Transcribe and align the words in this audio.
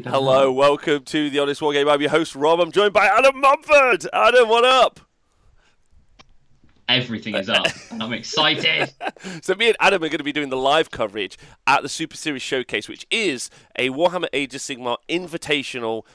Hello, 0.00 0.50
welcome 0.50 1.04
to 1.04 1.28
the 1.28 1.38
Honest 1.38 1.60
Wargamer. 1.60 1.92
I'm 1.92 2.00
your 2.00 2.08
host 2.08 2.34
Rob. 2.34 2.60
I'm 2.60 2.72
joined 2.72 2.94
by 2.94 3.04
Adam 3.04 3.38
Mumford. 3.38 4.06
Adam, 4.10 4.48
what 4.48 4.64
up? 4.64 5.00
Everything 6.88 7.34
is 7.34 7.50
up, 7.50 7.66
and 7.90 8.02
I'm 8.02 8.14
excited. 8.14 8.90
so 9.42 9.54
me 9.54 9.68
and 9.68 9.76
Adam 9.80 10.02
are 10.02 10.08
going 10.08 10.16
to 10.16 10.24
be 10.24 10.32
doing 10.32 10.48
the 10.48 10.56
live 10.56 10.90
coverage 10.90 11.36
at 11.66 11.82
the 11.82 11.90
Super 11.90 12.16
Series 12.16 12.40
Showcase, 12.40 12.88
which 12.88 13.06
is 13.10 13.50
a 13.78 13.90
Warhammer 13.90 14.28
Age 14.32 14.54
of 14.54 14.62
Sigmar 14.62 14.96
invitational 15.10 16.06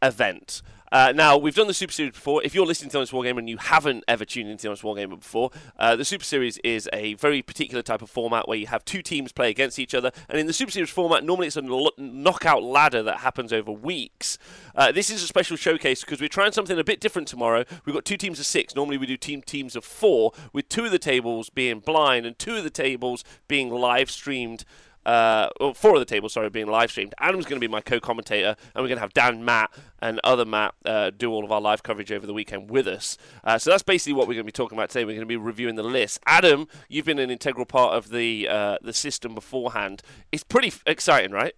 event. 0.00 0.62
Uh, 0.94 1.10
now, 1.12 1.36
we've 1.36 1.56
done 1.56 1.66
the 1.66 1.74
Super 1.74 1.92
Series 1.92 2.12
before. 2.12 2.40
If 2.44 2.54
you're 2.54 2.64
listening 2.64 2.88
to 2.90 2.98
Honest 2.98 3.12
Wargamer 3.12 3.38
and 3.38 3.50
you 3.50 3.56
haven't 3.56 4.04
ever 4.06 4.24
tuned 4.24 4.48
into 4.48 4.68
Honest 4.68 4.84
Wargamer 4.84 5.18
before, 5.18 5.50
uh, 5.76 5.96
the 5.96 6.04
Super 6.04 6.24
Series 6.24 6.58
is 6.58 6.88
a 6.92 7.14
very 7.14 7.42
particular 7.42 7.82
type 7.82 8.00
of 8.00 8.08
format 8.08 8.46
where 8.46 8.56
you 8.56 8.68
have 8.68 8.84
two 8.84 9.02
teams 9.02 9.32
play 9.32 9.50
against 9.50 9.80
each 9.80 9.92
other. 9.92 10.12
And 10.28 10.38
in 10.38 10.46
the 10.46 10.52
Super 10.52 10.70
Series 10.70 10.90
format, 10.90 11.24
normally 11.24 11.48
it's 11.48 11.56
a 11.56 11.62
knockout 11.98 12.62
ladder 12.62 13.02
that 13.02 13.18
happens 13.18 13.52
over 13.52 13.72
weeks. 13.72 14.38
Uh, 14.76 14.92
this 14.92 15.10
is 15.10 15.20
a 15.20 15.26
special 15.26 15.56
showcase 15.56 16.02
because 16.02 16.20
we're 16.20 16.28
trying 16.28 16.52
something 16.52 16.78
a 16.78 16.84
bit 16.84 17.00
different 17.00 17.26
tomorrow. 17.26 17.64
We've 17.84 17.94
got 17.94 18.04
two 18.04 18.16
teams 18.16 18.38
of 18.38 18.46
six. 18.46 18.76
Normally 18.76 18.96
we 18.96 19.06
do 19.06 19.16
team 19.16 19.42
teams 19.42 19.74
of 19.74 19.84
four, 19.84 20.30
with 20.52 20.68
two 20.68 20.84
of 20.84 20.92
the 20.92 21.00
tables 21.00 21.50
being 21.50 21.80
blind 21.80 22.24
and 22.24 22.38
two 22.38 22.54
of 22.54 22.62
the 22.62 22.70
tables 22.70 23.24
being 23.48 23.68
live 23.68 24.12
streamed 24.12 24.64
uh, 25.06 25.48
well, 25.60 25.74
four 25.74 25.94
of 25.94 26.00
the 26.00 26.04
tables, 26.04 26.32
sorry, 26.32 26.50
being 26.50 26.66
live 26.66 26.90
streamed. 26.90 27.14
Adam's 27.18 27.44
going 27.44 27.60
to 27.60 27.66
be 27.66 27.70
my 27.70 27.80
co-commentator, 27.80 28.56
and 28.74 28.82
we're 28.82 28.88
going 28.88 28.96
to 28.96 29.00
have 29.00 29.12
Dan, 29.12 29.44
Matt, 29.44 29.70
and 30.00 30.20
other 30.24 30.44
Matt 30.44 30.74
uh, 30.84 31.10
do 31.10 31.30
all 31.30 31.44
of 31.44 31.52
our 31.52 31.60
live 31.60 31.82
coverage 31.82 32.12
over 32.12 32.26
the 32.26 32.34
weekend 32.34 32.70
with 32.70 32.86
us. 32.86 33.16
Uh, 33.42 33.58
so 33.58 33.70
that's 33.70 33.82
basically 33.82 34.14
what 34.14 34.26
we're 34.26 34.34
going 34.34 34.44
to 34.44 34.44
be 34.44 34.52
talking 34.52 34.76
about 34.78 34.90
today. 34.90 35.04
We're 35.04 35.12
going 35.12 35.20
to 35.20 35.26
be 35.26 35.36
reviewing 35.36 35.76
the 35.76 35.82
list. 35.82 36.20
Adam, 36.26 36.68
you've 36.88 37.06
been 37.06 37.18
an 37.18 37.30
integral 37.30 37.66
part 37.66 37.94
of 37.94 38.10
the 38.10 38.48
uh, 38.48 38.78
the 38.82 38.92
system 38.92 39.34
beforehand. 39.34 40.02
It's 40.32 40.44
pretty 40.44 40.68
f- 40.68 40.82
exciting, 40.86 41.32
right? 41.32 41.54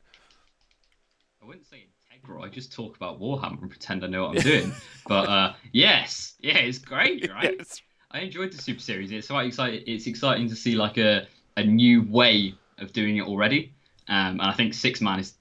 I 1.42 1.46
wouldn't 1.46 1.66
say 1.66 1.86
integral. 2.26 2.44
I 2.44 2.48
just 2.48 2.72
talk 2.72 2.96
about 2.96 3.20
Warhammer 3.20 3.60
and 3.62 3.70
pretend 3.70 4.04
I 4.04 4.08
know 4.08 4.26
what 4.26 4.38
I'm 4.38 4.42
doing. 4.42 4.72
but 5.08 5.28
uh, 5.28 5.52
yes, 5.72 6.34
yeah, 6.40 6.58
it's 6.58 6.78
great, 6.78 7.30
right? 7.32 7.54
yes. 7.58 7.82
I 8.10 8.20
enjoyed 8.20 8.52
the 8.52 8.58
Super 8.58 8.80
Series. 8.80 9.10
It's 9.12 9.28
quite 9.28 9.46
exciting. 9.46 9.82
It's 9.86 10.06
exciting 10.06 10.48
to 10.48 10.56
see 10.56 10.74
like 10.74 10.96
a 10.98 11.26
a 11.56 11.64
new 11.64 12.02
way 12.02 12.54
of 12.78 12.92
doing 12.92 13.16
it 13.16 13.24
already. 13.24 13.72
Um, 14.08 14.40
and 14.40 14.42
I 14.42 14.52
think 14.52 14.74
six 14.74 15.00
man 15.00 15.18
is 15.18 15.34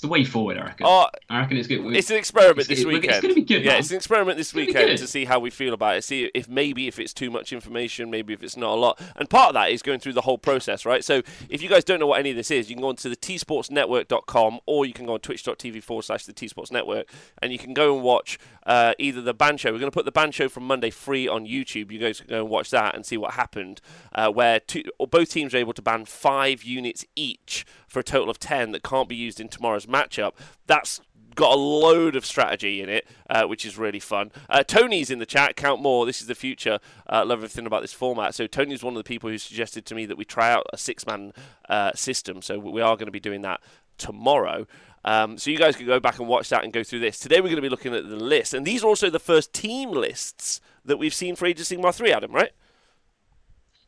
it's 0.00 0.06
the 0.06 0.08
way 0.08 0.24
forward. 0.24 0.56
I 0.56 0.64
reckon. 0.64 0.86
Oh, 0.88 1.08
I 1.28 1.40
reckon 1.40 1.58
it's 1.58 1.68
good. 1.68 1.94
It's 1.94 2.08
an 2.08 2.16
experiment 2.16 2.60
it's, 2.60 2.68
this 2.68 2.86
weekend. 2.86 3.12
It's 3.12 3.20
going 3.20 3.34
to 3.34 3.40
be 3.40 3.46
good. 3.46 3.62
Yeah, 3.62 3.72
man. 3.72 3.80
it's 3.80 3.90
an 3.90 3.98
experiment 3.98 4.38
this 4.38 4.54
weekend 4.54 4.96
to 4.96 5.06
see 5.06 5.26
how 5.26 5.38
we 5.38 5.50
feel 5.50 5.74
about 5.74 5.98
it. 5.98 6.04
See 6.04 6.30
if 6.32 6.48
maybe 6.48 6.88
if 6.88 6.98
it's 6.98 7.12
too 7.12 7.30
much 7.30 7.52
information, 7.52 8.10
maybe 8.10 8.32
if 8.32 8.42
it's 8.42 8.56
not 8.56 8.70
a 8.70 8.80
lot. 8.80 8.98
And 9.16 9.28
part 9.28 9.48
of 9.48 9.54
that 9.54 9.70
is 9.70 9.82
going 9.82 10.00
through 10.00 10.14
the 10.14 10.22
whole 10.22 10.38
process, 10.38 10.86
right? 10.86 11.04
So 11.04 11.20
if 11.50 11.62
you 11.62 11.68
guys 11.68 11.84
don't 11.84 12.00
know 12.00 12.06
what 12.06 12.18
any 12.18 12.30
of 12.30 12.36
this 12.36 12.50
is, 12.50 12.70
you 12.70 12.76
can 12.76 12.80
go 12.80 12.88
onto 12.88 13.10
the 13.10 13.16
tsportsnetwork.com 13.16 14.60
or 14.64 14.86
you 14.86 14.94
can 14.94 15.04
go 15.04 15.12
on 15.12 15.20
twitch.tv 15.20 15.82
forward 15.82 16.04
slash 16.04 16.24
the 16.24 16.32
T 16.32 16.48
Sports 16.48 16.70
Network 16.70 17.06
and 17.42 17.52
you 17.52 17.58
can 17.58 17.74
go 17.74 17.94
and 17.94 18.02
watch 18.02 18.38
uh, 18.64 18.94
either 18.98 19.20
the 19.20 19.34
band 19.34 19.60
show. 19.60 19.70
We're 19.70 19.80
going 19.80 19.92
to 19.92 19.94
put 19.94 20.06
the 20.06 20.12
band 20.12 20.34
show 20.34 20.48
from 20.48 20.66
Monday 20.66 20.88
free 20.88 21.28
on 21.28 21.44
YouTube. 21.44 21.92
You 21.92 21.98
guys 21.98 22.20
can 22.20 22.30
go 22.30 22.40
and 22.40 22.48
watch 22.48 22.70
that 22.70 22.94
and 22.94 23.04
see 23.04 23.18
what 23.18 23.34
happened, 23.34 23.82
uh, 24.14 24.30
where 24.30 24.60
two, 24.60 24.84
both 25.10 25.30
teams 25.30 25.52
are 25.52 25.58
able 25.58 25.74
to 25.74 25.82
ban 25.82 26.06
five 26.06 26.62
units 26.62 27.04
each 27.16 27.66
for 27.86 28.00
a 28.00 28.04
total 28.04 28.30
of 28.30 28.38
10 28.38 28.70
that 28.70 28.82
can't 28.82 29.08
be 29.08 29.16
used 29.16 29.40
in 29.40 29.48
tomorrow's 29.48 29.88
matchup. 29.90 30.32
That's 30.66 31.00
got 31.34 31.52
a 31.52 31.56
load 31.56 32.16
of 32.16 32.26
strategy 32.26 32.82
in 32.82 32.88
it, 32.88 33.06
uh, 33.28 33.44
which 33.44 33.64
is 33.64 33.78
really 33.78 34.00
fun. 34.00 34.30
Uh, 34.48 34.62
Tony's 34.62 35.10
in 35.10 35.18
the 35.18 35.26
chat. 35.26 35.56
Count 35.56 35.80
more. 35.80 36.06
This 36.06 36.20
is 36.20 36.26
the 36.26 36.34
future. 36.34 36.78
Uh, 37.08 37.24
love 37.24 37.38
everything 37.38 37.66
about 37.66 37.82
this 37.82 37.92
format. 37.92 38.34
So 38.34 38.46
Tony's 38.46 38.82
one 38.82 38.94
of 38.94 38.98
the 38.98 39.04
people 39.04 39.30
who 39.30 39.38
suggested 39.38 39.86
to 39.86 39.94
me 39.94 40.06
that 40.06 40.18
we 40.18 40.24
try 40.24 40.52
out 40.52 40.66
a 40.72 40.76
six-man 40.76 41.32
uh, 41.68 41.92
system. 41.94 42.42
So 42.42 42.58
we 42.58 42.80
are 42.80 42.96
going 42.96 43.06
to 43.06 43.12
be 43.12 43.20
doing 43.20 43.42
that 43.42 43.60
tomorrow. 43.96 44.66
Um, 45.04 45.38
so 45.38 45.50
you 45.50 45.56
guys 45.56 45.76
can 45.76 45.86
go 45.86 45.98
back 45.98 46.18
and 46.18 46.28
watch 46.28 46.48
that 46.50 46.64
and 46.64 46.72
go 46.72 46.82
through 46.82 47.00
this. 47.00 47.18
Today 47.18 47.36
we're 47.40 47.48
going 47.48 47.56
to 47.56 47.62
be 47.62 47.68
looking 47.68 47.94
at 47.94 48.08
the 48.08 48.16
list, 48.16 48.52
and 48.52 48.66
these 48.66 48.84
are 48.84 48.86
also 48.86 49.08
the 49.08 49.18
first 49.18 49.52
team 49.52 49.92
lists 49.92 50.60
that 50.84 50.98
we've 50.98 51.14
seen 51.14 51.36
for 51.36 51.46
Age 51.46 51.60
of 51.60 51.66
Sigmar 51.66 51.94
3, 51.94 52.12
Adam, 52.12 52.32
right? 52.32 52.50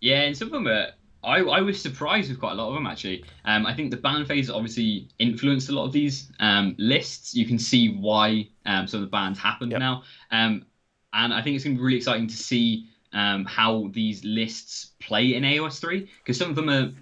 Yeah, 0.01 0.23
and 0.23 0.37
some 0.37 0.49
of 0.49 0.53
them 0.53 0.69
are 0.69 0.93
I, 1.25 1.39
I 1.39 1.61
was 1.61 1.81
surprised 1.81 2.31
with 2.31 2.41
quite 2.41 2.53
a 2.53 2.55
lot 2.55 2.69
of 2.69 2.75
them 2.75 2.87
actually. 2.87 3.25
Um, 3.45 3.67
I 3.67 3.75
think 3.75 3.91
the 3.91 3.97
ban 3.97 4.25
phase 4.25 4.51
obviously 4.51 5.09
influenced 5.19 5.69
a 5.69 5.73
lot 5.73 5.85
of 5.85 5.93
these 5.93 6.31
um, 6.41 6.75
lists. 6.79 7.35
You 7.35 7.47
can 7.47 7.59
see 7.59 7.95
why 7.95 8.49
um, 8.67 8.87
some 8.87 8.99
of 9.03 9.07
the 9.07 9.11
bans 9.11 9.39
happened 9.39 9.73
yep. 9.73 9.81
now, 9.81 10.03
um, 10.31 10.65
and 11.13 11.33
I 11.33 11.43
think 11.43 11.57
it's 11.57 11.65
going 11.65 11.77
to 11.77 11.81
be 11.81 11.85
really 11.85 11.99
exciting 11.99 12.27
to 12.27 12.37
see 12.37 12.89
um, 13.13 13.45
how 13.45 13.91
these 13.93 14.25
lists 14.25 14.93
play 15.01 15.35
in 15.35 15.43
AOS 15.45 15.79
three 15.79 16.11
because 16.19 16.39
some 16.39 16.51
of 16.51 16.57
them 16.57 16.71
are 16.71 16.93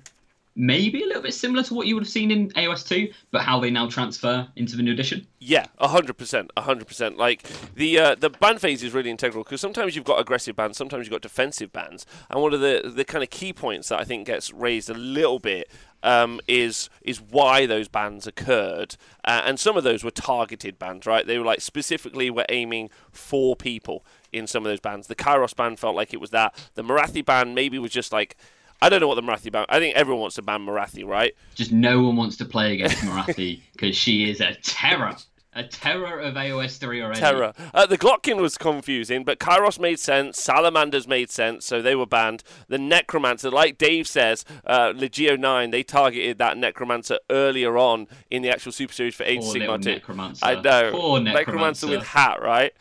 maybe 0.57 1.03
a 1.03 1.07
little 1.07 1.23
bit 1.23 1.35
similar 1.35 1.63
to 1.65 1.75
what 1.75 1.87
you 1.87 1.95
would 1.95 2.05
have 2.05 2.11
seen 2.11 2.31
in 2.31 2.51
AOS 2.51 2.87
2, 2.87 3.13
but 3.31 3.43
how 3.43 3.61
they 3.61 3.71
now 3.71 3.89
transfer 3.89 4.47
into 4.57 4.77
the 4.77 4.83
new 4.83 4.93
edition. 4.93 5.27
Yeah, 5.39 5.67
hundred 5.79 6.19
percent, 6.19 6.51
hundred 6.59 6.87
percent. 6.87 7.17
Like 7.17 7.45
the 7.75 7.99
uh, 7.99 8.15
the 8.15 8.31
ban 8.31 8.59
phase 8.59 8.83
is 8.83 8.93
really 8.93 9.11
integral 9.11 9.43
because 9.45 9.61
sometimes 9.61 9.97
you've 9.97 10.05
got 10.05 10.21
aggressive 10.21 10.57
bans, 10.57 10.77
sometimes 10.77 11.07
you've 11.07 11.13
got 11.13 11.23
defensive 11.23 11.73
bans, 11.73 12.05
and 12.29 12.43
one 12.43 12.53
of 12.53 12.61
the 12.61 12.93
the 12.95 13.05
kind 13.05 13.25
of 13.25 13.31
key 13.31 13.53
points 13.53 13.89
that 13.89 14.01
I 14.01 14.05
think 14.05 14.27
gets 14.27 14.53
raised 14.53 14.91
a 14.91 14.95
little 14.95 15.39
bit 15.39 15.71
um, 16.03 16.41
is 16.47 16.91
is 17.03 17.21
why 17.21 17.67
those 17.67 17.89
bans 17.89 18.27
occurred, 18.27 18.97
uh, 19.25 19.43
and 19.45 19.59
some 19.59 19.77
of 19.77 19.85
those 19.85 20.05
were 20.05 20.11
targeted 20.11 20.79
bans, 20.79 21.07
right? 21.07 21.27
They 21.27 21.39
were 21.39 21.45
like 21.45 21.61
specifically 21.61 22.31
were 22.31 22.47
aiming 22.49 22.91
for 23.11 23.57
people 23.57 24.05
in 24.33 24.47
some 24.47 24.65
of 24.65 24.71
those 24.71 24.81
bans. 24.81 25.07
The 25.07 25.17
Kairos 25.17 25.57
ban 25.57 25.77
felt 25.77 25.97
like 25.97 26.13
it 26.13 26.21
was 26.21 26.31
that. 26.31 26.55
The 26.75 26.83
Morathi 26.83 27.25
ban 27.25 27.55
maybe 27.55 27.79
was 27.79 27.93
just 27.93 28.13
like 28.13 28.37
I 28.83 28.89
don't 28.89 29.01
know 29.01 29.09
what 29.09 29.17
the 29.17 29.23
Morathi 29.23 29.53
ban. 29.53 29.67
I 29.69 29.79
think 29.79 29.97
everyone 29.97 30.21
wants 30.23 30.37
to 30.37 30.43
ban 30.43 30.65
Morathi, 30.65 31.07
right? 31.07 31.35
Just 31.55 31.73
no 31.73 32.03
one 32.03 32.17
wants 32.17 32.37
to 32.39 32.45
play 32.45 32.75
against 32.75 32.97
Morathi 32.99 33.61
because 33.73 33.97
she 34.05 34.31
is 34.31 34.41
a 34.41 34.55
terror. 34.63 35.17
A 35.53 35.65
terror 35.65 36.21
of 36.21 36.35
AOS 36.35 36.79
3 36.79 37.03
already. 37.03 37.19
Terror. 37.19 37.53
Uh, 37.75 37.85
the 37.85 37.99
Glottkin 37.99 38.41
was 38.41 38.57
confusing, 38.57 39.25
but 39.25 39.41
Kairos 39.41 39.81
made 39.81 39.99
sense. 39.99 40.41
Salamanders 40.41 41.09
made 41.09 41.29
sense, 41.29 41.67
so 41.67 41.83
they 41.83 41.97
were 41.97 42.07
banned. 42.07 42.45
The 42.69 42.79
Necromancer, 42.79 43.51
like 43.51 43.77
Dave 43.77 44.07
says, 44.07 44.45
uh, 44.65 44.93
Legio 44.93 45.37
9, 45.37 45.73
they 45.73 45.83
targeted 45.83 46.39
that 46.39 46.57
Necromancer 46.57 47.19
earlier 47.31 47.77
on 47.77 48.07
in 48.31 48.43
the 48.43 48.49
actual 48.49 48.71
Super 48.71 48.93
Series 48.93 49.17
for 49.17 49.25
Age 49.25 49.41
Poor 49.41 49.55
Sigmar 49.57 49.83
2. 49.83 49.91
Necromancer. 49.95 50.47
I 50.47 50.55
know. 50.55 50.93
Poor 50.93 51.19
Necromancer. 51.19 51.39
Necromancer 51.39 51.87
with 51.89 52.07
hat, 52.07 52.41
right? 52.41 52.73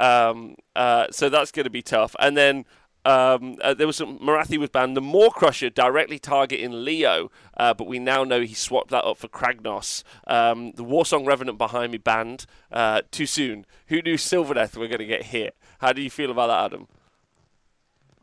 Um, 0.00 0.56
uh, 0.74 1.06
so 1.12 1.28
that's 1.28 1.52
going 1.52 1.64
to 1.64 1.70
be 1.70 1.82
tough. 1.82 2.16
And 2.18 2.36
then 2.36 2.64
um, 3.06 3.56
uh, 3.62 3.72
there 3.72 3.86
was 3.86 3.96
some 3.96 4.18
Morathi 4.18 4.58
was 4.58 4.70
banned. 4.70 4.96
The 4.96 5.00
Maw-Krusha 5.00 5.72
directly 5.72 6.18
targeting 6.18 6.84
Leo, 6.84 7.30
uh, 7.56 7.72
but 7.72 7.86
we 7.86 8.00
now 8.00 8.24
know 8.24 8.40
he 8.40 8.52
swapped 8.52 8.90
that 8.90 9.04
up 9.04 9.16
for 9.16 9.28
Kragnos. 9.28 10.02
Um, 10.26 10.72
the 10.72 10.84
Warsong 10.84 11.24
Revenant 11.24 11.56
behind 11.56 11.92
me 11.92 11.98
banned 11.98 12.46
uh, 12.72 13.02
too 13.12 13.26
soon. 13.26 13.64
Who 13.86 14.02
knew 14.02 14.16
Sylvaneth 14.16 14.76
were 14.76 14.88
going 14.88 14.98
to 14.98 15.06
get 15.06 15.26
hit? 15.26 15.56
How 15.78 15.92
do 15.92 16.02
you 16.02 16.10
feel 16.10 16.32
about 16.32 16.48
that, 16.48 16.64
Adam? 16.64 16.88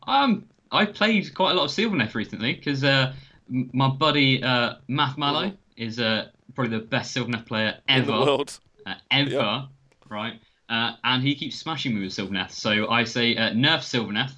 Um, 0.06 0.46
I 0.70 0.86
played 0.86 1.34
quite 1.34 1.52
a 1.52 1.54
lot 1.54 1.66
of 1.66 1.72
Sylvaneth 1.72 2.14
recently 2.14 2.54
because 2.54 2.84
uh, 2.84 3.14
my 3.48 3.88
buddy 3.88 4.44
uh, 4.44 4.76
Math 4.90 5.18
Mallow 5.18 5.48
mm-hmm. 5.48 5.56
is 5.78 5.98
uh, 5.98 6.28
probably 6.56 6.78
the 6.78 6.84
best 6.84 7.16
Sylvaneth 7.16 7.46
player 7.46 7.78
ever 7.88 8.02
in 8.02 8.20
the 8.20 8.26
world, 8.26 8.60
uh, 8.86 8.96
ever, 9.12 9.30
yep. 9.30 9.64
right? 10.10 10.42
Uh, 10.68 10.94
and 11.06 11.24
he 11.24 11.36
keeps 11.36 11.58
smashing 11.58 11.96
me 11.96 12.02
with 12.02 12.12
Sylvaneth. 12.12 12.52
So 12.52 12.90
I 12.90 13.06
say 13.06 13.38
uh, 13.38 13.52
nerf 13.52 13.80
Sylvaneth 13.80 14.34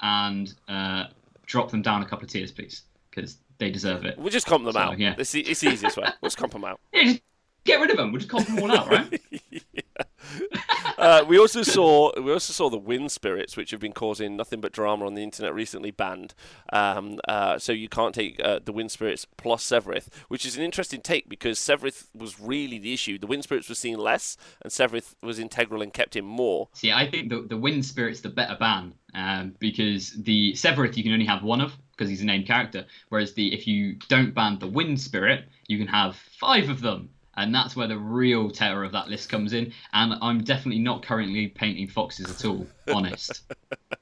and 0.00 0.54
uh, 0.68 1.04
drop 1.46 1.70
them 1.70 1.82
down 1.82 2.02
a 2.02 2.06
couple 2.06 2.24
of 2.24 2.30
tiers, 2.30 2.52
please, 2.52 2.82
because 3.10 3.38
they 3.58 3.70
deserve 3.70 4.04
it. 4.04 4.18
We'll 4.18 4.30
just 4.30 4.46
comp 4.46 4.64
them 4.64 4.74
so, 4.74 4.78
out. 4.78 4.98
Yeah, 4.98 5.14
it's 5.18 5.32
the, 5.32 5.40
it's 5.40 5.60
the 5.60 5.70
easiest 5.70 5.96
way. 5.96 6.08
We'll 6.20 6.28
just 6.28 6.38
comp 6.38 6.52
them 6.52 6.64
out. 6.64 6.80
Yeah, 6.92 7.04
just 7.04 7.22
get 7.66 7.80
rid 7.80 7.90
of 7.90 7.96
them. 7.96 8.12
We'll 8.12 8.20
just 8.20 8.30
comp 8.30 8.46
them 8.46 8.58
all 8.58 8.72
out, 8.72 8.88
right? 8.88 9.20
uh, 10.98 11.24
we 11.26 11.38
also 11.38 11.62
saw 11.62 12.12
we 12.20 12.32
also 12.32 12.52
saw 12.52 12.70
the 12.70 12.78
wind 12.78 13.12
spirits, 13.12 13.56
which 13.56 13.70
have 13.70 13.80
been 13.80 13.92
causing 13.92 14.36
nothing 14.36 14.60
but 14.60 14.72
drama 14.72 15.06
on 15.06 15.14
the 15.14 15.22
internet 15.22 15.54
recently, 15.54 15.90
banned. 15.90 16.34
Um, 16.72 17.18
uh, 17.28 17.58
so 17.58 17.72
you 17.72 17.88
can't 17.88 18.14
take 18.14 18.40
uh, 18.42 18.60
the 18.64 18.72
wind 18.72 18.90
spirits 18.90 19.26
plus 19.36 19.64
Sevireth, 19.64 20.08
which 20.28 20.46
is 20.46 20.56
an 20.56 20.62
interesting 20.62 21.00
take 21.00 21.28
because 21.28 21.58
Sevireth 21.58 22.08
was 22.14 22.40
really 22.40 22.78
the 22.78 22.92
issue. 22.92 23.18
The 23.18 23.26
wind 23.26 23.44
spirits 23.44 23.68
were 23.68 23.74
seen 23.74 23.98
less, 23.98 24.36
and 24.62 24.72
Sevireth 24.72 25.14
was 25.22 25.38
integral 25.38 25.82
and 25.82 25.92
kept 25.92 26.16
in 26.16 26.24
more. 26.24 26.68
See, 26.72 26.92
I 26.92 27.08
think 27.10 27.30
the 27.30 27.42
the 27.42 27.56
wind 27.56 27.84
spirits 27.84 28.20
the 28.20 28.30
better 28.30 28.56
ban 28.58 28.94
um, 29.14 29.54
because 29.58 30.12
the 30.12 30.52
Sevireth 30.52 30.96
you 30.96 31.02
can 31.02 31.12
only 31.12 31.26
have 31.26 31.42
one 31.42 31.60
of 31.60 31.72
because 31.92 32.10
he's 32.10 32.20
a 32.20 32.26
named 32.26 32.46
character, 32.46 32.84
whereas 33.08 33.32
the 33.32 33.54
if 33.54 33.66
you 33.66 33.96
don't 34.08 34.34
ban 34.34 34.58
the 34.58 34.66
wind 34.66 35.00
spirit, 35.00 35.44
you 35.66 35.78
can 35.78 35.86
have 35.86 36.16
five 36.38 36.68
of 36.68 36.80
them 36.80 37.08
and 37.36 37.54
that's 37.54 37.76
where 37.76 37.86
the 37.88 37.98
real 37.98 38.50
terror 38.50 38.84
of 38.84 38.92
that 38.92 39.08
list 39.08 39.28
comes 39.28 39.52
in. 39.52 39.72
And 39.92 40.14
I'm 40.22 40.44
definitely 40.44 40.80
not 40.82 41.02
currently 41.04 41.48
painting 41.48 41.88
foxes 41.88 42.30
at 42.30 42.44
all. 42.44 42.70
Honest. 42.88 43.42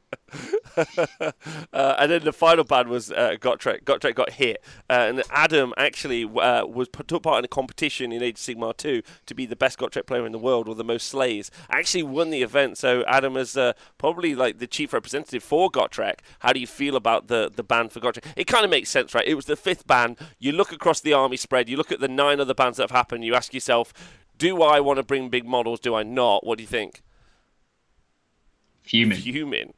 uh, 1.72 1.94
and 1.98 2.10
then 2.10 2.24
the 2.24 2.32
final 2.32 2.64
band 2.64 2.88
was 2.88 3.10
uh, 3.10 3.36
Gotrek. 3.40 3.84
Gotrek 3.84 4.14
got 4.14 4.30
hit, 4.30 4.62
uh, 4.90 4.92
and 4.92 5.22
Adam 5.30 5.72
actually 5.76 6.24
uh, 6.24 6.64
was 6.66 6.88
put, 6.88 7.08
took 7.08 7.22
part 7.22 7.38
in 7.38 7.44
a 7.44 7.48
competition 7.48 8.12
in 8.12 8.22
Age 8.22 8.34
of 8.34 8.40
Sigmar 8.40 8.76
2 8.76 9.02
to 9.26 9.34
be 9.34 9.46
the 9.46 9.56
best 9.56 9.78
Gotrek 9.78 10.06
player 10.06 10.26
in 10.26 10.32
the 10.32 10.38
world 10.38 10.68
or 10.68 10.74
the 10.74 10.84
most 10.84 11.08
slays. 11.08 11.50
Actually 11.70 12.02
won 12.02 12.30
the 12.30 12.42
event, 12.42 12.78
so 12.78 13.04
Adam 13.06 13.36
is 13.36 13.56
uh, 13.56 13.72
probably 13.98 14.34
like 14.34 14.58
the 14.58 14.66
chief 14.66 14.92
representative 14.92 15.42
for 15.42 15.70
Gotrek. 15.70 16.20
How 16.40 16.52
do 16.52 16.60
you 16.60 16.66
feel 16.66 16.96
about 16.96 17.28
the 17.28 17.50
the 17.54 17.62
ban 17.62 17.88
for 17.88 18.00
Gotrek? 18.00 18.24
It 18.36 18.46
kind 18.46 18.64
of 18.64 18.70
makes 18.70 18.90
sense, 18.90 19.14
right? 19.14 19.26
It 19.26 19.34
was 19.34 19.46
the 19.46 19.56
fifth 19.56 19.86
ban. 19.86 20.16
You 20.38 20.52
look 20.52 20.72
across 20.72 21.00
the 21.00 21.12
army 21.12 21.36
spread, 21.36 21.68
you 21.68 21.76
look 21.76 21.92
at 21.92 22.00
the 22.00 22.08
nine 22.08 22.40
other 22.40 22.54
bans 22.54 22.76
that 22.76 22.84
have 22.84 22.90
happened, 22.90 23.24
you 23.24 23.34
ask 23.34 23.54
yourself, 23.54 23.92
do 24.38 24.62
I 24.62 24.80
want 24.80 24.96
to 24.98 25.02
bring 25.02 25.28
big 25.28 25.46
models? 25.46 25.80
Do 25.80 25.94
I 25.94 26.02
not? 26.02 26.44
What 26.44 26.58
do 26.58 26.62
you 26.62 26.68
think? 26.68 27.02
Fuming. 28.82 29.18
Fuming. 29.18 29.74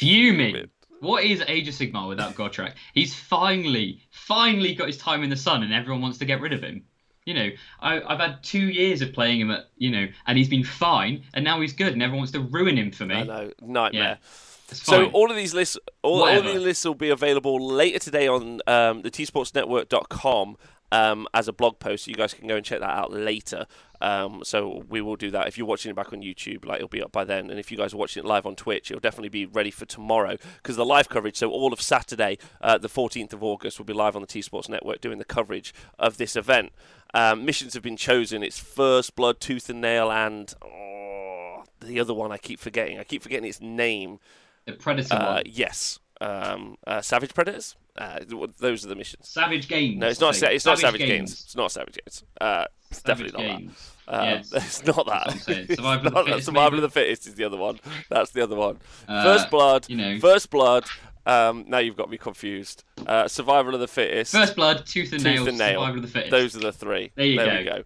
Fuming. 0.00 0.70
What 1.00 1.24
is 1.24 1.42
Age 1.46 1.68
of 1.68 1.74
Sigmar 1.74 2.08
without 2.08 2.34
Gotrek? 2.34 2.72
He's 2.94 3.14
finally, 3.14 4.02
finally 4.10 4.74
got 4.74 4.86
his 4.86 4.98
time 4.98 5.22
in 5.22 5.30
the 5.30 5.36
sun, 5.36 5.62
and 5.62 5.72
everyone 5.72 6.02
wants 6.02 6.18
to 6.18 6.24
get 6.24 6.40
rid 6.40 6.52
of 6.52 6.62
him. 6.62 6.84
You 7.26 7.34
know, 7.34 7.48
I, 7.80 8.00
have 8.08 8.18
had 8.18 8.42
two 8.42 8.68
years 8.68 9.02
of 9.02 9.12
playing 9.12 9.40
him 9.40 9.50
at, 9.50 9.66
you 9.76 9.90
know, 9.90 10.06
and 10.26 10.38
he's 10.38 10.48
been 10.48 10.64
fine, 10.64 11.24
and 11.34 11.44
now 11.44 11.60
he's 11.60 11.74
good, 11.74 11.92
and 11.92 12.02
everyone 12.02 12.20
wants 12.20 12.32
to 12.32 12.40
ruin 12.40 12.76
him 12.76 12.92
for 12.92 13.04
me. 13.04 13.16
I 13.16 13.24
know, 13.24 13.50
nightmare. 13.60 14.18
Yeah. 14.20 14.74
So 14.74 15.06
all 15.10 15.30
of 15.30 15.36
these 15.36 15.52
lists, 15.52 15.78
all, 16.02 16.22
all 16.22 16.38
of 16.38 16.44
these 16.44 16.60
lists 16.60 16.84
will 16.84 16.94
be 16.94 17.10
available 17.10 17.60
later 17.60 17.98
today 17.98 18.28
on 18.28 18.60
um, 18.66 19.02
the 19.02 19.10
tsportsnetwork.com 19.10 20.56
um, 20.92 21.26
as 21.34 21.48
a 21.48 21.52
blog 21.52 21.78
post. 21.78 22.04
So 22.04 22.10
you 22.10 22.16
guys 22.16 22.34
can 22.34 22.48
go 22.48 22.56
and 22.56 22.64
check 22.64 22.80
that 22.80 22.90
out 22.90 23.12
later. 23.12 23.66
Um, 24.00 24.42
so 24.44 24.84
we 24.88 25.00
will 25.00 25.16
do 25.16 25.30
that. 25.32 25.46
If 25.46 25.58
you're 25.58 25.66
watching 25.66 25.90
it 25.90 25.94
back 25.94 26.12
on 26.12 26.20
YouTube, 26.20 26.64
like 26.64 26.76
it'll 26.76 26.88
be 26.88 27.02
up 27.02 27.12
by 27.12 27.24
then. 27.24 27.50
And 27.50 27.58
if 27.58 27.70
you 27.70 27.76
guys 27.76 27.92
are 27.94 27.98
watching 27.98 28.24
it 28.24 28.26
live 28.26 28.46
on 28.46 28.56
Twitch, 28.56 28.90
it'll 28.90 29.00
definitely 29.00 29.28
be 29.28 29.46
ready 29.46 29.70
for 29.70 29.84
tomorrow 29.84 30.36
because 30.56 30.76
the 30.76 30.84
live 30.84 31.08
coverage. 31.08 31.36
So 31.36 31.50
all 31.50 31.72
of 31.72 31.80
Saturday, 31.80 32.38
uh, 32.60 32.78
the 32.78 32.88
14th 32.88 33.32
of 33.32 33.42
August, 33.42 33.78
will 33.78 33.86
be 33.86 33.92
live 33.92 34.16
on 34.16 34.22
the 34.22 34.28
T 34.28 34.42
Sports 34.42 34.68
Network 34.68 35.00
doing 35.00 35.18
the 35.18 35.24
coverage 35.24 35.74
of 35.98 36.16
this 36.16 36.36
event. 36.36 36.72
Um, 37.12 37.44
missions 37.44 37.74
have 37.74 37.82
been 37.82 37.96
chosen. 37.96 38.42
It's 38.42 38.58
First 38.58 39.16
Blood, 39.16 39.40
Tooth 39.40 39.68
and 39.68 39.80
Nail, 39.80 40.10
and 40.10 40.52
oh, 40.64 41.64
the 41.80 42.00
other 42.00 42.14
one 42.14 42.32
I 42.32 42.38
keep 42.38 42.60
forgetting. 42.60 42.98
I 42.98 43.04
keep 43.04 43.22
forgetting 43.22 43.48
its 43.48 43.60
name. 43.60 44.18
The 44.66 44.72
Predator 44.74 45.14
uh, 45.14 45.34
one. 45.34 45.42
Yes. 45.46 45.98
Um, 46.20 46.76
uh, 46.86 47.00
Savage 47.00 47.34
Predators. 47.34 47.76
Uh, 47.96 48.18
those 48.58 48.84
are 48.84 48.88
the 48.88 48.94
missions. 48.96 49.28
Savage 49.28 49.68
Games. 49.68 49.98
No, 49.98 50.08
it's 50.08 50.20
not. 50.20 50.34
Sa- 50.34 50.46
it's 50.48 50.64
Savage 50.64 50.82
not 50.82 50.88
Savage 50.92 51.00
Games. 51.00 51.10
Games. 51.10 51.32
It's 51.44 51.56
not 51.56 51.72
Savage 51.72 51.94
Games. 52.04 52.24
Uh, 52.40 52.64
it's 52.90 53.00
Savage 53.02 53.32
definitely 53.32 53.50
not 53.52 53.58
Games. 53.58 53.92
that. 54.06 54.14
Uh, 54.14 54.24
yes. 54.24 54.52
It's 54.54 54.84
not 54.86 55.06
that. 55.06 55.32
Survival, 55.76 56.06
of, 56.08 56.14
the 56.14 56.22
fittest, 56.24 56.46
Survival 56.46 56.78
of 56.78 56.82
the 56.82 56.88
Fittest 56.90 57.26
is 57.28 57.34
the 57.36 57.44
other 57.44 57.56
one. 57.56 57.78
That's 58.08 58.32
the 58.32 58.42
other 58.42 58.56
one. 58.56 58.78
Uh, 59.08 59.22
First 59.22 59.50
Blood. 59.50 59.86
You 59.88 59.96
know. 59.96 60.18
First 60.18 60.50
Blood. 60.50 60.84
Um, 61.26 61.64
now 61.68 61.78
you've 61.78 61.96
got 61.96 62.10
me 62.10 62.16
confused. 62.18 62.82
Uh, 63.06 63.28
survival 63.28 63.74
of 63.74 63.80
the 63.80 63.86
Fittest. 63.88 64.32
First 64.32 64.56
Blood, 64.56 64.84
Tooth 64.86 65.12
and, 65.12 65.22
tooth 65.22 65.32
nails, 65.34 65.46
and 65.48 65.58
Nail. 65.58 65.80
Survival 65.80 65.96
of 65.96 66.02
the 66.02 66.08
Fittest. 66.08 66.30
Those 66.30 66.56
are 66.56 66.60
the 66.60 66.72
three. 66.72 67.12
There 67.14 67.26
you 67.26 67.38
there 67.38 67.46
go. 67.46 67.58
We 67.58 67.64
go. 67.82 67.84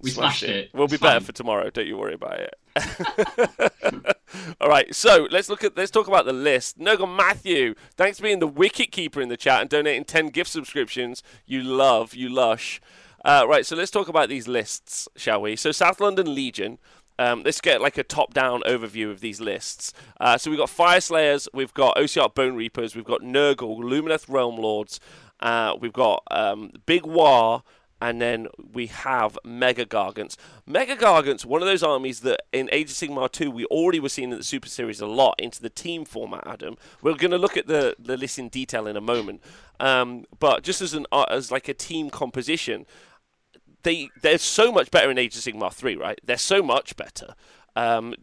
We 0.00 0.10
smashed, 0.10 0.40
smashed 0.40 0.52
it. 0.52 0.56
it. 0.66 0.70
We'll 0.74 0.88
be 0.88 0.96
better 0.96 1.24
for 1.24 1.32
tomorrow. 1.32 1.70
Don't 1.70 1.86
you 1.86 1.96
worry 1.96 2.14
about 2.14 2.40
it. 2.40 2.54
All 4.60 4.68
right, 4.68 4.94
so 4.94 5.26
let's 5.30 5.48
look 5.48 5.64
at 5.64 5.76
let's 5.76 5.90
talk 5.90 6.06
about 6.06 6.26
the 6.26 6.32
list. 6.32 6.78
Nogan 6.78 7.16
Matthew, 7.16 7.74
thanks 7.96 8.18
for 8.18 8.24
being 8.24 8.38
the 8.38 8.46
wicket 8.46 8.92
keeper 8.92 9.20
in 9.20 9.28
the 9.28 9.36
chat 9.36 9.60
and 9.60 9.70
donating 9.70 10.04
ten 10.04 10.28
gift 10.28 10.50
subscriptions. 10.50 11.22
You 11.46 11.62
love, 11.62 12.14
you 12.14 12.28
lush. 12.28 12.80
Uh, 13.24 13.44
right, 13.48 13.66
so 13.66 13.74
let's 13.74 13.90
talk 13.90 14.08
about 14.08 14.28
these 14.28 14.46
lists, 14.46 15.08
shall 15.16 15.40
we? 15.40 15.56
So 15.56 15.72
South 15.72 16.00
London 16.00 16.34
Legion. 16.34 16.78
Um, 17.20 17.42
let's 17.44 17.60
get 17.60 17.80
like 17.80 17.98
a 17.98 18.04
top-down 18.04 18.62
overview 18.62 19.10
of 19.10 19.18
these 19.18 19.40
lists. 19.40 19.92
Uh, 20.20 20.38
so 20.38 20.52
we've 20.52 20.58
got 20.58 20.68
Fyreslayers, 20.68 21.48
we've 21.52 21.74
got 21.74 21.96
Ossiarch 21.96 22.36
Bone 22.36 22.54
Reapers, 22.54 22.94
we've 22.94 23.04
got 23.04 23.22
Nurgle, 23.22 23.80
Lumineth 23.80 24.28
Realm 24.28 24.54
Lords, 24.54 25.00
uh, 25.40 25.74
we've 25.80 25.92
got 25.92 26.22
um, 26.30 26.70
Big 26.86 27.02
Waaagh, 27.02 27.62
and 28.00 28.20
then 28.20 28.48
we 28.72 28.86
have 28.86 29.38
Mega 29.44 29.84
Gargants. 29.84 30.36
Mega 30.66 30.96
Gargants, 30.96 31.44
one 31.44 31.62
of 31.62 31.66
those 31.66 31.82
armies 31.82 32.20
that 32.20 32.42
in 32.52 32.68
Age 32.72 32.90
of 32.90 32.96
Sigmar 32.96 33.30
2 33.30 33.50
we 33.50 33.64
already 33.66 34.00
were 34.00 34.08
seeing 34.08 34.32
in 34.32 34.38
the 34.38 34.44
Super 34.44 34.68
Series 34.68 35.00
a 35.00 35.06
lot 35.06 35.34
into 35.38 35.60
the 35.60 35.70
team 35.70 36.04
format, 36.04 36.46
Adam. 36.46 36.76
We're 37.02 37.14
going 37.14 37.30
to 37.32 37.38
look 37.38 37.56
at 37.56 37.66
the, 37.66 37.96
the 37.98 38.16
list 38.16 38.38
in 38.38 38.48
detail 38.48 38.86
in 38.86 38.96
a 38.96 39.00
moment. 39.00 39.42
Um, 39.80 40.24
but 40.38 40.62
just 40.62 40.80
as 40.80 40.94
an 40.94 41.06
uh, 41.12 41.24
as 41.30 41.50
like 41.50 41.68
a 41.68 41.74
team 41.74 42.10
composition, 42.10 42.86
they 43.82 44.10
they're 44.22 44.38
so 44.38 44.72
much 44.72 44.90
better 44.90 45.10
in 45.10 45.18
Age 45.18 45.36
of 45.36 45.42
Sigmar 45.42 45.72
3, 45.72 45.96
right? 45.96 46.20
They're 46.24 46.36
so 46.36 46.62
much 46.62 46.96
better. 46.96 47.34
Um, 47.76 48.14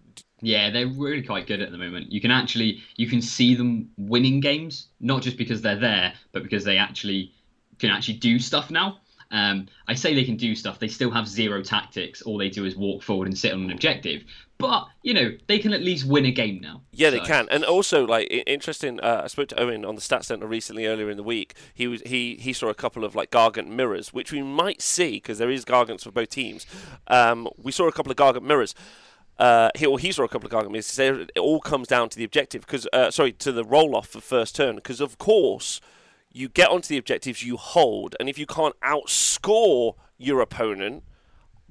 yeah, 0.42 0.70
they're 0.70 0.88
really 0.88 1.24
quite 1.24 1.48
good 1.48 1.62
at 1.62 1.72
the 1.72 1.78
moment. 1.78 2.12
You 2.12 2.20
can 2.20 2.32
actually 2.32 2.84
you 2.98 3.08
can 3.08 3.22
see 3.22 3.56
them 3.56 3.90
winning 3.98 4.42
games, 4.42 4.90
not 5.00 5.22
just 5.22 5.38
because 5.38 5.62
they're 5.62 5.80
there, 5.80 6.14
but 6.34 6.44
because 6.44 6.64
they 6.64 6.78
actually 6.78 7.32
can 7.80 7.90
actually 7.90 8.18
do 8.18 8.40
stuff 8.40 8.70
now. 8.70 9.00
Um, 9.36 9.68
I 9.90 9.96
say 9.96 10.16
they 10.16 10.24
can 10.24 10.38
do 10.38 10.56
stuff. 10.56 10.80
They 10.80 10.88
still 10.88 11.12
have 11.12 11.28
zero 11.28 11.62
tactics. 11.62 12.22
All 12.22 12.38
they 12.38 12.50
do 12.50 12.64
is 12.64 12.78
walk 12.78 13.04
forward 13.04 13.28
and 13.28 13.38
sit 13.38 13.52
on 13.52 13.66
an 13.66 13.72
objective. 13.72 14.24
But 14.58 14.88
you 15.04 15.14
know 15.14 15.32
they 15.48 15.60
can 15.60 15.74
at 15.74 15.82
least 15.82 16.08
win 16.08 16.26
a 16.26 16.32
game 16.32 16.62
now. 16.62 16.82
Yeah, 16.94 17.10
so. 17.10 17.18
they 17.18 17.26
can. 17.26 17.48
And 17.52 17.66
also, 17.66 18.08
like 18.08 18.28
interesting. 18.48 19.02
Uh, 19.02 19.24
I 19.26 19.28
spoke 19.28 19.50
to 19.50 19.60
Owen 19.60 19.84
on 19.84 19.96
the 19.96 20.02
Stats 20.02 20.26
Center 20.26 20.48
recently 20.48 20.86
earlier 20.86 21.10
in 21.10 21.18
the 21.18 21.24
week. 21.24 21.54
He 21.74 21.86
was 21.86 22.02
he 22.06 22.36
he 22.36 22.54
saw 22.54 22.70
a 22.70 22.74
couple 22.74 23.04
of 23.04 23.14
like 23.14 23.30
Gargant 23.30 23.68
mirrors, 23.68 24.14
which 24.14 24.32
we 24.32 24.42
might 24.42 24.82
see 24.82 25.16
because 25.16 25.38
there 25.38 25.52
is 25.52 25.66
Gargants 25.66 26.04
for 26.04 26.12
both 26.12 26.30
teams. 26.30 26.66
Um, 27.08 27.50
we 27.62 27.74
saw 27.74 27.90
a 27.90 27.92
couple 27.92 28.12
of 28.12 28.18
Gargant 28.18 28.44
mirrors. 28.44 28.74
Uh, 29.38 29.70
he, 29.76 29.86
or 29.86 30.00
he 30.00 30.14
saw 30.14 30.24
a 30.24 30.30
couple 30.30 30.48
of 30.48 30.54
Gargant 30.54 30.72
mirrors. 30.72 30.98
It 30.98 31.38
all 31.38 31.60
comes 31.60 31.90
down 31.90 32.08
to 32.08 32.18
the 32.18 32.24
objective 32.24 32.62
because 32.62 32.88
uh, 32.94 33.12
sorry 33.12 33.34
to 33.34 33.52
the 33.52 33.66
roll 33.66 33.98
off 33.98 34.08
for 34.08 34.22
first 34.22 34.56
turn 34.56 34.78
because 34.78 35.02
of 35.02 35.18
course 35.18 35.82
you 36.36 36.50
get 36.50 36.70
onto 36.70 36.90
the 36.90 36.98
objectives, 36.98 37.44
you 37.44 37.56
hold, 37.56 38.14
and 38.20 38.28
if 38.28 38.38
you 38.38 38.46
can't 38.46 38.78
outscore 38.82 39.96
your 40.18 40.42
opponent 40.42 41.04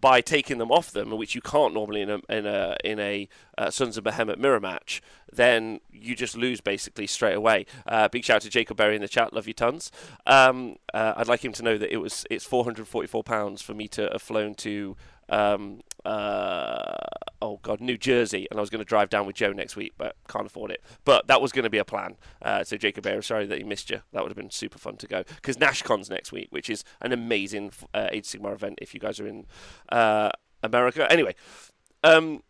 by 0.01 0.23
taking 0.23 0.57
them 0.57 0.73
off 0.73 0.91
them, 0.91 1.11
which 1.11 1.35
you 1.35 1.43
can't 1.43 1.75
normally 1.75 2.01
in 2.01 2.09
a 2.09 2.21
in 2.31 2.47
a 2.47 2.77
in 2.83 2.99
a 2.99 3.29
uh, 3.59 3.71
Sons 3.71 3.99
of 3.99 4.05
Behemat 4.05 4.39
mirror 4.39 4.61
match, 4.61 5.03
then 5.31 5.81
you 5.93 6.17
just 6.17 6.35
lose 6.35 6.63
basically 6.63 7.07
straight 7.07 7.35
away. 7.35 7.67
Uh, 7.87 8.09
big 8.09 8.25
shout 8.25 8.37
out 8.37 8.43
to 8.43 8.51
Jacob 8.51 8.79
Berry 8.79 8.97
in 8.97 9.03
the 9.03 9.09
chat, 9.09 9.35
love 9.35 9.47
you 9.47 9.53
tons. 9.53 9.93
Um, 10.27 10.77
uh, 10.95 11.13
I'd 11.17 11.29
like 11.29 11.45
him 11.45 11.53
to 11.53 11.63
know 11.63 11.77
that 11.77 11.93
it 11.93 11.99
was 11.99 12.27
it's 12.31 12.47
444 12.47 13.23
pounds 13.23 13.61
for 13.61 13.75
me 13.75 13.87
to 13.89 14.09
have 14.13 14.23
flown 14.23 14.55
to 14.57 14.97
um, 15.29 15.81
uh, 16.05 16.97
oh 17.41 17.59
god, 17.63 17.81
New 17.81 17.97
Jersey, 17.97 18.47
and 18.51 18.59
I 18.59 18.61
was 18.61 18.71
going 18.71 18.81
to 18.81 18.85
drive 18.85 19.11
down 19.11 19.27
with 19.27 19.37
Joe 19.37 19.53
next 19.53 19.77
week, 19.77 19.95
but 19.97 20.17
can't 20.29 20.47
afford 20.47 20.71
it. 20.71 20.83
But 21.05 21.27
that 21.29 21.41
was 21.41 21.53
going 21.53 21.65
to 21.65 21.71
be 21.71 21.79
a 21.79 21.85
plan. 21.85 22.17
Uh, 22.43 22.65
so 22.65 22.77
Jacob 22.77 23.07
sorry 23.25 23.47
that 23.47 23.59
he 23.59 23.65
missed 23.65 23.91
you. 23.91 24.01
That 24.13 24.23
would 24.23 24.31
have 24.31 24.37
been 24.37 24.51
super 24.51 24.79
fun 24.79 24.97
to 24.99 25.07
go 25.07 25.25
because 25.37 25.57
NashCon's 25.57 26.11
next 26.11 26.33
week, 26.33 26.49
which 26.51 26.69
is 26.69 26.85
an 27.01 27.13
amazing 27.13 27.73
uh, 27.93 28.09
Age 28.13 28.27
Sigmar 28.27 28.53
event 28.53 28.79
if 28.83 28.95
you 28.95 29.01
guys 29.01 29.21
are 29.21 29.27
in 29.27 29.47
uh, 29.91 30.31
America. 30.63 31.11
Anyway. 31.11 31.35
Um, 32.03 32.43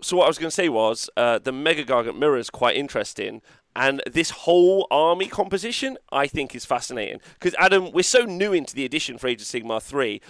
so 0.00 0.16
what 0.16 0.24
I 0.24 0.28
was 0.28 0.38
going 0.38 0.48
to 0.48 0.54
say 0.54 0.68
was 0.68 1.08
uh, 1.16 1.38
the 1.38 1.52
Mega 1.52 1.84
Gargant 1.84 2.18
mirror 2.18 2.36
is 2.36 2.50
quite 2.50 2.76
interesting, 2.76 3.40
and 3.76 4.02
this 4.10 4.30
whole 4.30 4.86
army 4.90 5.26
composition 5.26 5.96
I 6.12 6.26
think 6.26 6.54
is 6.54 6.64
fascinating 6.64 7.20
because 7.34 7.54
Adam, 7.58 7.90
we're 7.92 8.02
so 8.02 8.24
new 8.24 8.52
into 8.52 8.74
the 8.74 8.84
edition 8.84 9.18
for 9.18 9.28
Age 9.28 9.40
of 9.40 9.46
Sigmar 9.46 9.82
three 9.82 10.20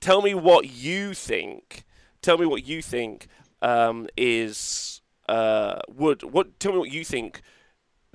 tell 0.00 0.20
me 0.20 0.34
what 0.34 0.68
you 0.68 1.14
think. 1.14 1.84
Tell 2.24 2.38
me 2.38 2.46
what 2.46 2.66
you 2.66 2.80
think 2.80 3.26
um, 3.60 4.08
is 4.16 5.02
uh, 5.28 5.80
would 5.94 6.22
what? 6.22 6.58
Tell 6.58 6.72
me 6.72 6.78
what 6.78 6.90
you 6.90 7.04
think 7.04 7.42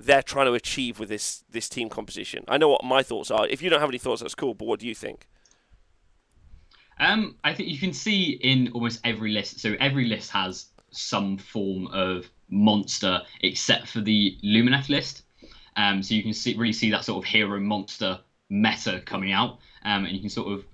they're 0.00 0.20
trying 0.20 0.46
to 0.46 0.52
achieve 0.52 0.98
with 0.98 1.08
this 1.08 1.44
this 1.48 1.68
team 1.68 1.88
composition. 1.88 2.42
I 2.48 2.58
know 2.58 2.68
what 2.68 2.82
my 2.82 3.04
thoughts 3.04 3.30
are. 3.30 3.46
If 3.46 3.62
you 3.62 3.70
don't 3.70 3.78
have 3.78 3.88
any 3.88 3.98
thoughts, 3.98 4.20
that's 4.20 4.34
cool. 4.34 4.54
But 4.54 4.66
what 4.66 4.80
do 4.80 4.88
you 4.88 4.96
think? 4.96 5.28
Um, 6.98 7.36
I 7.44 7.54
think 7.54 7.68
you 7.68 7.78
can 7.78 7.92
see 7.92 8.32
in 8.42 8.72
almost 8.72 8.98
every 9.04 9.30
list. 9.30 9.60
So 9.60 9.76
every 9.78 10.06
list 10.06 10.32
has 10.32 10.66
some 10.90 11.38
form 11.38 11.86
of 11.92 12.28
monster, 12.48 13.22
except 13.42 13.86
for 13.86 14.00
the 14.00 14.36
Lumineth 14.42 14.88
list. 14.88 15.22
Um, 15.76 16.02
so 16.02 16.14
you 16.16 16.24
can 16.24 16.34
see 16.34 16.56
really 16.56 16.72
see 16.72 16.90
that 16.90 17.04
sort 17.04 17.24
of 17.24 17.30
hero 17.30 17.60
monster 17.60 18.18
meta 18.48 19.02
coming 19.06 19.30
out, 19.30 19.60
um, 19.84 20.04
and 20.04 20.12
you 20.12 20.18
can 20.18 20.30
sort 20.30 20.52
of 20.52 20.64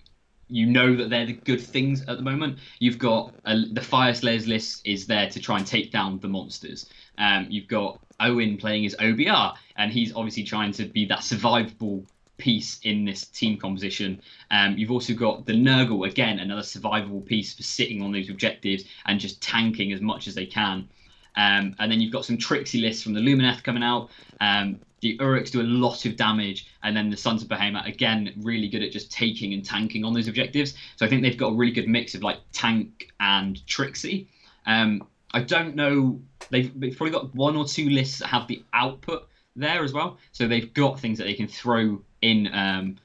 you 0.49 0.67
know 0.67 0.95
that 0.97 1.11
they're 1.11 1.27
the 1.27 1.33
good 1.33 1.61
things 1.61 2.03
at 2.03 2.17
the 2.17 2.23
moment. 2.23 2.59
You've 2.79 2.99
got 2.99 3.35
a, 3.45 3.57
the 3.57 3.81
Fyreslayers 3.81 4.47
list 4.47 4.87
is 4.87 5.07
there 5.07 5.29
to 5.31 5.41
try 5.41 5.59
and 5.59 5.67
take 5.67 5.91
down 5.91 6.19
the 6.21 6.29
monsters. 6.29 6.89
Um, 7.19 7.47
you've 7.49 7.69
got 7.69 8.01
Owen 8.21 8.57
playing 8.57 8.87
as 8.87 8.95
OBR, 8.97 9.57
and 9.77 9.93
he's 9.93 10.15
obviously 10.15 10.45
trying 10.45 10.73
to 10.73 10.85
be 10.85 11.07
that 11.07 11.21
survivable 11.21 12.07
piece 12.39 12.79
in 12.83 13.05
this 13.05 13.27
team 13.27 13.59
composition. 13.59 14.21
Um, 14.51 14.77
you've 14.77 14.91
also 14.91 15.15
got 15.15 15.47
the 15.47 15.53
Nurgle, 15.53 16.09
again, 16.09 16.39
another 16.39 16.63
survivable 16.63 17.25
piece 17.25 17.55
for 17.55 17.63
sitting 17.63 18.03
on 18.03 18.13
those 18.13 18.29
objectives 18.29 18.85
and 19.07 19.19
just 19.19 19.41
tanking 19.41 19.93
as 19.93 20.01
much 20.01 20.29
as 20.29 20.35
they 20.35 20.47
can. 20.47 20.89
Um, 21.37 21.75
and 21.79 21.91
then 21.91 22.01
you've 22.01 22.13
got 22.13 22.25
some 22.25 22.39
Trixie 22.39 22.81
lists 22.81 23.03
from 23.03 23.13
the 23.13 23.21
Lumineth 23.21 23.63
coming 23.63 23.83
out. 23.83 24.11
Um, 24.41 24.81
the 25.01 25.19
Uruks 25.19 25.51
do 25.51 25.61
a 25.61 25.63
lot 25.63 26.07
of 26.07 26.17
damage, 26.17 26.67
and 26.83 26.97
then 26.97 27.11
the 27.11 27.17
Sons 27.17 27.43
of 27.43 27.49
Behemat 27.49 27.87
again 27.87 28.33
really 28.39 28.69
good 28.69 28.83
at 28.83 28.93
just 28.93 29.13
taking 29.13 29.53
and 29.53 29.65
tanking 29.65 30.05
on 30.05 30.15
those 30.15 30.29
objectives. 30.29 30.75
So 30.97 31.05
I 31.05 31.09
think 31.09 31.23
they've 31.23 31.37
got 31.37 31.53
a 31.53 31.55
really 31.55 31.73
good 31.73 31.89
mix 31.89 32.15
of 32.15 32.23
like 32.23 32.39
tank 32.53 33.11
and 33.21 33.65
Trixie. 33.67 34.29
Um, 34.67 35.07
I 35.33 35.43
don't 35.43 35.77
know. 35.77 36.21
They've, 36.51 36.79
they've 36.79 36.97
probably 36.97 37.13
got 37.13 37.35
one 37.35 37.57
or 37.57 37.67
two 37.67 37.91
lists 37.91 38.19
that 38.21 38.29
have 38.29 38.47
the 38.49 38.65
output 38.73 39.29
there 39.55 39.83
as 39.83 39.93
well. 39.93 40.19
So 40.33 40.49
they've 40.49 40.73
got 40.73 40.99
things 40.99 41.19
that 41.19 41.25
they 41.25 41.35
can 41.35 41.49
throw 41.49 42.01
in 42.23 42.49
um, 42.53 42.97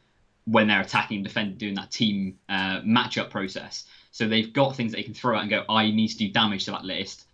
when 0.46 0.68
they're 0.68 0.82
attacking 0.82 1.18
and 1.18 1.26
defending, 1.26 1.58
doing 1.58 1.76
that 1.76 1.92
team 1.92 2.38
uh, 2.50 2.82
matchup 2.82 3.30
process. 3.30 3.86
So 4.12 4.28
they've 4.28 4.52
got 4.52 4.76
things 4.76 4.92
that 4.92 4.98
they 4.98 5.04
can 5.04 5.14
throw 5.14 5.36
out 5.36 5.42
and 5.42 5.50
go, 5.50 5.64
I 5.70 5.92
need 5.92 6.10
to 6.10 6.18
do 6.18 6.30
damage 6.30 6.66
to 6.66 6.72
that 6.72 6.84
list. 6.84 7.26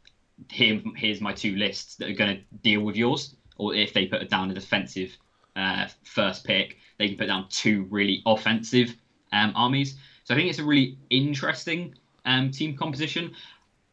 Here, 0.51 0.81
here's 0.95 1.21
my 1.21 1.33
two 1.33 1.55
lists 1.55 1.95
that 1.95 2.09
are 2.09 2.13
going 2.13 2.37
to 2.37 2.43
deal 2.61 2.81
with 2.81 2.95
yours. 2.95 3.35
Or 3.57 3.73
if 3.73 3.93
they 3.93 4.05
put 4.05 4.29
down 4.29 4.51
a 4.51 4.53
defensive 4.53 5.17
uh, 5.55 5.87
first 6.03 6.45
pick, 6.45 6.77
they 6.97 7.09
can 7.09 7.17
put 7.17 7.27
down 7.27 7.47
two 7.49 7.87
really 7.89 8.21
offensive 8.25 8.95
um, 9.31 9.53
armies. 9.55 9.97
So 10.23 10.33
I 10.33 10.37
think 10.37 10.49
it's 10.49 10.59
a 10.59 10.63
really 10.63 10.97
interesting 11.09 11.95
um, 12.25 12.51
team 12.51 12.77
composition. 12.77 13.33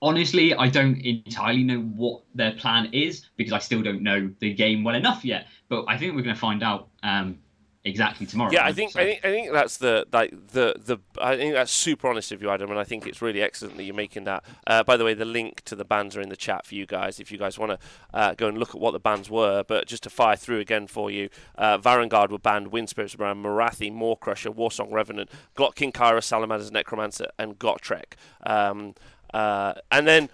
Honestly, 0.02 0.52
I 0.52 0.68
don't 0.68 1.00
entirely 1.00 1.62
know 1.62 1.80
what 1.80 2.22
their 2.34 2.52
plan 2.52 2.90
is 2.92 3.26
because 3.36 3.52
I 3.52 3.58
still 3.58 3.82
don't 3.82 4.02
know 4.02 4.30
the 4.40 4.52
game 4.52 4.84
well 4.84 4.96
enough 4.96 5.24
yet. 5.24 5.46
But 5.68 5.86
I 5.88 5.96
think 5.96 6.14
we're 6.14 6.22
going 6.22 6.34
to 6.34 6.40
find 6.40 6.62
out 6.62 6.88
um, 7.02 7.38
exactly 7.84 8.26
tomorrow. 8.26 8.50
Yeah, 8.50 8.64
I 8.64 8.72
think 8.72 8.92
so. 8.92 9.00
I 9.00 9.04
think 9.04 9.24
I 9.24 9.30
think 9.30 9.52
that's 9.52 9.76
the 9.76 10.06
like 10.12 10.30
the 10.48 10.74
the 10.78 10.98
I 11.20 11.36
think 11.36 11.54
that's 11.54 11.70
super 11.70 12.08
honest 12.08 12.32
of 12.32 12.42
you, 12.42 12.50
Adam, 12.50 12.70
and 12.70 12.78
I 12.78 12.84
think 12.84 13.06
it's 13.06 13.20
really 13.20 13.42
excellent 13.42 13.76
that 13.76 13.84
you're 13.84 13.94
making 13.94 14.24
that. 14.24 14.44
Uh, 14.66 14.82
by 14.82 14.96
the 14.96 15.04
way, 15.04 15.14
the 15.14 15.24
link 15.24 15.62
to 15.62 15.76
the 15.76 15.84
bands 15.84 16.16
are 16.16 16.20
in 16.20 16.28
the 16.28 16.36
chat 16.36 16.66
for 16.66 16.74
you 16.74 16.86
guys 16.86 17.20
if 17.20 17.30
you 17.30 17.38
guys 17.38 17.58
want 17.58 17.72
to 17.72 17.78
uh, 18.12 18.34
go 18.34 18.48
and 18.48 18.58
look 18.58 18.70
at 18.70 18.80
what 18.80 18.92
the 18.92 19.00
bands 19.00 19.30
were. 19.30 19.62
But 19.62 19.86
just 19.86 20.02
to 20.04 20.10
fire 20.10 20.36
through 20.36 20.60
again 20.60 20.86
for 20.86 21.10
you, 21.10 21.28
uh, 21.56 21.78
Varangard 21.78 22.30
were 22.30 22.38
banned, 22.38 22.68
Wind 22.68 22.88
Spirits 22.88 23.16
were 23.16 23.26
banned, 23.26 23.44
Morathi, 23.44 23.92
Maw-Krusha, 23.92 24.54
Warsong 24.54 24.92
Revenant, 24.92 25.30
Glottkin 25.56 25.92
Kyra, 25.92 26.22
Salamanders 26.22 26.72
Necromancer, 26.72 27.28
and 27.38 27.58
Gotrek. 27.58 28.14
Um, 28.44 28.94
uh, 29.32 29.74
and 29.90 30.06
then 30.06 30.30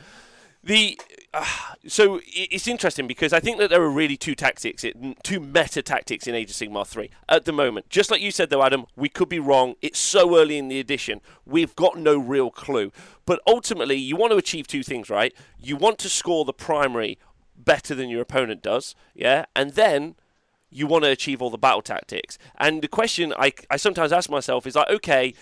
the 0.62 0.99
uh, 1.33 1.47
so 1.87 2.21
it's 2.26 2.67
interesting 2.67 3.07
because 3.07 3.33
I 3.33 3.40
think 3.40 3.59
that 3.59 3.71
there 3.71 3.81
are 3.83 3.90
really 3.90 4.17
two 4.17 4.35
tactics, 4.35 4.85
two 5.23 5.40
meta 5.40 5.81
tactics 5.81 6.26
in 6.26 6.35
Age 6.35 6.50
of 6.50 6.57
Sigmar 6.57 6.87
3 6.87 7.09
at 7.29 7.45
the 7.45 7.52
moment. 7.52 7.88
Just 7.88 8.11
like 8.11 8.21
you 8.21 8.33
said, 8.33 8.50
though, 8.50 8.64
Adam, 8.64 8.87
we 8.97 9.09
could 9.09 9.29
be 9.29 9.38
wrong. 9.38 9.75
It's 9.81 9.99
so 9.99 10.37
early 10.37 10.59
in 10.59 10.69
the 10.69 10.81
edition. 10.81 11.21
We've 11.47 11.75
got 11.76 11.99
no 11.99 12.19
real 12.19 12.50
clue. 12.50 12.90
But 13.26 13.40
ultimately, 13.47 13.97
you 13.97 14.17
want 14.17 14.33
to 14.33 14.38
achieve 14.38 14.67
two 14.67 14.83
things, 14.83 15.09
right? 15.09 15.33
You 15.59 15.76
want 15.76 15.99
to 16.00 16.09
score 16.09 16.45
the 16.45 16.52
primary 16.52 17.17
better 17.57 17.95
than 17.95 18.09
your 18.09 18.23
opponent 18.23 18.62
does, 18.62 18.97
yeah? 19.14 19.45
And 19.55 19.75
then 19.75 20.17
you 20.69 20.87
want 20.87 21.05
to 21.05 21.11
achieve 21.11 21.40
all 21.40 21.50
the 21.50 21.59
battle 21.59 21.83
tactics. 21.83 22.38
And 22.59 22.83
the 22.83 22.88
question 22.88 23.33
I, 23.38 23.52
I 23.71 23.76
sometimes 23.76 24.12
ask 24.12 24.29
myself 24.29 24.67
is 24.67 24.75
like, 24.75 24.88
okay, 24.90 25.35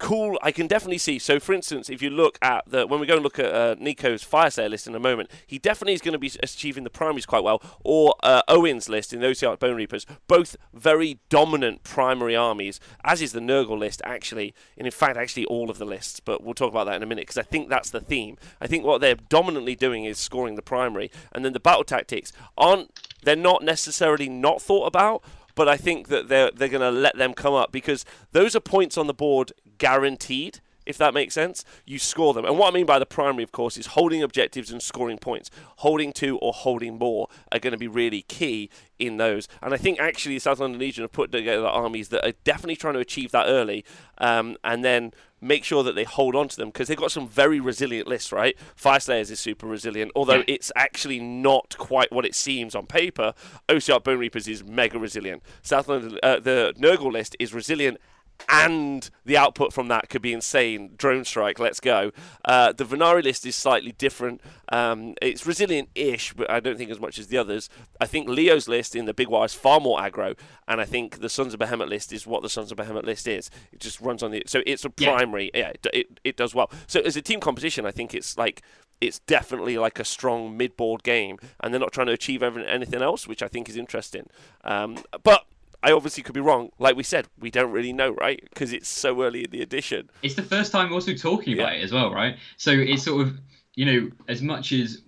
cool. 0.00 0.38
I 0.42 0.50
can 0.50 0.66
definitely 0.66 0.98
see. 0.98 1.20
So, 1.20 1.38
for 1.38 1.52
instance, 1.52 1.88
if 1.88 2.02
you 2.02 2.10
look 2.10 2.38
at 2.42 2.64
the 2.66 2.86
when 2.86 2.98
we 2.98 3.06
go 3.06 3.14
and 3.14 3.22
look 3.22 3.38
at 3.38 3.54
uh, 3.54 3.76
Nico's 3.78 4.22
sale 4.22 4.68
list 4.68 4.88
in 4.88 4.94
a 4.96 4.98
moment, 4.98 5.30
he 5.46 5.58
definitely 5.58 5.92
is 5.92 6.00
going 6.00 6.14
to 6.14 6.18
be 6.18 6.32
achieving 6.42 6.82
the 6.82 6.90
primaries 6.90 7.26
quite 7.26 7.44
well. 7.44 7.62
Or 7.84 8.14
uh, 8.24 8.42
Owen's 8.48 8.88
list 8.88 9.12
in 9.12 9.20
the 9.20 9.26
Ossiarch 9.26 9.60
Bone 9.60 9.76
Reapers, 9.76 10.06
both 10.26 10.56
very 10.74 11.20
dominant 11.28 11.84
primary 11.84 12.34
armies, 12.34 12.80
as 13.04 13.22
is 13.22 13.32
the 13.32 13.40
Nurgle 13.40 13.78
list 13.78 14.02
actually, 14.04 14.54
and 14.76 14.86
in 14.86 14.90
fact, 14.90 15.16
actually 15.16 15.44
all 15.44 15.70
of 15.70 15.78
the 15.78 15.84
lists. 15.84 16.18
But 16.18 16.42
we'll 16.42 16.54
talk 16.54 16.70
about 16.70 16.86
that 16.86 16.96
in 16.96 17.02
a 17.02 17.06
minute 17.06 17.22
because 17.22 17.38
I 17.38 17.42
think 17.42 17.68
that's 17.68 17.90
the 17.90 18.00
theme. 18.00 18.36
I 18.60 18.66
think 18.66 18.84
what 18.84 19.00
they're 19.00 19.14
dominantly 19.14 19.76
doing 19.76 20.04
is 20.04 20.18
scoring 20.18 20.56
the 20.56 20.62
primary, 20.62 21.10
and 21.32 21.44
then 21.44 21.52
the 21.52 21.60
battle 21.60 21.84
tactics 21.84 22.32
aren't. 22.58 22.98
They're 23.22 23.36
not 23.36 23.62
necessarily 23.62 24.30
not 24.30 24.62
thought 24.62 24.86
about, 24.86 25.22
but 25.54 25.68
I 25.68 25.76
think 25.76 26.08
that 26.08 26.28
they're 26.28 26.50
they're 26.50 26.68
going 26.68 26.80
to 26.80 26.90
let 26.90 27.18
them 27.18 27.34
come 27.34 27.52
up 27.52 27.70
because 27.70 28.06
those 28.32 28.56
are 28.56 28.60
points 28.60 28.96
on 28.96 29.06
the 29.06 29.14
board 29.14 29.52
guaranteed 29.80 30.60
if 30.86 30.98
that 30.98 31.14
makes 31.14 31.34
sense, 31.34 31.64
you 31.86 31.98
score 31.98 32.34
them. 32.34 32.44
And 32.44 32.58
what 32.58 32.72
I 32.72 32.74
mean 32.74 32.86
by 32.86 32.98
the 32.98 33.06
primary, 33.06 33.44
of 33.44 33.52
course, 33.52 33.76
is 33.76 33.88
holding 33.88 34.22
objectives 34.22 34.70
and 34.70 34.82
scoring 34.82 35.18
points. 35.18 35.50
Holding 35.76 36.12
two 36.12 36.38
or 36.38 36.52
holding 36.52 36.98
more 36.98 37.28
are 37.52 37.58
going 37.58 37.72
to 37.72 37.78
be 37.78 37.88
really 37.88 38.22
key 38.22 38.70
in 38.98 39.16
those. 39.16 39.46
And 39.62 39.72
I 39.72 39.76
think 39.76 40.00
actually 40.00 40.34
the 40.34 40.40
South 40.40 40.58
London 40.58 40.80
Legion 40.80 41.02
have 41.02 41.12
put 41.12 41.32
together 41.32 41.66
armies 41.66 42.08
that 42.08 42.26
are 42.26 42.32
definitely 42.44 42.76
trying 42.76 42.94
to 42.94 43.00
achieve 43.00 43.30
that 43.30 43.46
early 43.46 43.84
um, 44.18 44.56
and 44.64 44.84
then 44.84 45.12
make 45.40 45.64
sure 45.64 45.82
that 45.82 45.94
they 45.94 46.04
hold 46.04 46.36
on 46.36 46.48
to 46.48 46.56
them 46.56 46.68
because 46.68 46.88
they've 46.88 46.98
got 46.98 47.12
some 47.12 47.26
very 47.26 47.60
resilient 47.60 48.06
lists, 48.06 48.30
right? 48.30 48.56
Fyreslayers 48.76 49.30
is 49.30 49.40
super 49.40 49.66
resilient, 49.66 50.12
although 50.14 50.42
it's 50.46 50.70
actually 50.76 51.18
not 51.18 51.76
quite 51.78 52.12
what 52.12 52.26
it 52.26 52.34
seems 52.34 52.74
on 52.74 52.86
paper. 52.86 53.32
Ossiarch 53.68 54.04
Bone 54.04 54.18
Reapers 54.18 54.46
is 54.46 54.62
mega 54.64 54.98
resilient. 54.98 55.42
South 55.62 55.88
London, 55.88 56.18
uh, 56.22 56.40
the 56.40 56.74
Nurgle 56.78 57.12
list 57.12 57.36
is 57.38 57.54
resilient 57.54 57.98
and 58.48 59.10
the 59.24 59.36
output 59.36 59.72
from 59.72 59.88
that 59.88 60.08
could 60.08 60.22
be 60.22 60.32
insane. 60.32 60.92
Drone 60.96 61.24
strike, 61.24 61.58
let's 61.58 61.80
go. 61.80 62.12
Uh, 62.44 62.72
the 62.72 62.84
Vanari 62.84 63.22
list 63.22 63.46
is 63.46 63.56
slightly 63.56 63.92
different. 63.92 64.40
Um, 64.70 65.14
it's 65.20 65.46
resilient-ish, 65.46 66.32
but 66.34 66.50
I 66.50 66.60
don't 66.60 66.76
think 66.76 66.90
as 66.90 67.00
much 67.00 67.18
as 67.18 67.28
the 67.28 67.38
others. 67.38 67.68
I 68.00 68.06
think 68.06 68.28
Leo's 68.28 68.68
list 68.68 68.96
in 68.96 69.04
the 69.04 69.14
Big 69.14 69.28
War 69.28 69.44
is 69.44 69.54
far 69.54 69.80
more 69.80 69.98
aggro, 69.98 70.36
and 70.66 70.80
I 70.80 70.84
think 70.84 71.20
the 71.20 71.28
Sons 71.28 71.54
of 71.54 71.60
Behemat 71.60 71.88
list 71.88 72.12
is 72.12 72.26
what 72.26 72.42
the 72.42 72.48
Sons 72.48 72.72
of 72.72 72.78
Behemat 72.78 73.04
list 73.04 73.28
is. 73.28 73.50
It 73.72 73.80
just 73.80 74.00
runs 74.00 74.22
on 74.22 74.30
the 74.30 74.42
so 74.46 74.62
it's 74.66 74.84
a 74.84 74.90
primary. 74.90 75.50
Yeah, 75.54 75.60
yeah 75.60 75.68
it, 75.68 75.86
it, 75.92 76.20
it 76.24 76.36
does 76.36 76.54
well. 76.54 76.70
So 76.86 77.00
as 77.00 77.16
a 77.16 77.22
team 77.22 77.40
competition, 77.40 77.86
I 77.86 77.90
think 77.90 78.14
it's 78.14 78.36
like 78.38 78.62
it's 79.00 79.20
definitely 79.20 79.78
like 79.78 79.98
a 79.98 80.04
strong 80.04 80.56
mid-board 80.56 81.02
game, 81.02 81.38
and 81.60 81.72
they're 81.72 81.80
not 81.80 81.92
trying 81.92 82.08
to 82.08 82.12
achieve 82.12 82.42
anything 82.42 83.02
else, 83.02 83.26
which 83.26 83.42
I 83.42 83.48
think 83.48 83.68
is 83.68 83.76
interesting. 83.76 84.28
Um, 84.62 84.98
but 85.22 85.46
I 85.82 85.92
obviously 85.92 86.22
could 86.22 86.34
be 86.34 86.40
wrong. 86.40 86.70
Like 86.78 86.96
we 86.96 87.02
said, 87.02 87.26
we 87.38 87.50
don't 87.50 87.72
really 87.72 87.92
know, 87.92 88.10
right? 88.10 88.40
Because 88.50 88.72
it's 88.72 88.88
so 88.88 89.22
early 89.22 89.44
in 89.44 89.50
the 89.50 89.62
edition. 89.62 90.10
It's 90.22 90.34
the 90.34 90.42
first 90.42 90.72
time 90.72 90.92
also 90.92 91.14
talking 91.14 91.54
about 91.54 91.74
it 91.74 91.82
as 91.82 91.92
well, 91.92 92.12
right? 92.12 92.36
So 92.56 92.70
it's 92.70 93.04
sort 93.04 93.26
of, 93.26 93.40
you 93.74 93.86
know, 93.86 94.10
as 94.28 94.42
much 94.42 94.72
as 94.72 95.02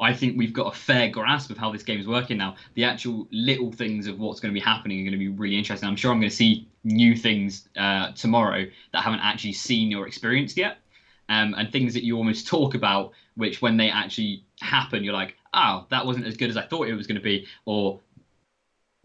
I 0.00 0.12
think 0.12 0.36
we've 0.36 0.52
got 0.52 0.74
a 0.74 0.76
fair 0.76 1.08
grasp 1.08 1.50
of 1.50 1.56
how 1.56 1.72
this 1.72 1.82
game 1.82 1.98
is 1.98 2.06
working 2.06 2.36
now, 2.36 2.56
the 2.74 2.84
actual 2.84 3.26
little 3.30 3.72
things 3.72 4.06
of 4.06 4.18
what's 4.18 4.40
going 4.40 4.52
to 4.52 4.58
be 4.58 4.64
happening 4.64 5.00
are 5.00 5.10
going 5.10 5.12
to 5.12 5.18
be 5.18 5.28
really 5.28 5.56
interesting. 5.56 5.88
I'm 5.88 5.96
sure 5.96 6.12
I'm 6.12 6.20
going 6.20 6.30
to 6.30 6.36
see 6.36 6.68
new 6.84 7.16
things 7.16 7.68
uh, 7.76 8.12
tomorrow 8.12 8.64
that 8.92 8.98
I 8.98 9.02
haven't 9.02 9.20
actually 9.20 9.54
seen 9.54 9.94
or 9.94 10.06
experienced 10.06 10.56
yet. 10.56 10.78
Um, 11.30 11.54
and 11.58 11.70
things 11.70 11.92
that 11.92 12.04
you 12.04 12.16
almost 12.16 12.46
talk 12.48 12.74
about, 12.74 13.12
which 13.36 13.62
when 13.62 13.76
they 13.76 13.90
actually 13.90 14.44
happen, 14.60 15.04
you're 15.04 15.14
like, 15.14 15.36
oh, 15.54 15.86
that 15.90 16.04
wasn't 16.04 16.26
as 16.26 16.36
good 16.36 16.50
as 16.50 16.56
I 16.56 16.62
thought 16.62 16.88
it 16.88 16.94
was 16.94 17.06
going 17.06 17.16
to 17.16 17.22
be, 17.22 17.46
or 17.64 18.00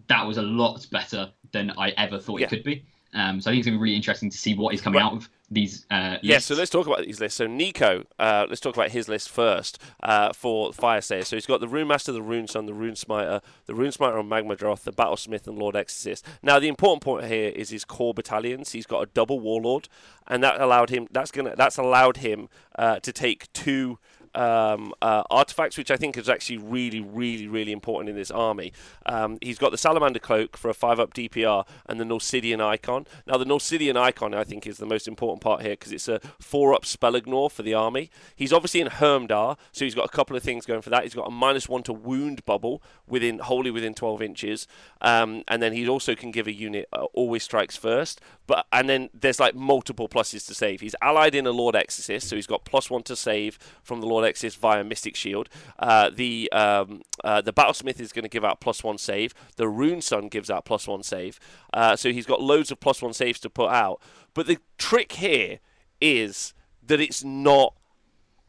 that 0.08 0.26
was 0.26 0.38
a 0.38 0.42
lot 0.42 0.86
better 0.92 1.32
than 1.52 1.72
I 1.78 1.90
ever 1.92 2.20
thought 2.20 2.40
yeah. 2.40 2.48
it 2.48 2.50
could 2.50 2.64
be. 2.64 2.86
Um, 3.14 3.40
so 3.40 3.50
I 3.50 3.54
think 3.54 3.60
it's 3.60 3.68
going 3.68 3.76
to 3.76 3.80
be 3.80 3.84
really 3.84 3.96
interesting 3.96 4.30
to 4.30 4.38
see 4.38 4.56
what 4.56 4.74
is 4.74 4.82
coming 4.82 5.02
out 5.02 5.14
of 5.14 5.30
these 5.52 5.86
uh, 5.92 6.18
Yeah, 6.24 6.40
so 6.40 6.56
let's 6.56 6.72
talk 6.72 6.88
about 6.88 7.06
these 7.06 7.20
lists. 7.20 7.38
So 7.38 7.46
Nico, 7.46 8.06
uh, 8.18 8.48
let's 8.50 8.60
talk 8.60 8.76
about 8.76 8.90
his 8.90 9.08
list 9.08 9.30
first 9.30 9.80
uh, 10.02 10.34
for 10.34 10.72
Fyreslayer. 10.72 11.24
So 11.24 11.36
he's 11.36 11.46
got 11.46 11.60
the 11.60 11.68
Rune 11.68 11.88
Master, 11.88 12.12
the 12.12 12.24
Rune 12.24 12.48
Son, 12.48 12.66
the 12.66 12.74
Rune 12.74 12.96
Smiter, 12.96 13.42
the 13.68 13.76
Rune 13.76 13.92
Smiter 13.92 14.18
on 14.18 14.28
Magmadroth, 14.28 14.84
the 14.84 14.92
Battlesmith, 14.92 15.48
and 15.48 15.60
Lord 15.60 15.76
Exorcist. 15.76 16.26
Now 16.42 16.60
the 16.60 16.68
important 16.68 17.04
point 17.04 17.26
here 17.26 17.50
is 17.50 17.70
his 17.70 17.86
core 17.86 18.14
battalions. 18.14 18.72
He's 18.72 18.88
got 18.88 19.04
a 19.04 19.06
double 19.06 19.40
Warlord, 19.40 19.90
and 20.28 20.44
that 20.44 20.60
allowed 20.60 20.90
him. 20.90 21.08
That's 21.12 21.32
gonna. 21.32 21.56
That's 21.56 21.78
allowed 21.78 22.18
him 22.18 22.50
uh, 22.78 23.00
to 23.00 23.12
take 23.12 23.52
two 23.54 24.00
um, 24.36 24.94
uh, 25.02 25.24
artifacts, 25.30 25.78
which 25.78 25.92
I 25.92 25.98
think 25.98 26.18
is 26.18 26.30
actually 26.30 26.58
really, 26.58 27.02
really, 27.02 27.48
really 27.48 27.72
important 27.72 28.10
in 28.10 28.16
this 28.16 28.32
army. 28.32 28.74
Um, 29.06 29.38
he's 29.42 29.58
got 29.58 29.72
the 29.72 29.78
Salamander 29.78 30.20
Cloak 30.20 30.58
for 30.58 30.70
a 30.70 30.74
5 30.74 31.00
up 31.00 31.14
DPR 31.14 31.66
and 31.88 32.00
the 32.00 32.06
Nulsidian 32.06 32.62
Icon. 32.62 33.06
Now, 33.28 33.38
the 33.38 33.46
Nulsidian 33.46 33.98
Icon, 33.98 34.34
I 34.34 34.44
think, 34.44 34.66
is 34.68 34.78
the 34.78 34.86
most 34.86 35.08
important 35.08 35.42
part 35.42 35.62
here 35.62 35.72
because 35.72 35.92
it's 35.92 36.08
a 36.08 36.20
4 36.40 36.74
up 36.74 36.86
spell 36.86 37.16
ignore 37.16 37.50
for 37.50 37.64
the 37.64 37.74
army. 37.74 38.10
He's 38.36 38.54
obviously 38.54 38.82
in 38.82 38.88
Hermdar, 38.88 39.58
so 39.72 39.86
he's 39.86 39.96
got 39.96 40.06
a 40.06 40.10
couple 40.10 40.36
of 40.36 40.44
things 40.44 40.66
going 40.66 40.82
for 40.82 40.90
that. 40.90 41.04
He's 41.04 41.14
got 41.14 41.28
a 41.28 41.32
minus 41.32 41.70
1 41.70 41.84
to 41.84 41.94
wound 41.94 42.46
bubble 42.46 42.82
within 43.08 43.40
wholly 43.40 43.72
within 43.72 43.94
12 43.94 44.22
inches. 44.22 44.68
Um, 45.02 45.44
and 45.48 45.62
then 45.62 45.74
he 45.74 45.88
also 45.88 46.16
can 46.16 46.32
give 46.32 46.48
a 46.48 46.54
unit 46.54 46.88
uh, 46.94 47.06
always 47.14 47.44
strikes 47.44 47.76
first. 47.76 48.22
But 48.48 48.66
And 48.72 48.90
then 48.90 49.10
there's 49.14 49.40
like 49.40 49.56
multiple 49.56 50.10
pluses 50.10 50.46
to 50.48 50.54
save. 50.54 50.82
He's 50.82 50.96
allied 51.02 51.36
in 51.36 51.46
a 51.46 51.52
Lord 51.52 51.76
Exorcist, 51.76 52.28
so 52.28 52.36
he's 52.36 52.48
got 52.48 52.66
plus 52.66 52.90
1 52.90 53.04
to 53.04 53.16
save 53.16 53.58
from 53.84 54.02
the 54.02 54.08
Lord 54.08 54.23
Exorcist 54.24 54.60
via 54.60 54.84
Mystic 54.84 55.16
Shield. 55.16 55.50
Uh, 55.80 56.10
the 56.10 56.52
um, 56.52 57.02
uh, 57.24 57.42
the 57.42 57.54
Battlesmith 57.54 58.00
is 58.00 58.12
going 58.12 58.24
to 58.24 58.30
give 58.30 58.46
out 58.46 58.62
plus 58.62 58.84
one 58.84 58.98
save. 58.98 59.34
The 59.56 59.68
Rune 59.68 60.02
Son 60.02 60.28
gives 60.28 60.50
out 60.50 60.66
plus 60.66 60.88
one 60.88 61.04
save. 61.04 61.40
Uh, 61.74 61.96
so 61.96 62.12
he's 62.12 62.26
got 62.26 62.42
loads 62.42 62.72
of 62.72 62.80
plus 62.80 63.02
one 63.02 63.14
saves 63.14 63.40
to 63.42 63.50
put 63.50 63.70
out. 63.70 64.02
But 64.34 64.48
the 64.48 64.58
trick 64.78 65.14
here 65.14 65.60
is 66.02 66.54
that 66.86 67.00
it's 67.00 67.24
not 67.24 67.76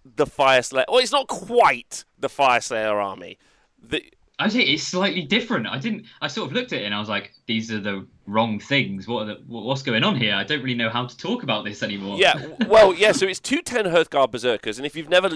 the 0.04 0.26
Fyreslayer. 0.26 0.84
Well, 0.88 0.98
it's 0.98 1.12
not 1.12 1.28
quite 1.28 2.04
the 2.18 2.28
Fyreslayer 2.28 3.02
army. 3.02 3.38
The, 3.82 4.04
I 4.38 4.48
say 4.48 4.60
it's 4.60 4.82
slightly 4.82 5.22
different. 5.22 5.66
I 5.66 5.78
didn't. 5.78 6.06
I 6.20 6.26
sort 6.26 6.48
of 6.48 6.54
looked 6.54 6.72
at 6.72 6.82
it 6.82 6.84
and 6.84 6.94
I 6.94 6.98
was 6.98 7.08
like, 7.08 7.32
"These 7.46 7.70
are 7.70 7.80
the 7.80 8.06
wrong 8.26 8.58
things. 8.58 9.06
What 9.06 9.22
are 9.22 9.34
the, 9.34 9.42
what's 9.46 9.82
going 9.82 10.02
on 10.02 10.16
here? 10.16 10.34
I 10.34 10.42
don't 10.42 10.62
really 10.62 10.76
know 10.76 10.90
how 10.90 11.06
to 11.06 11.16
talk 11.16 11.42
about 11.42 11.64
this 11.64 11.82
anymore." 11.82 12.18
Yeah. 12.18 12.34
Well, 12.66 12.94
yeah. 12.94 13.12
So 13.12 13.26
it's 13.26 13.40
two 13.40 13.62
ten 13.62 13.84
Hearthguard 13.84 14.32
Berserkers, 14.32 14.78
and 14.78 14.86
if 14.86 14.96
you've 14.96 15.08
never 15.08 15.30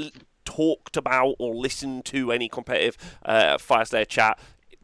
talked 0.44 0.96
about 0.96 1.36
or 1.38 1.54
listened 1.54 2.04
to 2.06 2.32
any 2.32 2.48
competitive 2.48 2.96
uh, 3.24 3.58
Fyreslayer 3.58 4.08
chat, 4.08 4.38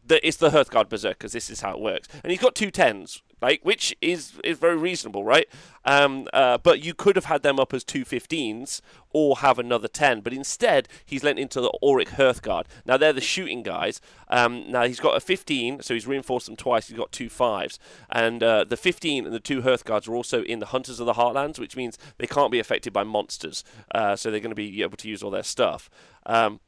that 0.06 0.20
it's 0.26 0.36
the 0.36 0.50
Hearthguard 0.50 0.88
Berserkers. 0.88 1.32
This 1.32 1.50
is 1.50 1.62
how 1.62 1.72
it 1.72 1.80
works, 1.80 2.08
and 2.22 2.30
he's 2.30 2.40
got 2.40 2.54
two 2.54 2.70
tens 2.70 3.22
which 3.62 3.96
is 4.00 4.34
is 4.42 4.58
very 4.58 4.76
reasonable, 4.76 5.24
right? 5.24 5.48
Um, 5.84 6.28
uh, 6.32 6.58
but 6.58 6.82
you 6.82 6.94
could 6.94 7.16
have 7.16 7.26
had 7.26 7.42
them 7.42 7.60
up 7.60 7.74
as 7.74 7.84
two 7.84 8.04
15s 8.04 8.80
or 9.10 9.38
have 9.38 9.58
another 9.58 9.88
10. 9.88 10.20
But 10.20 10.32
instead, 10.32 10.88
he's 11.04 11.22
lent 11.22 11.38
into 11.38 11.60
the 11.60 11.70
Auric 11.82 12.08
Hearthguard. 12.08 12.64
Now, 12.86 12.96
they're 12.96 13.12
the 13.12 13.20
shooting 13.20 13.62
guys. 13.62 14.00
Um, 14.28 14.70
now, 14.70 14.84
he's 14.84 15.00
got 15.00 15.16
a 15.16 15.20
15, 15.20 15.82
so 15.82 15.94
he's 15.94 16.06
reinforced 16.06 16.46
them 16.46 16.56
twice. 16.56 16.88
He's 16.88 16.96
got 16.96 17.12
two 17.12 17.28
fives. 17.28 17.78
And 18.10 18.42
uh, 18.42 18.64
the 18.64 18.76
15 18.76 19.26
and 19.26 19.34
the 19.34 19.40
two 19.40 19.62
Hearthguards 19.62 20.08
are 20.08 20.14
also 20.14 20.42
in 20.42 20.58
the 20.58 20.66
Hunters 20.66 21.00
of 21.00 21.06
the 21.06 21.14
Heartlands, 21.14 21.58
which 21.58 21.76
means 21.76 21.98
they 22.18 22.26
can't 22.26 22.50
be 22.50 22.58
affected 22.58 22.92
by 22.92 23.04
monsters. 23.04 23.62
Uh, 23.94 24.16
so 24.16 24.30
they're 24.30 24.40
going 24.40 24.50
to 24.50 24.56
be 24.56 24.82
able 24.82 24.96
to 24.96 25.08
use 25.08 25.22
all 25.22 25.30
their 25.30 25.42
stuff. 25.42 25.90
Um, 26.26 26.60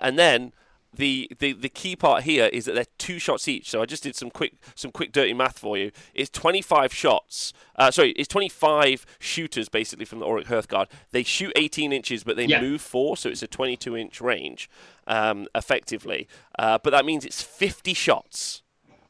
and 0.00 0.18
then 0.18 0.52
the, 0.94 1.30
the 1.38 1.52
the 1.52 1.68
key 1.68 1.94
part 1.94 2.22
here 2.22 2.46
is 2.46 2.64
that 2.64 2.74
they're 2.74 2.86
two 2.98 3.18
shots 3.18 3.48
each. 3.48 3.70
So 3.70 3.82
I 3.82 3.86
just 3.86 4.02
did 4.02 4.16
some 4.16 4.30
quick 4.30 4.54
some 4.74 4.90
quick 4.90 5.12
dirty 5.12 5.34
math 5.34 5.58
for 5.58 5.76
you. 5.76 5.90
It's 6.14 6.30
25 6.30 6.92
shots. 6.92 7.52
Uh, 7.76 7.90
sorry, 7.90 8.12
it's 8.12 8.28
25 8.28 9.04
shooters 9.18 9.68
basically 9.68 10.04
from 10.04 10.20
the 10.20 10.26
Auric 10.26 10.46
Hearthguard. 10.46 10.86
They 11.10 11.22
shoot 11.22 11.52
18 11.56 11.92
inches, 11.92 12.24
but 12.24 12.36
they 12.36 12.46
yeah. 12.46 12.60
move 12.60 12.80
four, 12.80 13.16
so 13.16 13.28
it's 13.28 13.42
a 13.42 13.46
22 13.46 13.96
inch 13.96 14.20
range, 14.20 14.70
um, 15.06 15.46
effectively. 15.54 16.28
Uh, 16.58 16.78
but 16.82 16.90
that 16.90 17.04
means 17.04 17.24
it's 17.24 17.42
50 17.42 17.94
shots. 17.94 18.62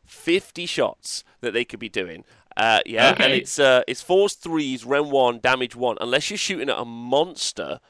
50 0.04 0.66
shots 0.66 1.25
that 1.40 1.52
they 1.52 1.64
could 1.64 1.80
be 1.80 1.88
doing. 1.88 2.25
Uh, 2.56 2.80
yeah, 2.87 3.11
okay. 3.11 3.25
and 3.25 3.33
it's 3.35 3.59
uh, 3.59 3.83
it's 3.87 4.00
force 4.00 4.35
threes, 4.35 4.85
rend 4.85 5.11
one, 5.11 5.38
damage 5.40 5.76
one, 5.76 5.99
unless 6.00 6.30
you're 6.30 6.38
shooting 6.38 6.71
at 6.71 6.78
a 6.78 6.87
monster, 6.87 7.80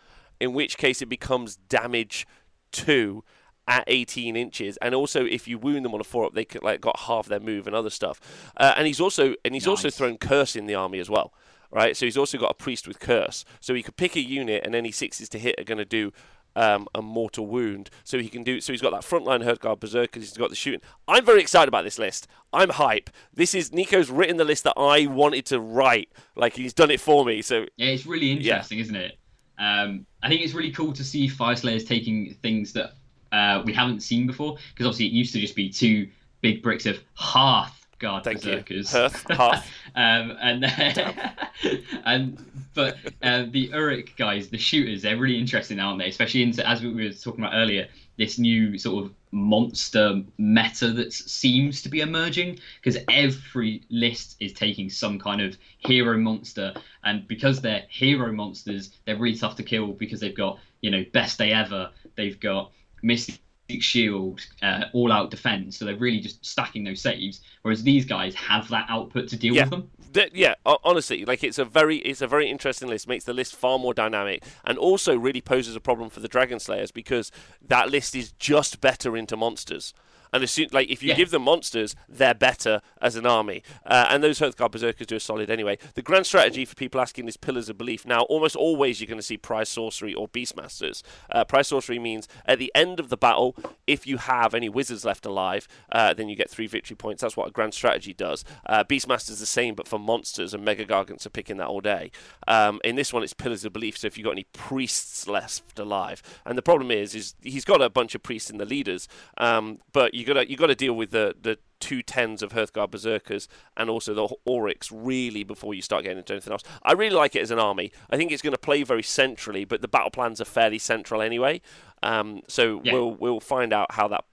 in 0.40 0.52
which 0.52 0.76
case 0.76 1.00
it 1.00 1.06
becomes 1.06 1.56
damage 1.56 2.26
two 2.72 3.22
at 3.68 3.84
18 3.86 4.36
inches, 4.36 4.76
and 4.78 4.94
also 4.94 5.24
if 5.24 5.48
you 5.48 5.58
wound 5.58 5.84
them 5.84 5.94
on 5.94 6.00
a 6.00 6.04
four 6.04 6.24
up, 6.24 6.34
they 6.34 6.44
could, 6.44 6.62
like 6.62 6.80
got 6.80 7.00
half 7.00 7.26
their 7.26 7.40
move 7.40 7.66
and 7.66 7.74
other 7.74 7.90
stuff. 7.90 8.20
Uh, 8.56 8.74
and 8.76 8.86
he's 8.86 9.00
also 9.00 9.34
and 9.44 9.54
he's 9.54 9.66
nice. 9.66 9.84
also 9.84 9.90
thrown 9.90 10.18
curse 10.18 10.56
in 10.56 10.66
the 10.66 10.74
army 10.74 10.98
as 10.98 11.10
well, 11.10 11.32
right? 11.70 11.96
So 11.96 12.06
he's 12.06 12.16
also 12.16 12.38
got 12.38 12.50
a 12.50 12.54
priest 12.54 12.86
with 12.86 13.00
curse, 13.00 13.44
so 13.60 13.74
he 13.74 13.82
could 13.82 13.96
pick 13.96 14.16
a 14.16 14.20
unit, 14.20 14.64
and 14.64 14.74
any 14.74 14.92
sixes 14.92 15.28
to 15.30 15.38
hit 15.38 15.58
are 15.58 15.64
going 15.64 15.78
to 15.78 15.84
do 15.84 16.12
um, 16.56 16.88
a 16.94 17.02
mortal 17.02 17.46
wound. 17.46 17.90
So 18.02 18.18
he 18.18 18.28
can 18.28 18.42
do. 18.42 18.60
So 18.60 18.72
he's 18.72 18.82
got 18.82 18.92
that 18.92 19.02
frontline 19.02 19.44
Hearthguard 19.44 19.78
Berserkers. 19.80 20.22
He's 20.22 20.36
got 20.36 20.50
the 20.50 20.56
shooting. 20.56 20.80
I'm 21.06 21.24
very 21.24 21.40
excited 21.40 21.68
about 21.68 21.84
this 21.84 21.98
list. 21.98 22.26
I'm 22.52 22.70
hype. 22.70 23.10
This 23.32 23.54
is 23.54 23.72
Nico's 23.72 24.10
written 24.10 24.38
the 24.38 24.44
list 24.44 24.64
that 24.64 24.74
I 24.76 25.06
wanted 25.06 25.46
to 25.46 25.60
write. 25.60 26.10
Like 26.34 26.54
he's 26.54 26.72
done 26.72 26.90
it 26.90 27.00
for 27.00 27.24
me. 27.24 27.42
So 27.42 27.66
yeah, 27.76 27.88
it's 27.88 28.06
really 28.06 28.32
interesting, 28.32 28.78
yeah. 28.78 28.84
isn't 28.84 28.96
it? 28.96 29.18
Um, 29.58 30.06
I 30.22 30.28
think 30.28 30.42
it's 30.42 30.54
really 30.54 30.72
cool 30.72 30.92
to 30.92 31.04
see 31.04 31.28
Fyreslayers 31.28 31.86
taking 31.86 32.34
things 32.42 32.72
that 32.74 32.92
uh, 33.32 33.62
we 33.64 33.72
haven't 33.72 34.00
seen 34.00 34.26
before 34.26 34.56
because 34.72 34.86
obviously 34.86 35.06
it 35.06 35.12
used 35.12 35.32
to 35.32 35.40
just 35.40 35.56
be 35.56 35.68
two 35.68 36.08
big 36.40 36.62
bricks 36.62 36.86
of 36.86 36.98
hearth 37.14 37.86
guard 37.98 38.24
Thank 38.24 38.42
berserkers. 38.42 38.92
You. 38.92 39.00
Hearth, 39.00 39.30
hearth. 39.30 39.70
um, 39.94 40.36
and 40.40 40.64
and 42.04 42.44
but 42.74 42.96
uh, 43.22 43.44
the 43.50 43.70
Auric 43.72 44.16
guys, 44.16 44.48
the 44.48 44.58
shooters, 44.58 45.02
they're 45.02 45.16
really 45.16 45.38
interesting, 45.38 45.80
aren't 45.80 45.98
they? 45.98 46.08
Especially 46.08 46.42
into 46.42 46.66
as 46.68 46.82
we 46.82 46.92
were 46.92 47.12
talking 47.12 47.44
about 47.44 47.54
earlier, 47.54 47.88
this 48.18 48.38
new 48.38 48.78
sort 48.78 49.04
of 49.04 49.12
monster 49.30 50.22
meta 50.38 50.92
that 50.92 51.12
seems 51.12 51.82
to 51.82 51.88
be 51.88 52.00
emerging 52.00 52.58
because 52.82 53.00
every 53.10 53.82
list 53.90 54.36
is 54.40 54.52
taking 54.52 54.88
some 54.88 55.18
kind 55.18 55.40
of 55.40 55.56
hero 55.78 56.18
monster, 56.18 56.74
and 57.04 57.26
because 57.26 57.60
they're 57.60 57.84
hero 57.88 58.32
monsters, 58.32 58.90
they're 59.04 59.16
really 59.16 59.36
tough 59.36 59.56
to 59.56 59.62
kill 59.62 59.88
because 59.88 60.20
they've 60.20 60.36
got 60.36 60.58
you 60.80 60.90
know 60.90 61.04
best 61.12 61.38
day 61.38 61.52
ever. 61.52 61.90
They've 62.16 62.38
got 62.38 62.72
Mystic 63.02 63.40
Shield, 63.80 64.40
uh, 64.62 64.84
all 64.92 65.12
out 65.12 65.30
defense. 65.30 65.76
So 65.76 65.84
they're 65.84 65.96
really 65.96 66.20
just 66.20 66.44
stacking 66.44 66.84
those 66.84 67.00
saves. 67.00 67.40
Whereas 67.62 67.82
these 67.82 68.04
guys 68.04 68.34
have 68.34 68.68
that 68.68 68.86
output 68.88 69.28
to 69.28 69.36
deal 69.36 69.54
yeah. 69.54 69.62
with 69.62 69.70
them. 69.70 70.30
yeah, 70.32 70.54
honestly, 70.64 71.24
like 71.24 71.44
it's 71.44 71.58
a 71.58 71.64
very 71.64 71.98
it's 71.98 72.22
a 72.22 72.26
very 72.26 72.48
interesting 72.48 72.88
list. 72.88 73.08
Makes 73.08 73.24
the 73.24 73.32
list 73.32 73.54
far 73.56 73.78
more 73.78 73.94
dynamic, 73.94 74.44
and 74.64 74.78
also 74.78 75.16
really 75.16 75.40
poses 75.40 75.76
a 75.76 75.80
problem 75.80 76.10
for 76.10 76.20
the 76.20 76.28
Dragon 76.28 76.58
Slayers 76.58 76.90
because 76.90 77.30
that 77.66 77.90
list 77.90 78.14
is 78.14 78.32
just 78.32 78.80
better 78.80 79.16
into 79.16 79.36
monsters. 79.36 79.92
And 80.36 80.42
as 80.42 80.50
soon, 80.50 80.68
like 80.70 80.90
if 80.90 81.02
you 81.02 81.08
yeah. 81.08 81.14
give 81.14 81.30
them 81.30 81.44
monsters, 81.44 81.96
they're 82.06 82.34
better 82.34 82.82
as 83.00 83.16
an 83.16 83.24
army. 83.24 83.62
Uh, 83.86 84.06
and 84.10 84.22
those 84.22 84.38
Hearthguard 84.38 84.70
Berserkers 84.70 85.06
do 85.06 85.16
a 85.16 85.20
solid 85.20 85.48
anyway. 85.48 85.78
The 85.94 86.02
grand 86.02 86.26
strategy 86.26 86.66
for 86.66 86.74
people 86.74 87.00
asking 87.00 87.26
is 87.26 87.38
Pillars 87.38 87.70
of 87.70 87.78
Belief. 87.78 88.04
Now, 88.04 88.20
almost 88.24 88.54
always 88.54 89.00
you're 89.00 89.08
going 89.08 89.18
to 89.18 89.22
see 89.22 89.38
Prize 89.38 89.70
Sorcery 89.70 90.12
or 90.12 90.28
Beastmasters. 90.28 91.02
Uh, 91.32 91.46
Prize 91.46 91.68
Sorcery 91.68 91.98
means 91.98 92.28
at 92.44 92.58
the 92.58 92.70
end 92.74 93.00
of 93.00 93.08
the 93.08 93.16
battle, 93.16 93.56
if 93.86 94.06
you 94.06 94.18
have 94.18 94.52
any 94.52 94.68
wizards 94.68 95.06
left 95.06 95.24
alive, 95.24 95.66
uh, 95.90 96.12
then 96.12 96.28
you 96.28 96.36
get 96.36 96.50
three 96.50 96.66
victory 96.66 96.96
points. 96.96 97.22
That's 97.22 97.34
what 97.34 97.48
a 97.48 97.50
grand 97.50 97.72
strategy 97.72 98.12
does. 98.12 98.44
Uh, 98.66 98.84
Beastmasters 98.84 99.40
the 99.40 99.46
same, 99.46 99.74
but 99.74 99.88
for 99.88 99.98
monsters, 99.98 100.52
and 100.52 100.62
Mega 100.62 100.84
Gargants 100.84 101.24
are 101.24 101.30
picking 101.30 101.56
that 101.56 101.68
all 101.68 101.80
day. 101.80 102.10
Um, 102.46 102.78
in 102.84 102.96
this 102.96 103.10
one, 103.10 103.22
it's 103.22 103.32
Pillars 103.32 103.64
of 103.64 103.72
Belief. 103.72 103.96
So 103.96 104.06
if 104.06 104.18
you've 104.18 104.26
got 104.26 104.32
any 104.32 104.46
priests 104.52 105.26
left 105.26 105.78
alive, 105.78 106.22
and 106.44 106.58
the 106.58 106.62
problem 106.62 106.90
is, 106.90 107.14
is 107.14 107.34
he's 107.40 107.64
got 107.64 107.80
a 107.80 107.88
bunch 107.88 108.14
of 108.14 108.22
priests 108.22 108.50
in 108.50 108.58
the 108.58 108.66
leaders, 108.66 109.08
um, 109.38 109.78
but 109.94 110.12
you 110.12 110.25
got 110.26 110.34
to 110.34 110.50
you 110.50 110.56
got 110.56 110.66
to 110.66 110.74
deal 110.74 110.94
with 110.94 111.10
the 111.10 111.34
the 111.40 111.58
two 111.80 112.02
tens 112.02 112.42
of 112.42 112.52
Hearthguard 112.52 112.90
Berserkers 112.90 113.48
and 113.76 113.90
also 113.90 114.14
the 114.14 114.28
Aurics 114.48 114.90
really 114.92 115.44
before 115.44 115.74
you 115.74 115.82
start 115.82 116.04
getting 116.04 116.18
into 116.18 116.32
anything 116.32 116.52
else. 116.52 116.62
I 116.82 116.92
really 116.92 117.14
like 117.14 117.36
it 117.36 117.42
as 117.42 117.50
an 117.50 117.58
army. 117.58 117.92
I 118.10 118.16
think 118.16 118.32
it's 118.32 118.42
going 118.42 118.54
to 118.54 118.58
play 118.58 118.82
very 118.82 119.02
centrally, 119.02 119.64
but 119.64 119.82
the 119.82 119.88
battle 119.88 120.10
plans 120.10 120.40
are 120.40 120.46
fairly 120.46 120.78
central 120.78 121.22
anyway. 121.22 121.60
Um, 122.02 122.42
so 122.48 122.80
yeah. 122.82 122.92
we'll 122.92 123.14
we'll 123.14 123.40
find 123.40 123.72
out 123.72 123.92
how 123.92 124.08
that. 124.08 124.24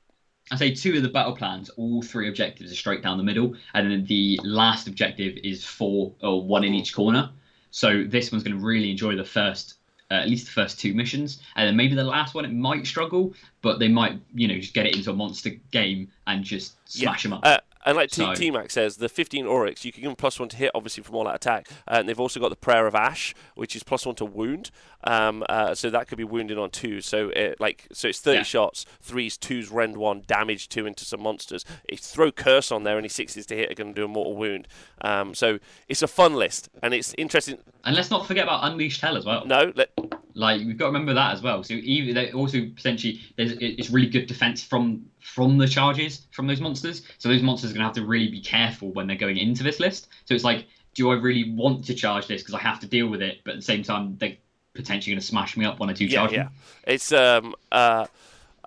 I 0.51 0.57
say 0.57 0.73
two 0.73 0.97
of 0.97 1.03
the 1.03 1.09
battle 1.09 1.35
plans, 1.35 1.69
all 1.69 2.01
three 2.01 2.27
objectives 2.27 2.71
are 2.71 2.75
straight 2.75 3.01
down 3.01 3.17
the 3.17 3.23
middle, 3.23 3.55
and 3.73 3.89
then 3.89 4.05
the 4.05 4.39
last 4.43 4.87
objective 4.87 5.37
is 5.43 5.63
four 5.63 6.13
or 6.21 6.41
one 6.41 6.63
in 6.63 6.73
each 6.73 6.93
corner. 6.93 7.29
So 7.71 8.03
this 8.03 8.31
one's 8.31 8.43
going 8.43 8.57
to 8.57 8.63
really 8.63 8.91
enjoy 8.91 9.15
the 9.15 9.25
first 9.25 9.75
uh, 10.13 10.17
at 10.17 10.29
least 10.29 10.45
the 10.45 10.51
first 10.51 10.79
two 10.79 10.93
missions, 10.93 11.41
and 11.55 11.67
then 11.67 11.75
maybe 11.75 11.95
the 11.95 12.03
last 12.03 12.35
one 12.35 12.45
it 12.45 12.53
might 12.53 12.85
struggle, 12.85 13.33
but 13.61 13.79
they 13.79 13.87
might 13.87 14.19
you 14.33 14.47
know 14.47 14.57
just 14.59 14.73
get 14.73 14.85
it 14.85 14.95
into 14.95 15.09
a 15.09 15.13
monster 15.13 15.49
game 15.71 16.07
and 16.27 16.43
just 16.43 16.75
smash 16.85 17.25
yeah. 17.25 17.29
them 17.29 17.37
up. 17.39 17.45
Uh, 17.45 17.57
and 17.85 17.95
like 17.95 18.13
so. 18.13 18.33
T 18.33 18.51
Mac 18.51 18.71
says, 18.71 18.97
the 18.97 19.09
15 19.09 19.45
Aurics, 19.45 19.83
you 19.83 19.91
can 19.91 20.01
give 20.01 20.09
them 20.09 20.15
plus 20.15 20.39
one 20.39 20.49
to 20.49 20.57
hit, 20.57 20.71
obviously, 20.73 21.03
from 21.03 21.15
all 21.15 21.25
that 21.25 21.35
attack. 21.35 21.67
Uh, 21.87 21.95
and 21.99 22.09
they've 22.09 22.19
also 22.19 22.39
got 22.39 22.49
the 22.49 22.55
Prayer 22.55 22.87
of 22.87 22.95
Ash, 22.95 23.33
which 23.55 23.75
is 23.75 23.83
plus 23.83 24.05
one 24.05 24.15
to 24.15 24.25
wound. 24.25 24.71
Um, 25.03 25.43
uh, 25.49 25.75
so 25.75 25.89
that 25.89 26.07
could 26.07 26.17
be 26.17 26.23
wounded 26.23 26.57
on 26.57 26.69
two. 26.69 27.01
So 27.01 27.29
it, 27.29 27.59
like, 27.59 27.87
so 27.91 28.07
it's 28.07 28.19
30 28.19 28.37
yeah. 28.37 28.43
shots, 28.43 28.85
threes, 29.01 29.37
twos, 29.37 29.69
rend 29.69 29.97
one, 29.97 30.23
damage 30.25 30.69
two 30.69 30.85
into 30.85 31.05
some 31.05 31.21
monsters. 31.21 31.65
If 31.89 31.99
throw 31.99 32.31
Curse 32.31 32.71
on 32.71 32.83
there, 32.83 32.97
any 32.97 33.09
sixes 33.09 33.45
to 33.47 33.55
hit 33.55 33.71
are 33.71 33.75
going 33.75 33.93
to 33.93 34.01
do 34.01 34.05
a 34.05 34.07
mortal 34.07 34.35
wound. 34.35 34.67
Um, 35.01 35.35
so 35.35 35.59
it's 35.87 36.01
a 36.01 36.07
fun 36.07 36.35
list, 36.35 36.69
and 36.81 36.93
it's 36.93 37.13
interesting. 37.17 37.57
And 37.83 37.95
let's 37.95 38.09
not 38.09 38.27
forget 38.27 38.43
about 38.43 38.63
Unleashed 38.63 39.01
Hell 39.01 39.17
as 39.17 39.25
well. 39.25 39.45
No, 39.45 39.73
let, 39.75 39.89
like 40.35 40.61
we've 40.61 40.77
got 40.77 40.85
to 40.85 40.91
remember 40.91 41.13
that 41.13 41.33
as 41.33 41.41
well. 41.41 41.63
So 41.63 41.73
even 41.75 42.15
they 42.15 42.31
also 42.31 42.61
potentially 42.75 43.21
there's 43.37 43.53
it's 43.53 43.89
really 43.89 44.09
good 44.09 44.27
defense 44.27 44.63
from 44.63 45.05
from 45.19 45.57
the 45.57 45.67
charges 45.67 46.27
from 46.31 46.47
those 46.47 46.61
monsters. 46.61 47.03
So 47.17 47.29
those 47.29 47.41
monsters 47.41 47.71
are 47.71 47.73
going 47.73 47.81
to 47.81 47.87
have 47.87 47.95
to 47.95 48.05
really 48.05 48.29
be 48.29 48.41
careful 48.41 48.91
when 48.91 49.07
they're 49.07 49.15
going 49.15 49.37
into 49.37 49.63
this 49.63 49.79
list. 49.79 50.09
So 50.25 50.33
it's 50.33 50.43
like, 50.43 50.65
do 50.95 51.11
I 51.11 51.15
really 51.15 51.51
want 51.51 51.85
to 51.85 51.93
charge 51.93 52.27
this 52.27 52.41
because 52.41 52.55
I 52.55 52.59
have 52.59 52.79
to 52.81 52.87
deal 52.87 53.07
with 53.07 53.21
it, 53.21 53.39
but 53.43 53.51
at 53.51 53.57
the 53.57 53.63
same 53.63 53.83
time 53.83 54.17
they're 54.19 54.37
potentially 54.73 55.13
going 55.13 55.21
to 55.21 55.25
smash 55.25 55.55
me 55.55 55.65
up 55.65 55.79
one 55.79 55.89
or 55.89 55.93
two 55.93 56.07
charges. 56.07 56.37
Yeah, 56.37 56.43
yeah. 56.43 56.93
It's 56.93 57.11
um 57.11 57.55
uh 57.71 58.05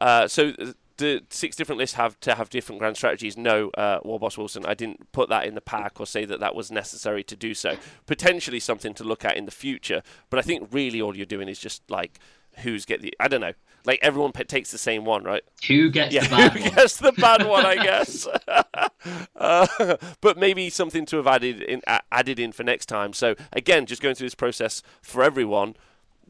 uh 0.01 0.29
so 0.29 0.53
the 0.99 1.23
six 1.31 1.57
different 1.57 1.79
lists 1.79 1.97
have 1.97 2.19
to 2.21 2.35
have 2.35 2.51
different 2.51 2.79
grand 2.79 2.97
strategies. 2.97 3.37
No, 3.37 3.71
uh, 3.71 4.01
Warboss 4.01 4.39
Wilson, 4.39 4.65
I 4.67 4.75
didn't 4.75 5.13
put 5.13 5.29
that 5.29 5.47
in 5.47 5.55
the 5.55 5.61
pack 5.61 6.01
or 6.01 6.07
say 6.07 6.25
that 6.25 6.41
that 6.41 6.55
was 6.55 6.71
necessary 6.71 7.23
to 7.25 7.37
do 7.37 7.55
so. 7.55 7.77
Potentially 8.07 8.61
something 8.61 8.95
to 8.95 9.05
look 9.05 9.25
at 9.25 9.37
in 9.37 9.45
the 9.45 9.51
future, 9.51 10.03
but 10.31 10.39
I 10.39 10.43
think 10.43 10.69
really 10.73 11.01
all 11.01 11.17
you're 11.17 11.27
doing 11.27 11.49
is 11.49 11.59
just 11.59 11.83
like 11.91 12.19
who's 12.59 12.85
get 12.85 13.03
the 13.03 13.15
I 13.21 13.29
don't 13.29 13.41
know. 13.41 13.53
Like 13.85 14.01
everyone 14.03 14.33
p- 14.33 14.43
takes 14.45 14.73
the 14.73 14.79
same 14.79 15.05
one, 15.05 15.23
right? 15.23 15.43
Who 15.69 15.91
gets 15.91 16.13
yeah, 16.13 16.25
the 16.25 16.31
bad 16.37 16.53
who 16.53 16.61
one? 16.61 16.75
gets 16.75 16.97
the 16.97 17.13
bad 17.13 17.47
one? 17.47 17.67
I 17.67 17.77
guess. 17.77 18.27
uh, 19.37 19.97
but 20.21 20.39
maybe 20.39 20.71
something 20.71 21.07
to 21.07 21.17
have 21.19 21.27
added 21.27 21.63
in 21.63 21.83
uh, 21.87 22.01
added 22.11 22.39
in 22.39 22.53
for 22.53 22.65
next 22.65 22.87
time. 22.87 23.13
So 23.13 23.35
again, 23.53 23.87
just 23.87 24.03
going 24.03 24.15
through 24.15 24.27
this 24.27 24.35
process 24.35 24.83
for 25.03 25.23
everyone 25.23 25.77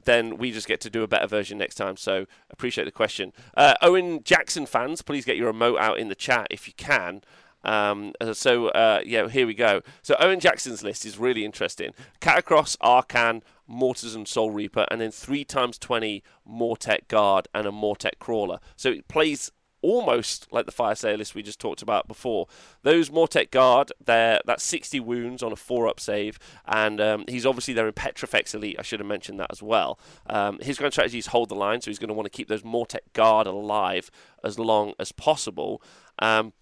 then 0.06 0.38
we 0.38 0.50
just 0.50 0.66
get 0.66 0.80
to 0.80 0.90
do 0.90 1.02
a 1.02 1.06
better 1.06 1.26
version 1.26 1.58
next 1.58 1.74
time. 1.74 1.96
So 1.96 2.26
appreciate 2.50 2.84
the 2.84 2.92
question. 2.92 3.32
Uh, 3.56 3.74
Owen 3.82 4.22
Jackson 4.24 4.66
fans, 4.66 5.02
please 5.02 5.24
get 5.24 5.36
your 5.36 5.48
remote 5.48 5.78
out 5.78 5.98
in 5.98 6.08
the 6.08 6.14
chat 6.14 6.46
if 6.50 6.66
you 6.66 6.74
can. 6.76 7.22
Um, 7.64 8.12
uh, 8.20 8.32
so 8.32 8.68
uh, 8.68 9.00
yeah, 9.04 9.28
here 9.28 9.46
we 9.46 9.54
go. 9.54 9.82
So 10.02 10.14
Owen 10.18 10.40
Jackson's 10.40 10.82
list 10.82 11.04
is 11.04 11.18
really 11.18 11.44
interesting. 11.44 11.92
Katakros, 12.20 12.76
Arkhan, 12.78 13.42
Mortisan 13.68 14.24
Soulreaper, 14.24 14.86
and 14.90 15.00
then 15.00 15.10
three 15.10 15.44
times 15.44 15.76
twenty 15.76 16.22
Mortek 16.48 17.08
Guard 17.08 17.48
and 17.52 17.66
a 17.66 17.72
Mortek 17.72 18.18
Crawler. 18.20 18.60
So 18.76 18.90
it 18.90 19.08
plays 19.08 19.50
almost 19.82 20.48
like 20.52 20.66
the 20.66 20.72
fire 20.72 20.94
list 21.16 21.34
we 21.34 21.42
just 21.42 21.60
talked 21.60 21.82
about 21.82 22.08
before. 22.08 22.46
Those 22.82 23.10
Mortek 23.10 23.50
Guard, 23.50 23.92
they're 24.04 24.40
that's 24.44 24.64
60 24.64 25.00
wounds 25.00 25.42
on 25.42 25.52
a 25.52 25.56
four-up 25.56 26.00
save, 26.00 26.38
and 26.66 27.00
um, 27.00 27.24
he's 27.28 27.46
obviously 27.46 27.74
there 27.74 27.86
in 27.86 27.92
Petrifex 27.92 28.54
Elite. 28.54 28.76
I 28.78 28.82
should 28.82 29.00
have 29.00 29.06
mentioned 29.06 29.38
that 29.40 29.50
as 29.50 29.62
well. 29.62 29.98
Um, 30.28 30.58
his 30.60 30.78
grand 30.78 30.92
strategy 30.92 31.18
is 31.18 31.28
hold 31.28 31.48
the 31.48 31.54
line, 31.54 31.80
so 31.80 31.90
he's 31.90 31.98
going 31.98 32.08
to 32.08 32.14
want 32.14 32.26
to 32.26 32.36
keep 32.36 32.48
those 32.48 32.62
Mortek 32.62 33.12
Guard 33.12 33.46
alive 33.46 34.10
as 34.42 34.58
long 34.58 34.94
as 34.98 35.12
possible. 35.12 35.82
Um, 36.18 36.52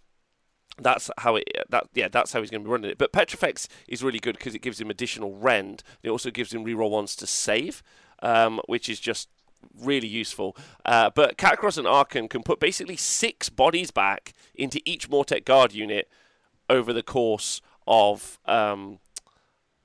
that's 0.78 1.10
how 1.18 1.36
it 1.36 1.48
that 1.68 1.86
yeah 1.94 2.08
that's 2.08 2.32
how 2.32 2.40
he's 2.40 2.50
going 2.50 2.60
to 2.60 2.66
be 2.66 2.72
running 2.72 2.90
it 2.90 2.98
but 2.98 3.12
petrifex 3.12 3.68
is 3.86 4.02
really 4.02 4.18
good 4.18 4.36
because 4.36 4.56
it 4.56 4.58
gives 4.62 4.80
him 4.80 4.90
additional 4.90 5.32
rend 5.36 5.84
it 6.02 6.10
also 6.10 6.32
gives 6.32 6.52
him 6.52 6.64
reroll 6.64 6.90
ones 6.90 7.14
to 7.14 7.28
save 7.28 7.80
um, 8.22 8.60
which 8.66 8.88
is 8.88 8.98
just 8.98 9.28
really 9.78 10.08
useful 10.08 10.56
uh, 10.84 11.10
but 11.14 11.36
Katakros 11.36 11.78
and 11.78 11.86
Arkhan 11.86 12.28
can 12.28 12.42
put 12.42 12.60
basically 12.60 12.96
six 12.96 13.48
bodies 13.48 13.90
back 13.90 14.32
into 14.54 14.80
each 14.84 15.10
Mortek 15.10 15.44
guard 15.44 15.72
unit 15.72 16.08
over 16.68 16.92
the 16.92 17.02
course 17.02 17.60
of 17.86 18.38
um, 18.46 18.98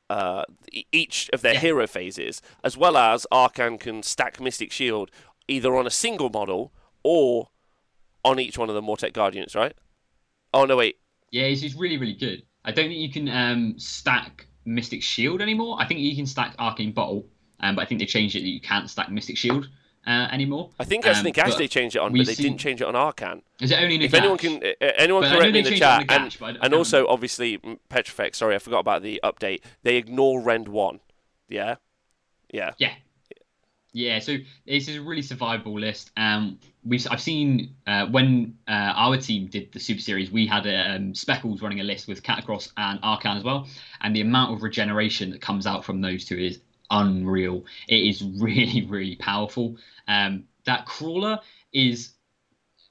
uh, 0.10 0.44
each 0.92 1.30
of 1.34 1.42
their 1.42 1.54
yeah. 1.54 1.60
hero 1.60 1.88
phases 1.88 2.42
as 2.63 2.78
well 2.78 2.98
as 2.98 3.26
Arkhan 3.32 3.80
can 3.80 4.04
stack 4.04 4.39
Mystic 4.39 4.72
Shield 4.72 5.12
either 5.48 5.76
on 5.76 5.88
a 5.88 5.92
single 5.92 6.30
model 6.30 6.72
or 7.04 7.50
on 8.24 8.39
each 8.39 8.58
one 8.58 8.70
of 8.70 8.76
the 8.76 8.82
Mortek 8.82 9.13
guard 9.13 9.36
units 9.36 9.56
right 9.56 9.76
Oh 10.54 10.65
no, 10.65 10.78
wait. 10.78 10.98
Yeah, 11.32 11.48
he's, 11.48 11.62
he's 11.62 11.76
really 11.76 11.98
really 11.98 12.13
good. 12.13 12.44
I 12.65 12.72
don't 12.72 12.88
think 12.88 13.00
you 13.00 13.12
can 13.12 13.30
um, 13.30 13.76
stack 13.78 14.48
Mystic 14.65 15.02
Shield 15.02 15.42
anymore. 15.42 15.78
I 15.80 15.86
think 15.86 16.00
you 16.00 16.15
can 16.15 16.26
stack 16.26 16.56
Arcane 16.60 16.92
Bolt, 16.92 17.26
um, 17.60 17.76
but 17.76 17.82
I 17.82 17.86
think 17.86 18.00
they 18.00 18.06
changed 18.06 18.36
it 18.36 18.41
that 18.41 18.50
you 18.50 18.62
can't 18.62 18.89
stack 18.89 19.12
Mystic 19.12 19.38
Shield 19.38 19.69
uh, 20.08 20.28
anymore. 20.32 20.69
I 20.80 20.86
think 20.86 21.06
I 21.06 21.13
think 21.22 21.38
um, 21.38 21.45
actually 21.45 21.67
changed 21.67 21.95
it 21.95 22.00
on, 22.00 22.12
but 22.13 22.26
they 22.26 22.34
seen... 22.34 22.45
didn't 22.45 22.60
change 22.60 22.82
it 22.82 22.88
on 22.88 22.95
Arkhan. 22.95 23.41
Is 23.60 23.72
it 23.72 23.80
only 23.80 23.95
in 23.95 24.02
If 24.02 24.13
anyone 24.13 24.38
can, 24.38 24.63
uh, 24.63 24.86
anyone 24.98 25.24
but 25.24 25.38
correct 25.38 25.54
me 25.54 25.60
in 25.60 25.65
the 25.65 25.78
chat, 25.78 26.08
the 26.08 26.13
and, 26.45 26.58
and 26.62 26.74
also 26.74 27.08
obviously 27.08 27.60
Petrifex. 27.89 28.38
Sorry, 28.38 28.56
I 28.56 28.60
forgot 28.60 28.80
about 28.80 29.02
the 29.04 29.19
update. 29.24 29.62
They 29.84 29.98
ignore 29.98 30.41
Rend 30.41 30.67
one. 30.67 31.00
Yeah, 31.48 31.76
yeah, 32.52 32.74
yeah. 32.78 32.93
Yeah, 33.91 34.19
so 34.19 34.38
this 34.67 34.88
is 34.88 34.98
a 34.98 35.02
really 35.02 35.24
survivable 35.24 35.80
list. 35.80 36.12
Um, 36.15 36.60
we 36.86 37.04
I've 37.10 37.19
seen 37.19 37.76
uh, 37.88 38.06
when 38.06 38.56
uh, 38.67 38.93
our 38.95 39.17
team 39.17 39.48
did 39.48 39.72
the 39.72 39.80
Super 39.80 40.00
Series, 40.00 40.30
we 40.30 40.45
had 40.45 40.67
um, 40.67 41.15
Speckles 41.15 41.63
running 41.63 41.80
a 41.80 41.84
list 41.84 42.08
with 42.08 42.22
Katakros 42.22 42.72
and 42.78 43.02
Arkhan 43.02 43.38
as 43.38 43.43
well, 43.43 43.67
and 44.02 44.15
the 44.15 44.22
amount 44.22 44.54
of 44.54 44.62
regeneration 44.62 45.32
that 45.32 45.41
comes 45.41 45.65
out 45.65 45.84
from 45.84 46.02
those 46.02 46.24
two 46.24 46.38
is 46.38 46.62
unreal. 46.91 47.65
It 47.88 48.08
is 48.08 48.23
really, 48.39 48.86
really 48.86 49.15
powerful. 49.15 49.78
Um, 50.08 50.45
that 50.65 50.86
crawler 50.86 51.39
is, 51.73 52.12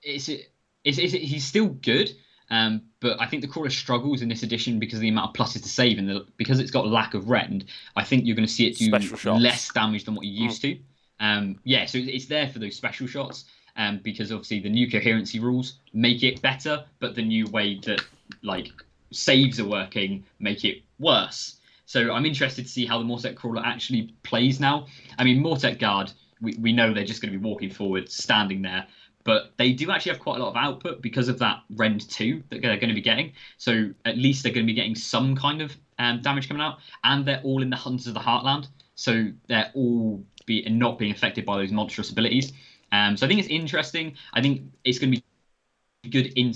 it's, 0.03 0.29
it's, 0.29 0.49
it's, 0.85 0.99
it's 0.99 1.13
he's 1.13 1.47
still 1.47 1.69
good, 1.69 2.11
um, 2.51 2.83
but 3.01 3.21
I 3.21 3.27
think 3.27 3.43
the 3.43 3.49
crawler 3.49 3.71
struggles 3.71 4.23
in 4.23 4.29
this 4.29 4.43
edition 4.43 4.79
because 4.79 4.99
of 4.99 5.03
the 5.03 5.09
amount 5.09 5.31
of 5.31 5.37
pluses 5.37 5.63
to 5.63 5.69
save 5.69 5.99
and 5.99 6.09
the, 6.09 6.27
because 6.37 6.61
it's 6.61 6.71
got 6.71 6.87
lack 6.87 7.15
of 7.15 7.29
rend. 7.29 7.67
I 7.95 8.05
think 8.05 8.25
you're 8.25 8.37
going 8.37 8.49
to 8.49 8.53
see 8.53 8.67
it 8.67 8.79
do 8.79 8.91
less 9.35 9.71
damage 9.73 10.05
than 10.05 10.15
what 10.15 10.25
you 10.25 10.45
used 10.45 10.63
mm. 10.63 10.79
to. 10.79 11.25
Um, 11.25 11.59
yeah, 11.65 11.87
so 11.87 11.99
it's 11.99 12.27
there 12.27 12.49
for 12.49 12.59
those 12.59 12.77
special 12.77 13.07
shots. 13.07 13.45
Um, 13.77 14.01
because 14.03 14.33
obviously 14.33 14.59
the 14.59 14.69
new 14.69 14.91
coherency 14.91 15.39
rules 15.39 15.75
make 15.93 16.25
it 16.25 16.43
better, 16.43 16.85
but 16.99 17.15
the 17.15 17.23
new 17.23 17.47
way 17.47 17.79
that 17.85 18.01
like 18.43 18.73
saves 19.13 19.61
are 19.61 19.69
working 19.69 20.25
make 20.41 20.65
it 20.65 20.83
worse. 20.99 21.58
So 21.89 22.13
I'm 22.13 22.27
interested 22.27 22.67
to 22.67 22.69
see 22.71 22.85
how 22.85 22.99
the 22.99 23.05
Mortek 23.05 23.35
crawler 23.35 23.63
actually 23.65 24.15
plays 24.23 24.61
now. 24.61 24.89
I 25.17 25.25
mean, 25.25 25.43
Mortek 25.43 25.79
guard, 25.79 26.13
we, 26.39 26.55
we 26.61 26.71
know 26.71 26.93
they're 26.93 27.03
just 27.03 27.23
going 27.23 27.33
to 27.33 27.39
be 27.39 27.43
walking 27.43 27.71
forward, 27.71 28.11
standing 28.13 28.61
there, 28.61 28.87
but 29.25 29.55
they 29.57 29.73
do 29.73 29.91
actually 29.91 30.13
have 30.13 30.21
quite 30.21 30.39
a 30.39 30.45
lot 30.45 30.51
of 30.51 30.57
output 30.57 31.01
because 31.01 31.31
of 31.31 31.39
that 31.39 31.63
Rend 31.77 32.07
2 32.11 32.43
that 32.51 32.61
they're 32.61 32.77
going 32.77 32.91
to 32.91 32.95
be 32.95 33.01
getting. 33.01 33.33
So 33.57 33.89
at 34.05 34.19
least 34.19 34.43
they're 34.43 34.53
going 34.53 34.67
to 34.67 34.71
be 34.71 34.77
getting 34.77 34.95
some 34.95 35.35
kind 35.35 35.63
of 35.63 35.75
um, 35.99 36.21
damage 36.21 36.47
coming 36.47 36.63
out, 36.63 36.77
and 37.05 37.25
they're 37.25 37.41
all 37.43 37.63
in 37.63 37.71
the 37.71 37.77
Hunters 37.77 38.07
of 38.07 38.13
the 38.13 38.21
Heartland, 38.21 38.69
so 38.95 39.31
they're 39.47 39.71
all 39.75 40.23
be 40.45 40.69
not 40.69 40.99
being 40.99 41.11
affected 41.11 41.47
by 41.47 41.57
those 41.57 41.73
monstrous 41.73 42.11
abilities. 42.11 42.53
Um, 42.93 43.17
so 43.17 43.25
I 43.25 43.31
think 43.31 43.41
it's 43.41 43.49
interesting. 43.49 44.15
I 44.35 44.43
think 44.43 44.61
it's 44.85 44.99
going 44.99 45.15
to 45.15 45.23
be 46.03 46.11
good 46.11 46.35
in 46.37 46.53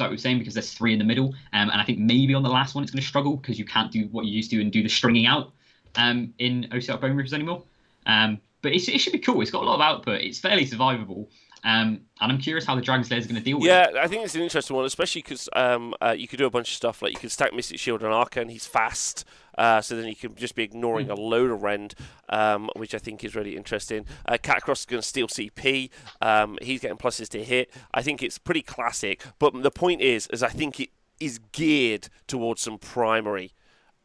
like 0.00 0.10
we 0.10 0.14
were 0.14 0.18
saying, 0.18 0.38
because 0.38 0.54
there's 0.54 0.72
three 0.72 0.92
in 0.92 0.98
the 0.98 1.04
middle. 1.04 1.34
Um, 1.52 1.70
and 1.70 1.72
I 1.72 1.84
think 1.84 1.98
maybe 1.98 2.34
on 2.34 2.42
the 2.42 2.48
last 2.48 2.74
one 2.74 2.82
it's 2.82 2.90
going 2.90 3.02
to 3.02 3.06
struggle 3.06 3.36
because 3.36 3.58
you 3.58 3.64
can't 3.64 3.92
do 3.92 4.08
what 4.10 4.24
you 4.24 4.32
used 4.32 4.50
to 4.50 4.60
and 4.60 4.72
do 4.72 4.82
the 4.82 4.88
stringing 4.88 5.26
out 5.26 5.52
um, 5.96 6.32
in 6.38 6.68
Ossiarch 6.72 7.00
Bone 7.00 7.16
Reapers 7.16 7.34
anymore. 7.34 7.62
Um, 8.06 8.40
but 8.62 8.72
it 8.72 8.78
should 8.80 9.12
be 9.12 9.18
cool. 9.18 9.40
It's 9.42 9.50
got 9.50 9.62
a 9.62 9.66
lot 9.66 9.74
of 9.74 9.80
output. 9.80 10.20
It's 10.20 10.38
fairly 10.38 10.64
survivable. 10.64 11.26
Um, 11.64 12.00
and 12.20 12.32
I'm 12.32 12.38
curious 12.38 12.64
how 12.64 12.74
the 12.74 12.80
Dragon 12.80 13.04
Slayer 13.04 13.18
is 13.18 13.26
going 13.26 13.36
to 13.36 13.42
deal 13.42 13.58
with 13.58 13.66
yeah, 13.66 13.84
it. 13.84 13.94
Yeah, 13.94 14.02
I 14.02 14.08
think 14.08 14.24
it's 14.24 14.34
an 14.34 14.40
interesting 14.40 14.74
one, 14.74 14.84
especially 14.84 15.22
because 15.22 15.48
um, 15.52 15.94
uh, 16.00 16.14
you 16.16 16.26
could 16.26 16.38
do 16.38 16.46
a 16.46 16.50
bunch 16.50 16.70
of 16.70 16.74
stuff. 16.74 17.02
Like 17.02 17.12
you 17.12 17.18
could 17.18 17.30
stack 17.30 17.52
Mystic 17.52 17.78
Shield 17.78 18.02
on 18.02 18.10
Arkhan. 18.10 18.50
He's 18.50 18.66
fast, 18.66 19.24
uh, 19.58 19.80
so 19.80 19.96
then 19.96 20.06
you 20.06 20.16
can 20.16 20.34
just 20.34 20.54
be 20.54 20.62
ignoring 20.62 21.08
mm. 21.08 21.10
a 21.10 21.20
load 21.20 21.50
of 21.50 21.62
Rend, 21.62 21.94
um, 22.28 22.70
which 22.76 22.94
I 22.94 22.98
think 22.98 23.24
is 23.24 23.34
really 23.34 23.56
interesting. 23.56 24.06
Uh, 24.26 24.38
Katakros 24.42 24.80
is 24.80 24.86
going 24.86 25.02
to 25.02 25.06
steal 25.06 25.28
CP. 25.28 25.90
Um, 26.20 26.58
he's 26.62 26.80
getting 26.80 26.96
pluses 26.96 27.28
to 27.30 27.42
hit. 27.42 27.70
I 27.92 28.02
think 28.02 28.22
it's 28.22 28.38
pretty 28.38 28.62
classic. 28.62 29.22
But 29.38 29.62
the 29.62 29.70
point 29.70 30.00
is, 30.00 30.26
is 30.28 30.42
I 30.42 30.48
think 30.48 30.80
it 30.80 30.90
is 31.20 31.38
geared 31.52 32.08
towards 32.26 32.62
some 32.62 32.78
primary 32.78 33.52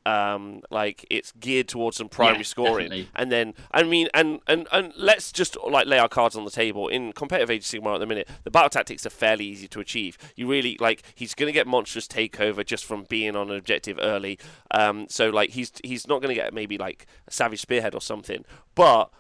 um, 0.08 0.62
like 0.72 1.06
it's 1.10 1.34
geared 1.34 1.68
towards 1.68 1.98
some 1.98 2.08
primary 2.08 2.38
yeah, 2.38 2.44
scoring. 2.44 2.90
Definitely. 2.90 3.10
And 3.16 3.30
then 3.30 3.54
I 3.72 3.84
mean, 3.84 4.08
and, 4.14 4.40
and 4.48 4.66
and 4.72 4.94
let's 4.96 5.34
just 5.34 5.58
like 5.70 5.86
lay 5.86 6.00
our 6.00 6.08
cards 6.08 6.38
on 6.38 6.46
the 6.46 6.52
table. 6.52 6.88
In 6.88 7.12
competitive 7.12 7.52
Age 7.52 7.62
of 7.62 7.82
Sigmar 7.82 7.96
at 7.96 8.00
the 8.00 8.06
minute, 8.06 8.30
the 8.46 8.52
battle 8.52 8.70
tactics 8.70 9.06
are 9.06 9.10
fairly 9.10 9.44
easy 9.44 9.68
to 9.68 9.82
achieve. 9.82 10.18
You 10.38 10.48
really 10.48 10.78
like 10.80 11.04
he's 11.14 11.34
going 11.34 11.48
to 11.48 11.54
get 11.54 11.68
monstrous 11.68 12.08
takeover 12.08 12.66
just 12.66 12.86
from 12.86 13.04
being 13.10 13.36
on 13.36 13.52
an 13.52 13.58
objective 13.58 14.00
early. 14.02 14.40
Um, 14.72 15.08
so 15.10 15.30
like 15.30 15.50
he's 15.50 15.74
he's 15.84 16.08
not 16.08 16.22
going 16.22 16.34
to 16.34 16.42
get 16.42 16.54
maybe 16.54 16.78
like 16.78 17.06
a 17.28 17.32
savage 17.32 17.60
spearhead 17.60 17.94
or 17.94 18.02
something, 18.02 18.46
but 18.76 19.12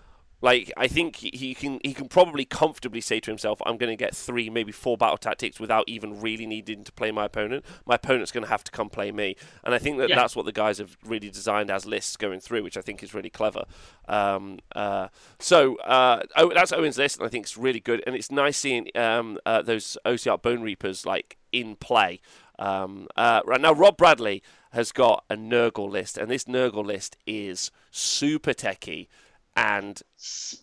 like 0.42 0.72
I 0.78 0.88
think 0.88 1.16
he 1.16 1.56
can 1.56 1.80
he 1.84 1.94
can 1.94 2.08
probably 2.08 2.46
comfortably 2.46 3.02
say 3.02 3.20
to 3.20 3.32
himself, 3.32 3.60
"I'm 3.66 3.78
going 3.78 3.90
to 3.90 3.96
get 3.96 4.16
three, 4.16 4.50
maybe 4.50 4.72
four 4.72 4.96
battle 4.96 5.18
tactics 5.18 5.60
without 5.60 5.86
even 5.88 6.22
really 6.22 6.46
needing 6.46 6.84
to 6.84 6.92
play 6.92 7.12
my 7.12 7.26
opponent. 7.26 7.66
My 7.88 7.96
opponent's 7.96 8.32
going 8.32 8.44
to 8.44 8.50
have 8.50 8.64
to 8.66 8.72
come 8.72 8.90
play 8.90 9.12
me." 9.12 9.36
And 9.64 9.74
I 9.74 9.80
think 9.80 9.98
that 9.98 10.10
yeah. 10.10 10.16
that's 10.16 10.36
what 10.36 10.46
the 10.46 10.52
guys 10.52 10.78
have 10.78 10.96
really 11.04 11.32
designed 11.32 11.72
as 11.72 11.88
lists 11.88 12.18
going 12.18 12.40
through, 12.40 12.64
which 12.64 12.78
I 12.78 12.82
think 12.82 13.02
is 13.02 13.16
really 13.16 13.32
clever. 13.32 13.66
Um, 14.08 14.60
uh, 14.76 15.08
so 15.40 15.78
uh, 15.78 16.24
oh, 16.36 16.52
that's 16.54 16.72
Owen's 16.72 17.00
list, 17.00 17.18
and 17.18 17.26
I 17.26 17.30
think 17.30 17.46
it's 17.46 17.58
really 17.58 17.80
good. 17.80 18.04
And 18.06 18.16
it's 18.16 18.32
nice 18.32 18.58
seeing 18.58 18.90
um, 18.96 19.40
uh, 19.44 19.64
those 19.64 19.98
Ossiarch 20.06 20.44
Bone 20.44 20.62
Reapers 20.62 21.06
like 21.06 21.38
in 21.52 21.76
play. 21.76 22.22
Um, 22.60 23.08
uh, 23.16 23.42
right 23.46 23.62
now, 23.62 23.74
Rob 23.74 23.98
Bradley 23.98 24.44
has 24.72 24.92
got 24.92 25.24
a 25.32 25.36
Nurgle 25.36 25.90
list, 25.90 26.18
and 26.18 26.30
this 26.30 26.44
Nurgle 26.44 26.86
list 26.86 27.18
is 27.26 27.72
super 27.90 28.54
techy 28.54 29.10
and 29.58 30.04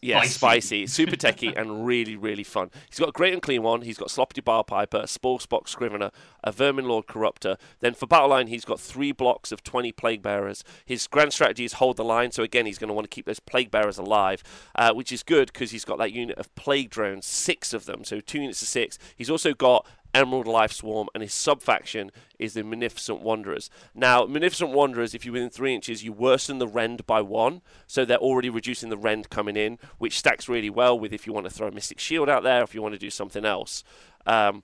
yeah, 0.01 0.23
spicy, 0.23 0.87
super 0.87 1.17
techy, 1.17 1.53
and 1.55 1.85
really, 1.85 2.15
really 2.15 2.45
fun. 2.45 2.71
He's 2.89 3.01
got 3.01 3.09
a 3.09 3.13
great 3.13 3.35
unclean 3.35 3.65
one. 3.65 3.83
He's 3.83 3.99
got 3.99 4.09
Sloppity 4.09 4.43
Bile 4.43 4.63
Piper, 4.63 4.99
a 4.99 5.03
Spoilspox 5.03 5.69
Scrivener, 5.69 6.13
a 6.45 6.53
Vermin 6.53 6.87
Lord 6.87 7.07
Corruptor. 7.07 7.57
Then 7.81 7.95
for 7.95 8.07
Battle 8.07 8.29
Line, 8.29 8.47
he's 8.47 8.65
got 8.65 8.79
three 8.79 9.11
blocks 9.11 9.51
of 9.51 9.65
20 9.65 9.91
Plague 9.91 10.23
Bearers. 10.23 10.63
His 10.85 11.09
grand 11.09 11.33
strategy 11.33 11.65
is 11.65 11.75
hold 11.75 11.97
the 11.97 12.05
line, 12.05 12.31
so 12.31 12.45
again, 12.45 12.67
he's 12.67 12.79
going 12.79 12.89
to 12.89 12.95
want 12.95 13.11
to 13.11 13.15
keep 13.15 13.27
those 13.27 13.41
Plague 13.41 13.73
Bearers 13.73 13.99
alive, 13.99 14.45
uh, 14.77 14.93
which 14.95 15.11
is 15.11 15.25
good 15.25 15.53
because 15.53 15.73
he's 15.73 15.85
got 15.85 15.99
that 15.99 16.13
unit 16.13 16.39
of 16.39 16.55
Plague 16.55 16.91
Drones, 16.91 17.27
six 17.27 17.75
of 17.75 17.87
them, 17.87 18.05
so 18.05 18.21
two 18.21 18.41
units 18.41 18.63
of 18.63 18.69
six. 18.69 18.97
He's 19.17 19.31
also 19.31 19.55
got 19.55 19.85
Emerald 20.15 20.47
Life 20.47 20.73
Swarm, 20.73 21.09
and 21.13 21.23
his 21.23 21.35
sub 21.35 21.61
faction 21.61 22.13
is 22.39 22.55
the 22.55 22.63
Munificent 22.63 23.21
Wanderers. 23.21 23.69
Now, 23.95 24.25
Munificent 24.25 24.71
Wanderers, 24.71 25.15
if 25.15 25.25
you're 25.25 25.33
within 25.33 25.51
three 25.51 25.75
inches, 25.75 26.05
you 26.05 26.13
worsen 26.13 26.59
the 26.59 26.69
rend 26.69 27.07
by 27.07 27.21
one, 27.21 27.61
so 27.87 28.05
they're 28.05 28.17
already 28.19 28.49
reducing 28.49 28.91
the 28.91 28.97
rend 28.97 29.29
coming 29.29 29.57
in, 29.57 29.79
which 29.99 30.19
stacks 30.19 30.49
really 30.49 30.71
well 30.71 30.99
with 30.99 31.13
if 31.13 31.27
you 31.27 31.33
want 31.33 31.47
to 31.47 31.51
throw 31.51 31.69
a 31.69 31.73
Mystic 31.73 31.99
Shield 31.99 32.29
out 32.29 32.45
there, 32.45 32.63
if 32.63 32.75
you 32.75 32.81
want 32.81 32.95
to 32.95 32.99
do 32.99 33.11
something 33.11 33.45
else. 33.45 33.83
Um, 34.25 34.63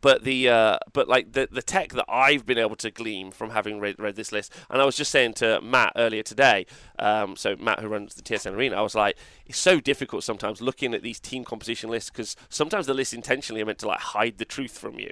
but 0.00 0.24
the 0.24 0.48
uh, 0.48 0.78
but 0.92 1.08
like 1.08 1.32
the 1.32 1.48
the 1.50 1.62
tech 1.62 1.92
that 1.92 2.04
I've 2.08 2.46
been 2.46 2.58
able 2.58 2.76
to 2.76 2.90
glean 2.90 3.30
from 3.30 3.50
having 3.50 3.80
read, 3.80 3.96
read 3.98 4.16
this 4.16 4.32
list, 4.32 4.52
and 4.70 4.80
I 4.80 4.84
was 4.84 4.96
just 4.96 5.10
saying 5.10 5.34
to 5.34 5.60
Matt 5.60 5.92
earlier 5.96 6.22
today, 6.22 6.66
um, 6.98 7.36
so 7.36 7.56
Matt 7.56 7.80
who 7.80 7.88
runs 7.88 8.14
the 8.14 8.22
TSN 8.22 8.54
Arena, 8.54 8.76
I 8.76 8.82
was 8.82 8.94
like, 8.94 9.16
it's 9.46 9.58
so 9.58 9.80
difficult 9.80 10.24
sometimes 10.24 10.60
looking 10.60 10.94
at 10.94 11.02
these 11.02 11.20
team 11.20 11.44
composition 11.44 11.90
lists 11.90 12.10
because 12.10 12.36
sometimes 12.48 12.86
the 12.86 12.94
lists 12.94 13.14
intentionally 13.14 13.62
are 13.62 13.66
meant 13.66 13.78
to 13.78 13.88
like 13.88 14.00
hide 14.00 14.38
the 14.38 14.44
truth 14.44 14.78
from 14.78 14.98
you. 14.98 15.10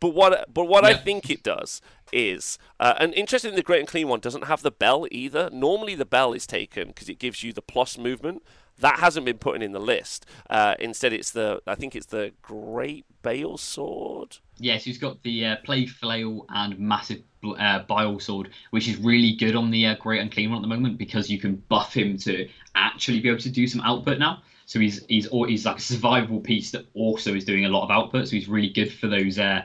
But 0.00 0.10
what 0.10 0.52
but 0.52 0.64
what 0.66 0.84
yeah. 0.84 0.90
I 0.90 0.94
think 0.94 1.30
it 1.30 1.42
does 1.42 1.80
is, 2.12 2.58
uh, 2.78 2.94
and 2.98 3.14
interestingly, 3.14 3.56
the 3.56 3.62
Great 3.62 3.80
Unclean 3.80 4.08
one 4.08 4.20
doesn't 4.20 4.44
have 4.44 4.62
the 4.62 4.70
bell 4.70 5.06
either. 5.10 5.50
Normally, 5.50 5.94
the 5.94 6.04
bell 6.04 6.32
is 6.32 6.46
taken 6.46 6.88
because 6.88 7.08
it 7.08 7.18
gives 7.18 7.42
you 7.42 7.52
the 7.52 7.62
plus 7.62 7.98
movement. 7.98 8.42
That 8.80 8.98
hasn't 8.98 9.24
been 9.24 9.38
put 9.38 9.62
in 9.62 9.72
the 9.72 9.80
list. 9.80 10.26
Uh, 10.50 10.74
instead, 10.78 11.12
it's 11.12 11.30
the 11.30 11.62
I 11.66 11.74
think 11.74 11.96
it's 11.96 12.06
the 12.06 12.32
Great 12.42 13.06
Bile 13.22 13.56
Sword. 13.56 14.38
Yes, 14.58 14.84
he's 14.84 14.98
got 14.98 15.22
the 15.22 15.46
uh, 15.46 15.56
Plague 15.64 15.90
Flail 15.90 16.46
and 16.48 16.78
Massive 16.78 17.22
uh, 17.58 17.80
Bile 17.80 18.18
Sword, 18.18 18.50
which 18.70 18.88
is 18.88 18.96
really 18.98 19.32
good 19.32 19.54
on 19.54 19.70
the 19.70 19.86
uh, 19.86 19.96
Great 19.96 20.20
Unclean 20.20 20.50
one 20.50 20.58
at 20.58 20.62
the 20.62 20.74
moment 20.74 20.98
because 20.98 21.30
you 21.30 21.38
can 21.38 21.56
buff 21.68 21.94
him 21.94 22.16
to 22.18 22.48
actually 22.74 23.20
be 23.20 23.28
able 23.28 23.40
to 23.40 23.50
do 23.50 23.66
some 23.66 23.80
output 23.82 24.18
now. 24.18 24.42
So 24.66 24.80
he's 24.80 25.04
he's 25.06 25.28
he's 25.30 25.64
like 25.64 25.76
a 25.76 25.80
survivable 25.80 26.42
piece 26.42 26.72
that 26.72 26.86
also 26.94 27.34
is 27.34 27.44
doing 27.44 27.64
a 27.64 27.68
lot 27.68 27.84
of 27.84 27.90
output. 27.90 28.26
So 28.28 28.32
he's 28.32 28.48
really 28.48 28.70
good 28.70 28.92
for 28.92 29.06
those 29.06 29.38
uh, 29.38 29.62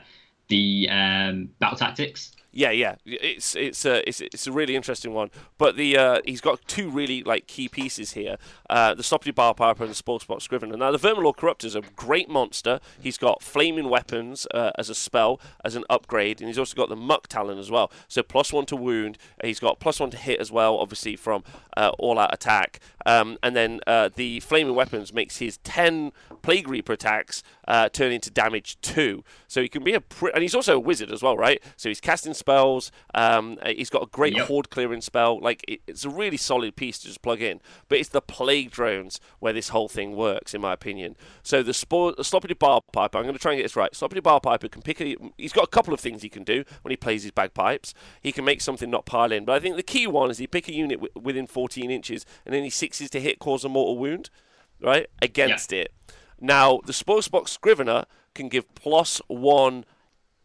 the 0.48 0.88
um, 0.90 1.50
battle 1.58 1.78
tactics. 1.78 2.32
Yeah, 2.54 2.70
yeah, 2.70 2.96
it's 3.06 3.56
it's 3.56 3.86
a 3.86 4.06
it's, 4.06 4.20
it's 4.20 4.46
a 4.46 4.52
really 4.52 4.76
interesting 4.76 5.14
one. 5.14 5.30
But 5.56 5.76
the 5.76 5.96
uh, 5.96 6.20
he's 6.26 6.42
got 6.42 6.60
two 6.68 6.90
really 6.90 7.22
like 7.22 7.46
key 7.46 7.66
pieces 7.66 8.12
here: 8.12 8.36
uh, 8.68 8.92
the 8.94 9.02
Sloppity 9.02 9.34
Bile 9.34 9.54
Piper 9.54 9.84
and 9.84 9.92
the 9.92 10.02
Spoilspox 10.02 10.42
Scrivener. 10.42 10.76
Now 10.76 10.92
the 10.92 10.98
Verminlord 10.98 11.36
Corruptor 11.36 11.64
is 11.64 11.74
a 11.74 11.80
great 11.96 12.28
monster. 12.28 12.78
He's 13.00 13.16
got 13.16 13.42
flaming 13.42 13.88
weapons 13.88 14.46
uh, 14.52 14.70
as 14.78 14.90
a 14.90 14.94
spell 14.94 15.40
as 15.64 15.76
an 15.76 15.84
upgrade, 15.88 16.42
and 16.42 16.48
he's 16.48 16.58
also 16.58 16.76
got 16.76 16.90
the 16.90 16.96
Muck 16.96 17.26
Talon 17.26 17.58
as 17.58 17.70
well. 17.70 17.90
So 18.06 18.22
plus 18.22 18.52
one 18.52 18.66
to 18.66 18.76
wound. 18.76 19.16
He's 19.42 19.60
got 19.60 19.80
plus 19.80 19.98
one 19.98 20.10
to 20.10 20.18
hit 20.18 20.38
as 20.38 20.52
well, 20.52 20.76
obviously 20.76 21.16
from 21.16 21.44
uh, 21.74 21.92
all 21.98 22.18
out 22.18 22.34
attack. 22.34 22.80
Um, 23.06 23.38
and 23.42 23.56
then 23.56 23.80
uh, 23.86 24.10
the 24.14 24.40
flaming 24.40 24.74
weapons 24.74 25.14
makes 25.14 25.38
his 25.38 25.56
ten 25.58 26.12
Plague 26.42 26.68
Reaper 26.68 26.92
attacks 26.92 27.42
uh, 27.68 27.88
turn 27.88 28.12
into 28.12 28.30
damage 28.30 28.80
two. 28.80 29.22
So 29.48 29.62
he 29.62 29.68
can 29.68 29.84
be 29.84 29.94
a 29.94 30.00
pr- 30.00 30.28
and 30.28 30.42
he's 30.42 30.54
also 30.54 30.76
a 30.76 30.80
wizard 30.80 31.10
as 31.12 31.22
well, 31.22 31.36
right? 31.36 31.62
So 31.76 31.88
he's 31.88 32.00
casting 32.00 32.34
spells. 32.34 32.90
Um, 33.14 33.58
he's 33.66 33.90
got 33.90 34.02
a 34.02 34.06
great 34.06 34.34
Yep. 34.36 34.46
horde 34.48 34.70
clearing 34.70 35.00
spell. 35.00 35.40
Like 35.40 35.64
it, 35.68 35.80
it's 35.86 36.04
a 36.04 36.10
really 36.10 36.36
solid 36.36 36.74
piece 36.76 36.98
to 37.00 37.06
just 37.06 37.22
plug 37.22 37.40
in. 37.40 37.60
But 37.88 37.98
it's 37.98 38.08
the 38.08 38.20
plague 38.20 38.70
drones 38.70 39.20
where 39.38 39.52
this 39.52 39.68
whole 39.68 39.88
thing 39.88 40.16
works, 40.16 40.54
in 40.54 40.60
my 40.60 40.72
opinion. 40.72 41.16
So 41.42 41.62
the, 41.62 41.74
spore, 41.74 42.12
the 42.12 42.22
sloppity 42.22 42.58
bile 42.58 42.80
piper. 42.92 43.18
I'm 43.18 43.24
going 43.24 43.34
to 43.34 43.40
try 43.40 43.52
and 43.52 43.58
get 43.58 43.64
this 43.64 43.76
right. 43.76 43.92
Sloppity 43.92 44.22
bile 44.22 44.40
piper 44.40 44.68
can 44.68 44.82
pick. 44.82 45.00
A, 45.00 45.16
he's 45.38 45.52
got 45.52 45.64
a 45.64 45.68
couple 45.70 45.94
of 45.94 46.00
things 46.00 46.22
he 46.22 46.28
can 46.28 46.44
do 46.44 46.64
when 46.82 46.90
he 46.90 46.96
plays 46.96 47.22
his 47.22 47.32
bagpipes. 47.32 47.94
He 48.20 48.32
can 48.32 48.44
make 48.44 48.60
something 48.60 48.90
not 48.90 49.06
pile 49.06 49.30
in. 49.32 49.44
But 49.44 49.52
I 49.54 49.60
think 49.60 49.76
the 49.76 49.82
key 49.82 50.06
one 50.06 50.30
is 50.30 50.38
he 50.38 50.46
pick 50.46 50.68
a 50.68 50.72
unit 50.74 51.00
w- 51.00 51.12
within 51.20 51.46
14 51.46 51.90
inches 51.90 52.26
and 52.44 52.54
then 52.54 52.64
he 52.64 52.70
sixes 52.70 53.08
to 53.10 53.20
hit, 53.20 53.38
cause 53.38 53.64
a 53.64 53.68
mortal 53.68 53.98
wound, 53.98 54.30
right 54.80 55.06
against 55.20 55.72
it. 55.72 55.92
Now 56.42 56.80
the 56.84 56.92
Spoilspox 56.92 57.48
Scrivener 57.48 58.04
can 58.34 58.48
give 58.48 58.74
plus 58.74 59.22
one 59.28 59.84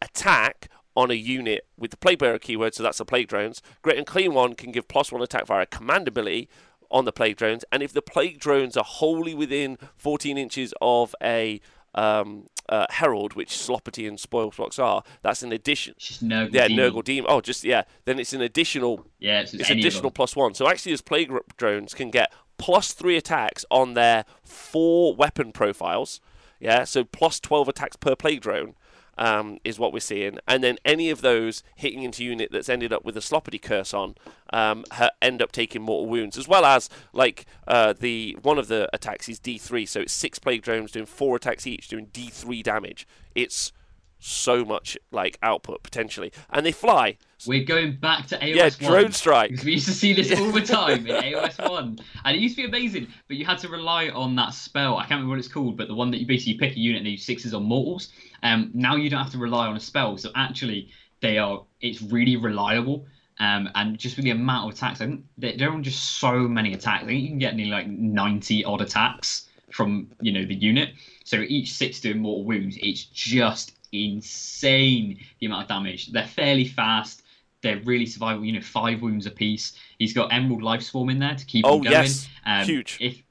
attack 0.00 0.68
on 0.96 1.10
a 1.10 1.14
unit 1.14 1.66
with 1.76 1.90
the 1.90 1.96
Plague 1.96 2.20
Bearer 2.20 2.38
keyword, 2.38 2.74
so 2.74 2.82
that's 2.82 2.98
the 2.98 3.04
Plague 3.04 3.28
Drones. 3.28 3.60
Great 3.82 3.98
Unclean 3.98 4.32
one 4.32 4.54
can 4.54 4.72
give 4.72 4.88
plus 4.88 5.12
one 5.12 5.22
attack 5.22 5.46
via 5.46 5.62
a 5.62 5.66
command 5.66 6.08
ability 6.08 6.48
on 6.90 7.04
the 7.04 7.12
Plague 7.12 7.36
Drones, 7.36 7.64
and 7.70 7.82
if 7.82 7.92
the 7.92 8.00
Plague 8.00 8.38
Drones 8.38 8.76
are 8.76 8.84
wholly 8.84 9.34
within 9.34 9.76
14 9.96 10.38
inches 10.38 10.72
of 10.80 11.14
a 11.22 11.60
um, 11.94 12.46
uh, 12.68 12.86
Herald, 12.90 13.34
which 13.34 13.50
Sloppity 13.50 14.06
and 14.06 14.18
Spoilsbox 14.18 14.78
are, 14.82 15.02
that's 15.22 15.42
an 15.42 15.52
addition. 15.52 15.94
Just 15.98 16.24
Nurgle. 16.24 16.52
Yeah. 16.52 16.68
Nurgle 16.68 17.02
Demon. 17.02 17.30
Oh, 17.30 17.40
just 17.40 17.64
yeah. 17.64 17.82
Then 18.04 18.18
it's 18.18 18.32
an 18.32 18.40
additional 18.40 19.06
Yeah, 19.18 19.40
it's, 19.40 19.54
it's 19.54 19.70
additional 19.70 20.10
plus 20.10 20.36
one. 20.36 20.54
So 20.54 20.68
actually, 20.68 20.92
as 20.92 21.00
plague 21.00 21.32
drones 21.56 21.94
can 21.94 22.10
get 22.10 22.32
plus 22.58 22.92
three 22.92 23.16
attacks 23.16 23.64
on 23.70 23.94
their 23.94 24.24
four 24.44 25.14
weapon 25.14 25.52
profiles. 25.52 26.20
Yeah, 26.60 26.84
so 26.84 27.04
plus 27.04 27.40
twelve 27.40 27.68
attacks 27.68 27.96
per 27.96 28.16
plague 28.16 28.40
drone 28.40 28.74
um, 29.16 29.58
is 29.64 29.78
what 29.78 29.92
we're 29.92 30.00
seeing, 30.00 30.38
and 30.46 30.62
then 30.62 30.76
any 30.84 31.08
of 31.08 31.20
those 31.20 31.62
hitting 31.76 32.02
into 32.02 32.24
unit 32.24 32.50
that's 32.50 32.68
ended 32.68 32.92
up 32.92 33.04
with 33.04 33.16
a 33.16 33.20
sloppity 33.20 33.62
curse 33.62 33.94
on 33.94 34.16
um, 34.52 34.84
end 35.22 35.40
up 35.40 35.52
taking 35.52 35.82
mortal 35.82 36.08
wounds, 36.08 36.36
as 36.36 36.48
well 36.48 36.64
as 36.64 36.90
like 37.12 37.46
uh, 37.66 37.94
the 37.98 38.36
one 38.42 38.58
of 38.58 38.66
the 38.66 38.88
attacks 38.92 39.28
is 39.28 39.38
D 39.38 39.56
three, 39.56 39.86
so 39.86 40.00
it's 40.00 40.12
six 40.12 40.38
plague 40.38 40.62
drones 40.62 40.90
doing 40.90 41.06
four 41.06 41.36
attacks 41.36 41.66
each, 41.66 41.88
doing 41.88 42.08
D 42.12 42.28
three 42.28 42.62
damage. 42.62 43.06
It's 43.34 43.72
so 44.18 44.64
much 44.64 44.98
like 45.12 45.38
output 45.42 45.84
potentially, 45.84 46.32
and 46.50 46.66
they 46.66 46.72
fly. 46.72 47.18
We're 47.46 47.64
going 47.64 47.96
back 47.96 48.26
to 48.28 48.38
AOS 48.38 48.54
Yeah, 48.80 48.88
1. 48.88 48.92
drone 49.02 49.12
strike. 49.12 49.50
Because 49.50 49.64
we 49.64 49.72
used 49.72 49.86
to 49.86 49.92
see 49.94 50.12
this 50.12 50.36
all 50.38 50.50
the 50.50 50.60
time 50.66 51.06
in 51.06 51.14
AOS 51.22 51.68
1. 51.70 51.98
And 52.24 52.36
it 52.36 52.40
used 52.40 52.56
to 52.56 52.62
be 52.62 52.68
amazing, 52.68 53.06
but 53.28 53.36
you 53.36 53.44
had 53.46 53.58
to 53.60 53.68
rely 53.68 54.08
on 54.08 54.34
that 54.36 54.54
spell. 54.54 54.96
I 54.96 55.02
can't 55.02 55.12
remember 55.12 55.30
what 55.30 55.38
it's 55.38 55.48
called, 55.48 55.76
but 55.76 55.86
the 55.88 55.94
one 55.94 56.10
that 56.10 56.18
you 56.18 56.26
basically 56.26 56.54
pick 56.54 56.74
a 56.76 56.78
unit 56.80 57.00
and 57.02 57.08
you 57.10 57.16
sixes 57.16 57.54
on 57.54 57.62
mortals. 57.62 58.08
Um, 58.42 58.70
now 58.74 58.96
you 58.96 59.08
don't 59.08 59.22
have 59.22 59.32
to 59.32 59.38
rely 59.38 59.66
on 59.68 59.76
a 59.76 59.80
spell. 59.80 60.16
So 60.16 60.30
actually, 60.34 60.90
they 61.20 61.38
are 61.38 61.64
it's 61.80 62.02
really 62.02 62.36
reliable. 62.36 63.06
Um, 63.40 63.68
and 63.76 63.96
just 63.98 64.16
with 64.16 64.24
the 64.24 64.32
amount 64.32 64.68
of 64.72 64.76
attacks, 64.76 65.00
I 65.00 65.06
think 65.06 65.24
they- 65.38 65.54
they're 65.56 65.70
on 65.70 65.84
just 65.84 66.18
so 66.18 66.32
many 66.48 66.72
attacks. 66.74 67.04
I 67.04 67.06
think 67.06 67.22
you 67.22 67.28
can 67.28 67.38
get 67.38 67.54
nearly 67.54 67.70
like 67.70 67.86
90 67.86 68.64
odd 68.64 68.80
attacks 68.80 69.48
from 69.70 70.08
you 70.20 70.32
know 70.32 70.44
the 70.44 70.54
unit. 70.56 70.90
So 71.24 71.44
each 71.46 71.72
six 71.72 72.00
doing 72.00 72.18
mortal 72.18 72.44
wounds, 72.44 72.76
it's 72.82 73.04
just 73.04 73.76
insane 73.92 75.18
the 75.40 75.46
amount 75.46 75.62
of 75.62 75.68
damage. 75.68 76.08
They're 76.10 76.26
fairly 76.26 76.64
fast. 76.66 77.22
They're 77.62 77.80
really 77.80 78.06
survivable. 78.06 78.46
You 78.46 78.52
know, 78.52 78.60
five 78.60 79.02
wounds 79.02 79.26
apiece. 79.26 79.72
He's 79.98 80.12
got 80.12 80.32
Emerald 80.32 80.62
Life 80.62 80.82
Swarm 80.82 81.10
in 81.10 81.18
there 81.18 81.34
to 81.34 81.44
keep 81.44 81.64
Oh, 81.66 81.76
him 81.78 81.82
going. 81.84 81.92
yes. 81.92 82.28
Um, 82.46 82.64
Huge. 82.64 82.98
If 83.00 83.22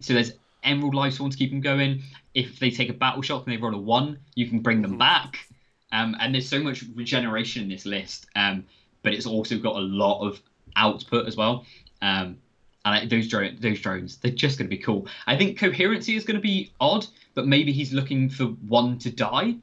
so, 0.00 0.14
there's 0.14 0.32
Emerald 0.64 0.94
Life 0.94 1.14
Swarm 1.14 1.30
to 1.30 1.36
keep 1.36 1.52
him 1.52 1.60
going. 1.60 2.02
If 2.34 2.58
they 2.58 2.70
take 2.70 2.88
a 2.88 2.94
battle 2.94 3.22
shock 3.22 3.46
and 3.46 3.52
they 3.52 3.60
roll 3.60 3.74
a 3.74 3.78
one, 3.78 4.18
you 4.34 4.48
can 4.48 4.60
bring 4.60 4.82
them 4.82 4.94
Mhm. 4.94 4.98
back. 4.98 5.46
Um, 5.92 6.16
and 6.20 6.34
there's 6.34 6.48
so 6.48 6.60
much 6.62 6.84
regeneration 6.94 7.62
in 7.62 7.68
this 7.68 7.86
list. 7.86 8.26
Um, 8.34 8.64
but 9.02 9.12
it's 9.14 9.26
also 9.26 9.58
got 9.58 9.76
a 9.76 9.80
lot 9.80 10.20
of 10.26 10.40
output 10.74 11.26
as 11.26 11.36
well. 11.36 11.64
Um, 12.02 12.38
and 12.84 12.94
I, 12.94 13.06
those 13.06 13.28
drone, 13.28 13.56
those 13.60 13.80
drones, 13.80 14.16
they're 14.18 14.30
just 14.32 14.58
going 14.58 14.68
to 14.68 14.76
be 14.76 14.82
cool. 14.82 15.06
I 15.26 15.36
think 15.36 15.58
coherency 15.58 16.16
is 16.16 16.24
going 16.24 16.34
to 16.36 16.40
be 16.42 16.72
odd, 16.80 17.06
but 17.34 17.46
maybe 17.46 17.72
he's 17.72 17.92
looking 17.92 18.28
for 18.28 18.44
one 18.68 18.98
to 19.00 19.10
die 19.10 19.38
I 19.38 19.42
can 19.42 19.62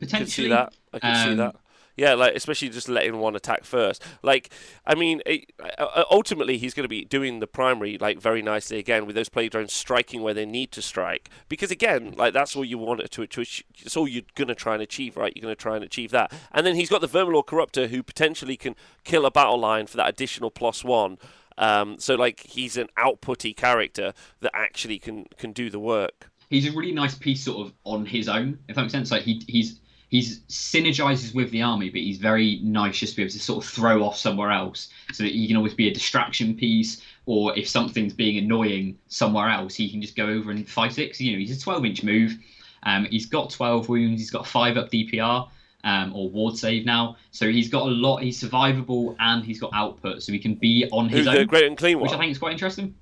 potentially. 0.00 0.30
see 0.30 0.48
that. 0.48 0.74
I 0.92 0.98
can 0.98 1.14
see 1.26 1.30
Um, 1.32 1.36
that. 1.38 1.56
Yeah, 1.96 2.14
like 2.14 2.34
especially 2.34 2.70
just 2.70 2.88
letting 2.88 3.18
one 3.18 3.36
attack 3.36 3.64
first. 3.64 4.02
Like, 4.22 4.50
I 4.84 4.94
mean, 4.96 5.22
it, 5.24 5.52
uh, 5.78 6.04
ultimately 6.10 6.58
he's 6.58 6.74
going 6.74 6.84
to 6.84 6.88
be 6.88 7.04
doing 7.04 7.38
the 7.38 7.46
primary 7.46 7.98
like 7.98 8.18
very 8.18 8.42
nicely 8.42 8.78
again 8.78 9.06
with 9.06 9.14
those 9.14 9.28
play 9.28 9.48
drones 9.48 9.72
striking 9.72 10.22
where 10.22 10.34
they 10.34 10.46
need 10.46 10.72
to 10.72 10.82
strike. 10.82 11.30
Because 11.48 11.70
again, 11.70 12.14
like 12.16 12.32
that's 12.32 12.56
all 12.56 12.64
you 12.64 12.78
want 12.78 13.08
to 13.10 13.26
to 13.26 13.40
it's 13.42 13.96
all 13.96 14.08
you're 14.08 14.24
going 14.34 14.48
to 14.48 14.54
try 14.56 14.74
and 14.74 14.82
achieve, 14.82 15.16
right? 15.16 15.32
You're 15.36 15.42
going 15.42 15.54
to 15.54 15.62
try 15.62 15.76
and 15.76 15.84
achieve 15.84 16.10
that. 16.10 16.32
And 16.50 16.66
then 16.66 16.74
he's 16.74 16.90
got 16.90 17.00
the 17.00 17.08
Verminlord 17.08 17.46
Corruptor 17.46 17.88
who 17.88 18.02
potentially 18.02 18.56
can 18.56 18.74
kill 19.04 19.24
a 19.24 19.30
battle 19.30 19.58
line 19.58 19.86
for 19.86 19.96
that 19.98 20.08
additional 20.08 20.50
plus 20.50 20.82
one. 20.82 21.18
Um, 21.56 22.00
so 22.00 22.16
like 22.16 22.40
he's 22.40 22.76
an 22.76 22.88
outputty 22.98 23.56
character 23.56 24.14
that 24.40 24.50
actually 24.52 24.98
can 24.98 25.26
can 25.38 25.52
do 25.52 25.70
the 25.70 25.78
work. 25.78 26.30
he's 26.50 26.66
a 26.66 26.72
really 26.72 26.92
nice 26.92 27.14
piece 27.14 27.44
sort 27.44 27.66
of 27.66 27.72
on 27.84 28.06
his 28.06 28.28
own, 28.28 28.58
if 28.68 28.76
that 28.76 28.82
makes 28.82 28.92
sense. 28.92 29.10
Like 29.10 29.22
he 29.22 29.42
he's 29.46 29.80
he's 30.08 30.40
synergizes 30.48 31.34
with 31.34 31.50
the 31.50 31.62
army, 31.62 31.90
but 31.90 32.00
he's 32.00 32.18
very 32.18 32.60
nice 32.62 32.98
just 32.98 33.12
to 33.12 33.16
be 33.16 33.22
able 33.22 33.32
to 33.32 33.38
sort 33.38 33.64
of 33.64 33.70
throw 33.70 34.02
off 34.02 34.16
somewhere 34.16 34.50
else, 34.50 34.88
so 35.12 35.22
that 35.24 35.32
he 35.32 35.46
can 35.46 35.56
always 35.56 35.74
be 35.74 35.88
a 35.88 35.94
distraction 35.94 36.54
piece. 36.54 37.02
Or 37.26 37.56
if 37.56 37.68
something's 37.68 38.12
being 38.12 38.36
annoying 38.36 38.98
somewhere 39.08 39.48
else, 39.48 39.74
he 39.74 39.90
can 39.90 40.02
just 40.02 40.14
go 40.14 40.26
over 40.26 40.50
and 40.50 40.68
fight 40.68 40.98
it. 40.98 41.08
Cause, 41.08 41.20
you 41.20 41.32
know, 41.32 41.38
he's 41.38 41.56
a 41.56 41.60
12 41.60 41.84
inch 41.86 42.02
move. 42.02 42.36
Um, 42.82 43.06
he's 43.06 43.26
got 43.26 43.50
12 43.50 43.88
wounds. 43.88 44.20
He's 44.20 44.30
got 44.30 44.46
five 44.46 44.76
up 44.76 44.90
DPR. 44.90 45.48
Um, 45.86 46.16
or 46.16 46.30
ward 46.30 46.56
save 46.56 46.86
now, 46.86 47.16
so 47.30 47.46
he's 47.46 47.68
got 47.68 47.82
a 47.82 47.90
lot. 47.90 48.22
He's 48.22 48.42
survivable 48.42 49.16
and 49.18 49.44
he's 49.44 49.60
got 49.60 49.70
output, 49.74 50.22
so 50.22 50.32
he 50.32 50.38
can 50.38 50.54
be 50.54 50.88
on 50.90 51.10
his 51.10 51.26
Who's 51.26 51.36
own, 51.36 51.46
great 51.46 51.66
unclean 51.66 51.98
one? 51.98 52.04
which 52.04 52.12
I 52.14 52.18
think 52.18 52.32
is 52.32 52.38
quite 52.38 52.52
interesting. 52.52 52.94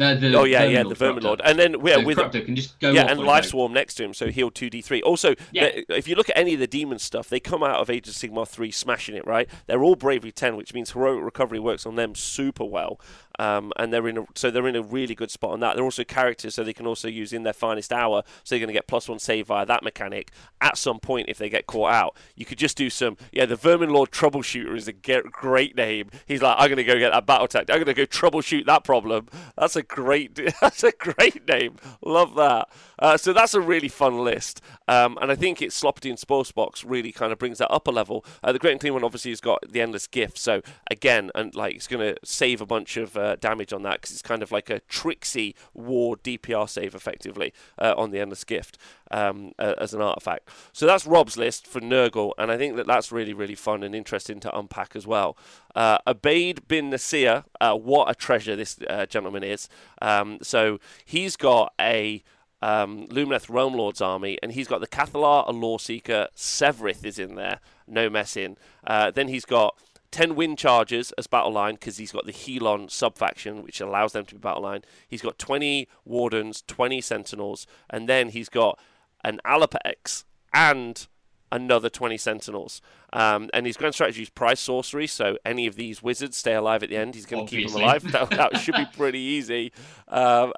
Uh, 0.00 0.14
the 0.14 0.34
oh 0.34 0.44
yeah, 0.44 0.64
yeah, 0.64 0.82
the 0.82 0.94
Vermin 0.94 1.22
Lord, 1.22 1.42
and 1.44 1.58
then 1.58 1.76
yeah, 1.84 1.96
So 1.96 2.04
with 2.04 2.16
Corruptor 2.18 2.44
can 2.46 2.56
just 2.56 2.80
go 2.80 2.92
yeah, 2.92 3.10
and 3.10 3.20
Life. 3.20 3.44
Swarm 3.44 3.74
next 3.74 3.94
to 3.96 4.04
him, 4.04 4.14
so 4.14 4.28
heal 4.28 4.50
two 4.50 4.70
D 4.70 4.80
three. 4.80 5.02
Also, 5.02 5.34
Yeah. 5.52 5.70
if 5.90 6.08
you 6.08 6.14
look 6.14 6.30
at 6.30 6.36
any 6.38 6.54
of 6.54 6.60
the 6.60 6.66
demon 6.66 6.98
stuff, 6.98 7.28
they 7.28 7.38
come 7.40 7.62
out 7.62 7.78
of 7.80 7.90
Age 7.90 8.08
of 8.08 8.14
Sigmar 8.14 8.48
three 8.48 8.70
smashing 8.70 9.14
it. 9.14 9.26
Right, 9.26 9.48
they're 9.66 9.82
all 9.82 9.94
Bravery 9.94 10.32
ten, 10.32 10.56
which 10.56 10.72
means 10.72 10.92
heroic 10.92 11.22
recovery 11.22 11.58
works 11.60 11.84
on 11.84 11.96
them 11.96 12.14
super 12.14 12.64
well. 12.64 12.98
Um, 13.38 13.72
and 13.76 13.92
they're 13.92 14.08
in 14.08 14.18
a, 14.18 14.24
so 14.34 14.50
they're 14.50 14.68
in 14.68 14.76
a 14.76 14.82
really 14.82 15.14
good 15.14 15.30
spot 15.30 15.52
on 15.52 15.60
that. 15.60 15.76
They're 15.76 15.84
also 15.84 16.04
characters, 16.04 16.54
so 16.54 16.64
they 16.64 16.72
can 16.72 16.86
also 16.86 17.08
use 17.08 17.32
in 17.32 17.42
their 17.42 17.52
finest 17.52 17.92
hour. 17.92 18.22
So 18.44 18.54
they're 18.54 18.60
going 18.60 18.68
to 18.68 18.74
get 18.74 18.86
plus 18.86 19.08
one 19.08 19.18
save 19.18 19.46
via 19.48 19.66
that 19.66 19.82
mechanic 19.82 20.30
at 20.60 20.76
some 20.76 20.98
point 21.00 21.28
if 21.28 21.38
they 21.38 21.48
get 21.48 21.66
caught 21.66 21.92
out. 21.92 22.16
You 22.36 22.44
could 22.44 22.58
just 22.58 22.76
do 22.76 22.90
some. 22.90 23.16
Yeah, 23.32 23.46
the 23.46 23.56
Vermin 23.56 23.90
Lord 23.90 24.10
Troubleshooter 24.10 24.76
is 24.76 24.88
a 24.88 24.92
great 24.92 25.76
name. 25.76 26.10
He's 26.26 26.42
like, 26.42 26.56
I'm 26.58 26.68
going 26.68 26.76
to 26.76 26.84
go 26.84 26.98
get 26.98 27.12
that 27.12 27.26
battle 27.26 27.48
tactic. 27.48 27.70
I'm 27.74 27.82
going 27.82 27.94
to 27.94 27.94
go 27.94 28.06
troubleshoot 28.06 28.66
that 28.66 28.84
problem. 28.84 29.28
That's 29.56 29.76
a 29.76 29.82
great. 29.82 30.38
That's 30.60 30.84
a 30.84 30.92
great 30.92 31.46
name. 31.48 31.76
Love 32.02 32.34
that. 32.36 32.68
Uh, 32.98 33.16
so 33.16 33.32
that's 33.32 33.54
a 33.54 33.60
really 33.60 33.88
fun 33.88 34.18
list. 34.18 34.60
Um, 34.86 35.18
and 35.20 35.30
I 35.30 35.34
think 35.34 35.60
it's 35.60 35.80
Sloppity 35.80 36.08
and 36.08 36.18
Spoilspox 36.18 36.84
really 36.86 37.10
kind 37.10 37.32
of 37.32 37.38
brings 37.38 37.58
that 37.58 37.70
up 37.70 37.88
a 37.88 37.90
level. 37.90 38.24
Uh, 38.44 38.52
the 38.52 38.60
Great 38.60 38.74
Unclean 38.74 38.94
one 38.94 39.02
obviously 39.02 39.32
has 39.32 39.40
got 39.40 39.60
the 39.68 39.80
Endless 39.80 40.06
Gift. 40.06 40.38
So 40.38 40.62
again, 40.90 41.30
and 41.34 41.54
like 41.54 41.74
it's 41.74 41.88
going 41.88 42.14
to 42.14 42.16
save 42.24 42.60
a 42.60 42.66
bunch 42.66 42.96
of 42.96 43.16
uh, 43.16 43.21
damage 43.40 43.72
on 43.72 43.82
that 43.82 44.00
because 44.00 44.12
it's 44.12 44.22
kind 44.22 44.42
of 44.42 44.52
like 44.52 44.70
a 44.70 44.80
tricksy 44.80 45.54
war 45.74 46.16
DPR 46.16 46.68
save 46.68 46.94
effectively 46.94 47.52
uh, 47.78 47.94
on 47.96 48.10
the 48.10 48.20
Endless 48.20 48.44
Gift 48.44 48.78
um, 49.10 49.52
uh, 49.58 49.74
as 49.78 49.94
an 49.94 50.00
artifact. 50.00 50.48
So 50.72 50.86
that's 50.86 51.06
Rob's 51.06 51.36
list 51.36 51.66
for 51.66 51.80
Nurgle, 51.80 52.32
and 52.38 52.50
I 52.50 52.56
think 52.56 52.76
that 52.76 52.86
that's 52.86 53.12
really 53.12 53.34
really 53.34 53.54
fun 53.54 53.82
and 53.82 53.94
interesting 53.94 54.40
to 54.40 54.56
unpack 54.56 54.94
as 54.96 55.06
well. 55.06 55.36
Uh, 55.74 55.98
Abaid 56.06 56.68
bin 56.68 56.90
Nasir, 56.90 57.44
uh, 57.60 57.74
what 57.74 58.10
a 58.10 58.14
treasure 58.14 58.56
this 58.56 58.78
uh, 58.88 59.06
gentleman 59.06 59.42
is. 59.42 59.68
Um, 60.00 60.38
so 60.42 60.78
he's 61.04 61.36
got 61.36 61.72
a 61.80 62.22
um, 62.62 63.06
Lumineth 63.08 63.50
Realm 63.50 63.74
Lord's 63.74 64.00
army, 64.00 64.38
and 64.42 64.52
he's 64.52 64.68
got 64.68 64.80
the 64.80 64.86
Cathalar, 64.86 65.46
a 65.48 65.52
Law 65.52 65.78
Seeker, 65.78 66.28
Sevireth 66.36 67.04
is 67.04 67.18
in 67.18 67.34
there, 67.34 67.60
no 67.86 68.08
messing. 68.08 68.56
Uh, 68.86 69.10
then 69.10 69.28
he's 69.28 69.44
got 69.44 69.76
10 70.12 70.34
wind 70.36 70.58
chargers 70.58 71.10
as 71.12 71.26
battle 71.26 71.52
line 71.52 71.74
because 71.74 71.96
he's 71.96 72.12
got 72.12 72.26
the 72.26 72.32
Helon 72.32 72.88
sub 72.88 73.16
faction, 73.16 73.62
which 73.62 73.80
allows 73.80 74.12
them 74.12 74.24
to 74.26 74.34
be 74.34 74.40
battle 74.40 74.62
line. 74.62 74.82
He's 75.08 75.22
got 75.22 75.38
20 75.38 75.88
Wardens, 76.04 76.62
20 76.66 77.00
Sentinels, 77.00 77.66
and 77.90 78.08
then 78.08 78.28
he's 78.28 78.48
got 78.48 78.78
an 79.24 79.40
Alapex 79.44 80.24
and 80.52 81.08
another 81.50 81.88
20 81.88 82.16
Sentinels. 82.16 82.80
Um, 83.12 83.50
and 83.52 83.66
his 83.66 83.76
grand 83.76 83.94
strategy 83.94 84.22
is 84.22 84.30
prize 84.30 84.60
sorcery, 84.60 85.06
so 85.06 85.36
any 85.44 85.66
of 85.66 85.76
these 85.76 86.02
wizards 86.02 86.36
stay 86.36 86.54
alive 86.54 86.82
at 86.82 86.90
the 86.90 86.96
end. 86.96 87.14
He's 87.14 87.26
going 87.26 87.46
to 87.46 87.50
keep 87.50 87.68
them 87.70 87.82
alive. 87.82 88.02
That, 88.12 88.30
that, 88.30 88.58
should 88.58 88.74
be 88.74 88.86
pretty 88.96 89.18
easy. 89.18 89.72
Um, 90.08 90.52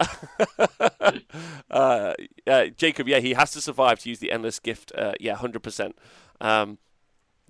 uh, 1.70 2.14
uh, 2.46 2.66
Jacob, 2.76 3.08
yeah, 3.08 3.20
he 3.20 3.34
has 3.34 3.52
to 3.52 3.60
survive 3.60 4.00
to 4.00 4.08
use 4.08 4.18
the 4.18 4.32
endless 4.32 4.58
gift. 4.58 4.92
Uh, 4.96 5.12
yeah, 5.20 5.36
100%. 5.36 5.92
Um, 6.40 6.78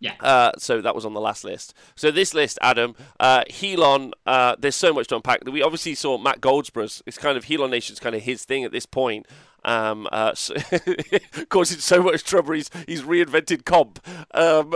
yeah. 0.00 0.14
Uh, 0.20 0.52
so 0.58 0.80
that 0.80 0.94
was 0.94 1.04
on 1.04 1.14
the 1.14 1.20
last 1.20 1.44
list. 1.44 1.74
So 1.94 2.10
this 2.10 2.34
list, 2.34 2.58
Adam, 2.60 2.94
uh, 3.20 3.44
Helon. 3.48 4.12
Uh, 4.26 4.56
there's 4.58 4.76
so 4.76 4.92
much 4.92 5.08
to 5.08 5.16
unpack. 5.16 5.44
We 5.44 5.62
obviously 5.62 5.94
saw 5.94 6.18
Matt 6.18 6.40
Goldsborough's. 6.40 7.02
It's 7.06 7.18
kind 7.18 7.38
of 7.38 7.44
Helon 7.44 7.70
Nation's 7.70 8.00
kind 8.00 8.14
of 8.14 8.22
his 8.22 8.44
thing 8.44 8.64
at 8.64 8.72
this 8.72 8.86
point. 8.86 9.26
Um, 9.64 10.06
uh, 10.12 10.34
so 10.34 10.54
causing 11.48 11.78
so 11.78 12.02
much 12.02 12.24
trouble. 12.24 12.54
He's 12.54 12.70
he's 12.86 13.02
reinvented 13.02 13.64
comp. 13.64 14.00
Um, 14.32 14.74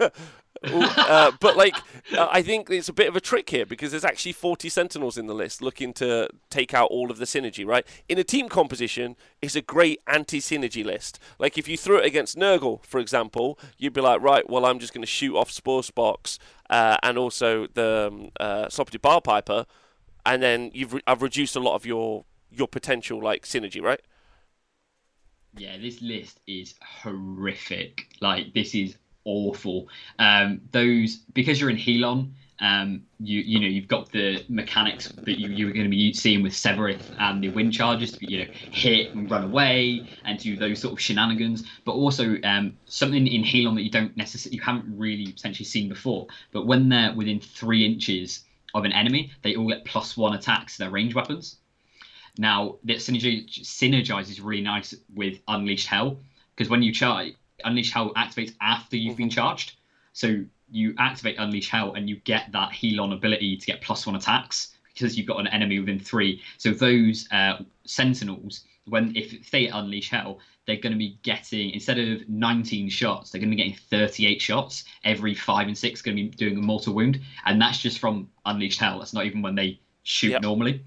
uh, 0.64 1.32
but 1.40 1.56
like, 1.56 1.76
uh, 2.16 2.28
I 2.30 2.42
think 2.42 2.70
it's 2.70 2.88
a 2.88 2.92
bit 2.92 3.08
of 3.08 3.16
a 3.16 3.20
trick 3.20 3.50
here 3.50 3.66
because 3.66 3.90
there's 3.90 4.04
actually 4.04 4.32
40 4.32 4.68
Sentinels 4.68 5.18
in 5.18 5.26
the 5.26 5.34
list 5.34 5.62
looking 5.62 5.92
to 5.94 6.28
take 6.50 6.74
out 6.74 6.90
all 6.90 7.10
of 7.10 7.18
the 7.18 7.24
synergy. 7.24 7.66
Right 7.66 7.86
in 8.08 8.18
a 8.18 8.24
team 8.24 8.48
composition, 8.48 9.16
it's 9.42 9.56
a 9.56 9.62
great 9.62 10.00
anti-synergy 10.06 10.84
list. 10.84 11.18
Like 11.38 11.58
if 11.58 11.68
you 11.68 11.76
threw 11.76 11.98
it 11.98 12.06
against 12.06 12.36
Nurgle, 12.36 12.84
for 12.84 13.00
example, 13.00 13.58
you'd 13.78 13.92
be 13.92 14.00
like, 14.00 14.20
right, 14.20 14.48
well, 14.48 14.64
I'm 14.64 14.78
just 14.78 14.92
going 14.92 15.02
to 15.02 15.06
shoot 15.06 15.36
off 15.36 15.50
Spore 15.50 15.82
Box 15.94 16.38
uh, 16.70 16.96
and 17.02 17.18
also 17.18 17.66
the 17.66 18.08
um, 18.12 18.30
uh, 18.40 18.66
Sloppity 18.66 19.00
Piper, 19.00 19.66
and 20.24 20.42
then 20.42 20.70
you've 20.74 20.94
re- 20.94 21.02
I've 21.06 21.22
reduced 21.22 21.56
a 21.56 21.60
lot 21.60 21.74
of 21.74 21.86
your 21.86 22.24
your 22.50 22.68
potential 22.68 23.22
like 23.22 23.44
synergy, 23.44 23.82
right? 23.82 24.00
Yeah, 25.56 25.78
this 25.78 26.02
list 26.02 26.40
is 26.46 26.74
horrific. 26.82 28.08
Like 28.20 28.52
this 28.54 28.74
is 28.74 28.96
awful. 29.26 29.88
Um, 30.18 30.62
those 30.72 31.16
because 31.34 31.60
you're 31.60 31.68
in 31.68 31.76
Helon, 31.76 32.34
um, 32.60 33.02
you 33.20 33.40
you 33.40 33.60
know 33.60 33.66
you've 33.66 33.88
got 33.88 34.10
the 34.12 34.42
mechanics 34.48 35.08
that 35.08 35.38
you 35.38 35.50
you 35.50 35.68
are 35.68 35.72
going 35.72 35.84
to 35.84 35.90
be 35.90 36.14
seeing 36.14 36.42
with 36.42 36.54
Sevireth 36.54 37.02
and 37.18 37.42
the 37.42 37.50
wind 37.50 37.74
charges 37.74 38.12
to 38.12 38.30
you 38.30 38.44
know 38.44 38.52
hit 38.52 39.14
and 39.14 39.30
run 39.30 39.44
away 39.44 40.08
and 40.24 40.38
do 40.38 40.56
those 40.56 40.80
sort 40.80 40.92
of 40.92 41.00
shenanigans, 41.00 41.64
but 41.84 41.92
also 41.92 42.36
um, 42.44 42.76
something 42.86 43.26
in 43.26 43.44
Helon 43.44 43.74
that 43.74 43.82
you 43.82 43.90
don't 43.90 44.16
necessarily 44.16 44.56
you 44.56 44.62
haven't 44.62 44.86
really 44.96 45.32
potentially 45.32 45.66
seen 45.66 45.88
before. 45.88 46.26
But 46.52 46.66
when 46.66 46.88
they're 46.88 47.14
within 47.14 47.40
three 47.40 47.84
inches 47.84 48.44
of 48.74 48.84
an 48.84 48.92
enemy, 48.92 49.32
they 49.42 49.54
all 49.56 49.68
get 49.68 49.84
plus 49.84 50.16
one 50.16 50.34
attacks 50.34 50.76
to 50.76 50.84
their 50.84 50.90
range 50.90 51.14
weapons. 51.14 51.56
Now 52.38 52.76
that 52.84 52.98
synergizes 52.98 54.40
really 54.42 54.62
nice 54.62 54.94
with 55.14 55.40
Unleashed 55.48 55.88
Hell 55.88 56.18
because 56.54 56.70
when 56.70 56.82
you 56.82 56.92
charge 56.92 57.34
Unleash 57.64 57.92
Hell 57.92 58.12
activates 58.14 58.54
after 58.60 58.96
you've 58.96 59.16
been 59.16 59.28
mm-hmm. 59.28 59.34
charged. 59.34 59.76
So 60.12 60.44
you 60.70 60.94
activate 60.98 61.36
Unleash 61.38 61.70
Hell 61.70 61.94
and 61.94 62.08
you 62.08 62.16
get 62.16 62.50
that 62.52 62.72
Helon 62.72 63.12
ability 63.12 63.56
to 63.56 63.66
get 63.66 63.82
plus 63.82 64.06
one 64.06 64.16
attacks 64.16 64.76
because 64.92 65.16
you've 65.16 65.26
got 65.26 65.40
an 65.40 65.46
enemy 65.48 65.78
within 65.78 66.00
three. 66.00 66.42
So 66.58 66.70
those 66.70 67.28
uh, 67.30 67.62
Sentinels, 67.84 68.64
when 68.86 69.14
if 69.14 69.50
they 69.50 69.68
Unleash 69.68 70.10
Hell, 70.10 70.38
they're 70.66 70.76
going 70.76 70.92
to 70.92 70.98
be 70.98 71.18
getting 71.22 71.70
instead 71.70 71.98
of 71.98 72.28
19 72.28 72.88
shots, 72.88 73.30
they're 73.30 73.40
going 73.40 73.50
to 73.50 73.56
be 73.56 73.62
getting 73.62 73.78
38 73.90 74.40
shots 74.40 74.84
every 75.04 75.34
five 75.34 75.68
and 75.68 75.78
six. 75.78 76.02
Going 76.02 76.16
to 76.16 76.22
be 76.24 76.28
doing 76.30 76.56
a 76.56 76.60
mortal 76.62 76.94
wound, 76.94 77.20
and 77.44 77.60
that's 77.60 77.78
just 77.78 77.98
from 77.98 78.28
Unleashed 78.44 78.80
Hell. 78.80 78.98
That's 78.98 79.12
not 79.12 79.26
even 79.26 79.42
when 79.42 79.54
they 79.54 79.80
shoot 80.02 80.32
yep. 80.32 80.42
normally. 80.42 80.84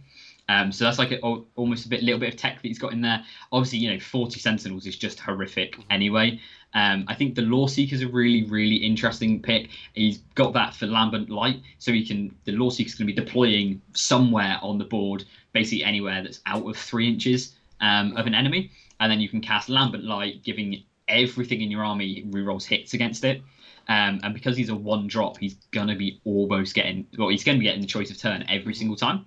Um, 0.49 0.71
so 0.71 0.83
that's 0.83 0.97
like 0.97 1.11
a, 1.11 1.19
almost 1.19 1.85
a 1.85 1.89
bit, 1.89 2.01
little 2.01 2.19
bit 2.19 2.33
of 2.33 2.39
tech 2.39 2.55
that 2.55 2.67
he's 2.67 2.79
got 2.79 2.91
in 2.91 3.01
there. 3.01 3.23
Obviously, 3.51 3.77
you 3.77 3.93
know, 3.93 3.99
40 3.99 4.39
Sentinels 4.39 4.87
is 4.87 4.97
just 4.97 5.19
horrific 5.19 5.73
mm-hmm. 5.73 5.91
anyway. 5.91 6.41
Um, 6.73 7.05
I 7.07 7.13
think 7.13 7.35
the 7.35 7.43
Loreseeker 7.43 7.93
is 7.93 8.01
a 8.01 8.07
really, 8.07 8.49
really 8.49 8.77
interesting 8.77 9.41
pick. 9.41 9.69
He's 9.93 10.17
got 10.33 10.53
that 10.53 10.75
for 10.75 10.87
Lambent 10.87 11.29
Light, 11.29 11.61
so 11.77 11.91
he 11.91 12.05
can. 12.05 12.35
The 12.45 12.51
Loreseeker 12.51 12.87
is 12.87 12.95
going 12.95 13.07
to 13.07 13.13
be 13.13 13.21
deploying 13.21 13.81
somewhere 13.93 14.57
on 14.61 14.79
the 14.79 14.85
board, 14.85 15.23
basically 15.53 15.83
anywhere 15.83 16.23
that's 16.23 16.41
out 16.47 16.67
of 16.67 16.75
three 16.75 17.07
inches 17.07 17.55
um, 17.79 18.17
of 18.17 18.25
an 18.27 18.35
enemy, 18.35 18.71
and 18.99 19.11
then 19.11 19.19
you 19.19 19.29
can 19.29 19.41
cast 19.41 19.69
Lambent 19.69 20.03
Light, 20.03 20.43
giving 20.43 20.83
everything 21.07 21.61
in 21.61 21.71
your 21.71 21.83
army 21.83 22.25
rerolls 22.29 22.65
hits 22.65 22.93
against 22.93 23.23
it. 23.23 23.41
Um, 23.87 24.19
and 24.21 24.35
because 24.35 24.55
he's 24.55 24.69
a 24.69 24.75
one 24.75 25.07
drop, 25.07 25.37
he's 25.37 25.55
gonna 25.71 25.95
be 25.95 26.21
almost 26.23 26.75
getting 26.75 27.07
well, 27.17 27.29
he's 27.29 27.43
gonna 27.43 27.57
be 27.57 27.65
getting 27.65 27.81
the 27.81 27.87
choice 27.87 28.11
of 28.11 28.17
turn 28.19 28.45
every 28.47 28.75
single 28.75 28.95
time. 28.95 29.25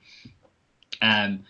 Um, 1.03 1.45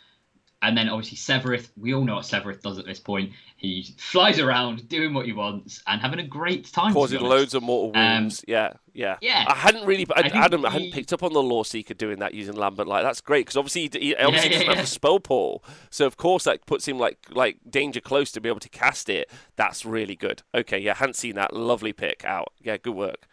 and 0.63 0.79
then 0.79 0.89
obviously 0.89 1.19
Sevireth, 1.19 1.71
we 1.77 1.93
all 1.93 2.05
know 2.05 2.15
what 2.15 2.25
Sevireth 2.25 2.63
does 2.63 2.79
at 2.79 2.87
this 2.87 3.01
point. 3.01 3.33
He 3.57 3.95
flies 3.99 4.39
around 4.39 4.89
doing 4.89 5.13
what 5.13 5.27
he 5.27 5.33
wants 5.33 5.83
and 5.89 6.01
having 6.01 6.21
a 6.21 6.27
great 6.27 6.73
time. 6.73 6.95
Causing 6.95 7.21
loads 7.21 7.55
of 7.55 7.65
mortal 7.65 8.01
um, 8.01 8.15
wounds. 8.15 8.39
Um, 8.41 8.45
yeah, 8.47 8.73
yeah. 8.95 9.17
Yeah. 9.21 9.45
I 9.49 9.55
hadn't 9.57 9.85
really, 9.87 10.07
I, 10.15 10.21
I 10.21 10.45
Adam, 10.45 10.61
he, 10.61 10.67
I 10.67 10.71
hadn't 10.71 10.93
picked 10.93 11.13
up 11.13 11.25
on 11.25 11.33
the 11.33 11.43
Loreseeker 11.43 11.99
doing 11.99 12.21
that 12.21 12.33
using 12.33 12.55
Lambent 12.55 12.87
Light. 12.87 13.03
That's 13.03 13.21
great 13.21 13.47
because 13.47 13.57
obviously 13.57 13.91
he, 13.93 14.07
he 14.07 14.17
obviously 14.17 14.51
yeah, 14.51 14.59
doesn't 14.59 14.69
yeah, 14.69 14.75
have 14.77 14.85
a 14.85 14.89
spell 14.89 15.19
portal, 15.19 15.65
so 15.91 16.07
of 16.07 16.17
course 16.17 16.45
that 16.45 16.65
puts 16.65 16.87
him 16.87 16.97
like 16.97 17.19
like 17.31 17.59
danger 17.69 18.01
close 18.01 18.31
to 18.33 18.41
be 18.41 18.49
able 18.49 18.61
to 18.61 18.69
cast 18.69 19.09
it. 19.09 19.29
That's 19.57 19.85
really 19.85 20.15
good. 20.15 20.43
Okay, 20.55 20.79
yeah, 20.79 20.95
hadn't 20.95 21.17
seen 21.17 21.35
that. 21.35 21.55
Lovely 21.55 21.93
pick 21.93 22.25
out. 22.25 22.53
Yeah, 22.61 22.77
good 22.77 22.95
work 22.95 23.27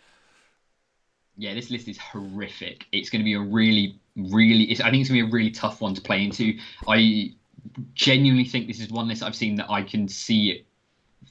yeah, 1.40 1.54
this 1.54 1.72
list 1.72 1.88
is 1.88 1.98
horrific. 1.98 2.86
It's 2.92 3.10
going 3.10 3.22
to 3.22 3.24
be 3.24 3.34
a 3.34 3.40
really, 3.40 3.98
really. 4.30 4.72
I 4.72 4.90
think 4.90 5.02
it's 5.02 5.10
going 5.10 5.22
to 5.22 5.26
be 5.26 5.30
a 5.30 5.32
really 5.32 5.52
tough 5.52 5.82
one 5.82 5.94
to 5.94 6.02
play 6.02 6.24
into. 6.24 6.58
I 6.88 7.34
genuinely 7.94 8.46
think 8.46 8.68
this 8.68 8.80
is 8.80 8.90
one 8.90 9.08
list 9.08 9.24
I've 9.24 9.36
seen 9.36 9.56
that 9.56 9.70
I 9.70 9.84
can 9.84 10.08
see 10.08 10.66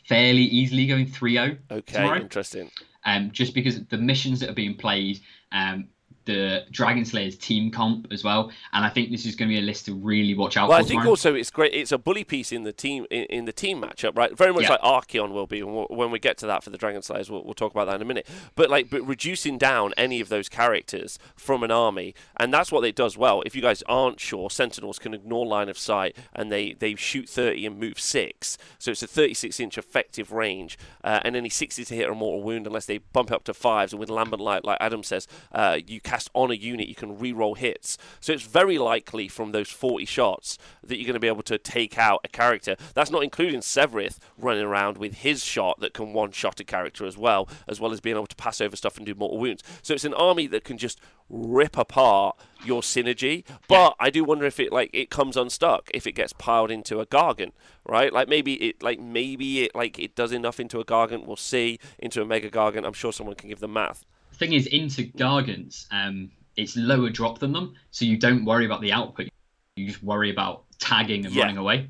fairly 0.07 0.43
easily 0.43 0.87
going 0.87 1.07
3-0. 1.07 1.59
Okay, 1.71 1.93
tomorrow. 1.93 2.21
interesting. 2.21 2.71
Um, 3.05 3.31
just 3.31 3.55
because 3.55 3.85
the 3.87 3.99
missions 3.99 4.41
that 4.41 4.51
are 4.51 4.55
being 4.55 4.77
played, 4.77 5.21
um, 5.53 5.89
the 6.29 6.67
Dragon 6.71 7.07
Slayers 7.07 7.37
team 7.37 7.71
comp 7.71 8.07
as 8.13 8.23
well, 8.23 8.53
and 8.75 8.85
I 8.85 8.91
think 8.91 9.11
this 9.11 9.25
is 9.25 9.35
going 9.35 9.49
to 9.49 9.55
be 9.55 9.59
a 9.59 9.63
list 9.63 9.87
to 9.87 9.95
really 9.95 10.35
watch 10.35 10.59
out 10.59 10.69
well, 10.69 10.79
for. 10.79 10.85
I 10.85 10.87
think 10.87 11.01
tomorrow. 11.01 11.11
also 11.11 11.35
it's 11.35 11.51
great. 11.51 11.73
It's 11.73 11.91
a 11.91 11.97
bully 11.97 12.23
piece 12.23 12.53
in 12.53 12.65
the 12.65 12.73
team 12.73 13.07
in, 13.11 13.25
in 13.25 13.45
the 13.47 13.53
team 13.53 13.81
matchup, 13.81 14.17
right? 14.17 14.37
Very 14.37 14.53
much 14.53 14.65
yeah. 14.65 14.77
like 14.81 14.83
Archaon 14.83 15.33
will 15.33 15.47
be 15.47 15.63
when 15.63 16.11
we 16.11 16.19
get 16.19 16.37
to 16.39 16.47
that 16.47 16.63
for 16.63 16.69
the 16.69 16.77
Dragon 16.77 17.01
Slayers. 17.01 17.31
We'll, 17.31 17.43
we'll, 17.45 17.55
talk 17.55 17.73
about 17.73 17.87
that 17.87 17.97
in 17.97 18.03
a 18.03 18.05
minute. 18.05 18.29
But 18.55 18.69
like, 18.69 18.91
but 18.91 19.01
reducing 19.07 19.57
down 19.57 19.95
any 19.97 20.21
of 20.21 20.29
those 20.29 20.51
characters 20.51 21.19
from 21.35 21.63
an 21.63 21.71
army, 21.71 22.15
and 22.37 22.53
that's 22.53 22.71
what 22.71 22.85
it 22.85 22.95
does 22.95 23.17
well. 23.17 23.43
If 23.47 23.57
you 23.57 23.63
guys 23.63 23.83
aren't 23.89 24.21
sure, 24.21 24.51
Sentinels 24.51 24.99
can 24.99 25.15
ignore 25.15 25.47
line 25.47 25.71
of 25.71 25.79
sight 25.79 26.15
and 26.35 26.53
they 26.53 26.75
they 26.75 26.95
shoot 26.95 27.27
30 27.29 27.65
and 27.65 27.81
move 27.81 27.99
six, 27.99 28.59
so 28.79 28.91
it's 28.91 29.03
a 29.03 29.07
36 29.07 29.59
inch 29.59 29.79
effective 29.79 30.31
range, 30.31 30.79
uh, 31.03 31.21
and 31.25 31.35
any 31.35 31.49
60 31.49 31.87
to 31.87 31.95
hit 31.95 32.09
a 32.09 32.15
mortal 32.15 32.43
wound 32.43 32.67
unless 32.67 32.85
they 32.85 32.99
bump 32.99 33.33
up 33.33 33.45
to 33.45 33.55
fives. 33.55 33.95
And 33.95 34.01
with 34.01 34.11
Lambent 34.11 34.41
Light, 34.41 34.65
like 34.65 34.79
Adam 34.79 35.03
says, 35.03 35.27
uh, 35.53 35.79
you 35.87 36.01
cast 36.01 36.18
on 36.35 36.51
a 36.51 36.55
unit, 36.55 36.89
you 36.89 36.95
can 36.95 37.19
re-roll 37.19 37.55
hits. 37.55 37.99
So 38.21 38.33
it's 38.33 38.43
very 38.43 38.79
likely 38.79 39.29
from 39.29 39.53
those 39.53 39.69
40 39.69 40.05
shots 40.05 40.59
that 40.83 40.97
you're 40.97 41.07
going 41.07 41.15
to 41.15 41.21
be 41.21 41.29
able 41.29 41.43
to 41.43 41.59
take 41.59 41.99
out 41.99 42.21
a 42.25 42.29
character. 42.29 42.77
That's 42.95 43.11
not 43.11 43.23
including 43.23 43.61
Sevireth 43.61 44.19
running 44.37 44.65
around 44.65 44.99
with 44.99 45.17
his 45.17 45.45
shot 45.45 45.81
that 45.81 45.95
can 45.95 46.13
one-shot 46.13 46.61
a 46.61 46.65
character 46.65 47.07
as 47.07 47.17
well, 47.17 47.49
as 47.67 47.81
well 47.81 47.93
as 47.93 48.01
being 48.01 48.17
able 48.17 48.27
to 48.27 48.37
pass 48.37 48.61
over 48.61 48.77
stuff 48.77 48.97
and 48.97 49.07
do 49.07 49.15
mortal 49.15 49.39
wounds. 49.39 49.63
So 49.83 49.95
it's 49.95 50.05
an 50.05 50.15
army 50.15 50.47
that 50.49 50.65
can 50.65 50.79
just 50.79 51.01
rip 51.31 51.77
apart 51.77 52.37
your 52.65 52.83
synergy. 52.83 53.45
But 53.69 53.95
I 54.01 54.11
do 54.11 54.25
wonder 54.25 54.47
if 54.47 54.59
it 54.61 54.73
like 54.73 54.91
it 54.93 55.11
comes 55.11 55.37
unstuck 55.37 55.91
if 55.95 56.07
it 56.07 56.13
gets 56.13 56.33
piled 56.33 56.71
into 56.71 57.01
a 57.01 57.07
gargant, 57.07 57.53
right? 57.87 58.13
Like 58.13 58.29
maybe 58.29 58.55
it 58.55 58.83
like 58.83 59.01
maybe 59.01 59.65
it 59.65 59.75
like 59.75 59.99
it 59.99 60.15
does 60.15 60.33
enough 60.33 60.61
into 60.61 60.81
a 60.81 60.85
gargant. 60.85 61.27
We'll 61.27 61.37
see 61.37 61.79
into 61.99 62.23
a 62.23 62.27
mega 62.27 62.51
gargant. 62.51 62.87
I'm 62.87 62.93
sure 62.93 63.13
someone 63.13 63.37
can 63.37 63.49
give 63.49 63.61
the 63.61 63.69
math. 63.69 64.05
Thing 64.39 64.53
is, 64.53 64.67
into 64.67 65.05
gargants, 65.05 65.87
um, 65.91 66.31
it's 66.57 66.77
lower 66.77 67.11
drop 67.11 67.39
than 67.39 67.53
them, 67.53 67.75
so 67.91 68.05
you 68.05 68.17
don't 68.17 68.45
worry 68.45 68.67
about 68.67 68.81
the 68.81 68.93
output. 68.93 69.29
You 69.77 69.87
just 69.87 70.03
worry 70.03 70.31
about 70.31 70.65
tagging 70.79 71.27
and 71.27 71.35
yeah. 71.35 71.43
running 71.43 71.59
away 71.59 71.89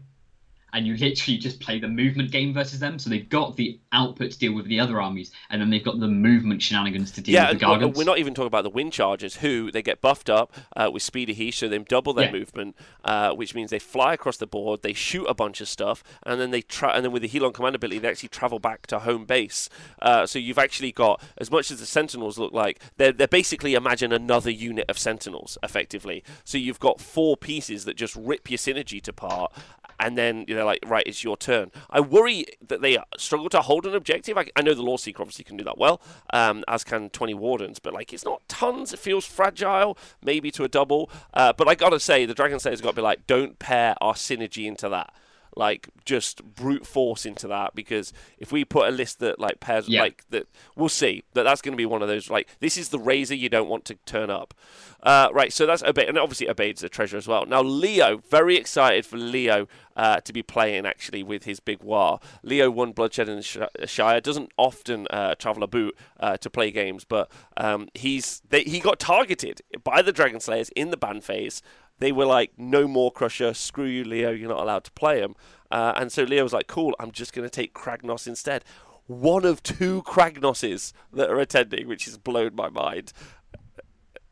and 0.72 0.86
you 0.86 0.96
literally 0.96 1.38
just 1.38 1.60
play 1.60 1.78
the 1.78 1.88
movement 1.88 2.30
game 2.30 2.52
versus 2.52 2.78
them. 2.78 2.98
So 2.98 3.10
they've 3.10 3.28
got 3.28 3.56
the 3.56 3.78
output 3.92 4.32
to 4.32 4.38
deal 4.38 4.52
with 4.52 4.66
the 4.66 4.80
other 4.80 5.00
armies, 5.00 5.32
and 5.50 5.60
then 5.60 5.70
they've 5.70 5.84
got 5.84 6.00
the 6.00 6.08
movement 6.08 6.62
shenanigans 6.62 7.10
to 7.12 7.20
deal 7.20 7.34
yeah, 7.34 7.50
with 7.50 7.60
the 7.60 7.66
Gargants. 7.66 7.96
We're 7.96 8.04
not 8.04 8.18
even 8.18 8.34
talking 8.34 8.48
about 8.48 8.64
the 8.64 8.70
Wind 8.70 8.92
Chargers, 8.92 9.36
who 9.36 9.70
they 9.70 9.82
get 9.82 10.00
buffed 10.00 10.28
up 10.28 10.52
uh, 10.76 10.90
with 10.92 11.02
Speed 11.02 11.30
of 11.30 11.36
Heat, 11.36 11.52
so 11.52 11.68
they 11.68 11.78
double 11.78 12.12
their 12.12 12.26
yeah. 12.26 12.32
movement, 12.32 12.76
uh, 13.04 13.32
which 13.32 13.54
means 13.54 13.70
they 13.70 13.78
fly 13.78 14.14
across 14.14 14.36
the 14.36 14.46
board, 14.46 14.82
they 14.82 14.92
shoot 14.92 15.24
a 15.24 15.34
bunch 15.34 15.60
of 15.60 15.68
stuff, 15.68 16.02
and 16.24 16.40
then 16.40 16.50
they 16.50 16.62
tra- 16.62 16.92
and 16.92 17.04
then 17.04 17.12
with 17.12 17.22
the 17.22 17.28
Helon 17.28 17.52
command 17.52 17.74
ability, 17.74 17.98
they 17.98 18.08
actually 18.08 18.28
travel 18.28 18.58
back 18.58 18.86
to 18.88 19.00
home 19.00 19.24
base. 19.24 19.68
Uh, 20.02 20.26
so 20.26 20.38
you've 20.38 20.58
actually 20.58 20.92
got 20.92 21.22
as 21.38 21.50
much 21.50 21.70
as 21.70 21.80
the 21.80 21.86
Sentinels 21.86 22.38
look 22.38 22.52
like 22.52 22.80
they're 22.96 23.12
they're 23.12 23.28
basically 23.28 23.74
imagine 23.74 24.12
another 24.12 24.50
unit 24.50 24.84
of 24.88 24.98
Sentinels 24.98 25.56
effectively. 25.62 26.22
So 26.44 26.58
you've 26.58 26.80
got 26.80 27.00
four 27.00 27.36
pieces 27.36 27.84
that 27.84 27.96
just 27.96 28.14
rip 28.16 28.50
your 28.50 28.58
synergy 28.58 29.00
to 29.02 29.12
part, 29.12 29.52
and 30.00 30.16
then 30.16 30.44
you 30.48 30.54
know 30.54 30.57
like 30.64 30.80
right 30.86 31.04
it's 31.06 31.24
your 31.24 31.36
turn. 31.36 31.70
I 31.90 32.00
worry 32.00 32.46
that 32.66 32.82
they 32.82 32.98
struggle 33.16 33.48
to 33.50 33.60
hold 33.60 33.86
an 33.86 33.94
objective. 33.94 34.36
I, 34.36 34.46
I 34.56 34.62
know 34.62 34.74
the 34.74 34.82
Loreseeker 34.82 35.20
obviously 35.20 35.44
can 35.44 35.56
do 35.56 35.64
that 35.64 35.78
well 35.78 36.00
um, 36.32 36.64
as 36.68 36.84
can 36.84 37.10
20 37.10 37.34
wardens 37.34 37.78
but 37.78 37.94
like 37.94 38.12
it's 38.12 38.24
not 38.24 38.42
tons. 38.48 38.92
It 38.92 38.98
feels 38.98 39.26
fragile 39.26 39.96
maybe 40.22 40.50
to 40.52 40.64
a 40.64 40.68
double. 40.68 41.10
Uh, 41.34 41.52
but 41.52 41.68
i 41.68 41.74
gotta 41.74 42.00
say 42.00 42.26
the 42.26 42.34
dragon 42.34 42.58
slayer's 42.58 42.80
got 42.80 42.90
to 42.90 42.96
be 42.96 43.02
like 43.02 43.26
don't 43.26 43.58
pair 43.58 43.94
our 44.00 44.14
synergy 44.14 44.66
into 44.66 44.88
that 44.88 45.12
like 45.56 45.88
just 46.04 46.42
brute 46.54 46.86
force 46.86 47.26
into 47.26 47.48
that 47.48 47.74
because 47.74 48.12
if 48.38 48.52
we 48.52 48.64
put 48.64 48.88
a 48.88 48.90
list 48.90 49.18
that 49.20 49.38
like 49.38 49.60
pairs 49.60 49.88
Yeah. 49.88 50.02
like 50.02 50.24
that, 50.30 50.46
we'll 50.76 50.88
see 50.88 51.24
that 51.34 51.42
that's 51.44 51.60
going 51.62 51.72
to 51.72 51.76
be 51.76 51.86
one 51.86 52.02
of 52.02 52.08
those 52.08 52.30
like 52.30 52.48
this 52.60 52.76
is 52.76 52.88
the 52.90 52.98
razor 52.98 53.34
you 53.34 53.48
don't 53.48 53.68
want 53.68 53.84
to 53.86 53.94
turn 54.06 54.30
up. 54.30 54.54
Uh, 55.00 55.28
right, 55.32 55.52
so 55.52 55.64
that's 55.64 55.82
Obey, 55.84 56.06
and 56.08 56.18
obviously 56.18 56.48
Obeid's 56.50 56.82
a 56.82 56.88
treasure 56.88 57.16
as 57.16 57.28
well. 57.28 57.46
Now 57.46 57.62
Leo, 57.62 58.16
very 58.30 58.56
excited 58.56 59.06
for 59.06 59.16
Leo 59.16 59.68
uh, 59.96 60.20
to 60.22 60.32
be 60.32 60.42
playing 60.42 60.86
actually 60.86 61.22
with 61.22 61.44
his 61.44 61.60
Big 61.60 61.78
Waaagh. 61.80 62.20
Leo 62.42 62.68
won 62.68 62.90
Bloodshed 62.90 63.28
in 63.28 63.36
the 63.36 63.42
Sh- 63.42 63.58
Shire. 63.86 64.20
Doesn't 64.20 64.50
often 64.56 65.06
uh, 65.10 65.36
travel 65.36 65.62
a 65.62 65.68
boot 65.68 65.96
uh, 66.18 66.36
to 66.38 66.50
play 66.50 66.72
games, 66.72 67.04
but 67.04 67.30
um, 67.56 67.88
he's 67.94 68.42
they, 68.48 68.62
he 68.64 68.80
got 68.80 68.98
targeted 68.98 69.60
by 69.84 70.02
the 70.02 70.10
Dragon 70.12 70.40
Slayers 70.40 70.70
in 70.70 70.90
the 70.90 70.96
ban 70.96 71.20
phase. 71.20 71.62
They 71.98 72.12
were 72.12 72.26
like, 72.26 72.52
no 72.56 72.86
more 72.86 73.10
Crusher, 73.10 73.54
screw 73.54 73.86
you, 73.86 74.04
Leo, 74.04 74.30
you're 74.30 74.48
not 74.48 74.60
allowed 74.60 74.84
to 74.84 74.92
play 74.92 75.20
him. 75.20 75.34
Uh, 75.70 75.92
and 75.96 76.10
so 76.12 76.22
Leo 76.22 76.42
was 76.44 76.52
like, 76.52 76.66
cool, 76.66 76.94
I'm 77.00 77.10
just 77.10 77.32
going 77.32 77.46
to 77.46 77.50
take 77.50 77.74
Kragnos 77.74 78.26
instead. 78.26 78.64
One 79.06 79.44
of 79.44 79.62
two 79.62 80.02
Kragnoses 80.02 80.92
that 81.12 81.28
are 81.30 81.40
attending, 81.40 81.88
which 81.88 82.04
has 82.04 82.16
blown 82.18 82.54
my 82.54 82.68
mind. 82.68 83.12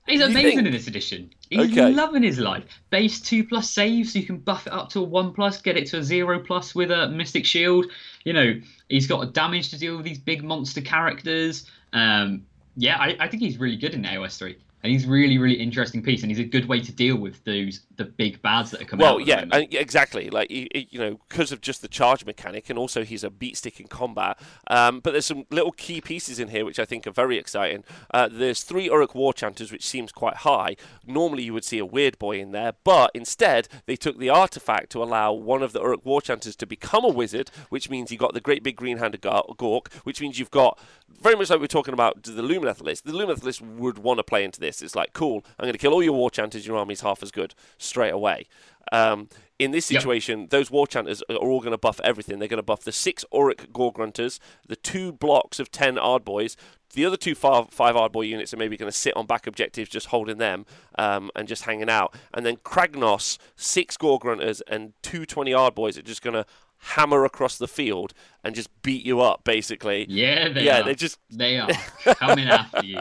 He's 0.07 0.21
You 0.21 0.27
amazing 0.27 0.51
think? 0.59 0.67
in 0.69 0.73
this 0.73 0.87
edition. 0.87 1.31
He's 1.51 1.73
Okay. 1.73 1.91
loving 1.93 2.23
his 2.23 2.39
life. 2.39 2.63
Base 2.91 3.21
two 3.21 3.43
plus 3.43 3.69
save, 3.71 4.09
so 4.09 4.21
you 4.21 4.25
can 4.27 4.39
buff 4.39 4.67
it 4.69 4.73
up 4.73 4.89
to 4.91 5.01
a 5.01 5.03
one 5.03 5.33
plus, 5.33 5.61
get 5.61 5.77
it 5.77 5.87
to 5.89 5.99
a 5.99 6.03
zero 6.03 6.39
plus 6.39 6.75
with 6.77 6.93
a 6.93 7.09
Mystic 7.09 7.45
Shield. 7.45 7.87
You 8.25 8.33
know, 8.33 8.61
he's 8.89 9.09
got 9.09 9.35
damage 9.35 9.71
to 9.71 9.79
deal 9.79 9.97
with 9.97 10.05
these 10.07 10.19
big 10.19 10.45
monster 10.45 10.81
characters. 10.81 11.69
Um, 11.93 12.47
yeah, 12.77 12.99
I, 12.99 13.17
I 13.19 13.29
think 13.29 13.43
he's 13.43 13.59
really 13.59 13.77
good 13.77 13.95
in 13.95 14.05
AOS 14.05 14.39
three. 14.39 14.57
And 14.83 14.93
he's 14.93 15.07
really, 15.07 15.39
really 15.39 15.55
interesting 15.55 16.03
piece, 16.03 16.23
and 16.23 16.31
he's 16.31 16.39
a 16.39 16.45
good 16.45 16.67
way 16.69 16.81
to 16.81 16.93
deal 16.93 17.17
with 17.17 17.43
those 17.45 17.81
the 17.97 18.05
big 18.05 18.43
bads 18.43 18.71
that 18.71 18.83
are 18.83 18.85
coming. 18.85 19.05
Well, 19.05 19.21
yeah, 19.21 19.45
and, 19.51 19.73
exactly. 19.73 20.31
Like 20.31 20.51
you 20.51 20.99
know, 20.99 21.19
because 21.29 21.53
of 21.53 21.61
just 21.61 21.83
the 21.83 21.89
charge 21.89 22.25
mechanic, 22.25 22.69
and 22.71 22.79
also 22.79 23.05
he's 23.05 23.25
a 23.25 23.31
beat 23.31 23.57
stick 23.57 23.81
in 23.81 23.87
combat. 23.87 24.39
Um, 24.69 25.01
but 25.01 25.13
there's 25.13 25.27
some 25.27 25.47
little 25.51 25.73
key 25.73 26.01
pieces 26.01 26.39
in 26.39 26.49
here 26.49 26.65
which 26.65 26.79
I 26.79 26.85
think 26.85 27.07
are 27.07 27.13
very 27.13 27.39
exciting. 27.39 27.85
Uh, 28.13 28.29
there's 28.31 28.63
three 28.63 28.89
Orruk 28.89 29.15
War 29.15 29.33
Chanters, 29.33 29.73
which 29.73 29.87
seems 29.87 30.13
quite 30.13 30.37
high. 30.39 30.77
Normally 31.07 31.45
you 31.45 31.53
would 31.55 31.65
see 31.65 31.79
a 31.79 31.87
weird 31.87 32.19
boy 32.19 32.39
in 32.39 32.53
there, 32.53 32.75
but 32.85 33.11
instead 33.15 33.69
they 33.87 33.97
took 33.97 34.19
the 34.19 34.31
artifact 34.31 34.91
to 34.91 35.03
allow 35.03 35.33
one 35.33 35.63
of 35.63 35.73
the 35.73 35.81
Orruk 35.81 36.05
War 36.05 36.21
Chanters 36.21 36.57
to 36.57 36.67
become 36.67 37.05
a 37.05 37.09
wizard, 37.09 37.51
which 37.69 37.91
means 37.91 38.11
you 38.11 38.19
got 38.19 38.35
the 38.35 38.41
great 38.41 38.63
big 38.63 38.77
green 38.77 38.99
handed 38.99 39.23
Gork, 39.23 39.93
which 40.05 40.21
means 40.21 40.39
you've 40.39 40.51
got 40.51 40.79
very 41.21 41.37
much 41.37 41.51
like 41.51 41.61
we're 41.61 41.67
talking 41.67 41.95
about 41.95 42.23
the 42.23 42.43
Lumineth 42.43 42.81
list. 42.81 43.05
The 43.05 43.13
Lumineth 43.13 43.43
list 43.43 43.63
would 43.63 43.99
want 43.99 44.19
to 44.19 44.25
play 44.25 44.45
into 44.45 44.61
this. 44.61 44.83
It's 44.83 44.95
like, 44.95 45.13
cool, 45.13 45.45
I'm 45.59 45.65
going 45.65 45.73
to 45.73 45.79
kill 45.79 45.93
all 45.93 46.03
your 46.03 46.13
war 46.13 46.31
chanters. 46.31 46.67
Your 46.67 46.77
army's 46.77 47.01
half 47.01 47.23
as 47.23 47.31
good 47.31 47.55
straight 47.87 48.13
away. 48.13 48.47
Um, 48.93 49.29
in 49.59 49.71
this 49.71 49.91
Yep. 49.91 50.01
situation, 50.03 50.47
those 50.51 50.71
war 50.71 50.87
chanters 50.87 51.23
are 51.31 51.37
all 51.37 51.61
going 51.61 51.73
to 51.73 51.79
buff 51.79 51.99
everything. 52.05 52.39
They're 52.39 52.49
going 52.49 52.59
to 52.59 52.63
buff 52.63 52.83
the 52.85 52.93
six 52.93 53.25
Auric 53.33 53.73
Gore 53.73 53.93
Grunters, 53.93 54.39
the 54.69 54.77
two 54.77 55.13
blocks 55.13 55.59
of 55.59 55.71
ten 55.71 55.97
Ardboys. 55.97 56.57
The 56.93 57.05
other 57.05 57.17
two 57.17 57.35
five, 57.35 57.71
five 57.71 57.95
Ardboy 57.95 58.29
units 58.29 58.53
are 58.55 58.59
maybe 58.59 58.77
going 58.77 58.91
to 58.91 58.97
sit 58.97 59.17
on 59.17 59.27
back 59.27 59.47
objectives, 59.47 59.89
just 59.89 60.07
holding 60.09 60.39
them 60.39 60.67
um, 60.99 61.31
and 61.35 61.49
just 61.49 61.65
hanging 61.65 61.89
out. 61.91 62.15
And 62.35 62.45
then 62.47 62.57
Kragnos, 62.59 63.39
six 63.57 63.97
Gore 63.97 64.21
Grunters, 64.21 64.61
and 64.69 64.93
two 65.03 65.25
20 65.27 65.51
Ardboys 65.53 65.99
are 65.99 66.03
just 66.03 66.23
going 66.23 66.35
to 66.35 66.45
hammer 66.79 67.25
across 67.25 67.57
the 67.59 67.67
field 67.67 68.13
and 68.45 68.55
just 68.55 68.69
beat 68.83 69.05
you 69.05 69.21
up, 69.21 69.43
basically. 69.43 70.07
Yeah, 70.09 70.51
they 70.51 70.65
yeah, 70.65 70.81
are. 70.81 70.85
they 70.85 70.95
just 70.95 71.19
They 71.31 71.59
are 71.59 71.69
coming 72.05 72.47
after 72.47 72.85
you. 72.85 73.01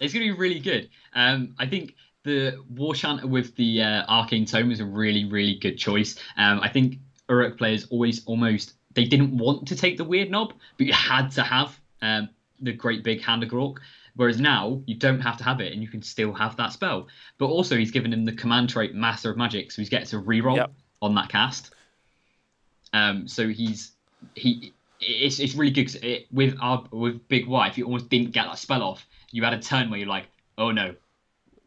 It's 0.00 0.12
going 0.14 0.26
to 0.26 0.32
be 0.32 0.38
really 0.38 0.60
good. 0.60 0.88
Um, 1.14 1.54
I 1.58 1.66
think 1.66 1.94
the 2.26 2.60
War 2.74 2.94
Chanter 2.94 3.26
with 3.26 3.54
the 3.54 3.82
uh, 3.82 4.04
Arcane 4.08 4.44
Tome 4.44 4.72
is 4.72 4.80
a 4.80 4.84
really, 4.84 5.24
really 5.24 5.54
good 5.54 5.78
choice. 5.78 6.16
Um, 6.36 6.60
I 6.60 6.68
think 6.68 6.98
Orruk 7.28 7.56
players 7.56 7.86
always 7.88 8.24
almost 8.26 8.74
they 8.94 9.04
didn't 9.04 9.38
want 9.38 9.68
to 9.68 9.76
take 9.76 9.96
the 9.96 10.04
weird 10.04 10.30
knob, 10.30 10.52
but 10.76 10.86
you 10.86 10.92
had 10.92 11.30
to 11.32 11.42
have 11.42 11.78
um, 12.02 12.28
the 12.60 12.72
great 12.72 13.04
big 13.04 13.22
hand 13.22 13.42
of 13.42 13.48
Gork. 13.48 13.76
Whereas 14.16 14.40
now 14.40 14.82
you 14.86 14.96
don't 14.96 15.20
have 15.20 15.36
to 15.38 15.44
have 15.44 15.60
it, 15.60 15.72
and 15.72 15.82
you 15.82 15.88
can 15.88 16.02
still 16.02 16.32
have 16.32 16.56
that 16.56 16.72
spell. 16.72 17.06
But 17.38 17.46
also 17.46 17.76
he's 17.76 17.90
given 17.90 18.12
him 18.12 18.24
the 18.24 18.32
command 18.32 18.70
trait 18.70 18.94
Master 18.94 19.30
of 19.30 19.36
Magic, 19.36 19.70
so 19.70 19.80
he 19.80 19.88
gets 19.88 20.12
a 20.12 20.16
reroll 20.16 20.56
Yep. 20.56 20.72
on 21.02 21.14
that 21.14 21.28
cast. 21.28 21.74
Um, 22.92 23.28
so 23.28 23.48
he's 23.48 23.92
he 24.34 24.72
it's 25.00 25.38
it's 25.38 25.54
really 25.54 25.70
good 25.70 25.94
it, 26.02 26.26
with 26.32 26.56
our 26.60 26.84
with 26.90 27.28
Big 27.28 27.46
Y. 27.46 27.68
If 27.68 27.78
you 27.78 27.84
almost 27.84 28.08
didn't 28.08 28.32
get 28.32 28.46
that 28.46 28.58
spell 28.58 28.82
off, 28.82 29.06
you 29.30 29.44
had 29.44 29.52
a 29.52 29.60
turn 29.60 29.90
where 29.90 29.98
you're 29.98 30.08
like, 30.08 30.26
oh 30.56 30.72
no, 30.72 30.94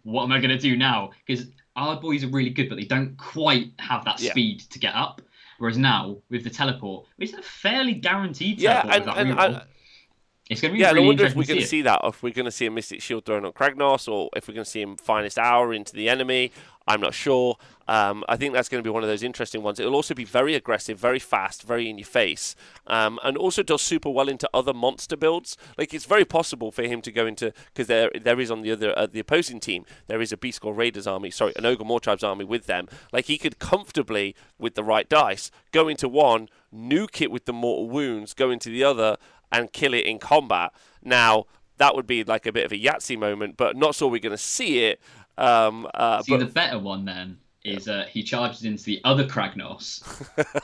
what 0.03 0.23
am 0.23 0.31
I 0.31 0.39
gonna 0.39 0.57
do 0.57 0.75
now? 0.77 1.11
Because 1.25 1.47
our 1.75 1.99
boys 1.99 2.23
are 2.23 2.27
really 2.27 2.49
good, 2.49 2.69
but 2.69 2.75
they 2.75 2.85
don't 2.85 3.15
quite 3.17 3.71
have 3.79 4.03
that 4.05 4.19
Yeah. 4.19 4.31
speed 4.31 4.59
to 4.61 4.79
get 4.79 4.95
up. 4.95 5.21
Whereas 5.59 5.77
now 5.77 6.17
with 6.29 6.43
the 6.43 6.49
teleport, 6.49 7.05
it's 7.17 7.33
a 7.33 7.41
fairly 7.41 7.93
guaranteed 7.93 8.59
Yeah, 8.59 8.81
and- 8.81 8.89
with 8.89 9.05
that 9.05 9.17
and 9.17 9.39
I- 9.39 9.63
it's 10.49 10.61
gonna 10.61 10.73
be 10.73 10.79
Yeah, 10.79 10.89
and 10.89 10.99
I 10.99 11.01
wonder 11.01 11.25
if 11.25 11.35
we're 11.35 11.45
going 11.45 11.59
to 11.59 11.65
see. 11.65 11.77
see 11.77 11.81
that, 11.83 12.01
or 12.03 12.09
if 12.09 12.23
we're 12.23 12.33
going 12.33 12.45
to 12.45 12.51
see 12.51 12.65
a 12.65 12.71
Mystic 12.71 13.01
Shield 13.01 13.25
thrown 13.25 13.45
on 13.45 13.53
Kragnos, 13.53 14.11
or 14.11 14.29
if 14.35 14.47
we're 14.47 14.55
going 14.55 14.65
to 14.65 14.69
see 14.69 14.81
him 14.81 14.97
finest 14.97 15.37
hour 15.37 15.73
into 15.73 15.93
the 15.93 16.09
enemy. 16.09 16.51
I'm 16.87 17.01
not 17.01 17.13
sure. 17.13 17.55
Um, 17.87 18.23
I 18.27 18.35
think 18.35 18.53
that's 18.55 18.67
going 18.67 18.83
to 18.83 18.87
be 18.87 18.91
one 18.91 19.03
of 19.03 19.09
those 19.09 19.21
interesting 19.21 19.61
ones. 19.61 19.79
It'll 19.79 19.93
also 19.93 20.15
be 20.15 20.25
very 20.25 20.55
aggressive, 20.55 20.97
very 20.97 21.19
fast, 21.19 21.61
very 21.61 21.87
in 21.87 21.99
your 21.99 22.05
face, 22.07 22.55
um, 22.87 23.19
and 23.23 23.37
also 23.37 23.61
does 23.61 23.83
super 23.83 24.09
well 24.09 24.27
into 24.27 24.49
other 24.55 24.73
monster 24.73 25.15
builds. 25.15 25.55
Like 25.77 25.93
it's 25.93 26.05
very 26.05 26.25
possible 26.25 26.71
for 26.71 26.81
him 26.81 27.01
to 27.03 27.11
go 27.11 27.27
into 27.27 27.53
because 27.67 27.85
there 27.85 28.09
there 28.19 28.39
is 28.39 28.49
on 28.49 28.63
the 28.63 28.71
other 28.71 28.97
uh, 28.97 29.05
the 29.05 29.19
opposing 29.19 29.59
team 29.59 29.85
there 30.07 30.19
is 30.19 30.31
a 30.31 30.37
Beast 30.37 30.61
Gore 30.61 30.73
Raiders 30.73 31.05
army, 31.05 31.29
sorry, 31.29 31.53
an 31.57 31.63
Ogor 31.63 31.85
Mawtribes 31.85 32.23
army 32.27 32.43
with 32.43 32.65
them. 32.65 32.87
Like 33.13 33.25
he 33.25 33.37
could 33.37 33.59
comfortably 33.59 34.35
with 34.57 34.73
the 34.73 34.83
right 34.83 35.07
dice 35.07 35.51
go 35.71 35.87
into 35.87 36.09
one, 36.09 36.49
nuke 36.73 37.21
it 37.21 37.29
with 37.29 37.45
the 37.45 37.53
mortal 37.53 37.87
wounds, 37.87 38.33
go 38.33 38.49
into 38.49 38.69
the 38.69 38.83
other, 38.83 39.17
and 39.51 39.71
kill 39.71 39.93
it 39.93 40.05
in 40.05 40.19
combat. 40.19 40.71
Now 41.03 41.45
that 41.77 41.95
would 41.95 42.07
be 42.07 42.23
like 42.23 42.45
a 42.45 42.51
bit 42.51 42.65
of 42.65 42.71
a 42.71 42.77
Yahtzee 42.77 43.17
moment, 43.17 43.57
but 43.57 43.75
not 43.75 43.95
sure 43.95 44.09
we're 44.09 44.19
going 44.19 44.31
to 44.31 44.37
see 44.37 44.85
it. 44.85 45.01
Um, 45.37 45.87
uh, 45.93 46.21
See, 46.21 46.33
but 46.33 46.39
the 46.39 46.45
better 46.45 46.77
one 46.77 47.05
then 47.05 47.37
is 47.63 47.87
uh, 47.87 48.05
he 48.09 48.23
charges 48.23 48.63
into 48.63 48.83
the 48.83 49.01
other 49.03 49.25
Kragnos 49.25 50.03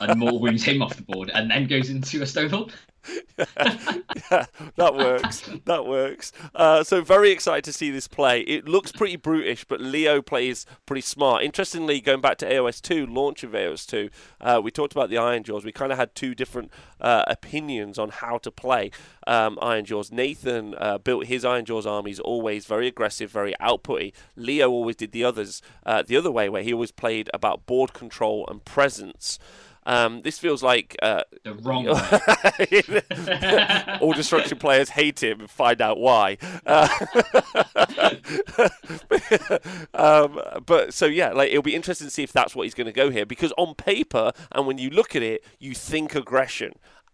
and 0.00 0.18
more 0.18 0.38
wounds 0.38 0.62
him 0.62 0.82
off 0.82 0.96
the 0.96 1.02
board, 1.02 1.30
and 1.34 1.50
then 1.50 1.66
goes 1.66 1.90
into 1.90 2.22
a 2.22 2.24
Stonehold. 2.24 2.72
yeah, 3.38 4.46
that 4.76 4.94
works. 4.94 5.48
that 5.64 5.86
works. 5.86 6.32
Uh, 6.54 6.82
so 6.82 7.02
very 7.02 7.30
excited 7.30 7.64
to 7.64 7.72
see 7.72 7.90
this 7.90 8.08
play. 8.08 8.40
It 8.42 8.66
looks 8.66 8.92
pretty 8.92 9.16
brutish, 9.16 9.64
but 9.64 9.80
Leo 9.80 10.22
plays 10.22 10.66
pretty 10.86 11.02
smart. 11.02 11.42
Interestingly, 11.42 12.00
going 12.00 12.20
back 12.20 12.38
to 12.38 12.50
AOS 12.50 12.80
2, 12.80 13.06
launch 13.06 13.42
of 13.42 13.52
AOS 13.52 13.86
2, 13.86 14.10
uh, 14.40 14.60
we 14.62 14.70
talked 14.70 14.92
about 14.92 15.10
the 15.10 15.16
Ironjawz. 15.16 15.64
We 15.64 15.72
kind 15.72 15.92
of 15.92 15.98
had 15.98 16.14
two 16.14 16.34
different 16.34 16.70
uh, 17.00 17.24
opinions 17.26 17.98
on 17.98 18.10
how 18.10 18.38
to 18.38 18.50
play 18.50 18.90
um, 19.26 19.56
Ironjawz. 19.60 20.12
Nathan 20.12 20.74
uh, 20.78 20.98
built 20.98 21.26
his 21.26 21.44
Ironjawz 21.44 21.86
armies 21.86 22.20
always 22.20 22.66
very 22.66 22.86
aggressive, 22.86 23.30
very 23.30 23.54
outputty. 23.60 24.12
Leo 24.36 24.70
always 24.70 24.96
did 24.96 25.12
the 25.12 25.24
others 25.24 25.62
uh, 25.84 26.02
the 26.02 26.16
other 26.16 26.30
way, 26.30 26.48
where 26.48 26.62
he 26.62 26.72
always 26.72 26.92
played 26.92 27.30
about 27.34 27.66
board 27.66 27.92
control 27.92 28.46
and 28.48 28.64
presence. 28.64 29.38
Um, 29.86 30.22
this 30.22 30.38
feels 30.38 30.62
like 30.64 30.96
uh, 31.00 31.22
The 31.44 31.54
wrong 31.54 31.88
all 34.00 34.12
destruction 34.12 34.58
players 34.58 34.90
hate 34.90 35.22
him 35.22 35.40
and 35.40 35.50
find 35.50 35.80
out 35.80 35.98
why. 35.98 36.38
Uh, 36.66 36.88
um, 39.94 40.40
but 40.66 40.92
so 40.92 41.06
yeah, 41.06 41.32
like 41.32 41.50
it'll 41.50 41.62
be 41.62 41.76
interesting 41.76 42.08
to 42.08 42.10
see 42.10 42.24
if 42.24 42.32
that's 42.32 42.56
what 42.56 42.64
he's 42.64 42.74
going 42.74 42.86
to 42.86 42.92
go 42.92 43.10
here 43.10 43.24
because 43.24 43.52
on 43.56 43.76
paper 43.76 44.32
and 44.50 44.66
when 44.66 44.78
you 44.78 44.90
look 44.90 45.14
at 45.14 45.22
it, 45.22 45.44
you 45.60 45.72
think 45.72 46.14
aggression. 46.14 46.72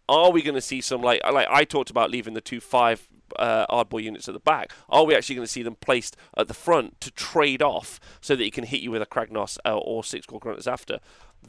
Are 0.08 0.30
we 0.30 0.42
going 0.42 0.56
to 0.56 0.60
see 0.60 0.80
some 0.80 1.02
like 1.02 1.20
like 1.30 1.46
I 1.50 1.64
talked 1.64 1.90
about 1.90 2.10
leaving 2.10 2.34
the 2.34 2.40
two 2.40 2.60
five 2.60 3.08
uh, 3.38 3.66
Ardboy 3.66 4.02
units 4.02 4.28
at 4.28 4.34
the 4.34 4.40
back? 4.40 4.72
Are 4.88 5.04
we 5.04 5.14
actually 5.14 5.36
going 5.36 5.46
to 5.46 5.52
see 5.52 5.62
them 5.62 5.76
placed 5.76 6.16
at 6.36 6.48
the 6.48 6.54
front 6.54 7.00
to 7.02 7.10
trade 7.10 7.62
off 7.62 8.00
so 8.20 8.34
that 8.34 8.42
he 8.42 8.50
can 8.50 8.64
hit 8.64 8.80
you 8.80 8.90
with 8.90 9.02
a 9.02 9.06
Kragnos 9.06 9.58
uh, 9.64 9.76
or 9.76 10.04
six 10.04 10.26
Gore 10.26 10.40
Grunters 10.40 10.70
after? 10.70 10.98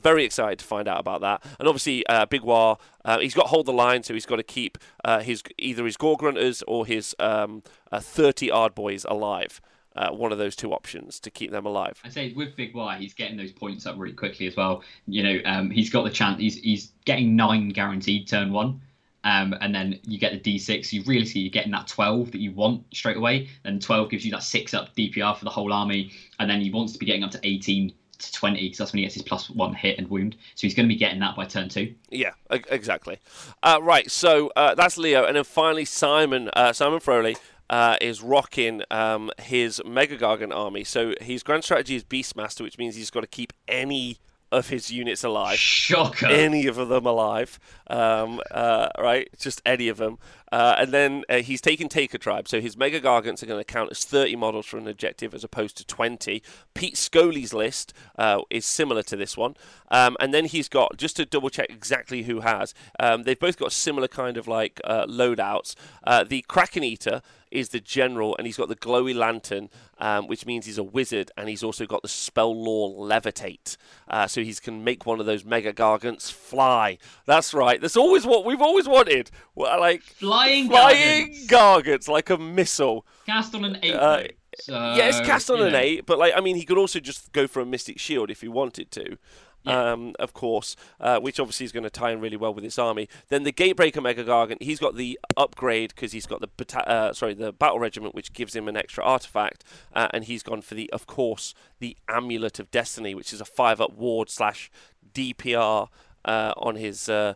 Very 0.01 0.25
excited 0.25 0.59
to 0.59 0.65
find 0.65 0.87
out 0.87 0.99
about 0.99 1.21
that. 1.21 1.43
And 1.59 1.67
obviously, 1.67 2.05
uh, 2.07 2.25
Big 2.25 2.41
Waaagh, 2.41 2.79
uh, 3.05 3.19
he's 3.19 3.33
got 3.33 3.47
hold 3.47 3.65
the 3.65 3.73
line, 3.73 4.03
so 4.03 4.13
he's 4.13 4.25
got 4.25 4.37
to 4.37 4.43
keep 4.43 4.77
uh, 5.05 5.19
his 5.21 5.43
either 5.57 5.85
his 5.85 5.97
Gore 5.97 6.17
Grunters 6.17 6.63
or 6.67 6.85
his 6.85 7.15
um, 7.19 7.63
uh, 7.91 7.99
30 7.99 8.49
Ardboys 8.49 9.05
alive. 9.09 9.61
Uh, 9.95 10.09
one 10.09 10.31
of 10.31 10.39
those 10.39 10.55
two 10.55 10.73
options 10.73 11.19
to 11.19 11.29
keep 11.29 11.51
them 11.51 11.67
alive. 11.67 12.01
I 12.03 12.09
say 12.09 12.33
with 12.33 12.55
Big 12.55 12.73
Y, 12.73 12.97
he's 12.97 13.13
getting 13.13 13.37
those 13.37 13.51
points 13.51 13.85
up 13.85 13.95
really 13.97 14.15
quickly 14.15 14.47
as 14.47 14.55
well. 14.55 14.81
You 15.05 15.21
know, 15.21 15.39
um, 15.45 15.69
he's 15.69 15.91
got 15.91 16.03
the 16.03 16.09
chance. 16.09 16.39
He's 16.39 16.55
he's 16.55 16.91
getting 17.05 17.35
nine 17.35 17.69
guaranteed 17.69 18.27
turn 18.27 18.51
one, 18.51 18.81
um, 19.23 19.53
and 19.61 19.73
then 19.73 19.99
you 20.03 20.17
get 20.17 20.43
the 20.43 20.57
D6. 20.57 20.91
You 20.91 21.03
really 21.05 21.25
see 21.25 21.41
you're 21.41 21.51
getting 21.51 21.71
that 21.73 21.87
12 21.87 22.31
that 22.31 22.39
you 22.39 22.51
want 22.53 22.83
straight 22.91 23.17
away. 23.17 23.49
and 23.65 23.81
12 23.81 24.09
gives 24.09 24.25
you 24.25 24.31
that 24.31 24.41
six 24.41 24.73
up 24.73 24.95
DPR 24.95 25.37
for 25.37 25.45
the 25.45 25.51
whole 25.51 25.71
army, 25.71 26.11
and 26.39 26.49
then 26.49 26.59
he 26.59 26.71
wants 26.71 26.93
to 26.93 26.99
be 26.99 27.05
getting 27.05 27.23
up 27.23 27.31
to 27.31 27.39
18 27.43 27.93
to 28.25 28.31
20 28.33 28.59
because 28.59 28.77
that's 28.77 28.93
when 28.93 28.99
he 28.99 29.03
gets 29.05 29.15
his 29.15 29.23
plus 29.23 29.49
one 29.49 29.73
hit 29.73 29.97
and 29.97 30.09
wound. 30.09 30.35
So 30.55 30.61
he's 30.61 30.73
going 30.73 30.87
to 30.87 30.93
be 30.93 30.97
getting 30.97 31.19
that 31.19 31.35
by 31.35 31.45
turn 31.45 31.69
two. 31.69 31.93
Yeah, 32.09 32.31
exactly. 32.49 33.19
Uh, 33.61 33.79
right, 33.81 34.09
so 34.09 34.51
uh, 34.55 34.75
that's 34.75 34.97
Leo, 34.97 35.25
and 35.25 35.35
then 35.35 35.43
finally 35.43 35.85
Simon, 35.85 36.49
uh, 36.55 36.73
Simon 36.73 36.99
Froley. 36.99 37.37
Uh, 37.69 37.95
is 38.01 38.21
rocking 38.21 38.83
um, 38.91 39.31
his 39.41 39.81
Mega 39.85 40.15
Gargant 40.15 40.53
army. 40.53 40.83
So 40.83 41.15
his 41.21 41.41
grand 41.41 41.63
strategy 41.63 41.95
is 41.95 42.03
Beastmaster, 42.03 42.61
which 42.61 42.77
means 42.77 42.95
he's 42.95 43.09
got 43.09 43.21
to 43.21 43.27
keep 43.27 43.51
any 43.67 44.19
of 44.53 44.69
his 44.69 44.91
units 44.91 45.23
alive. 45.23 45.57
Shocker. 45.57 46.27
Any 46.27 46.67
of 46.67 46.75
them 46.75 47.05
alive, 47.05 47.59
um, 47.87 48.39
uh, 48.51 48.89
right? 48.99 49.27
Just 49.37 49.61
any 49.65 49.87
of 49.87 49.97
them. 49.97 50.19
Uh, 50.51 50.75
and 50.77 50.91
then 50.91 51.23
uh, 51.29 51.37
he's 51.37 51.61
taking 51.61 51.89
Taker 51.89 52.19
Tribe, 52.19 52.47
so 52.47 52.61
his 52.61 52.77
Mega 52.77 53.01
Gargants 53.01 53.41
are 53.41 53.47
going 53.47 53.59
to 53.59 53.63
count 53.63 53.89
as 53.89 54.05
30 54.05 54.35
models 54.35 54.67
for 54.67 54.77
an 54.77 54.87
objective 54.87 55.33
as 55.33 55.43
opposed 55.43 55.75
to 55.77 55.85
20. 55.85 56.43
Pete 56.75 56.95
Scully's 56.95 57.55
list 57.55 57.91
uh, 58.19 58.41
is 58.51 58.63
similar 58.63 59.01
to 59.01 59.15
this 59.15 59.35
one. 59.35 59.55
Um, 59.89 60.15
and 60.19 60.31
then 60.31 60.45
he's 60.45 60.69
got, 60.69 60.97
just 60.97 61.15
to 61.15 61.25
double 61.25 61.49
check 61.49 61.71
exactly 61.71 62.23
who 62.23 62.41
has, 62.41 62.75
um, 62.99 63.23
they've 63.23 63.39
both 63.39 63.57
got 63.57 63.71
similar 63.71 64.07
kind 64.07 64.37
of 64.37 64.47
like 64.47 64.79
uh, 64.83 65.07
loadouts. 65.07 65.73
Uh, 66.03 66.23
the 66.23 66.43
Kraken 66.43 66.83
Eater 66.83 67.23
is 67.53 67.69
the 67.69 67.79
general, 67.79 68.35
and 68.37 68.45
he's 68.47 68.57
got 68.57 68.67
the 68.67 68.75
glowy 68.75 69.15
lantern, 69.15 69.69
um, 69.99 70.27
which 70.27 70.45
means 70.45 70.65
he's 70.65 70.77
a 70.77 70.83
wizard, 70.83 71.31
and 71.37 71.47
he's 71.47 71.63
also 71.63 71.85
got 71.85 72.01
the 72.01 72.07
spell 72.07 72.53
law 72.53 72.89
levitate, 72.89 73.77
uh, 74.07 74.27
so 74.27 74.41
he 74.41 74.53
can 74.55 74.83
make 74.83 75.05
one 75.05 75.19
of 75.19 75.25
those 75.25 75.45
mega 75.45 75.71
gargants 75.71 76.31
fly. 76.31 76.97
That's 77.25 77.53
right. 77.53 77.79
That's 77.79 77.95
always 77.95 78.25
what 78.25 78.43
we've 78.43 78.61
always 78.61 78.87
wanted. 78.87 79.31
Well, 79.55 79.79
like 79.79 80.01
flying, 80.01 80.67
flying 80.67 81.33
gargants. 81.47 81.47
gargants, 81.47 82.07
like 82.07 82.29
a 82.29 82.37
missile. 82.37 83.05
Cast 83.25 83.55
on 83.55 83.63
an 83.65 83.79
eight. 83.83 83.93
Uh, 83.93 84.23
so, 84.59 84.73
yeah, 84.73 85.07
it's 85.07 85.19
cast 85.21 85.49
on 85.49 85.61
an 85.61 85.73
know. 85.73 85.79
eight, 85.79 86.05
but 86.05 86.19
like 86.19 86.33
I 86.35 86.41
mean, 86.41 86.55
he 86.55 86.63
could 86.65 86.77
also 86.77 86.99
just 86.99 87.31
go 87.31 87.47
for 87.47 87.61
a 87.61 87.65
mystic 87.65 87.99
shield 87.99 88.29
if 88.29 88.41
he 88.41 88.47
wanted 88.47 88.91
to 88.91 89.17
yeah. 89.65 89.91
um, 89.91 90.13
of 90.19 90.33
course, 90.33 90.75
uh, 90.99 91.19
which 91.19 91.39
obviously 91.39 91.65
is 91.65 91.71
going 91.71 91.83
to 91.83 91.89
tie 91.89 92.11
in 92.11 92.19
really 92.19 92.37
well 92.37 92.53
with 92.53 92.63
this 92.63 92.79
army. 92.79 93.07
Then 93.29 93.43
the 93.43 93.51
Gatebreaker 93.51 94.01
Mega 94.01 94.23
Gargant, 94.23 94.61
he's 94.61 94.79
got 94.79 94.95
the 94.95 95.19
upgrade 95.37 95.93
because 95.95 96.11
he's 96.11 96.25
got 96.25 96.41
the 96.41 96.47
bata- 96.47 96.87
uh, 96.87 97.13
sorry 97.13 97.33
the 97.33 97.51
Battle 97.51 97.79
Regiment, 97.79 98.15
which 98.15 98.33
gives 98.33 98.55
him 98.55 98.67
an 98.67 98.77
extra 98.77 99.03
artifact, 99.03 99.63
uh, 99.93 100.07
and 100.13 100.25
he's 100.25 100.43
gone 100.43 100.61
for 100.61 100.75
the, 100.75 100.89
of 100.91 101.07
course, 101.07 101.53
the 101.79 101.97
Amulet 102.07 102.59
of 102.59 102.71
Destiny, 102.71 103.15
which 103.15 103.33
is 103.33 103.41
a 103.41 103.45
five 103.45 103.79
up 103.81 103.93
ward 103.93 104.29
slash 104.29 104.71
DPR 105.13 105.87
uh, 106.25 106.53
on 106.57 106.75
his 106.75 107.09
uh, 107.09 107.33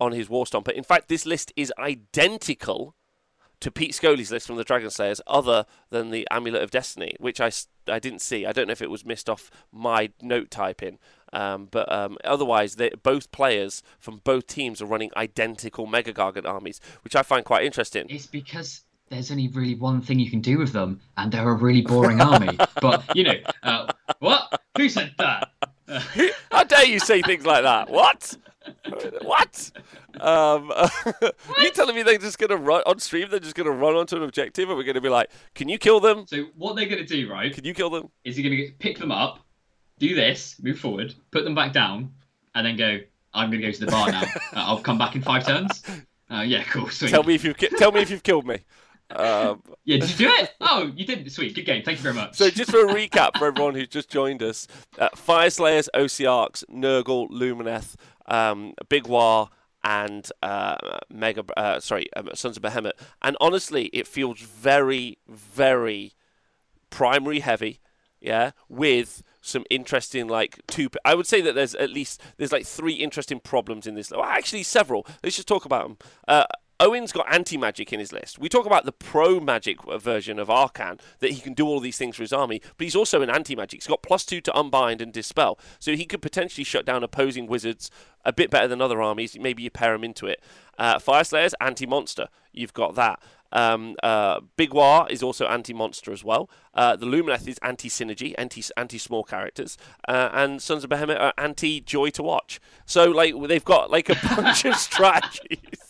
on 0.00 0.12
his 0.12 0.28
War 0.28 0.44
Stomper. 0.44 0.72
In 0.72 0.84
fact, 0.84 1.08
this 1.08 1.26
list 1.26 1.52
is 1.56 1.72
identical 1.78 2.94
to 3.66 3.70
Pete 3.72 3.96
Scully's 3.96 4.30
list 4.30 4.46
from 4.46 4.54
the 4.54 4.62
Dragon 4.62 4.90
Slayers, 4.90 5.20
other 5.26 5.66
than 5.90 6.10
the 6.10 6.24
Amulet 6.30 6.62
of 6.62 6.70
Destiny, 6.70 7.16
which 7.18 7.40
I, 7.40 7.50
I 7.88 7.98
didn't 7.98 8.20
see. 8.20 8.46
I 8.46 8.52
don't 8.52 8.68
know 8.68 8.72
if 8.72 8.80
it 8.80 8.92
was 8.92 9.04
missed 9.04 9.28
off 9.28 9.50
my 9.72 10.10
note 10.22 10.52
typing. 10.52 11.00
Um, 11.32 11.66
but 11.68 11.90
um, 11.90 12.16
otherwise, 12.22 12.76
both 13.02 13.32
players 13.32 13.82
from 13.98 14.20
both 14.22 14.46
teams 14.46 14.80
are 14.80 14.86
running 14.86 15.10
identical 15.16 15.88
Mega 15.88 16.12
Gargant 16.12 16.46
armies, 16.46 16.80
which 17.02 17.16
I 17.16 17.24
find 17.24 17.44
quite 17.44 17.64
interesting. 17.64 18.06
It's 18.08 18.28
because 18.28 18.84
there's 19.08 19.32
only 19.32 19.48
really 19.48 19.74
one 19.74 20.00
thing 20.00 20.20
you 20.20 20.30
can 20.30 20.40
do 20.40 20.58
with 20.58 20.72
them, 20.72 21.00
and 21.16 21.32
they're 21.32 21.50
a 21.50 21.52
really 21.52 21.82
boring 21.82 22.20
army. 22.20 22.56
But 22.80 23.16
you 23.16 23.24
know, 23.24 23.34
uh, 23.64 23.92
what? 24.20 24.62
Who 24.76 24.88
said 24.88 25.12
that? 25.18 25.50
How 26.52 26.62
dare 26.62 26.86
you 26.86 27.00
say 27.00 27.20
things 27.20 27.44
like 27.44 27.64
that? 27.64 27.90
What? 27.90 28.36
what? 29.22 29.70
Um, 30.20 30.68
what? 30.68 31.34
you 31.58 31.70
telling 31.70 31.94
me 31.94 32.02
they're 32.02 32.18
just 32.18 32.38
going 32.38 32.50
to 32.50 32.56
run 32.56 32.82
on 32.86 32.98
stream? 32.98 33.28
They're 33.30 33.40
just 33.40 33.54
going 33.54 33.66
to 33.66 33.72
run 33.72 33.94
onto 33.94 34.16
an 34.16 34.22
objective, 34.22 34.68
and 34.68 34.76
we're 34.76 34.84
going 34.84 34.94
to 34.94 35.00
be 35.00 35.08
like, 35.08 35.30
"Can 35.54 35.68
you 35.68 35.78
kill 35.78 36.00
them?" 36.00 36.26
So 36.26 36.46
what 36.56 36.76
they're 36.76 36.88
going 36.88 37.04
to 37.04 37.06
do, 37.06 37.30
right? 37.30 37.52
Can 37.52 37.64
you 37.64 37.74
kill 37.74 37.90
them? 37.90 38.10
Is 38.24 38.36
he 38.36 38.42
going 38.42 38.56
to 38.56 38.72
pick 38.78 38.98
them 38.98 39.10
up, 39.12 39.40
do 39.98 40.14
this, 40.14 40.56
move 40.62 40.78
forward, 40.78 41.14
put 41.30 41.44
them 41.44 41.54
back 41.54 41.72
down, 41.72 42.12
and 42.54 42.66
then 42.66 42.76
go. 42.76 43.00
I'm 43.34 43.50
going 43.50 43.60
to 43.60 43.66
go 43.66 43.72
to 43.72 43.84
the 43.84 43.90
bar 43.90 44.10
now. 44.10 44.22
uh, 44.24 44.28
I'll 44.54 44.80
come 44.80 44.96
back 44.96 45.14
in 45.14 45.20
five 45.20 45.44
turns. 45.44 45.82
Uh, 46.30 46.40
yeah, 46.40 46.62
cool. 46.64 46.88
Sweet. 46.88 47.10
Tell 47.10 47.22
me 47.22 47.34
if 47.34 47.44
you've 47.44 47.58
tell 47.76 47.92
me 47.92 48.00
if 48.00 48.10
you've 48.10 48.22
killed 48.22 48.46
me. 48.46 48.60
Um, 49.10 49.62
yeah, 49.84 49.98
did 49.98 50.10
you 50.10 50.26
do 50.26 50.28
it? 50.28 50.50
Oh, 50.60 50.90
you 50.96 51.06
did. 51.06 51.30
Sweet, 51.30 51.54
good 51.54 51.64
game. 51.64 51.84
Thank 51.84 51.98
you 51.98 52.02
very 52.02 52.14
much. 52.14 52.34
So, 52.34 52.50
just 52.50 52.70
for 52.70 52.84
a 52.84 52.92
recap 52.92 53.38
for 53.38 53.46
everyone 53.46 53.74
who's 53.74 53.88
just 53.88 54.10
joined 54.10 54.42
us, 54.42 54.66
uh, 54.98 55.10
Fyreslayers, 55.10 55.88
Arcs, 56.28 56.64
Nurgle, 56.68 57.30
Lumineth, 57.30 57.94
um, 58.28 58.74
Big 58.88 59.04
Waaagh, 59.04 59.48
and 59.84 60.30
uh, 60.42 60.76
Mega. 61.08 61.44
Uh, 61.56 61.80
sorry, 61.80 62.12
um, 62.14 62.28
Sons 62.34 62.56
of 62.56 62.62
Behemat. 62.62 62.92
And 63.22 63.36
honestly, 63.40 63.86
it 63.86 64.06
feels 64.06 64.40
very, 64.40 65.18
very 65.28 66.14
primary 66.90 67.40
heavy. 67.40 67.80
Yeah, 68.20 68.52
with 68.68 69.22
some 69.40 69.64
interesting 69.70 70.26
like 70.26 70.60
two. 70.66 70.88
I 71.04 71.14
would 71.14 71.26
say 71.26 71.40
that 71.42 71.54
there's 71.54 71.74
at 71.76 71.90
least 71.90 72.20
there's 72.38 72.50
like 72.50 72.66
three 72.66 72.94
interesting 72.94 73.38
problems 73.38 73.86
in 73.86 73.94
this. 73.94 74.10
Well, 74.10 74.24
actually, 74.24 74.64
several. 74.64 75.06
Let's 75.22 75.36
just 75.36 75.46
talk 75.46 75.64
about 75.64 75.86
them. 75.86 75.98
Uh, 76.26 76.46
Owen's 76.78 77.12
got 77.12 77.32
anti 77.32 77.56
magic 77.56 77.92
in 77.92 78.00
his 78.00 78.12
list. 78.12 78.38
We 78.38 78.48
talk 78.48 78.66
about 78.66 78.84
the 78.84 78.92
pro 78.92 79.40
magic 79.40 79.78
version 79.98 80.38
of 80.38 80.48
Arkhan, 80.48 81.00
that 81.20 81.30
he 81.30 81.40
can 81.40 81.54
do 81.54 81.66
all 81.66 81.80
these 81.80 81.96
things 81.96 82.16
for 82.16 82.22
his 82.22 82.32
army, 82.32 82.60
but 82.76 82.84
he's 82.84 82.96
also 82.96 83.22
an 83.22 83.30
anti 83.30 83.56
magic. 83.56 83.82
He's 83.82 83.86
got 83.86 84.02
plus 84.02 84.24
two 84.24 84.40
to 84.42 84.58
unbind 84.58 85.00
and 85.00 85.12
dispel, 85.12 85.58
so 85.78 85.94
he 85.94 86.04
could 86.04 86.22
potentially 86.22 86.64
shut 86.64 86.84
down 86.84 87.02
opposing 87.02 87.46
wizards 87.46 87.90
a 88.24 88.32
bit 88.32 88.50
better 88.50 88.68
than 88.68 88.80
other 88.80 89.00
armies. 89.00 89.38
Maybe 89.38 89.62
you 89.62 89.70
pair 89.70 89.94
him 89.94 90.04
into 90.04 90.26
it. 90.26 90.42
Uh, 90.78 90.98
Fyreslayer's 90.98 91.54
anti 91.60 91.86
monster. 91.86 92.28
You've 92.52 92.74
got 92.74 92.94
that. 92.96 93.20
Um, 93.52 93.96
uh, 94.02 94.40
Big 94.56 94.70
Waaagh 94.70 95.10
is 95.10 95.22
also 95.22 95.46
anti-monster 95.46 96.12
as 96.12 96.24
well. 96.24 96.50
Uh, 96.74 96.96
the 96.96 97.06
Lumineth 97.06 97.46
is 97.48 97.58
anti-synergy, 97.62 98.34
anti 98.36 98.62
anti-small 98.76 99.24
characters, 99.24 99.78
uh, 100.08 100.30
and 100.32 100.60
Sons 100.60 100.84
of 100.84 100.90
Behemat 100.90 101.20
are 101.20 101.32
anti-joy 101.38 102.10
to 102.10 102.22
watch. 102.22 102.60
So 102.84 103.10
like 103.10 103.34
they've 103.46 103.64
got 103.64 103.90
like 103.90 104.08
a 104.08 104.16
bunch 104.36 104.64
of 104.64 104.74
strategies. 104.76 105.85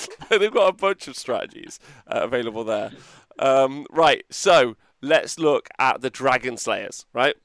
they've 0.28 0.52
got 0.52 0.68
a 0.68 0.72
bunch 0.72 1.08
of 1.08 1.16
strategies 1.16 1.78
uh, 2.06 2.20
available 2.22 2.64
there. 2.64 2.92
Um, 3.38 3.86
right, 3.90 4.24
so 4.30 4.76
let's 5.00 5.38
look 5.38 5.68
at 5.78 6.00
the 6.00 6.10
Dragon 6.10 6.56
Slayers. 6.56 7.06
Right, 7.12 7.36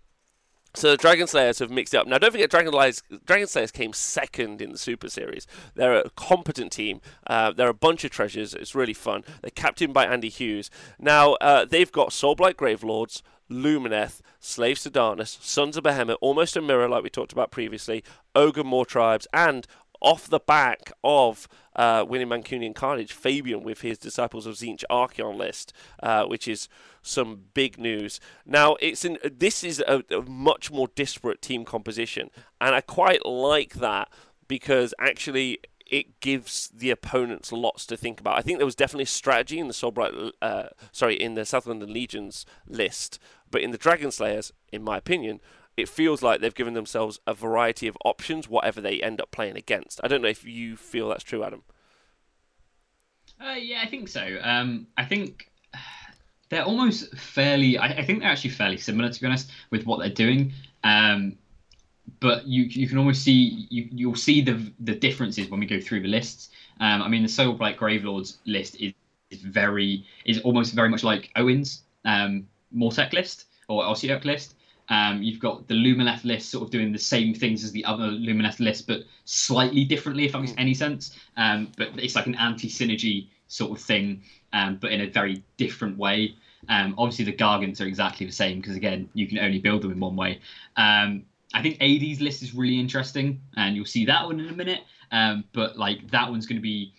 so 0.77 0.91
the 0.91 0.97
Dragon 0.97 1.25
Slayers 1.25 1.57
have 1.57 1.71
mixed 1.71 1.95
it 1.95 1.97
up. 1.97 2.05
Now, 2.05 2.19
don't 2.19 2.31
forget, 2.31 2.51
Dragon 2.51 2.71
Slayers, 2.71 3.01
Dragon 3.25 3.47
Slayers 3.47 3.71
came 3.71 3.93
second 3.93 4.61
in 4.61 4.71
the 4.71 4.77
Super 4.77 5.09
Series. 5.09 5.47
They're 5.73 5.95
a 6.01 6.09
competent 6.11 6.71
team. 6.71 7.01
Uh, 7.25 7.51
they're 7.51 7.67
a 7.67 7.73
bunch 7.73 8.03
of 8.03 8.11
treasures. 8.11 8.53
It's 8.53 8.75
really 8.75 8.93
fun. 8.93 9.23
They're 9.41 9.49
captained 9.49 9.95
by 9.95 10.05
Andy 10.05 10.29
Hughes. 10.29 10.69
Now, 10.99 11.33
uh, 11.35 11.65
they've 11.65 11.91
got 11.91 12.09
Soulblight 12.09 12.55
Gravelords, 12.55 13.23
Lumineth, 13.49 14.21
Slaves 14.39 14.83
to 14.83 14.91
Darkness, 14.91 15.39
Sons 15.41 15.77
of 15.77 15.83
Behemat, 15.83 16.17
almost 16.21 16.55
a 16.55 16.61
mirror 16.61 16.87
like 16.87 17.01
we 17.01 17.09
talked 17.09 17.31
about 17.31 17.49
previously, 17.49 18.03
Ogor 18.35 18.63
Mawtribes, 18.63 19.25
and 19.33 19.65
off 20.01 20.27
the 20.27 20.39
back 20.39 20.91
of 21.03 21.47
uh, 21.75 22.05
winning 22.07 22.27
Mancunian 22.27 22.73
Carnage, 22.73 23.13
Fabian 23.13 23.63
with 23.63 23.81
his 23.81 23.97
Disciples 23.97 24.45
of 24.45 24.55
Tzeentch 24.55 24.83
Archaon 24.89 25.37
list, 25.37 25.73
uh, 26.01 26.25
which 26.25 26.47
is 26.47 26.67
some 27.01 27.43
big 27.53 27.77
news. 27.77 28.19
Now, 28.45 28.75
it's 28.79 29.05
in, 29.05 29.17
this 29.23 29.63
is 29.63 29.83
a, 29.87 30.03
a 30.11 30.21
much 30.23 30.71
more 30.71 30.89
disparate 30.95 31.41
team 31.41 31.65
composition, 31.65 32.29
and 32.59 32.75
I 32.75 32.81
quite 32.81 33.25
like 33.25 33.75
that 33.75 34.09
because 34.47 34.93
actually 34.99 35.59
it 35.89 36.19
gives 36.19 36.69
the 36.69 36.89
opponents 36.89 37.51
lots 37.51 37.85
to 37.85 37.97
think 37.97 38.19
about. 38.19 38.37
I 38.37 38.41
think 38.41 38.59
there 38.59 38.65
was 38.65 38.75
definitely 38.75 39.05
strategy 39.05 39.59
in 39.59 39.67
the 39.67 39.73
Soulblight, 39.73 40.31
uh, 40.41 40.63
sorry, 40.91 41.15
in 41.15 41.35
the 41.35 41.45
South 41.45 41.65
London 41.65 41.93
Legions 41.93 42.45
list, 42.67 43.19
but 43.49 43.61
in 43.61 43.71
the 43.71 43.77
Dragon 43.77 44.11
Slayers, 44.11 44.51
in 44.71 44.83
my 44.83 44.97
opinion, 44.97 45.39
it 45.77 45.87
feels 45.87 46.23
like 46.23 46.41
they've 46.41 46.55
given 46.55 46.73
themselves 46.73 47.19
a 47.27 47.33
variety 47.35 47.87
of 47.87 47.95
options, 48.03 48.49
whatever 48.49 48.81
they 48.81 48.99
end 48.99 49.21
up 49.21 49.29
playing 49.31 49.55
against. 49.55 50.01
I 50.03 50.07
don't 50.07 50.23
know 50.23 50.27
if 50.27 50.43
you 50.43 50.75
feel 50.75 51.07
that's 51.09 51.23
true, 51.23 51.43
Adam. 51.43 51.63
Uh, 53.39 53.53
yeah, 53.53 53.81
I 53.83 53.87
think 53.87 54.07
so. 54.07 54.39
Um, 54.41 54.87
I 54.97 55.05
think 55.05 55.51
they're 56.49 56.63
almost 56.63 57.15
fairly. 57.15 57.77
I, 57.77 57.87
I, 57.87 58.05
think 58.05 58.19
they're 58.19 58.31
actually 58.31 58.49
fairly 58.49 58.77
similar, 58.77 59.09
to 59.09 59.21
be 59.21 59.27
honest, 59.27 59.51
with 59.69 59.85
what 59.85 59.99
they're 59.99 60.09
doing. 60.09 60.53
Um, 60.83 61.37
but 62.19 62.47
you 62.47 62.63
you 62.63 62.87
can 62.87 62.97
almost 62.97 63.23
see 63.23 63.67
you 63.69 63.87
you'll 63.91 64.15
see 64.15 64.41
the 64.41 64.71
the 64.79 64.95
differences 64.95 65.49
when 65.49 65.59
we 65.59 65.67
go 65.67 65.79
through 65.79 66.01
the 66.01 66.07
lists. 66.07 66.49
Um, 66.79 67.01
I 67.03 67.07
mean, 67.07 67.21
the 67.21 67.29
Soulblight 67.29 67.77
Gravelords 67.77 68.37
list 68.45 68.75
is, 68.81 68.93
is 69.29 69.41
very 69.41 70.05
is 70.25 70.39
almost 70.41 70.73
very 70.73 70.89
much 70.89 71.03
like 71.03 71.31
Owen's 71.35 71.83
um, 72.05 72.47
Mortek 72.75 73.13
list 73.13 73.45
or 73.67 73.83
Ossiarch 73.83 74.25
list. 74.25 74.55
Um, 74.89 75.21
you've 75.21 75.39
got 75.39 75.67
the 75.67 75.73
Lumineth 75.73 76.23
list 76.23 76.49
sort 76.49 76.63
of 76.63 76.71
doing 76.71 76.91
the 76.91 76.99
same 76.99 77.33
things 77.33 77.63
as 77.63 77.71
the 77.71 77.83
other 77.85 78.05
Lumineth 78.05 78.59
list, 78.59 78.87
but 78.87 79.01
slightly 79.25 79.83
differently, 79.83 80.25
if 80.25 80.31
that 80.31 80.39
makes 80.39 80.53
hmm. 80.53 80.59
any 80.59 80.73
sense. 80.73 81.17
Um, 81.35 81.71
but 81.77 81.89
it's 81.97 82.15
like 82.15 82.27
an 82.27 82.35
anti-synergy 82.35 83.27
sort 83.47 83.77
of 83.77 83.83
thing, 83.83 84.21
um, 84.53 84.77
but 84.81 84.91
in 84.91 85.01
a 85.01 85.07
very 85.07 85.43
different 85.57 85.97
way. 85.97 86.35
Um, 86.69 86.95
obviously, 86.97 87.25
the 87.25 87.33
Gargants 87.33 87.81
are 87.81 87.85
exactly 87.85 88.25
the 88.25 88.31
same 88.31 88.59
because 88.59 88.75
again, 88.75 89.09
you 89.13 89.27
can 89.27 89.39
only 89.39 89.59
build 89.59 89.81
them 89.81 89.91
in 89.91 89.99
one 89.99 90.15
way. 90.15 90.39
Um, 90.75 91.23
I 91.53 91.61
think 91.61 91.77
AD's 91.81 92.19
list 92.19 92.43
is 92.43 92.53
really 92.53 92.79
interesting, 92.79 93.41
and 93.55 93.75
you'll 93.75 93.85
see 93.85 94.05
that 94.05 94.25
one 94.25 94.39
in 94.39 94.49
a 94.49 94.53
minute. 94.53 94.81
Um, 95.11 95.45
but 95.53 95.77
like 95.77 96.09
that 96.11 96.29
one's 96.29 96.45
going 96.45 96.57
to 96.57 96.61
be 96.61 96.93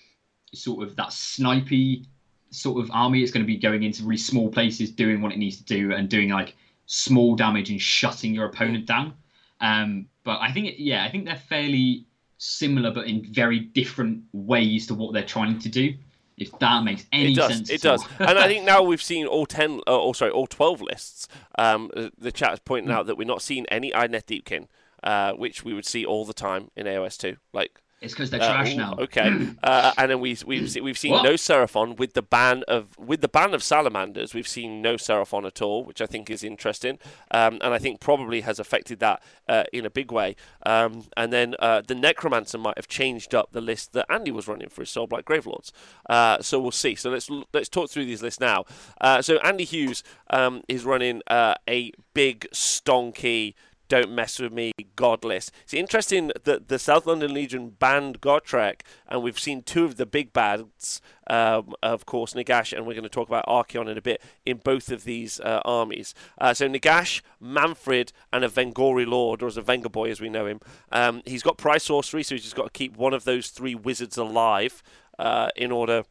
sort 0.55 0.87
of 0.87 0.97
that 0.97 1.09
snipey 1.09 2.07
sort 2.51 2.83
of 2.83 2.91
army. 2.93 3.23
It's 3.23 3.33
going 3.33 3.45
to 3.45 3.47
be 3.47 3.59
going 3.59 3.83
into 3.83 4.03
really 4.05 4.17
small 4.17 4.49
places, 4.49 4.91
doing 4.91 5.21
what 5.21 5.33
it 5.33 5.39
needs 5.39 5.59
to 5.59 5.65
do, 5.65 5.93
and 5.93 6.09
doing 6.09 6.31
like 6.31 6.57
small 6.89 7.37
damage 7.37 7.71
and 7.71 7.81
shutting 7.81 8.35
your 8.35 8.47
opponent 8.47 8.87
down. 8.87 9.15
Um, 9.61 10.07
but 10.25 10.41
I 10.41 10.51
think, 10.51 10.75
yeah, 10.79 11.05
I 11.05 11.11
think 11.11 11.27
they're 11.27 11.37
fairly 11.37 12.07
similar, 12.39 12.91
but 12.91 13.07
in 13.07 13.25
very 13.33 13.61
different 13.61 14.25
ways 14.33 14.89
to 14.89 14.95
what 14.95 15.13
they're 15.13 15.23
trying 15.23 15.61
to 15.61 15.69
do. 15.69 15.95
If 16.37 16.57
that 16.61 16.85
makes 16.85 17.05
any 17.13 17.33
it 17.33 17.37
does, 17.37 17.53
sense, 17.53 17.71
it 17.71 17.83
does. 17.83 18.05
and 18.21 18.39
I 18.39 18.47
think 18.47 18.65
now 18.65 18.83
we've 18.83 19.03
seen 19.03 19.27
all 19.27 19.45
ten, 19.45 19.81
uh, 19.89 19.99
or 19.99 20.15
sorry, 20.15 20.31
all 20.31 20.47
twelve 20.47 20.81
lists. 20.81 21.27
Um, 21.59 21.91
the 22.17 22.31
chat 22.31 22.53
is 22.53 22.61
pointing 22.61 22.93
mm. 22.93 22.95
out 22.95 23.07
that 23.07 23.19
we're 23.19 23.27
not 23.27 23.43
seeing 23.43 23.67
any 23.67 23.91
Idoneth 23.91 24.27
Deepkin. 24.27 24.69
uh, 25.03 25.33
which 25.33 25.65
we 25.65 25.73
would 25.75 25.87
see 25.87 26.05
all 26.05 26.25
the 26.25 26.35
time 26.35 26.71
in 26.77 26.87
AOS 26.87 27.17
two. 27.17 27.37
Like 27.53 27.81
It's 28.01 28.13
because 28.13 28.31
they're 28.31 28.41
uh, 28.41 28.47
trash 28.47 28.75
ooh, 28.75 28.77
now. 28.77 28.95
Okay, 28.99 29.49
uh, 29.63 29.93
and 29.97 30.11
then 30.11 30.21
we 30.21 30.37
we've 30.47 30.73
we've 30.77 30.99
seen 30.99 31.13
What? 31.13 31.25
no 31.25 31.33
Seraphon 31.33 31.97
with 31.97 32.15
the 32.15 32.23
ban 32.23 32.63
of 32.69 32.97
with 32.97 33.23
the 33.23 33.29
ban 33.29 33.55
of 33.55 33.63
salamanders. 33.63 34.35
We've 34.35 34.47
seen 34.47 34.81
no 34.81 34.95
Seraphon 34.95 35.45
at 35.45 35.61
all, 35.61 35.85
which 35.85 36.01
I 36.01 36.07
think 36.07 36.31
is 36.31 36.45
interesting, 36.45 36.99
um, 37.33 37.59
and 37.61 37.75
I 37.75 37.79
think 37.79 38.01
probably 38.01 38.43
has 38.43 38.61
affected 38.61 39.01
that 39.01 39.21
uh, 39.49 39.65
in 39.73 39.85
a 39.85 39.91
big 39.91 40.13
way. 40.13 40.37
Um, 40.65 41.07
and 41.17 41.33
then 41.33 41.57
uh, 41.59 41.83
the 41.87 41.97
Necromancer 41.97 42.59
might 42.59 42.79
have 42.79 42.87
changed 42.87 43.35
up 43.35 43.51
the 43.51 43.61
list 43.61 43.93
that 43.95 44.07
Andy 44.09 44.31
was 44.31 44.47
running 44.47 44.69
for 44.69 44.83
his 44.83 44.91
Soulblight 44.91 45.25
Gravelords. 45.25 45.73
Uh, 46.09 46.41
so 46.41 46.61
we'll 46.61 46.71
see. 46.71 46.95
So 46.95 47.11
let's 47.11 47.29
let's 47.53 47.69
talk 47.69 47.91
through 47.91 48.05
these 48.05 48.23
lists 48.23 48.39
now. 48.39 48.65
Uh, 49.01 49.23
so 49.23 49.39
Andy 49.39 49.65
Hughes 49.65 50.05
um, 50.31 50.63
is 50.69 50.85
running 50.85 51.21
uh, 51.27 51.55
a 51.69 51.91
big 52.15 52.47
stonky 52.53 53.55
don't 53.89 54.11
mess 54.11 54.39
with 54.39 54.53
me 54.53 54.73
Godless. 54.97 55.51
It's 55.63 55.75
interesting 55.75 56.31
that 56.45 56.69
the 56.69 56.79
South 56.79 57.07
London 57.07 57.33
Legion 57.33 57.71
banned 57.71 58.21
Gotrek, 58.21 58.81
and 59.07 59.23
we've 59.23 59.39
seen 59.39 59.63
two 59.63 59.85
of 59.85 59.97
the 59.97 60.07
big 60.07 60.33
bads, 60.33 61.01
um, 61.29 61.75
of 61.83 62.05
course, 62.05 62.35
Nagash, 62.35 62.77
and 62.77 62.87
we're 62.87 62.95
going 62.95 63.05
to 63.05 63.09
talk 63.09 63.29
about 63.29 63.47
Archaon 63.47 63.89
in 63.89 63.97
a 63.97 64.03
bit, 64.03 64.21
in 64.45 64.59
both 64.59 64.91
of 64.91 65.05
these 65.05 65.41
uh, 65.41 65.61
armies. 65.65 66.15
Uh, 66.39 66.53
so 66.53 66.69
Nagash, 66.69 67.23
Manfred, 67.41 68.13
and 68.33 68.45
a 68.45 68.49
Vengori 68.49 69.07
Lord, 69.07 69.43
or 69.43 69.47
as 69.47 69.57
a 69.57 69.63
Venga 69.63 69.89
Boy 69.89 70.11
as 70.11 70.21
we 70.21 70.29
know 70.29 70.47
him. 70.47 70.61
Um, 70.91 71.23
he's 71.25 71.43
got 71.43 71.59
Prized 71.59 71.87
Sorcery, 71.87 72.23
so 72.23 72.35
he's 72.35 72.45
just 72.45 72.57
got 72.57 72.65
to 72.65 72.79
keep 72.79 72.97
one 72.97 73.15
of 73.15 73.25
those 73.25 73.49
three 73.51 73.75
wizards 73.75 74.17
alive 74.17 74.83
uh, 75.19 75.49
in 75.57 75.73
order 75.73 76.05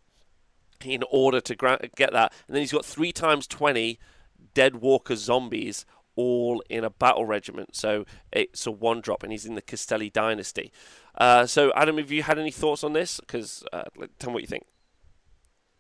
in 0.85 1.03
order 1.09 1.41
to 1.41 1.55
gra- 1.55 1.89
get 1.95 2.13
that. 2.13 2.31
And 2.47 2.55
then 2.55 2.61
he's 2.61 2.71
got 2.71 2.85
three 2.85 3.11
times 3.11 3.47
20 3.47 3.99
Dead 4.53 4.77
Walker 4.77 5.15
zombies 5.15 5.85
all 6.17 6.61
in 6.69 6.83
a 6.83 6.89
battle 6.89 7.23
regiment. 7.25 7.77
So 7.77 8.05
it's 8.33 8.67
a 8.67 8.71
one 8.71 8.99
drop, 8.99 9.23
and 9.23 9.31
he's 9.31 9.45
in 9.45 9.55
the 9.55 9.61
Kastelai 9.61 10.11
dynasty. 10.11 10.73
Uh, 11.17 11.45
so, 11.45 11.71
Adam, 11.75 11.97
have 11.97 12.11
you 12.11 12.23
had 12.23 12.37
any 12.37 12.51
thoughts 12.51 12.83
on 12.83 12.91
this? 12.93 13.21
Because 13.21 13.63
uh, 13.71 13.83
tell 14.19 14.31
me 14.31 14.33
what 14.33 14.41
you 14.43 14.47
think. 14.47 14.65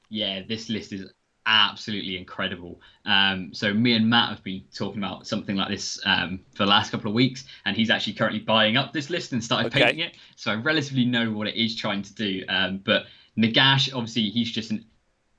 Yeah, 0.09 0.41
this 0.47 0.69
list 0.69 0.93
is 0.93 1.11
absolutely 1.45 2.17
incredible. 2.17 2.81
Um, 3.05 3.53
so 3.53 3.73
me 3.73 3.93
and 3.93 4.09
Matt 4.09 4.29
have 4.29 4.43
been 4.43 4.63
talking 4.73 5.01
about 5.03 5.27
something 5.27 5.55
like 5.55 5.69
this 5.69 5.99
um, 6.05 6.41
for 6.53 6.63
the 6.63 6.69
last 6.69 6.91
couple 6.91 7.09
of 7.09 7.15
weeks, 7.15 7.45
and 7.65 7.75
he's 7.75 7.89
actually 7.89 8.13
currently 8.13 8.39
buying 8.39 8.77
up 8.77 8.93
this 8.93 9.09
list 9.09 9.31
and 9.33 9.43
started 9.43 9.67
Okay. 9.67 9.79
painting 9.81 9.99
it. 9.99 10.17
So 10.35 10.51
I 10.51 10.55
relatively 10.55 11.05
know 11.05 11.31
what 11.31 11.47
it 11.47 11.55
is 11.55 11.75
trying 11.75 12.01
to 12.03 12.13
do. 12.13 12.43
Um, 12.49 12.81
but 12.85 13.03
Nagash, 13.37 13.93
obviously, 13.93 14.29
he's 14.29 14.51
just 14.51 14.71
an 14.71 14.85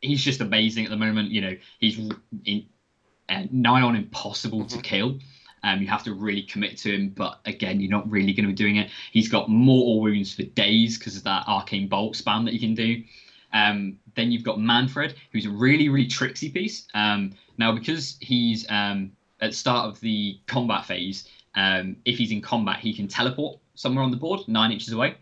he's 0.01 0.23
just 0.23 0.41
amazing 0.41 0.85
at 0.85 0.91
the 0.91 0.97
moment. 0.97 1.31
You 1.31 1.41
know, 1.43 1.57
he's 1.79 1.99
in, 2.45 2.67
uh, 3.29 3.45
nigh 3.51 3.83
on 3.83 3.97
impossible 3.97 4.65
to 4.67 4.79
kill. 4.81 5.19
Um, 5.65 5.81
you 5.81 5.89
have 5.89 6.05
to 6.05 6.15
really 6.15 6.43
commit 6.43 6.79
to 6.79 6.95
him, 6.95 7.09
but 7.11 7.41
again, 7.45 7.81
you're 7.81 7.91
not 7.91 8.09
really 8.09 8.33
going 8.33 8.45
to 8.45 8.53
be 8.53 8.55
doing 8.55 8.77
it. 8.77 8.91
He's 9.11 9.29
got 9.29 9.49
mortal 9.49 10.01
wounds 10.01 10.33
for 10.33 10.45
days 10.45 10.99
because 10.99 11.17
of 11.17 11.25
that 11.25 11.45
arcane 11.47 11.89
bolt 11.89 12.15
spam 12.15 12.45
that 12.45 12.55
you 12.55 12.61
can 12.61 12.75
do. 12.75 13.03
Um, 13.53 13.99
then 14.15 14.31
you've 14.31 14.45
got 14.45 14.61
Manfred, 14.61 15.15
who's 15.33 15.47
a 15.47 15.51
really, 15.51 15.89
really 15.89 16.07
tricksy 16.07 16.51
piece. 16.51 16.87
Um, 16.95 17.33
now, 17.57 17.73
because 17.73 18.17
he's 18.21 18.67
um, 18.69 19.13
at 19.41 19.51
the 19.51 19.57
start 19.57 19.89
of 19.89 20.01
the 20.01 20.39
combat 20.47 20.85
phase, 20.85 21.29
um, 21.55 21.97
if 22.05 22.19
he's 22.19 22.31
in 22.31 22.41
combat, 22.41 22.79
he 22.79 22.95
can 22.95 23.09
teleport 23.09 23.59
somewhere 23.75 24.05
on 24.05 24.11
the 24.11 24.17
board, 24.17 24.41
nine 24.47 24.71
inches 24.71 24.93
away. 24.93 25.17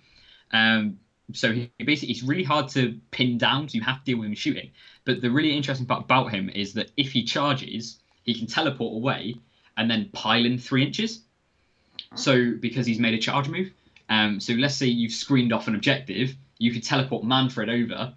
Um, 0.53 0.99
so 1.33 1.53
he 1.53 1.71
basically 1.85 2.13
it's 2.13 2.23
really 2.23 2.45
hard 2.45 2.69
to 2.71 2.99
pin 3.11 3.39
down, 3.39 3.69
so 3.69 3.77
you 3.77 3.83
have 3.83 3.99
to 3.99 4.05
deal 4.05 4.19
with 4.19 4.29
him 4.29 4.35
shooting. 4.35 4.71
But 5.07 5.23
the 5.23 5.31
really 5.31 5.57
interesting 5.57 5.87
part 5.87 6.05
about 6.05 6.33
him 6.33 6.51
is 6.51 6.75
that 6.75 6.91
if 6.97 7.13
he 7.13 7.25
charges, 7.25 8.01
he 8.25 8.35
can 8.35 8.47
teleport 8.47 8.95
away 8.95 9.37
and 9.79 9.91
then 9.91 10.11
pile 10.13 10.45
in 10.45 10.59
three 10.59 10.85
inches. 10.85 11.23
So 12.15 12.53
because 12.61 12.87
he's 12.87 12.99
made 12.99 13.15
a 13.15 13.19
charge 13.19 13.49
move, 13.49 13.71
um, 14.09 14.41
so 14.41 14.53
let's 14.55 14.75
say 14.75 14.87
you've 14.87 15.13
screened 15.13 15.53
off 15.53 15.69
an 15.69 15.75
objective, 15.75 16.35
you 16.59 16.73
could 16.73 16.83
teleport 16.83 17.25
Manfred 17.25 17.69
over, 17.69 18.13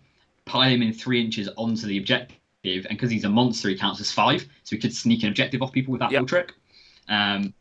pile 0.46 0.70
him 0.70 0.82
in 0.82 0.92
three 0.92 1.24
inches 1.24 1.48
onto 1.58 1.86
the 1.86 1.98
objective, 1.98 2.36
and 2.64 2.90
because 2.90 3.12
he's 3.12 3.24
a 3.24 3.30
monster, 3.30 3.70
he 3.70 3.78
counts 3.78 4.02
as 4.02 4.12
five, 4.12 4.42
so 4.64 4.76
he 4.76 4.78
could 4.78 4.94
sneak 4.94 5.24
an 5.24 5.30
objective 5.30 5.62
off 5.62 5.72
people 5.72 5.92
with 5.92 6.00
that 6.00 6.12
Yep. 6.12 6.22
little 6.22 6.28
trick. 6.28 6.54
Um, 7.08 7.54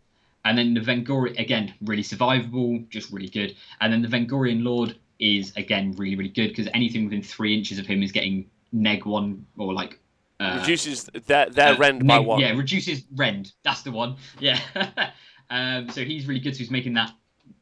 and 0.44 0.56
then 0.56 0.72
the 0.72 0.80
Vengori 0.80 1.38
again, 1.38 1.74
really 1.82 2.02
survivable, 2.02 2.88
just 2.88 3.10
really 3.10 3.28
good. 3.28 3.56
And 3.80 3.92
then 3.92 4.00
the 4.00 4.08
Vengorian 4.08 4.62
Lord 4.62 4.96
is 5.18 5.52
again 5.56 5.92
really 5.96 6.14
really 6.14 6.30
good 6.30 6.48
because 6.48 6.68
anything 6.72 7.04
within 7.04 7.22
three 7.22 7.56
inches 7.56 7.78
of 7.78 7.86
him 7.86 8.02
is 8.04 8.12
getting 8.12 8.48
neg 8.72 9.04
one 9.06 9.46
or 9.56 9.72
like 9.72 9.98
uh, 10.40 10.58
Reduces 10.60 11.04
their, 11.26 11.50
their 11.50 11.74
uh, 11.74 11.78
rend 11.78 12.06
by 12.06 12.18
one. 12.18 12.40
Yeah, 12.40 12.52
reduces 12.52 13.02
rend. 13.16 13.52
That's 13.64 13.82
the 13.82 13.90
one. 13.90 14.16
Yeah. 14.38 14.60
um, 15.50 15.90
so 15.90 16.04
he's 16.04 16.26
really 16.26 16.40
good. 16.40 16.54
So 16.54 16.58
he's 16.58 16.70
making 16.70 16.94
that 16.94 17.10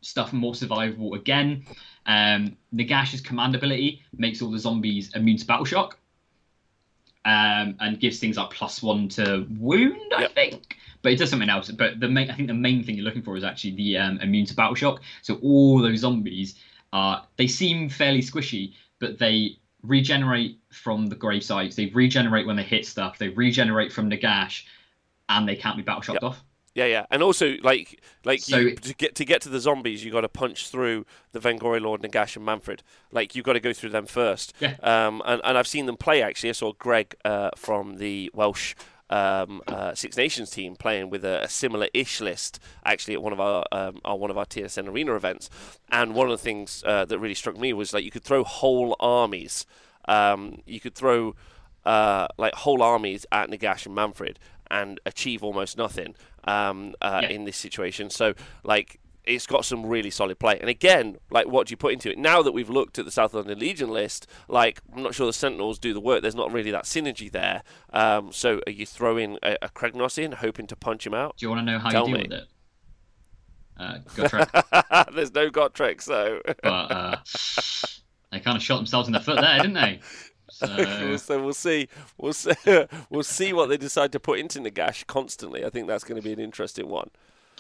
stuff 0.02 0.32
more 0.32 0.52
survivable 0.52 1.14
again. 1.14 1.64
Um, 2.04 2.56
Nagash's 2.72 3.20
command 3.20 3.54
ability 3.54 4.02
makes 4.16 4.42
all 4.42 4.50
the 4.50 4.58
zombies 4.58 5.14
immune 5.14 5.38
to 5.38 5.46
battle 5.46 5.64
shock. 5.64 5.98
Um, 7.24 7.76
and 7.80 7.98
gives 7.98 8.20
things 8.20 8.36
like 8.36 8.50
plus 8.50 8.80
one 8.84 9.08
to 9.08 9.46
wound, 9.58 10.12
I 10.16 10.22
Yep. 10.22 10.34
think. 10.36 10.76
But 11.02 11.10
it 11.12 11.18
does 11.18 11.28
something 11.30 11.48
else. 11.48 11.68
But 11.72 11.98
the 11.98 12.08
main, 12.08 12.30
I 12.30 12.34
think 12.36 12.46
the 12.46 12.54
main 12.54 12.84
thing 12.84 12.94
you're 12.94 13.04
looking 13.04 13.22
for 13.22 13.36
is 13.36 13.42
actually 13.42 13.72
the 13.72 13.98
um, 13.98 14.20
immune 14.20 14.46
to 14.46 14.54
battle 14.54 14.76
shock. 14.76 15.02
So 15.22 15.36
all 15.42 15.80
those 15.80 16.00
zombies 16.00 16.54
are 16.92 17.26
they 17.36 17.48
seem 17.48 17.88
fairly 17.88 18.22
squishy, 18.22 18.74
but 19.00 19.18
they 19.18 19.58
regenerate 19.86 20.58
from 20.70 21.06
the 21.06 21.16
grave 21.16 21.42
sites. 21.44 21.76
They 21.76 21.86
regenerate 21.86 22.46
when 22.46 22.56
they 22.56 22.62
hit 22.62 22.86
stuff. 22.86 23.18
They 23.18 23.28
regenerate 23.28 23.92
from 23.92 24.10
Nagash, 24.10 24.64
and 25.28 25.48
they 25.48 25.56
can't 25.56 25.76
be 25.76 25.82
battle 25.82 26.02
shocked 26.02 26.22
Yep. 26.22 26.30
off. 26.30 26.44
Yeah, 26.74 26.84
yeah, 26.84 27.06
and 27.10 27.22
also 27.22 27.54
like 27.62 28.02
like 28.26 28.40
So- 28.40 28.58
you, 28.58 28.76
to 28.76 28.94
get 28.94 29.14
to 29.14 29.24
get 29.24 29.40
to 29.42 29.48
the 29.48 29.60
zombies, 29.60 30.04
you 30.04 30.12
got 30.12 30.20
to 30.20 30.28
punch 30.28 30.68
through 30.68 31.06
the 31.32 31.38
Vengori 31.40 31.80
Lord, 31.80 32.02
Nagash, 32.02 32.36
and 32.36 32.44
Manfred. 32.44 32.82
Like 33.10 33.34
you've 33.34 33.46
got 33.46 33.54
to 33.54 33.60
go 33.60 33.72
through 33.72 33.90
them 33.90 34.04
first. 34.04 34.52
Yeah. 34.60 34.76
Um, 34.82 35.22
and 35.24 35.40
and 35.42 35.56
I've 35.56 35.66
seen 35.66 35.86
them 35.86 35.96
play 35.96 36.20
actually. 36.22 36.50
I 36.50 36.52
saw 36.52 36.72
Greg 36.74 37.14
uh, 37.24 37.50
from 37.56 37.96
the 37.96 38.30
Welsh 38.34 38.74
um, 39.10 39.62
uh, 39.68 39.94
Six 39.94 40.16
Nations 40.16 40.50
team 40.50 40.76
playing 40.76 41.10
with 41.10 41.24
a, 41.24 41.44
a 41.44 41.48
similar-ish 41.48 42.20
list 42.20 42.58
actually 42.84 43.14
at 43.14 43.22
one 43.22 43.32
of 43.32 43.40
our, 43.40 43.64
um, 43.72 44.00
our 44.04 44.16
one 44.16 44.30
of 44.30 44.38
our 44.38 44.46
TSN 44.46 44.88
Arena 44.88 45.14
events. 45.14 45.48
And 45.90 46.14
one 46.14 46.26
of 46.26 46.32
the 46.32 46.42
things 46.42 46.82
uh, 46.86 47.04
that 47.04 47.18
really 47.18 47.34
struck 47.34 47.56
me 47.56 47.72
was 47.72 47.92
like 47.94 48.04
you 48.04 48.10
could 48.10 48.24
throw 48.24 48.42
whole 48.44 48.96
armies. 49.00 49.64
Um, 50.08 50.62
you 50.66 50.80
could 50.80 50.94
throw 50.94 51.34
uh, 51.84 52.26
like 52.36 52.54
whole 52.54 52.82
armies 52.82 53.26
at 53.30 53.48
Nagash 53.50 53.86
and 53.86 53.94
Manfred 53.94 54.38
and 54.70 55.00
achieve 55.06 55.44
almost 55.44 55.76
nothing 55.78 56.14
um, 56.44 56.94
uh, 57.00 57.20
Yeah. 57.22 57.28
in 57.28 57.44
this 57.44 57.56
situation. 57.56 58.10
So 58.10 58.34
like 58.64 58.98
it's 59.26 59.46
got 59.46 59.64
some 59.64 59.84
really 59.84 60.10
solid 60.10 60.38
play. 60.38 60.58
And 60.60 60.68
again, 60.70 61.18
like 61.30 61.46
what 61.46 61.66
do 61.66 61.72
you 61.72 61.76
put 61.76 61.92
into 61.92 62.10
it? 62.10 62.18
Now 62.18 62.42
that 62.42 62.52
we've 62.52 62.70
looked 62.70 62.98
at 62.98 63.04
the 63.04 63.10
South 63.10 63.34
London 63.34 63.58
Legion 63.58 63.90
list, 63.90 64.26
like 64.48 64.80
I'm 64.94 65.02
not 65.02 65.14
sure 65.14 65.26
the 65.26 65.32
Sentinels 65.32 65.78
do 65.78 65.92
the 65.92 66.00
work. 66.00 66.22
There's 66.22 66.34
not 66.34 66.52
really 66.52 66.70
that 66.70 66.84
synergy 66.84 67.30
there. 67.30 67.62
Um, 67.92 68.32
so 68.32 68.60
are 68.66 68.72
you 68.72 68.86
throwing 68.86 69.38
a, 69.42 69.56
a 69.62 69.68
Kragnos 69.68 70.16
in, 70.22 70.32
hoping 70.32 70.66
to 70.68 70.76
punch 70.76 71.06
him 71.06 71.14
out? 71.14 71.36
Do 71.36 71.46
you 71.46 71.50
want 71.50 71.66
to 71.66 71.72
know 71.72 71.78
how 71.78 71.90
Tell 71.90 72.08
you 72.08 72.14
deal 72.14 72.22
me. 72.22 72.28
with 72.28 72.38
it? 72.40 72.48
Uh, 73.78 75.04
There's 75.12 75.34
no 75.34 75.50
Gotrek, 75.50 76.00
so 76.00 76.40
uh, 76.62 77.16
they 78.30 78.40
kind 78.40 78.56
of 78.56 78.62
shot 78.62 78.76
themselves 78.76 79.08
in 79.08 79.12
the 79.12 79.20
foot 79.20 79.40
there, 79.40 79.58
didn't 79.58 79.74
they? 79.74 80.00
So, 80.48 81.16
so 81.16 81.42
we'll 81.42 81.52
see. 81.52 81.88
We'll 82.16 82.32
see. 82.32 82.52
we'll 83.10 83.22
see 83.24 83.52
what 83.52 83.68
they 83.68 83.76
decide 83.76 84.12
to 84.12 84.20
put 84.20 84.38
into 84.38 84.60
Nagash 84.60 85.06
constantly. 85.06 85.64
I 85.64 85.70
think 85.70 85.86
that's 85.86 86.04
going 86.04 86.16
to 86.16 86.22
be 86.22 86.32
an 86.32 86.38
interesting 86.38 86.88
one. 86.88 87.10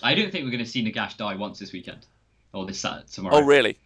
I 0.02 0.14
don't 0.14 0.30
think 0.30 0.44
we're 0.44 0.50
going 0.50 0.64
to 0.64 0.70
see 0.70 0.84
Nagash 0.84 1.16
die 1.16 1.34
once 1.36 1.58
this 1.58 1.72
weekend 1.72 2.06
or 2.52 2.66
this 2.66 2.80
Saturday 2.80 3.06
tomorrow. 3.12 3.36
Oh, 3.36 3.42
really? 3.42 3.78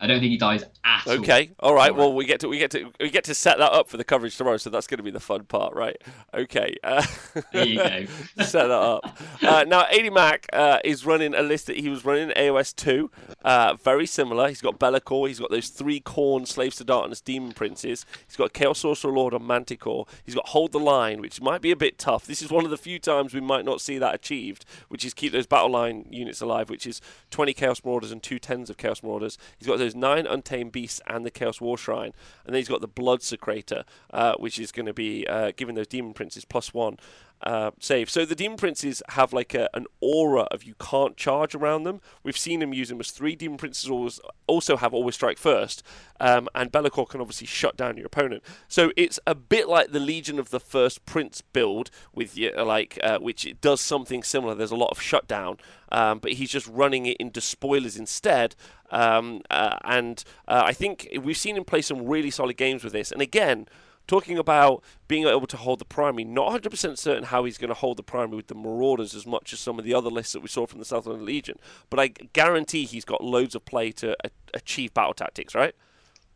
I 0.00 0.06
don't 0.06 0.20
think 0.20 0.30
he 0.30 0.38
dies 0.38 0.64
at 0.84 1.06
all. 1.06 1.14
Okay. 1.14 1.50
All 1.58 1.74
right. 1.74 1.94
Well, 1.94 2.14
we 2.14 2.24
get 2.24 2.40
to 2.40 2.48
we 2.48 2.58
get 2.58 2.70
to 2.70 2.92
we 3.00 3.10
get 3.10 3.24
to 3.24 3.34
set 3.34 3.58
that 3.58 3.72
up 3.72 3.88
for 3.88 3.96
the 3.96 4.04
coverage 4.04 4.36
tomorrow, 4.36 4.56
so 4.56 4.70
that's 4.70 4.86
going 4.86 4.98
to 4.98 5.02
be 5.02 5.10
the 5.10 5.18
fun 5.20 5.44
part, 5.44 5.74
right? 5.74 5.96
Okay. 6.32 6.76
Uh, 6.84 7.04
There 7.52 7.66
you 7.66 7.76
go. 7.78 8.06
set 8.44 8.68
that 8.68 8.70
up. 8.70 9.18
Uh, 9.42 9.64
now, 9.66 9.86
80 9.90 10.10
Mac 10.10 10.46
uh, 10.52 10.78
is 10.84 11.06
running 11.06 11.34
a 11.34 11.42
list 11.42 11.66
that 11.66 11.76
he 11.76 11.88
was 11.88 12.04
running 12.04 12.30
in 12.30 12.36
AOS 12.36 12.74
2. 12.76 13.10
Uh, 13.42 13.74
very 13.82 14.06
similar. 14.06 14.48
He's 14.48 14.60
got 14.60 14.78
Be'lakor. 14.78 15.28
He's 15.28 15.40
got 15.40 15.50
those 15.50 15.68
three 15.68 16.00
Khorne 16.00 16.46
Slaves 16.46 16.76
to 16.76 16.84
Darkness 16.84 17.20
Demon 17.20 17.52
Princes. 17.52 18.06
He's 18.26 18.36
got 18.36 18.52
Chaos 18.52 18.80
Sorcerer 18.80 19.12
Lord 19.12 19.34
on 19.34 19.46
Manticore. 19.46 20.06
He's 20.24 20.34
got 20.34 20.48
Hold 20.48 20.72
the 20.72 20.78
Line, 20.80 21.20
which 21.20 21.40
might 21.40 21.60
be 21.60 21.70
a 21.70 21.76
bit 21.76 21.98
tough. 21.98 22.26
This 22.26 22.42
is 22.42 22.50
one 22.50 22.64
of 22.64 22.70
the 22.70 22.76
few 22.76 22.98
times 22.98 23.34
we 23.34 23.40
might 23.40 23.64
not 23.64 23.80
see 23.80 23.98
that 23.98 24.14
achieved, 24.14 24.64
which 24.88 25.04
is 25.04 25.14
keep 25.14 25.32
those 25.32 25.46
battle 25.46 25.70
line 25.70 26.06
units 26.10 26.40
alive, 26.40 26.70
which 26.70 26.86
is 26.86 27.00
20 27.30 27.52
Chaos 27.52 27.82
Marauders 27.84 28.12
and 28.12 28.22
two 28.22 28.38
tens 28.38 28.70
of 28.70 28.76
Chaos 28.76 29.02
Marauders. 29.02 29.38
He's 29.58 29.68
got 29.68 29.78
those 29.78 29.87
nine 29.94 30.26
Untamed 30.26 30.72
Beasts 30.72 31.00
and 31.06 31.24
the 31.24 31.30
Chaos 31.30 31.60
War 31.60 31.78
Shrine. 31.78 32.12
And 32.44 32.54
then 32.54 32.56
he's 32.56 32.68
got 32.68 32.80
the 32.80 32.88
Bloodsecrator, 32.88 33.84
uh, 34.12 34.34
which 34.38 34.58
is 34.58 34.72
going 34.72 34.86
to 34.86 34.94
be 34.94 35.26
uh, 35.26 35.52
giving 35.56 35.74
those 35.74 35.86
Demon 35.86 36.14
Princes 36.14 36.44
plus 36.44 36.74
one. 36.74 36.98
Uh, 37.42 37.70
save. 37.78 38.10
So 38.10 38.24
the 38.24 38.34
Demon 38.34 38.56
Princes 38.56 39.02
have 39.10 39.32
like 39.32 39.54
a, 39.54 39.68
an 39.74 39.86
aura 40.00 40.42
of 40.50 40.64
you 40.64 40.74
can't 40.78 41.16
charge 41.16 41.54
around 41.54 41.84
them. 41.84 42.00
We've 42.22 42.36
seen 42.36 42.60
them 42.60 42.72
use 42.72 42.88
them 42.88 43.00
as 43.00 43.10
three 43.10 43.36
Demon 43.36 43.58
Princes 43.58 43.88
always, 43.88 44.20
also 44.46 44.76
have 44.76 44.92
always 44.92 45.14
strike 45.14 45.38
first, 45.38 45.82
um, 46.20 46.48
and 46.54 46.72
Be'lakor 46.72 47.08
can 47.08 47.20
obviously 47.20 47.46
shut 47.46 47.76
down 47.76 47.96
your 47.96 48.06
opponent. 48.06 48.42
So 48.66 48.92
it's 48.96 49.20
a 49.26 49.34
bit 49.34 49.68
like 49.68 49.92
the 49.92 50.00
Legion 50.00 50.38
of 50.38 50.50
the 50.50 50.60
First 50.60 51.06
Prince 51.06 51.40
build 51.40 51.90
with 52.12 52.36
you, 52.36 52.52
like 52.56 52.98
uh, 53.02 53.18
which 53.18 53.46
it 53.46 53.60
does 53.60 53.80
something 53.80 54.22
similar. 54.22 54.54
There's 54.54 54.70
a 54.70 54.76
lot 54.76 54.90
of 54.90 55.00
shutdown, 55.00 55.58
um, 55.92 56.18
but 56.18 56.32
he's 56.32 56.50
just 56.50 56.66
running 56.66 57.06
it 57.06 57.16
into 57.18 57.40
spoilers 57.40 57.96
instead. 57.96 58.56
Um, 58.90 59.42
uh, 59.50 59.76
and 59.84 60.24
uh, 60.48 60.62
I 60.64 60.72
think 60.72 61.08
we've 61.22 61.36
seen 61.36 61.56
him 61.56 61.64
play 61.64 61.82
some 61.82 62.06
really 62.06 62.30
solid 62.30 62.56
games 62.56 62.82
with 62.82 62.94
this. 62.94 63.12
And 63.12 63.20
again 63.20 63.68
talking 64.08 64.38
about 64.38 64.82
being 65.06 65.26
able 65.26 65.46
to 65.46 65.56
hold 65.56 65.78
the 65.78 65.84
primary, 65.84 66.24
not 66.24 66.50
100% 66.60 66.98
certain 66.98 67.24
how 67.24 67.44
he's 67.44 67.58
going 67.58 67.68
to 67.68 67.74
hold 67.74 67.98
the 67.98 68.02
primary 68.02 68.36
with 68.36 68.48
the 68.48 68.54
Marauders 68.54 69.14
as 69.14 69.26
much 69.26 69.52
as 69.52 69.60
some 69.60 69.78
of 69.78 69.84
the 69.84 69.94
other 69.94 70.10
lists 70.10 70.32
that 70.32 70.40
we 70.40 70.48
saw 70.48 70.66
from 70.66 70.80
the 70.80 70.84
South 70.84 71.06
London 71.06 71.26
Legion, 71.26 71.58
but 71.90 72.00
I 72.00 72.08
guarantee 72.08 72.84
he's 72.84 73.04
got 73.04 73.22
loads 73.22 73.54
of 73.54 73.64
play 73.64 73.92
to 73.92 74.16
achieve 74.54 74.92
battle 74.94 75.14
tactics, 75.14 75.54
right? 75.54 75.74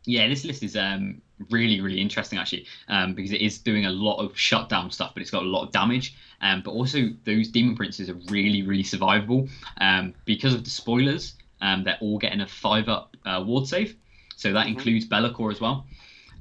Yeah, 0.05 0.27
this 0.27 0.43
list 0.43 0.63
is 0.63 0.75
um, 0.75 1.21
really, 1.49 1.81
really 1.81 1.99
interesting 1.99 2.37
actually, 2.37 2.67
um, 2.89 3.13
because 3.13 3.31
it 3.31 3.41
is 3.41 3.57
doing 3.57 3.85
a 3.85 3.89
lot 3.89 4.17
of 4.17 4.37
shutdown 4.37 4.91
stuff, 4.91 5.11
but 5.13 5.21
it's 5.21 5.31
got 5.31 5.43
a 5.43 5.47
lot 5.47 5.63
of 5.63 5.71
damage. 5.71 6.15
Um, 6.41 6.61
but 6.63 6.71
also, 6.71 7.09
those 7.23 7.47
Demon 7.47 7.75
Princes 7.75 8.09
are 8.09 8.17
really, 8.29 8.63
really 8.63 8.83
survivable 8.83 9.49
um, 9.79 10.13
because 10.25 10.53
of 10.53 10.63
the 10.63 10.69
spoilers. 10.69 11.35
Um, 11.61 11.85
they're 11.85 11.97
all 12.01 12.17
getting 12.17 12.41
a 12.41 12.47
five 12.47 12.89
up 12.89 13.15
uh, 13.25 13.41
ward 13.45 13.65
save, 13.65 13.95
so 14.35 14.51
that 14.51 14.67
mm-hmm. 14.67 14.77
includes 14.77 15.05
Be'lakor 15.05 15.51
as 15.51 15.61
well. 15.61 15.85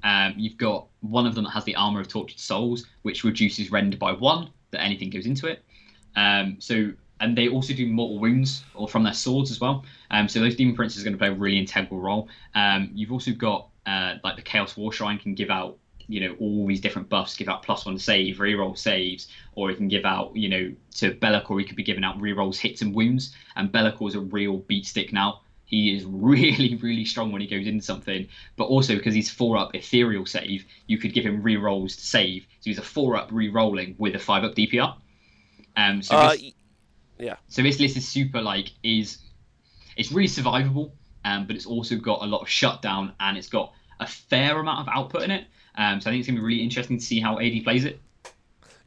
Um, 0.04 0.34
you've 0.36 0.56
got 0.56 0.86
one 1.00 1.26
of 1.26 1.34
them 1.34 1.44
that 1.44 1.50
has 1.50 1.64
the 1.64 1.76
armor 1.76 2.00
of 2.00 2.08
tortured 2.08 2.38
souls, 2.38 2.86
which 3.02 3.24
reduces 3.24 3.70
rend 3.70 3.98
by 3.98 4.12
one 4.12 4.50
that 4.70 4.82
anything 4.82 5.10
goes 5.10 5.26
into 5.26 5.46
it. 5.46 5.64
Um, 6.16 6.56
so 6.58 6.92
and 7.20 7.38
they 7.38 7.48
also 7.48 7.72
do 7.72 7.86
mortal 7.86 8.18
wounds 8.18 8.64
or 8.74 8.88
from 8.88 9.04
their 9.04 9.12
swords 9.12 9.50
as 9.52 9.60
well. 9.60 9.84
Um, 10.10 10.28
so 10.28 10.40
those 10.40 10.56
demon 10.56 10.74
princes 10.74 11.00
are 11.00 11.04
going 11.04 11.14
to 11.14 11.18
play 11.18 11.28
a 11.28 11.32
really 11.32 11.58
integral 11.58 12.00
role. 12.00 12.28
Um, 12.56 12.90
you've 12.92 13.12
also 13.12 13.30
got 13.30 13.68
uh, 13.86 14.14
like 14.24 14.36
the 14.36 14.42
chaos 14.42 14.76
war 14.76 14.92
shrine 14.92 15.18
can 15.18 15.34
give 15.34 15.50
out 15.50 15.78
you 16.08 16.20
know 16.20 16.34
all 16.40 16.66
these 16.66 16.80
different 16.80 17.08
buffs, 17.08 17.36
give 17.36 17.48
out 17.48 17.62
plus 17.62 17.86
one 17.86 17.98
save, 17.98 18.36
reroll 18.36 18.76
saves, 18.76 19.28
or 19.54 19.70
he 19.70 19.76
can 19.76 19.88
give 19.88 20.04
out 20.04 20.34
you 20.36 20.48
know 20.48 20.74
to 20.96 21.14
Be'lakor 21.14 21.60
he 21.60 21.64
could 21.64 21.76
be 21.76 21.84
giving 21.84 22.04
out 22.04 22.18
rerolls, 22.18 22.56
hits 22.56 22.82
and 22.82 22.94
wounds. 22.94 23.34
And 23.56 23.70
Be'lakor 23.70 24.08
is 24.08 24.14
a 24.16 24.20
real 24.20 24.58
beat 24.58 24.84
stick 24.84 25.12
now. 25.12 25.42
He 25.72 25.96
is 25.96 26.04
really, 26.04 26.76
really 26.82 27.06
strong 27.06 27.32
when 27.32 27.40
he 27.40 27.48
goes 27.48 27.66
into 27.66 27.82
something. 27.82 28.28
But 28.56 28.64
also 28.64 28.94
because 28.94 29.14
he's 29.14 29.30
four 29.30 29.56
up 29.56 29.74
ethereal 29.74 30.26
save, 30.26 30.66
you 30.86 30.98
could 30.98 31.14
give 31.14 31.24
him 31.24 31.42
re 31.42 31.56
rolls 31.56 31.96
to 31.96 32.06
save. 32.06 32.42
So 32.60 32.70
he's 32.70 32.78
a 32.78 32.82
four 32.82 33.16
up 33.16 33.30
re 33.32 33.48
rolling 33.48 33.96
with 33.98 34.14
a 34.14 34.18
five 34.18 34.44
up 34.44 34.54
DPR. 34.54 34.94
Um, 35.74 36.02
so 36.02 36.14
uh, 36.14 36.32
this, 36.32 36.52
yeah. 37.18 37.36
So 37.48 37.62
this 37.62 37.80
list 37.80 37.96
is 37.96 38.06
super 38.06 38.42
like 38.42 38.70
is 38.82 39.18
it's 39.96 40.12
really 40.12 40.28
survivable, 40.28 40.92
um, 41.24 41.46
but 41.46 41.56
it's 41.56 41.66
also 41.66 41.96
got 41.96 42.22
a 42.22 42.26
lot 42.26 42.42
of 42.42 42.50
shutdown 42.50 43.14
and 43.18 43.38
it's 43.38 43.48
got 43.48 43.72
a 43.98 44.06
fair 44.06 44.60
amount 44.60 44.86
of 44.86 44.94
output 44.94 45.22
in 45.22 45.30
it. 45.30 45.46
Um, 45.74 46.02
so 46.02 46.10
I 46.10 46.12
think 46.12 46.20
it's 46.20 46.28
gonna 46.28 46.40
be 46.40 46.44
really 46.44 46.62
interesting 46.62 46.98
to 46.98 47.04
see 47.04 47.18
how 47.18 47.40
AD 47.40 47.64
plays 47.64 47.86
it. 47.86 47.98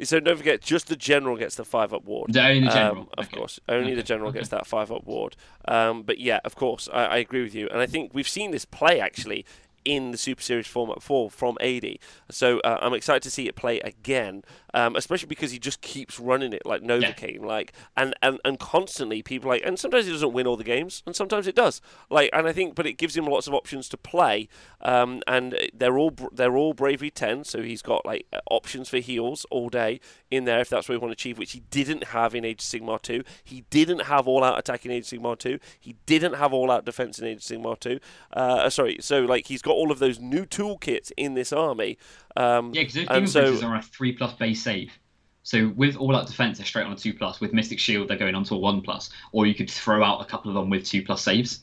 So 0.03 0.19
don't 0.19 0.37
forget, 0.37 0.61
just 0.61 0.87
the 0.87 0.95
general 0.95 1.37
gets 1.37 1.55
the 1.55 1.65
five 1.65 1.93
up 1.93 2.03
ward. 2.05 2.35
only 2.37 2.61
the 2.61 2.73
general, 2.73 3.01
um, 3.01 3.09
of 3.17 3.27
okay. 3.27 3.37
course. 3.37 3.59
Only 3.69 3.87
okay. 3.87 3.95
the 3.95 4.03
general 4.03 4.29
okay. 4.29 4.39
gets 4.39 4.49
that 4.49 4.67
five 4.67 4.91
up 4.91 5.05
ward. 5.05 5.35
Um, 5.67 6.03
but 6.03 6.19
yeah, 6.19 6.39
of 6.43 6.55
course, 6.55 6.89
I, 6.91 7.05
I, 7.05 7.17
agree 7.17 7.43
with 7.43 7.55
you, 7.55 7.67
and 7.69 7.79
I 7.79 7.85
think 7.85 8.11
we've 8.13 8.27
seen 8.27 8.51
this 8.51 8.65
play 8.65 8.99
actually 8.99 9.45
in 9.85 10.11
the 10.11 10.17
Super 10.17 10.41
Series 10.41 10.67
format 10.67 10.97
before 10.97 11.29
from 11.29 11.57
AD. 11.61 11.97
So 12.29 12.59
uh, 12.61 12.79
I'm 12.81 12.93
excited 12.93 13.23
to 13.23 13.31
see 13.31 13.47
it 13.47 13.55
play 13.55 13.79
again, 13.79 14.43
um, 14.75 14.97
especially 14.97 15.27
because 15.27 15.51
he 15.51 15.57
just 15.57 15.79
keeps 15.79 16.19
running 16.19 16.51
it 16.51 16.65
like 16.65 16.81
Novocaine, 16.81 17.39
yeah. 17.39 17.47
like 17.47 17.71
and, 17.95 18.13
and 18.21 18.39
and 18.43 18.59
constantly 18.59 19.23
people 19.23 19.49
like, 19.49 19.63
and 19.65 19.79
sometimes 19.79 20.05
he 20.05 20.11
doesn't 20.11 20.33
win 20.33 20.45
all 20.45 20.57
the 20.57 20.65
games, 20.65 21.01
and 21.05 21.15
sometimes 21.15 21.47
it 21.47 21.55
does. 21.55 21.81
Like, 22.09 22.29
and 22.33 22.45
I 22.45 22.51
think, 22.51 22.75
but 22.75 22.85
it 22.85 22.97
gives 22.97 23.15
him 23.15 23.25
lots 23.25 23.47
of 23.47 23.53
options 23.53 23.87
to 23.89 23.97
play, 23.97 24.49
um, 24.81 25.21
and 25.27 25.57
they're 25.73 25.97
all 25.97 26.13
they're 26.33 26.57
all 26.57 26.73
bravery 26.73 27.09
ten, 27.09 27.45
so 27.45 27.63
he's 27.63 27.81
got 27.81 28.05
like 28.05 28.27
options 28.51 28.89
for 28.89 28.97
heals 28.97 29.45
all 29.49 29.69
day 29.69 30.01
in 30.29 30.43
there 30.43 30.59
if 30.59 30.69
that's 30.69 30.89
what 30.89 30.95
we 30.95 30.99
want 30.99 31.11
to 31.11 31.13
achieve, 31.13 31.37
which 31.37 31.53
he 31.53 31.61
didn't 31.71 32.05
have 32.05 32.35
in 32.35 32.43
Age 32.43 32.61
of 32.61 32.65
Sigmar 32.65 33.01
2. 33.01 33.23
He 33.43 33.63
didn't 33.69 33.99
have 33.99 34.27
all 34.27 34.43
out 34.43 34.59
attack 34.59 34.85
in 34.85 34.91
Age 34.91 35.11
of 35.11 35.19
Sigmar 35.19 35.39
2. 35.39 35.57
He 35.79 35.95
didn't 36.05 36.33
have 36.33 36.51
all 36.53 36.69
out 36.69 36.83
defense 36.83 37.17
in 37.19 37.27
Age 37.27 37.37
of 37.37 37.43
Sigmar 37.43 37.79
2. 37.79 37.99
Uh, 38.33 38.69
sorry, 38.69 38.97
so 38.99 39.21
like 39.21 39.47
he's 39.47 39.61
got 39.61 39.71
all 39.71 39.91
of 39.91 39.99
those 39.99 40.19
new 40.19 40.45
toolkits 40.45 41.11
in 41.15 41.33
this 41.33 41.53
army. 41.53 41.97
Um, 42.35 42.73
yeah, 42.73 42.81
because 42.81 42.95
those 42.95 43.07
demon 43.07 43.27
so, 43.27 43.41
princes 43.41 43.63
are 43.63 43.75
a 43.75 43.81
three 43.81 44.11
plus 44.11 44.33
base 44.33 44.61
save. 44.63 44.91
So 45.43 45.71
with 45.75 45.95
all 45.97 46.15
out 46.15 46.25
defense, 46.25 46.57
they're 46.57 46.65
straight 46.65 46.85
on 46.85 46.93
a 46.93 46.95
two 46.95 47.13
plus. 47.13 47.39
With 47.39 47.53
Mystic 47.53 47.79
Shield, 47.79 48.07
they're 48.07 48.17
going 48.17 48.35
on 48.35 48.43
to 48.45 48.55
a 48.55 48.57
one 48.57 48.81
plus. 48.81 49.11
Or 49.31 49.45
you 49.45 49.53
could 49.53 49.69
throw 49.69 50.03
out 50.03 50.21
a 50.21 50.25
couple 50.25 50.49
of 50.49 50.55
them 50.55 50.69
with 50.69 50.85
two 50.85 51.03
plus 51.03 51.21
saves. 51.21 51.59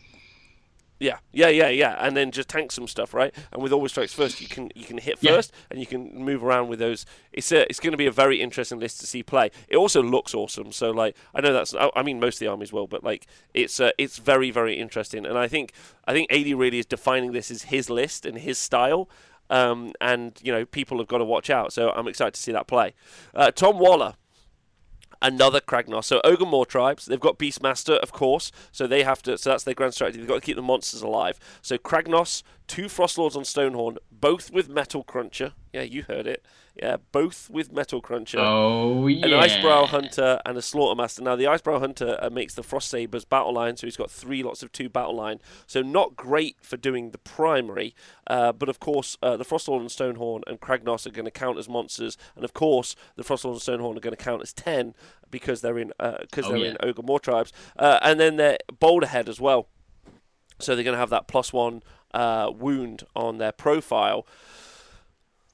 Yeah, 1.02 1.18
yeah, 1.32 1.48
yeah, 1.48 1.68
yeah, 1.68 1.96
and 1.98 2.16
then 2.16 2.30
just 2.30 2.48
tank 2.48 2.70
some 2.70 2.86
stuff, 2.86 3.12
right? 3.12 3.34
And 3.52 3.60
with 3.60 3.72
always 3.72 3.90
strikes 3.90 4.12
first, 4.12 4.40
you 4.40 4.46
can 4.46 4.70
you 4.76 4.84
can 4.84 4.98
hit 4.98 5.18
first, 5.18 5.50
yeah. 5.52 5.66
and 5.70 5.80
you 5.80 5.86
can 5.86 6.24
move 6.24 6.44
around 6.44 6.68
with 6.68 6.78
those. 6.78 7.04
It's 7.32 7.50
a, 7.50 7.68
it's 7.68 7.80
going 7.80 7.90
to 7.90 7.96
be 7.96 8.06
a 8.06 8.12
very 8.12 8.40
interesting 8.40 8.78
list 8.78 9.00
to 9.00 9.06
see 9.08 9.24
play. 9.24 9.50
It 9.66 9.76
also 9.76 10.00
looks 10.00 10.32
awesome. 10.32 10.70
So 10.70 10.92
like, 10.92 11.16
I 11.34 11.40
know 11.40 11.52
that's 11.52 11.74
I 11.74 12.04
mean 12.04 12.20
most 12.20 12.36
of 12.36 12.38
the 12.40 12.46
armies 12.46 12.72
will, 12.72 12.86
but 12.86 13.02
like 13.02 13.26
it's 13.52 13.80
uh, 13.80 13.90
it's 13.98 14.18
very 14.18 14.52
very 14.52 14.78
interesting, 14.78 15.26
and 15.26 15.36
I 15.36 15.48
think 15.48 15.72
I 16.06 16.12
think 16.12 16.32
AD 16.32 16.46
really 16.54 16.78
is 16.78 16.86
defining 16.86 17.32
this 17.32 17.50
as 17.50 17.62
his 17.64 17.90
list 17.90 18.24
and 18.24 18.38
his 18.38 18.58
style. 18.58 19.08
Um, 19.52 19.92
and 20.00 20.38
you 20.42 20.50
know 20.50 20.64
people 20.64 20.98
have 20.98 21.08
got 21.08 21.18
to 21.18 21.24
watch 21.24 21.50
out. 21.50 21.72
So 21.72 21.90
I'm 21.90 22.08
excited 22.08 22.34
to 22.34 22.40
see 22.40 22.52
that 22.52 22.66
play. 22.66 22.94
Uh, 23.34 23.50
Tom 23.50 23.78
Waller 23.78 24.14
another 25.22 25.60
Kragnos. 25.60 26.04
So 26.04 26.20
Ogor 26.24 26.66
tribes, 26.66 27.06
they've 27.06 27.20
got 27.20 27.38
Beastmaster, 27.38 27.96
of 27.98 28.12
course, 28.12 28.52
so 28.72 28.86
they 28.86 29.04
have 29.04 29.22
to. 29.22 29.38
So 29.38 29.50
that's 29.50 29.64
their 29.64 29.74
grand 29.74 29.94
strategy. 29.94 30.18
They've 30.18 30.28
got 30.28 30.34
to 30.34 30.40
keep 30.40 30.56
the 30.56 30.62
monsters 30.62 31.00
alive. 31.00 31.38
So 31.62 31.78
Kragnos, 31.78 32.42
two 32.66 32.86
Frostlords 32.86 33.36
on 33.36 33.44
Stonehorn, 33.44 33.96
both 34.10 34.50
with 34.50 34.68
Metal 34.68 35.02
Cruncher. 35.04 35.52
Yeah, 35.72 35.82
you 35.82 36.02
heard 36.02 36.26
it. 36.26 36.44
Yeah, 36.74 36.96
both 37.12 37.50
with 37.50 37.70
Metal 37.70 38.00
Cruncher. 38.00 38.38
Oh, 38.40 39.06
yeah. 39.06 39.26
An 39.26 39.32
Icebrow 39.32 39.86
Hunter 39.86 40.40
and 40.46 40.56
a 40.56 40.62
Slaughtermaster. 40.62 41.20
Now, 41.20 41.36
the 41.36 41.44
Icebrow 41.44 41.78
Hunter 41.78 42.18
uh, 42.20 42.30
makes 42.30 42.54
the 42.54 42.62
Frost 42.62 42.88
Sabers 42.88 43.26
battle 43.26 43.52
line, 43.52 43.76
so 43.76 43.86
he's 43.86 43.96
got 43.96 44.10
three 44.10 44.42
lots 44.42 44.62
of 44.62 44.72
two 44.72 44.88
battle 44.88 45.14
line. 45.14 45.38
So, 45.66 45.82
not 45.82 46.16
great 46.16 46.56
for 46.62 46.78
doing 46.78 47.10
the 47.10 47.18
primary, 47.18 47.94
uh, 48.26 48.52
but 48.52 48.70
of 48.70 48.80
course, 48.80 49.18
uh, 49.22 49.36
the 49.36 49.44
Frostlord 49.44 49.80
and 49.80 49.90
Stonehorn 49.90 50.42
and 50.46 50.60
Kragnos 50.60 51.06
are 51.06 51.10
going 51.10 51.26
to 51.26 51.30
count 51.30 51.58
as 51.58 51.68
monsters, 51.68 52.16
and 52.34 52.44
of 52.44 52.54
course, 52.54 52.96
the 53.16 53.22
Frostlord 53.22 53.52
and 53.52 53.60
Stonehorn 53.60 53.96
are 53.98 54.00
going 54.00 54.16
to 54.16 54.24
count 54.24 54.40
as 54.40 54.54
10 54.54 54.94
because 55.30 55.60
they're 55.60 55.78
in 55.78 55.92
because 55.98 56.46
uh, 56.46 56.48
oh, 56.48 56.52
they're 56.52 56.58
yeah. 56.58 56.70
in 56.70 56.76
Ogor 56.76 57.04
Mawtribes. 57.04 57.52
Uh, 57.78 57.98
and 58.00 58.18
then 58.18 58.36
they're 58.36 58.58
Boulderhead 58.72 59.28
as 59.28 59.40
well. 59.40 59.68
So, 60.58 60.74
they're 60.74 60.84
going 60.84 60.94
to 60.94 61.00
have 61.00 61.10
that 61.10 61.28
plus 61.28 61.52
one 61.52 61.82
uh, 62.14 62.50
wound 62.54 63.02
on 63.14 63.36
their 63.36 63.52
profile 63.52 64.26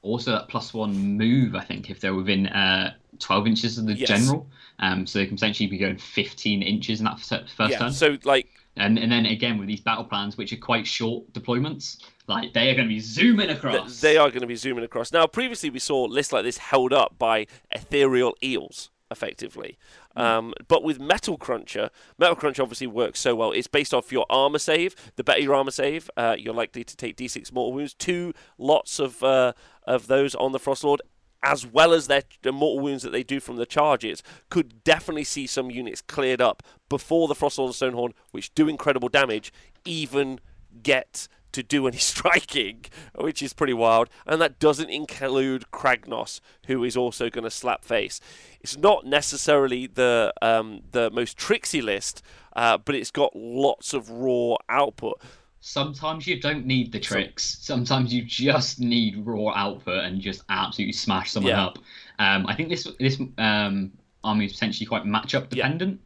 also 0.03 0.33
that 0.33 0.49
plus 0.49 0.73
one 0.73 0.95
move, 1.17 1.55
I 1.55 1.65
think, 1.65 1.91
if 1.91 2.01
they're 2.01 2.15
within 2.15 2.47
uh, 2.49 2.95
12 3.19 3.47
inches 3.47 3.79
of 3.79 3.87
the 3.87 3.95
yes. 3.95 4.09
general. 4.09 4.49
Um, 4.81 5.07
so 5.07 5.19
they 5.19 5.27
can 5.27 5.37
potentially 5.37 5.67
be 5.69 5.79
going 5.79 5.99
15 5.99 6.63
inches 6.63 7.01
in 7.01 7.05
that 7.05 7.21
first 7.21 7.53
yeah, 7.59 7.79
turn. 7.79 7.93
So, 7.93 8.17
like. 8.25 8.49
And, 8.77 8.97
and 8.97 9.11
then 9.11 9.27
again, 9.27 9.59
with 9.59 9.67
these 9.67 9.81
battle 9.81 10.05
plans, 10.05 10.37
which 10.37 10.53
are 10.53 10.57
quite 10.57 10.87
short 10.87 11.33
deployments, 11.33 11.99
like 12.29 12.53
they 12.53 12.71
are 12.71 12.75
going 12.75 12.87
to 12.87 12.95
be 12.95 13.01
zooming 13.01 13.51
across. 13.51 14.01
They 14.01 14.17
are 14.17 14.29
going 14.29 14.43
to 14.43 14.47
be 14.47 14.55
zooming 14.55 14.85
across. 14.85 15.13
Now, 15.13 15.27
previously 15.27 15.69
we 15.69 15.81
saw 15.81 16.05
lists 16.05 16.33
like 16.33 16.45
this 16.45 16.59
held 16.59 16.93
up 16.93 17.19
by 17.19 17.47
ethereal 17.73 18.35
eels 18.43 18.91
effectively. 19.11 19.79
Hmm. 20.15 20.21
Um, 20.21 20.55
but 20.67 20.83
with 20.83 21.01
Metal 21.01 21.37
Cruncher, 21.37 21.91
Metal 22.19 22.37
Cruncher 22.37 22.63
obviously 22.63 22.87
works 22.87 23.21
so 23.21 23.35
well. 23.35 23.53
It's 23.53 23.67
based 23.67 23.95
off 23.95 24.13
your 24.13 24.27
armor 24.29 24.59
save. 24.59 24.95
The 25.17 25.25
better 25.25 25.41
your 25.41 25.55
armor 25.55 25.71
save, 25.71 26.11
uh, 26.17 26.37
you're 26.39 26.55
likely 26.55 26.85
to 26.85 26.97
take 26.97 27.17
D6 27.17 27.53
mortal 27.53 27.73
wounds. 27.73 27.95
Two 27.95 28.33
lots 28.59 28.99
of 28.99 29.23
uh, 29.23 29.53
of 29.89 30.07
those 30.07 30.35
on 30.35 30.53
the 30.53 30.61
Frostlord, 30.61 30.99
as 31.43 31.67
well 31.67 31.93
as 31.93 32.07
their 32.07 32.23
the 32.43 32.53
mortal 32.53 32.83
wounds 32.83 33.03
that 33.03 33.11
they 33.11 33.23
do 33.23 33.41
from 33.41 33.57
the 33.57 33.67
charges, 33.67 34.23
could 34.51 34.85
definitely 34.85 35.25
see 35.25 35.47
some 35.47 35.71
units 35.71 36.01
cleared 36.01 36.41
up 36.41 36.63
before 36.89 37.29
the 37.29 37.35
Frostlord 37.35 37.83
and 37.83 37.95
Stonehorn, 37.95 38.13
which 38.31 38.55
do 38.55 38.69
incredible 38.69 39.09
damage, 39.09 39.53
even 39.85 40.41
get 40.83 41.29
to 41.53 41.63
do 41.63 41.87
any 41.87 41.97
striking, 42.13 42.85
which 43.15 43.43
is 43.43 43.53
pretty 43.53 43.73
wild. 43.73 44.09
And 44.27 44.41
that 44.41 44.59
doesn't 44.59 44.91
include 44.91 45.65
Kragnos, 45.73 46.41
who 46.67 46.85
is 46.85 46.97
also 46.97 47.31
going 47.31 47.45
to 47.45 47.51
slap 47.51 47.85
face. 47.85 48.21
It's 48.61 48.77
not 48.77 49.07
necessarily 49.07 49.87
the 49.87 50.33
um, 50.43 50.83
the 50.91 51.11
most 51.11 51.37
tricksy 51.37 51.81
list, 51.81 52.23
uh, 52.55 52.79
but 52.79 52.95
it's 52.95 53.11
got 53.11 53.35
lots 53.35 53.95
of 53.95 54.11
raw 54.11 54.57
output. 54.69 55.21
Sometimes 55.61 56.27
you 56.27 56.41
don't 56.41 56.67
need 56.67 56.93
the 56.93 57.01
tricks. 57.01 57.59
Sometimes 57.61 58.15
you 58.15 58.23
just 58.23 58.79
need 58.79 59.27
raw 59.27 59.53
output 59.55 60.05
and 60.05 60.21
just 60.21 60.43
absolutely 60.49 60.93
smash 60.93 61.33
someone 61.33 61.53
yeah. 61.53 61.67
up. 61.67 61.79
Um, 62.19 62.47
I 62.47 62.55
think 62.55 62.69
this 62.69 62.87
this 62.99 63.21
um, 63.39 63.93
army 64.23 64.47
is 64.47 64.53
potentially 64.53 64.87
quite 64.87 65.05
matchup 65.05 65.49
dependent. 65.49 66.01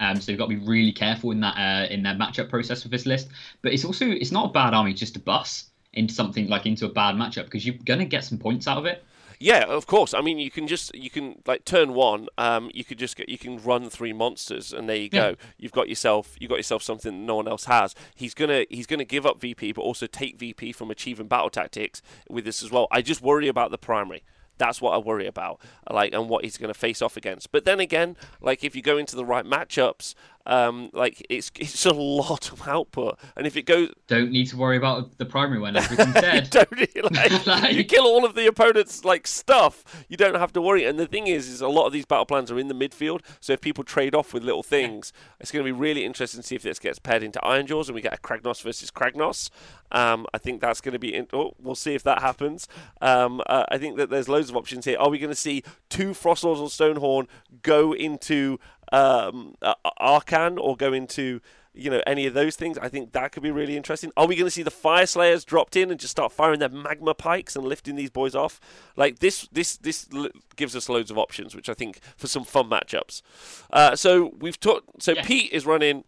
Yeah. 0.00 0.10
Um, 0.10 0.20
so 0.20 0.30
you've 0.30 0.38
got 0.38 0.48
to 0.48 0.56
be 0.56 0.64
really 0.64 0.92
careful 0.92 1.32
in 1.32 1.40
that 1.40 1.56
uh, 1.56 1.92
in 1.92 2.02
their 2.02 2.14
matchup 2.14 2.48
process 2.48 2.82
with 2.82 2.92
this 2.92 3.04
list. 3.04 3.28
But 3.62 3.72
it's 3.72 3.84
also 3.84 4.06
it's 4.08 4.32
not 4.32 4.50
a 4.50 4.52
bad 4.52 4.72
army 4.74 4.94
just 4.94 5.14
to 5.14 5.20
bus 5.20 5.66
into 5.92 6.14
something 6.14 6.48
like 6.48 6.66
into 6.66 6.86
a 6.86 6.90
bad 6.90 7.14
matchup 7.14 7.44
because 7.44 7.66
you're 7.66 7.76
gonna 7.84 8.04
get 8.04 8.24
some 8.24 8.38
points 8.38 8.66
out 8.66 8.78
of 8.78 8.86
it. 8.86 9.04
Yeah, 9.40 9.64
of 9.64 9.86
course. 9.86 10.14
I 10.14 10.20
mean, 10.20 10.38
you 10.38 10.50
can 10.50 10.66
just 10.66 10.94
you 10.94 11.10
can 11.10 11.42
like 11.46 11.64
turn 11.64 11.94
one. 11.94 12.28
Um, 12.36 12.70
you 12.74 12.84
could 12.84 12.98
just 12.98 13.16
get 13.16 13.28
you 13.28 13.38
can 13.38 13.62
run 13.62 13.88
three 13.88 14.12
monsters, 14.12 14.72
and 14.72 14.88
there 14.88 14.96
you 14.96 15.08
go. 15.08 15.28
Yeah. 15.28 15.34
You've 15.58 15.72
got 15.72 15.88
yourself 15.88 16.36
you 16.40 16.48
got 16.48 16.56
yourself 16.56 16.82
something 16.82 17.12
that 17.12 17.24
no 17.26 17.36
one 17.36 17.48
else 17.48 17.64
has. 17.66 17.94
He's 18.14 18.34
gonna 18.34 18.64
he's 18.68 18.86
gonna 18.86 19.04
give 19.04 19.26
up 19.26 19.40
VP, 19.40 19.72
but 19.72 19.82
also 19.82 20.06
take 20.06 20.38
VP 20.38 20.72
from 20.72 20.90
achieving 20.90 21.28
battle 21.28 21.50
tactics 21.50 22.02
with 22.28 22.44
this 22.44 22.62
as 22.62 22.70
well. 22.70 22.88
I 22.90 23.00
just 23.02 23.22
worry 23.22 23.48
about 23.48 23.70
the 23.70 23.78
primary. 23.78 24.24
That's 24.58 24.82
what 24.82 24.92
I 24.92 24.98
worry 24.98 25.28
about, 25.28 25.60
like, 25.88 26.12
and 26.12 26.28
what 26.28 26.42
he's 26.42 26.58
going 26.58 26.72
to 26.72 26.78
face 26.78 27.00
off 27.00 27.16
against. 27.16 27.52
But 27.52 27.64
then 27.64 27.78
again, 27.78 28.16
like, 28.40 28.64
if 28.64 28.74
you 28.74 28.82
go 28.82 28.98
into 28.98 29.14
the 29.14 29.24
right 29.24 29.44
matchups, 29.44 30.14
um, 30.48 30.90
like, 30.92 31.24
it's 31.30 31.52
it's 31.58 31.86
a 31.86 31.92
lot 31.92 32.50
of 32.52 32.66
output, 32.66 33.18
and 33.36 33.46
if 33.46 33.56
it 33.56 33.62
goes, 33.62 33.90
Don't 34.08 34.30
need 34.32 34.46
to 34.48 34.56
worry 34.56 34.76
about 34.76 35.16
the 35.18 35.26
primary 35.26 35.60
when 35.60 35.76
everything's 35.76 36.14
you 36.14 36.20
dead. 36.20 36.50
don't 36.50 37.12
like, 37.14 37.46
Like- 37.46 37.74
you 37.76 37.84
kill 37.84 38.04
all 38.04 38.24
of 38.24 38.34
the 38.34 38.46
opponent's 38.46 39.04
like 39.04 39.26
stuff. 39.26 39.84
You 40.08 40.16
don't 40.16 40.36
have 40.36 40.52
to 40.54 40.60
worry. 40.62 40.84
And 40.84 40.98
the 40.98 41.06
thing 41.06 41.26
is, 41.26 41.48
is 41.48 41.60
a 41.60 41.68
lot 41.68 41.86
of 41.86 41.92
these 41.92 42.06
battle 42.06 42.26
plans 42.26 42.50
are 42.50 42.58
in 42.58 42.68
the 42.68 42.74
midfield. 42.74 43.20
So 43.40 43.52
if 43.52 43.60
people 43.60 43.84
trade 43.84 44.14
off 44.14 44.32
with 44.34 44.42
little 44.42 44.62
things, 44.62 45.12
it's 45.38 45.52
going 45.52 45.64
to 45.64 45.68
be 45.72 45.78
really 45.78 46.04
interesting 46.04 46.40
to 46.40 46.46
see 46.46 46.54
if 46.56 46.62
this 46.62 46.78
gets 46.78 46.98
paired 46.98 47.22
into 47.22 47.38
Ironjawz 47.40 47.86
and 47.86 47.94
we 47.94 48.00
get 48.00 48.14
a 48.14 48.16
Kragnos 48.16 48.62
versus 48.62 48.90
Kragnos. 48.90 49.50
Um, 49.92 50.26
I 50.34 50.38
think 50.38 50.60
that's 50.60 50.80
going 50.80 50.92
to 50.94 50.98
be. 50.98 51.14
In- 51.14 51.28
oh, 51.32 51.52
we'll 51.60 51.74
see 51.74 51.94
if 51.94 52.02
that 52.04 52.20
happens. 52.22 52.68
Um, 53.00 53.40
uh, 53.46 53.64
I 53.70 53.78
think 53.78 53.96
that 53.98 54.10
there's 54.10 54.28
loads 54.28 54.50
of 54.50 54.56
options 54.56 54.84
here. 54.84 54.96
Are 54.98 55.08
we 55.10 55.18
going 55.18 55.30
to 55.30 55.34
see 55.36 55.62
two 55.90 56.10
Frostlords 56.10 56.58
on 56.58 56.66
Stonehorn 56.68 57.26
go 57.62 57.92
into 57.94 58.58
um, 58.92 59.54
Arkhan 60.00 60.58
or 60.58 60.76
go 60.76 60.92
into 60.92 61.40
you 61.74 61.90
know 61.90 62.02
any 62.06 62.26
of 62.26 62.34
those 62.34 62.56
things 62.56 62.76
i 62.78 62.88
think 62.88 63.12
that 63.12 63.30
could 63.30 63.42
be 63.42 63.50
really 63.52 63.76
interesting 63.76 64.10
are 64.16 64.26
we 64.26 64.34
going 64.34 64.46
to 64.46 64.50
see 64.50 64.64
the 64.64 64.70
Fyreslayers 64.70 65.44
dropped 65.44 65.76
in 65.76 65.90
and 65.90 66.00
just 66.00 66.10
start 66.10 66.32
firing 66.32 66.58
their 66.58 66.68
magma 66.70 67.14
pikes 67.14 67.54
and 67.54 67.64
lifting 67.64 67.94
these 67.94 68.10
boys 68.10 68.34
off 68.34 68.58
like 68.96 69.20
this 69.20 69.46
this 69.52 69.76
this 69.76 70.08
gives 70.56 70.74
us 70.74 70.88
loads 70.88 71.10
of 71.10 71.18
options 71.18 71.54
which 71.54 71.68
i 71.68 71.74
think 71.74 72.00
for 72.16 72.26
some 72.26 72.42
fun 72.42 72.68
matchups 72.68 73.22
uh, 73.72 73.94
so 73.94 74.32
we've 74.40 74.58
talked 74.58 75.00
so 75.02 75.12
Yeah. 75.12 75.22
pete 75.24 75.52
is 75.52 75.66
running 75.66 76.04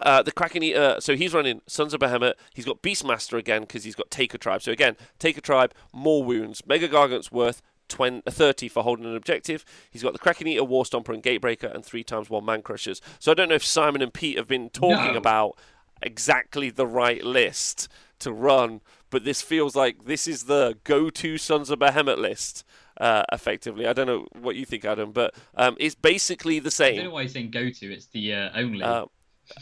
uh, 0.00 0.22
the 0.22 0.30
Kraken 0.30 0.62
Eater, 0.62 0.96
so 1.00 1.16
he's 1.16 1.34
running 1.34 1.60
Sons 1.66 1.92
of 1.92 1.98
Behemat. 2.00 2.34
He's 2.54 2.64
got 2.64 2.82
Beastmaster 2.82 3.36
again 3.36 3.62
because 3.62 3.82
he's 3.82 3.96
got 3.96 4.12
Taker 4.12 4.38
Tribe. 4.38 4.62
So 4.62 4.70
again, 4.70 4.96
Taker 5.18 5.40
Tribe, 5.40 5.74
more 5.92 6.22
wounds. 6.22 6.62
Mega 6.68 6.88
Gargant's 6.88 7.32
worth 7.32 7.62
20, 7.88 8.22
uh, 8.26 8.30
30 8.30 8.68
for 8.68 8.82
holding 8.82 9.04
an 9.06 9.16
objective. 9.16 9.64
He's 9.90 10.02
got 10.02 10.12
the 10.12 10.18
Kraken 10.18 10.46
Eater, 10.46 10.64
War 10.64 10.84
Stomper, 10.84 11.14
and 11.14 11.22
Gatebreaker, 11.22 11.74
and 11.74 11.84
three 11.84 12.04
times 12.04 12.30
one 12.30 12.44
Man 12.44 12.62
Crushers. 12.62 13.00
So 13.18 13.30
I 13.32 13.34
don't 13.34 13.48
know 13.48 13.54
if 13.54 13.64
Simon 13.64 14.02
and 14.02 14.12
Pete 14.12 14.36
have 14.36 14.48
been 14.48 14.70
talking 14.70 15.12
No. 15.12 15.18
about 15.18 15.58
exactly 16.02 16.70
the 16.70 16.86
right 16.86 17.24
list 17.24 17.88
to 18.20 18.32
run, 18.32 18.80
but 19.10 19.24
this 19.24 19.42
feels 19.42 19.74
like 19.74 20.04
this 20.04 20.26
is 20.28 20.44
the 20.44 20.76
go-to 20.84 21.38
Sons 21.38 21.70
of 21.70 21.78
Behemat 21.78 22.18
list. 22.18 22.64
Uh, 23.00 23.22
effectively, 23.32 23.86
I 23.86 23.92
don't 23.92 24.08
know 24.08 24.26
what 24.32 24.56
you 24.56 24.64
think, 24.64 24.84
Adam, 24.84 25.12
but 25.12 25.32
um, 25.54 25.76
it's 25.78 25.94
basically 25.94 26.58
the 26.58 26.70
same. 26.70 26.94
I 26.94 26.96
don't 26.96 27.04
know 27.06 27.10
why 27.12 27.20
you're 27.22 27.28
saying 27.28 27.50
go 27.52 27.70
to. 27.70 27.92
It's 27.92 28.06
the 28.06 28.34
uh, 28.34 28.50
only. 28.56 28.82
Uh, 28.82 29.06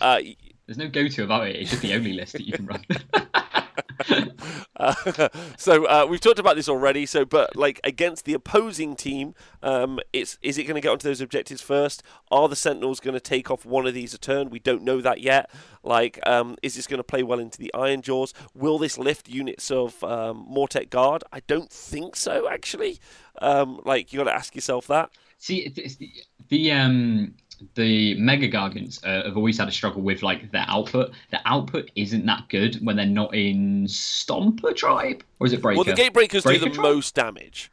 uh, 0.01 0.21
There's 0.67 0.79
no 0.79 0.89
go 0.89 1.07
to 1.07 1.25
about 1.25 1.49
it. 1.49 1.57
It's 1.57 1.71
just 1.71 1.83
the 1.83 1.95
only 1.95 2.15
list 2.15 2.33
that 2.33 2.47
you 2.47 2.53
can 2.55 2.67
run. 2.67 2.85
Uh, 4.79 5.29
so 5.57 5.87
uh, 5.87 6.07
we've 6.09 6.21
talked 6.21 6.39
about 6.39 6.55
this 6.55 6.69
already. 6.69 7.07
So, 7.07 7.25
but 7.25 7.57
like 7.57 7.81
against 7.83 8.27
the 8.27 8.35
opposing 8.35 8.95
team, 8.95 9.35
um, 9.63 10.01
it's 10.13 10.39
is 10.43 10.59
it 10.59 10.65
going 10.65 10.75
to 10.75 10.83
get 10.83 10.91
onto 10.91 11.09
those 11.09 11.23
objectives 11.23 11.63
first? 11.63 12.03
Are 12.31 12.47
the 12.47 12.57
Sentinels 12.57 13.01
going 13.01 13.15
to 13.15 13.21
take 13.21 13.51
off 13.51 13.65
one 13.65 13.87
of 13.87 13.95
these 13.95 14.13
a 14.13 14.19
turn? 14.19 14.51
We 14.51 14.59
don't 14.59 14.83
know 14.83 15.01
that 15.01 15.23
yet. 15.23 15.51
Like, 15.83 16.19
um, 16.27 16.57
is 16.63 16.75
this 16.77 16.87
going 16.87 16.99
to 16.99 17.05
play 17.05 17.23
well 17.23 17.39
into 17.39 17.59
the 17.59 17.71
Ironjawz? 17.75 18.35
Will 18.55 18.77
this 18.79 18.99
lift 18.99 19.29
units 19.31 19.71
of 19.71 20.05
um, 20.05 20.47
Mortek 20.51 20.91
Guard? 20.91 21.25
I 21.33 21.41
don't 21.47 21.71
think 21.71 22.15
so. 22.17 22.47
Actually, 22.51 22.99
um, 23.41 23.81
like 23.87 24.13
you 24.13 24.19
got 24.19 24.25
to 24.25 24.35
ask 24.35 24.55
yourself 24.55 24.87
that. 24.89 25.11
See, 25.39 25.61
it- 25.61 25.79
it's 25.79 25.97
the, 25.97 26.11
the 26.49 26.73
um 26.73 27.35
the 27.75 28.15
mega 28.19 28.49
gargants 28.49 29.05
uh, 29.05 29.25
have 29.27 29.37
always 29.37 29.59
had 29.59 29.69
a 29.69 29.73
struggle 29.73 30.03
with 30.03 30.23
like 30.23 30.51
their 30.53 30.67
output. 30.69 31.13
The 31.31 31.41
output 31.45 31.91
isn't 31.95 32.27
that 32.27 32.49
good 32.49 32.77
when 32.85 32.97
they're 32.97 33.07
not 33.07 33.35
in 33.35 33.85
Stomper 33.87 34.75
tribe, 34.75 35.23
or 35.41 35.47
is 35.47 35.53
it 35.53 35.63
Breaker? 35.63 35.77
Well, 35.77 35.85
the 35.85 36.01
Gatebreakers 36.01 36.43
do 36.43 36.59
the 36.59 36.71
tribe? 36.71 36.83
most 36.83 37.15
damage. 37.15 37.71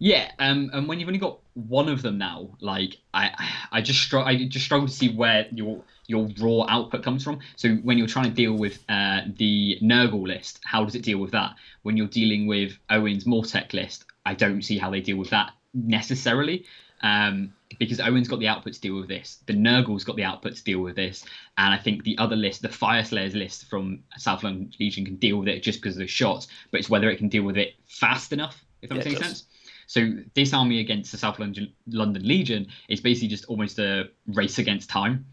Yeah, 0.00 0.30
um, 0.38 0.70
and 0.72 0.86
when 0.86 1.00
you've 1.00 1.08
only 1.08 1.18
got 1.18 1.38
one 1.54 1.88
of 1.88 2.02
them 2.02 2.18
now, 2.18 2.50
like 2.60 2.98
I, 3.14 3.30
I 3.72 3.80
just 3.80 4.00
struggle. 4.00 4.28
I 4.28 4.44
just 4.44 4.64
struggle 4.64 4.86
to 4.86 4.92
see 4.92 5.12
where 5.12 5.46
your 5.50 5.82
your 6.06 6.28
raw 6.38 6.64
output 6.68 7.02
comes 7.02 7.24
from. 7.24 7.40
So 7.56 7.74
when 7.76 7.98
you're 7.98 8.06
trying 8.06 8.26
to 8.26 8.34
deal 8.34 8.54
with 8.54 8.78
uh, 8.88 9.22
the 9.36 9.78
Nurgle 9.82 10.26
list, 10.26 10.60
how 10.64 10.84
does 10.84 10.94
it 10.94 11.02
deal 11.02 11.18
with 11.18 11.32
that? 11.32 11.56
When 11.82 11.96
you're 11.96 12.06
dealing 12.06 12.46
with 12.46 12.78
Owen's 12.90 13.24
Mortek 13.24 13.72
list, 13.72 14.04
I 14.24 14.34
don't 14.34 14.62
see 14.62 14.78
how 14.78 14.90
they 14.90 15.00
deal 15.00 15.16
with 15.16 15.30
that 15.30 15.50
necessarily. 15.74 16.64
Um, 17.02 17.52
because 17.78 18.00
Owen's 18.00 18.28
got 18.28 18.40
the 18.40 18.48
output 18.48 18.72
to 18.72 18.80
deal 18.80 18.96
with 18.96 19.08
this, 19.08 19.38
the 19.46 19.52
Nurgle's 19.52 20.02
got 20.02 20.16
the 20.16 20.24
output 20.24 20.56
to 20.56 20.64
deal 20.64 20.80
with 20.80 20.96
this, 20.96 21.24
and 21.58 21.72
I 21.72 21.78
think 21.78 22.02
the 22.02 22.16
other 22.18 22.34
list, 22.34 22.62
the 22.62 22.68
Fyreslayers 22.68 23.34
list 23.34 23.66
from 23.66 24.02
South 24.16 24.42
London 24.42 24.72
Legion, 24.80 25.04
can 25.04 25.16
deal 25.16 25.36
with 25.36 25.48
it 25.48 25.62
just 25.62 25.80
because 25.80 25.94
of 25.94 26.00
the 26.00 26.06
shots, 26.06 26.48
but 26.70 26.80
it's 26.80 26.90
whether 26.90 27.08
it 27.10 27.18
can 27.18 27.28
deal 27.28 27.44
with 27.44 27.56
it 27.56 27.74
fast 27.86 28.32
enough, 28.32 28.64
if 28.82 28.88
that 28.88 28.96
Yeah, 28.96 29.04
makes 29.04 29.06
it 29.06 29.10
any 29.10 29.18
does. 29.18 29.26
sense. 29.26 29.44
So 29.86 30.12
this 30.34 30.52
army 30.52 30.80
against 30.80 31.12
the 31.12 31.18
South 31.18 31.38
London, 31.38 31.72
London 31.86 32.26
Legion 32.26 32.66
is 32.88 33.00
basically 33.00 33.28
just 33.28 33.44
almost 33.46 33.78
a 33.78 34.10
race 34.26 34.58
against 34.58 34.90
time. 34.90 35.24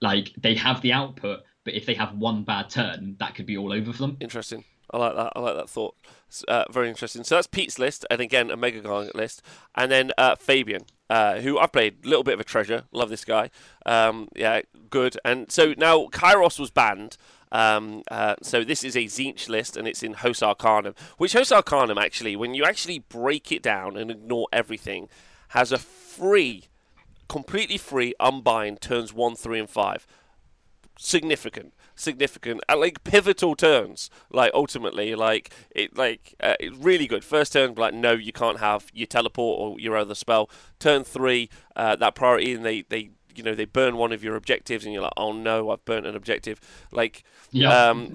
Like 0.00 0.32
they 0.38 0.54
have 0.54 0.80
the 0.82 0.92
output, 0.92 1.40
but 1.64 1.74
if 1.74 1.84
they 1.84 1.94
have 1.94 2.16
one 2.16 2.42
bad 2.44 2.70
turn, 2.70 3.16
that 3.18 3.34
could 3.34 3.46
be 3.46 3.58
all 3.58 3.72
over 3.72 3.92
for 3.92 3.98
them. 3.98 4.16
Interesting. 4.20 4.64
I 4.92 4.98
like 4.98 5.16
that. 5.16 5.32
I 5.34 5.40
like 5.40 5.56
that 5.56 5.70
thought. 5.70 5.94
Uh, 6.48 6.64
very 6.70 6.88
interesting. 6.88 7.24
So 7.24 7.34
that's 7.34 7.46
Pete's 7.46 7.78
list, 7.78 8.06
and 8.10 8.20
again 8.20 8.50
a 8.50 8.56
Mega 8.56 8.80
Gargant 8.80 9.14
list, 9.14 9.42
and 9.74 9.90
then 9.90 10.12
uh, 10.18 10.36
Fabian, 10.36 10.82
uh, 11.10 11.40
who 11.40 11.58
I've 11.58 11.72
played 11.72 12.04
a 12.04 12.08
little 12.08 12.24
bit 12.24 12.34
of 12.34 12.40
a 12.40 12.44
treasure. 12.44 12.84
Love 12.92 13.10
this 13.10 13.24
guy. 13.24 13.50
Um, 13.86 14.28
yeah, 14.34 14.62
good. 14.90 15.16
And 15.24 15.50
so 15.50 15.74
now 15.76 16.06
Kairos 16.06 16.58
was 16.58 16.70
banned. 16.70 17.16
Um, 17.50 18.02
uh, 18.10 18.36
so 18.42 18.64
this 18.64 18.82
is 18.82 18.96
a 18.96 19.04
Tzeentch 19.04 19.48
list, 19.48 19.76
and 19.76 19.86
it's 19.86 20.02
in 20.02 20.14
Hosts 20.14 20.42
Arcanum, 20.42 20.94
which 21.18 21.34
Hosts 21.34 21.52
Arcanum 21.52 21.98
actually, 21.98 22.34
when 22.34 22.54
you 22.54 22.64
actually 22.64 23.00
break 23.00 23.52
it 23.52 23.62
down 23.62 23.96
and 23.96 24.10
ignore 24.10 24.48
everything, 24.52 25.08
has 25.48 25.70
a 25.70 25.78
free, 25.78 26.64
completely 27.28 27.76
free 27.76 28.14
unbind 28.18 28.80
turns 28.80 29.12
one, 29.12 29.36
three, 29.36 29.60
and 29.60 29.68
five 29.68 30.06
significant 30.98 31.74
significant 31.94 32.60
uh, 32.68 32.76
like 32.76 33.04
pivotal 33.04 33.54
turns. 33.54 34.10
Like 34.30 34.52
ultimately 34.54 35.14
like 35.14 35.52
it 35.70 35.96
like 35.96 36.34
uh, 36.40 36.54
it's 36.60 36.76
really 36.76 37.06
good. 37.06 37.24
First 37.24 37.52
turn 37.52 37.74
like 37.74 37.94
no 37.94 38.12
you 38.12 38.32
can't 38.32 38.58
have 38.60 38.90
your 38.92 39.06
teleport 39.06 39.60
or 39.60 39.80
your 39.80 39.96
other 39.96 40.14
spell. 40.14 40.50
Turn 40.78 41.04
three 41.04 41.48
uh, 41.76 41.96
that 41.96 42.14
priority 42.14 42.54
and 42.54 42.64
they 42.64 42.82
they 42.82 43.10
you 43.36 43.42
know 43.44 43.54
they 43.54 43.64
burn 43.64 43.96
one 43.96 44.12
of 44.12 44.22
your 44.24 44.36
objectives 44.36 44.84
and 44.84 44.92
you're 44.92 45.02
like 45.02 45.12
oh 45.16 45.32
no 45.32 45.70
i've 45.70 45.84
burnt 45.84 46.06
an 46.06 46.14
objective 46.16 46.60
like 46.90 47.24
Yeah. 47.50 47.88
um, 47.90 48.12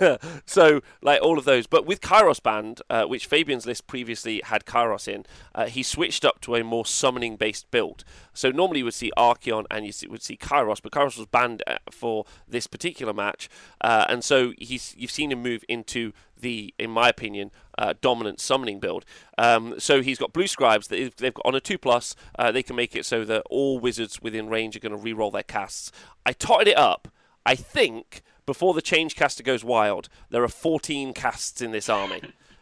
so 0.46 0.80
like 1.02 1.20
all 1.22 1.38
of 1.38 1.44
those, 1.44 1.66
but 1.66 1.86
with 1.86 2.00
Kairos 2.00 2.42
banned, 2.42 2.82
uh, 2.90 3.04
which 3.04 3.28
Fabian's 3.28 3.66
list 3.66 3.86
previously 3.86 4.40
had 4.44 4.64
Kairos 4.64 5.06
in, 5.06 5.24
uh, 5.54 5.66
he 5.66 5.82
switched 5.82 6.24
up 6.24 6.40
to 6.42 6.56
a 6.56 6.64
more 6.64 6.84
summoning-based 6.84 7.70
build. 7.70 8.02
So 8.34 8.50
normally 8.50 8.78
you 8.80 8.84
would 8.86 8.94
see 8.94 9.12
Archaon 9.16 9.64
and 9.70 9.86
you 9.86 9.92
would 10.10 10.22
see 10.22 10.36
Kairos, 10.36 10.80
but 10.82 10.92
Kairos 10.92 11.16
was 11.18 11.26
banned 11.26 11.62
uh, 11.68 11.76
for 11.90 12.24
this 12.48 12.66
particular 12.66 13.12
match, 13.12 13.48
uh, 13.80 14.06
and 14.08 14.24
so 14.24 14.52
he's 14.58 14.94
you've 14.98 15.10
seen 15.10 15.30
him 15.32 15.42
move 15.42 15.64
into 15.68 16.12
the, 16.40 16.74
in 16.78 16.90
my 16.90 17.08
opinion, 17.08 17.50
uh, 17.78 17.94
dominant 18.00 18.40
summoning 18.40 18.80
build. 18.80 19.04
Um, 19.38 19.78
so 19.78 20.02
he's 20.02 20.18
got 20.18 20.32
blue 20.32 20.46
scribes 20.46 20.88
that 20.88 21.16
they've 21.16 21.34
got 21.34 21.46
on 21.46 21.54
a 21.54 21.60
two 21.60 21.78
plus, 21.78 22.14
uh, 22.38 22.50
they 22.52 22.62
can 22.62 22.76
make 22.76 22.96
it 22.96 23.04
so 23.06 23.24
that 23.24 23.42
all 23.50 23.78
wizards 23.78 24.20
within 24.20 24.48
range 24.48 24.76
are 24.76 24.80
going 24.80 24.92
to 24.92 24.98
re-roll 24.98 25.30
their 25.30 25.42
casts. 25.42 25.92
I 26.26 26.32
totted 26.32 26.68
it 26.68 26.76
up. 26.76 27.08
I 27.46 27.54
think 27.54 28.22
before 28.46 28.74
the 28.74 28.82
change 28.82 29.14
caster 29.14 29.42
goes 29.42 29.64
wild, 29.64 30.08
there 30.28 30.42
are 30.42 30.48
14 30.48 31.14
casts 31.14 31.60
in 31.60 31.70
this 31.70 31.88
army. 31.88 32.20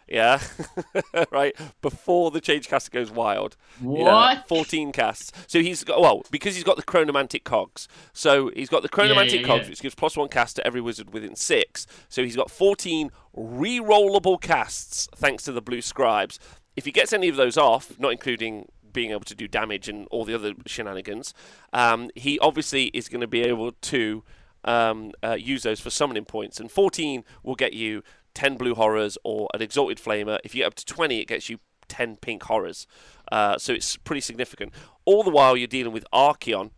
Yeah, 0.08 0.40
right. 1.30 1.54
Before 1.82 2.30
the 2.30 2.40
change 2.40 2.68
caster 2.68 2.90
goes 2.90 3.10
wild, 3.10 3.56
Yeah, 3.80 3.86
What? 3.88 4.48
14 4.48 4.92
casts. 4.92 5.32
So 5.46 5.60
he's 5.60 5.84
got 5.84 6.00
well 6.00 6.22
because 6.30 6.54
he's 6.54 6.64
got 6.64 6.76
the 6.76 6.82
chronomantic 6.82 7.44
cogs. 7.44 7.88
So 8.12 8.50
he's 8.54 8.68
got 8.68 8.82
the 8.82 8.88
chronomantic 8.88 9.40
yeah, 9.40 9.46
cogs, 9.46 9.64
yeah. 9.64 9.70
which 9.70 9.82
gives 9.82 9.94
plus 9.94 10.16
one 10.16 10.28
cast 10.28 10.56
to 10.56 10.66
every 10.66 10.80
wizard 10.80 11.12
within 11.12 11.36
six. 11.36 11.86
So 12.08 12.22
he's 12.22 12.36
got 12.36 12.50
14 12.50 13.10
re-rollable 13.34 14.40
casts 14.40 15.08
thanks 15.14 15.44
to 15.44 15.52
the 15.52 15.62
blue 15.62 15.82
scribes. 15.82 16.38
If 16.76 16.84
he 16.84 16.92
gets 16.92 17.12
any 17.12 17.28
of 17.28 17.36
those 17.36 17.56
off, 17.56 17.98
not 17.98 18.12
including 18.12 18.68
being 18.92 19.10
able 19.10 19.20
to 19.24 19.34
do 19.34 19.46
damage 19.46 19.88
and 19.88 20.06
all 20.10 20.24
the 20.24 20.34
other 20.34 20.54
shenanigans, 20.66 21.34
um, 21.72 22.10
he 22.14 22.38
obviously 22.38 22.86
is 22.86 23.08
going 23.08 23.20
to 23.20 23.26
be 23.26 23.42
able 23.42 23.72
to 23.72 24.24
um, 24.64 25.12
uh, 25.22 25.36
use 25.38 25.62
those 25.62 25.80
for 25.80 25.90
summoning 25.90 26.24
points. 26.24 26.60
And 26.60 26.70
14 26.70 27.24
will 27.42 27.54
get 27.54 27.74
you 27.74 28.02
10 28.38 28.56
blue 28.56 28.76
horrors 28.76 29.18
or 29.24 29.48
an 29.52 29.60
exalted 29.60 29.98
flamer. 29.98 30.38
If 30.44 30.54
you 30.54 30.60
get 30.60 30.68
up 30.68 30.74
to 30.76 30.84
20, 30.84 31.18
it 31.20 31.26
gets 31.26 31.48
you 31.48 31.58
10 31.88 32.16
pink 32.18 32.44
horrors. 32.44 32.86
Uh, 33.32 33.58
so 33.58 33.72
it's 33.72 33.96
pretty 33.96 34.20
significant. 34.20 34.72
All 35.04 35.24
the 35.24 35.30
while, 35.30 35.56
you're 35.56 35.66
dealing 35.66 35.92
with 35.92 36.04
Archaon. 36.14 36.70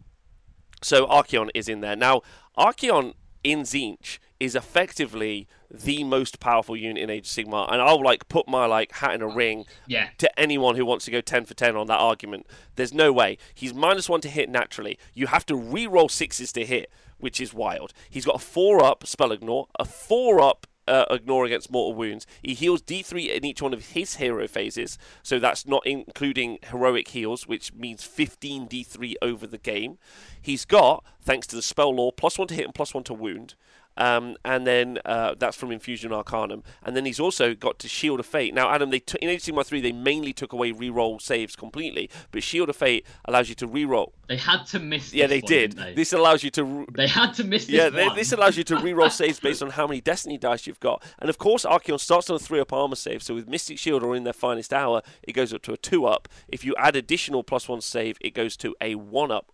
So 0.82 1.06
Archaon 1.06 1.50
is 1.54 1.68
in 1.68 1.80
there. 1.82 1.96
Now, 1.96 2.22
Archaon 2.56 3.12
in 3.44 3.60
Tzeentch 3.62 4.18
is 4.38 4.54
effectively 4.54 5.46
the 5.70 6.02
most 6.02 6.40
powerful 6.40 6.74
unit 6.76 7.02
in 7.02 7.10
Age 7.10 7.26
of 7.26 7.30
Sigmar, 7.46 7.70
and 7.70 7.82
I'll 7.82 8.02
like 8.02 8.26
put 8.28 8.48
my 8.48 8.64
like 8.64 8.92
hat 8.92 9.12
in 9.14 9.20
a 9.20 9.28
ring 9.28 9.66
Yeah. 9.86 10.08
to 10.16 10.40
anyone 10.40 10.76
who 10.76 10.86
wants 10.86 11.04
to 11.04 11.10
go 11.10 11.20
10 11.20 11.44
for 11.44 11.52
10 11.52 11.76
on 11.76 11.86
that 11.88 12.00
argument. 12.00 12.46
There's 12.76 12.94
no 12.94 13.12
way. 13.12 13.36
He's 13.54 13.74
minus 13.74 14.08
one 14.08 14.22
to 14.22 14.28
hit 14.30 14.48
naturally. 14.48 14.98
You 15.12 15.26
have 15.26 15.44
to 15.46 15.54
re-roll 15.56 16.08
sixes 16.08 16.52
to 16.54 16.64
hit, 16.64 16.90
which 17.18 17.38
is 17.38 17.52
wild. 17.52 17.92
He's 18.08 18.24
got 18.24 18.36
a 18.36 18.38
four 18.38 18.82
up 18.82 19.06
spell 19.06 19.30
ignore, 19.30 19.68
a 19.78 19.84
four 19.84 20.40
up 20.40 20.66
uh, 20.90 21.06
ignore 21.10 21.44
against 21.44 21.70
mortal 21.70 21.94
wounds. 21.94 22.26
He 22.42 22.54
heals 22.54 22.82
D3 22.82 23.36
in 23.36 23.44
each 23.44 23.62
one 23.62 23.72
of 23.72 23.90
his 23.90 24.16
hero 24.16 24.46
phases, 24.48 24.98
so 25.22 25.38
that's 25.38 25.66
not 25.66 25.86
including 25.86 26.58
heroic 26.70 27.08
heals, 27.08 27.46
which 27.46 27.72
means 27.72 28.02
15 28.04 28.68
D3 28.68 29.14
over 29.22 29.46
the 29.46 29.58
game. 29.58 29.98
He's 30.42 30.64
got, 30.64 31.04
thanks 31.22 31.46
to 31.48 31.56
the 31.56 31.62
spell 31.62 31.94
law, 31.94 32.10
plus 32.10 32.38
one 32.38 32.48
to 32.48 32.54
hit 32.54 32.64
and 32.64 32.74
plus 32.74 32.92
one 32.92 33.04
to 33.04 33.14
wound. 33.14 33.54
Um, 33.96 34.36
and 34.44 34.66
then 34.66 34.98
uh, 35.04 35.34
that's 35.38 35.56
from 35.56 35.70
Infusion 35.72 36.12
Arcanum. 36.12 36.62
And 36.82 36.96
then 36.96 37.04
he's 37.04 37.20
also 37.20 37.54
got 37.54 37.78
to 37.80 37.88
Shield 37.88 38.20
of 38.20 38.26
Fate. 38.26 38.54
Now, 38.54 38.70
Adam, 38.70 38.90
they 38.90 39.00
t- 39.00 39.18
in 39.20 39.28
Sigmar 39.36 39.64
3, 39.66 39.80
they 39.80 39.92
mainly 39.92 40.32
took 40.32 40.52
away 40.52 40.72
reroll 40.72 41.20
saves 41.20 41.54
completely, 41.54 42.08
but 42.30 42.42
Shield 42.42 42.70
of 42.70 42.76
Fate 42.76 43.04
allows 43.26 43.48
you 43.48 43.54
to 43.56 43.68
reroll. 43.68 44.12
They 44.28 44.36
had 44.36 44.64
to 44.68 44.78
miss. 44.78 45.12
Yeah, 45.12 45.26
they 45.26 45.40
one, 45.40 45.48
did. 45.48 45.72
They? 45.72 45.94
This 45.94 46.12
allows 46.12 46.42
you 46.42 46.50
to. 46.52 46.64
Re- 46.64 46.86
They 46.94 47.08
had 47.08 47.32
to 47.34 47.44
miss 47.44 47.66
this 47.66 47.74
yeah, 47.74 47.90
they, 47.90 48.06
one. 48.06 48.16
this 48.16 48.32
allows 48.32 48.56
you 48.56 48.64
to 48.64 48.76
reroll 48.76 49.10
saves 49.10 49.40
based 49.40 49.62
on 49.62 49.70
how 49.70 49.86
many 49.86 50.00
Destiny 50.00 50.38
dice 50.38 50.66
you've 50.66 50.80
got. 50.80 51.02
And 51.18 51.28
of 51.28 51.38
course, 51.38 51.64
Archaon 51.64 52.00
starts 52.00 52.30
on 52.30 52.36
a 52.36 52.38
3 52.38 52.60
up 52.60 52.72
armor 52.72 52.96
save, 52.96 53.22
so 53.22 53.34
with 53.34 53.48
Mystic 53.48 53.78
Shield 53.78 54.02
or 54.02 54.14
in 54.16 54.24
their 54.24 54.32
finest 54.32 54.72
hour, 54.72 55.02
it 55.22 55.32
goes 55.32 55.52
up 55.52 55.62
to 55.62 55.72
a 55.72 55.76
2 55.76 56.06
up. 56.06 56.28
If 56.48 56.64
you 56.64 56.74
add 56.78 56.96
additional 56.96 57.42
plus 57.42 57.68
1 57.68 57.80
save, 57.80 58.16
it 58.20 58.34
goes 58.34 58.56
to 58.58 58.74
a 58.80 58.94
1 58.94 59.30
up. 59.30 59.52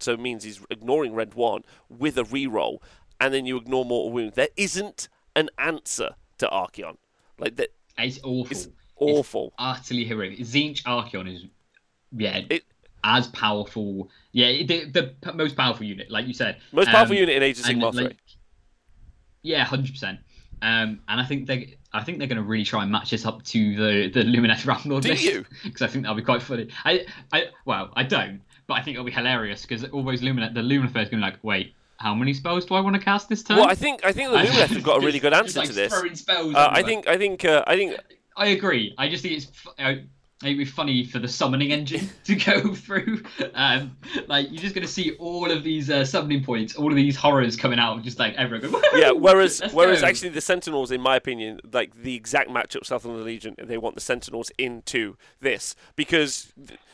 So 0.00 0.12
it 0.12 0.20
means 0.20 0.42
he's 0.44 0.60
ignoring 0.70 1.14
Red 1.14 1.34
1 1.34 1.62
with 1.90 2.16
a 2.16 2.22
reroll, 2.24 2.78
and 3.20 3.32
then 3.32 3.46
you 3.46 3.56
ignore 3.56 3.84
Mortal 3.84 4.12
wounds. 4.12 4.36
There 4.36 4.48
isn't 4.56 5.08
an 5.34 5.50
answer 5.58 6.10
to 6.38 6.46
Archaon. 6.48 6.96
Like, 7.38 7.56
that, 7.56 7.70
It's 7.98 8.18
awful. 8.22 8.46
it's 8.50 8.68
awful. 8.96 9.52
utterly 9.58 10.04
horrific. 10.06 10.38
Tzeentch 10.40 10.82
Archaon 10.84 11.32
is, 11.34 11.44
yeah, 12.12 12.40
It- 12.50 12.64
as 13.04 13.28
powerful. 13.28 14.10
Yeah, 14.32 14.48
the, 14.64 15.14
the 15.22 15.32
most 15.32 15.56
powerful 15.56 15.84
unit, 15.86 16.10
like 16.10 16.26
you 16.26 16.34
said. 16.34 16.56
Most 16.72 16.88
powerful 16.88 17.14
Um, 17.14 17.20
unit 17.20 17.36
in 17.36 17.42
Age 17.42 17.58
of 17.60 17.64
Sigmar 17.66 17.92
3. 17.92 18.04
like, 18.04 18.16
Yeah, 19.42 19.64
hundred 19.64 19.92
percent. 19.92 20.18
Um, 20.62 21.00
and 21.08 21.20
I 21.20 21.24
think 21.24 21.46
they, 21.46 21.76
I 21.92 22.02
think 22.02 22.18
they're 22.18 22.26
going 22.26 22.36
to 22.38 22.42
really 22.42 22.64
try 22.64 22.82
and 22.82 22.90
match 22.90 23.10
this 23.10 23.24
up 23.26 23.42
to 23.44 23.76
the 23.76 24.08
the 24.08 24.22
Lumineth 24.24 24.64
Ramlord 24.66 25.02
Do 25.02 25.10
list. 25.10 25.22
you? 25.22 25.44
Because 25.64 25.82
I 25.82 25.86
think 25.86 26.02
that'll 26.04 26.16
be 26.16 26.22
quite 26.22 26.42
funny. 26.42 26.68
I, 26.84 27.04
I, 27.32 27.44
well, 27.66 27.90
I 27.94 28.02
don't, 28.02 28.40
but 28.66 28.74
I 28.74 28.82
think 28.82 28.94
it'll 28.94 29.04
be 29.04 29.12
hilarious 29.12 29.62
because 29.62 29.84
all 29.84 30.02
those 30.02 30.22
Lumineth, 30.22 30.54
the 30.54 30.60
Lumineth 30.62 30.88
is 30.88 30.94
going 30.94 31.08
to 31.10 31.16
be 31.16 31.20
like, 31.20 31.38
wait, 31.44 31.74
how 31.98 32.14
many 32.14 32.34
spells 32.34 32.64
do 32.66 32.74
I 32.74 32.80
want 32.80 32.94
to 32.96 33.02
cast 33.02 33.28
this 33.28 33.42
turn? 33.42 33.58
Well, 33.58 33.68
I 33.68 33.74
think 33.74 34.04
I 34.04 34.12
think 34.12 34.30
the 34.30 34.38
Lumineth 34.38 34.68
have 34.68 34.82
got 34.82 35.02
a 35.02 35.06
really 35.06 35.18
good 35.18 35.32
answer 35.32 35.60
like, 35.60 35.68
to 35.68 35.74
this. 35.74 35.92
Uh, 36.28 36.52
I 36.54 36.82
think 36.82 37.08
I 37.08 37.16
think 37.16 37.44
uh, 37.44 37.64
I 37.66 37.76
think 37.76 37.96
I 38.36 38.48
agree. 38.48 38.94
I 38.98 39.08
just 39.08 39.22
think 39.22 39.36
it's 39.36 39.46
uh, 39.78 39.94
it'd 40.44 40.58
be 40.58 40.64
funny 40.64 41.04
for 41.04 41.18
the 41.18 41.28
summoning 41.28 41.72
engine 41.72 42.08
to 42.24 42.34
go 42.34 42.74
through. 42.74 43.22
Um, 43.54 43.96
like 44.26 44.48
you're 44.50 44.60
just 44.60 44.74
going 44.74 44.86
to 44.86 44.92
see 44.92 45.12
all 45.12 45.50
of 45.50 45.64
these 45.64 45.88
uh, 45.88 46.04
summoning 46.04 46.44
points, 46.44 46.76
all 46.76 46.90
of 46.90 46.96
these 46.96 47.16
horrors 47.16 47.56
coming 47.56 47.78
out, 47.78 48.02
just 48.02 48.18
like 48.18 48.34
everyone. 48.34 48.70
Go, 48.70 48.80
yeah. 48.94 49.10
Whereas 49.12 49.62
whereas 49.72 50.02
go. 50.02 50.06
actually 50.06 50.30
the 50.30 50.40
Sentinels, 50.40 50.90
in 50.90 51.00
my 51.00 51.16
opinion, 51.16 51.60
like 51.72 52.02
the 52.02 52.14
exact 52.14 52.50
matchup 52.50 52.84
Southern 52.84 53.24
Legion, 53.24 53.56
they 53.58 53.78
want 53.78 53.94
the 53.94 54.02
Sentinels 54.02 54.50
into 54.58 55.16
this 55.40 55.74
because 55.96 56.52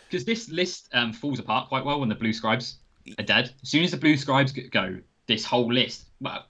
because 0.09 0.24
this 0.24 0.48
list 0.48 0.88
um, 0.92 1.12
falls 1.12 1.38
apart 1.38 1.68
quite 1.68 1.84
well 1.84 1.98
when 1.98 2.09
the 2.09 2.14
blue 2.14 2.32
scribes 2.32 2.76
are 3.18 3.24
dead. 3.24 3.53
As 3.62 3.68
soon 3.68 3.84
as 3.84 3.90
the 3.90 3.96
blue 3.96 4.16
scribes 4.16 4.53
go, 4.53 4.98
this 5.26 5.44
whole 5.44 5.72
list, 5.72 6.07
well, 6.20 6.44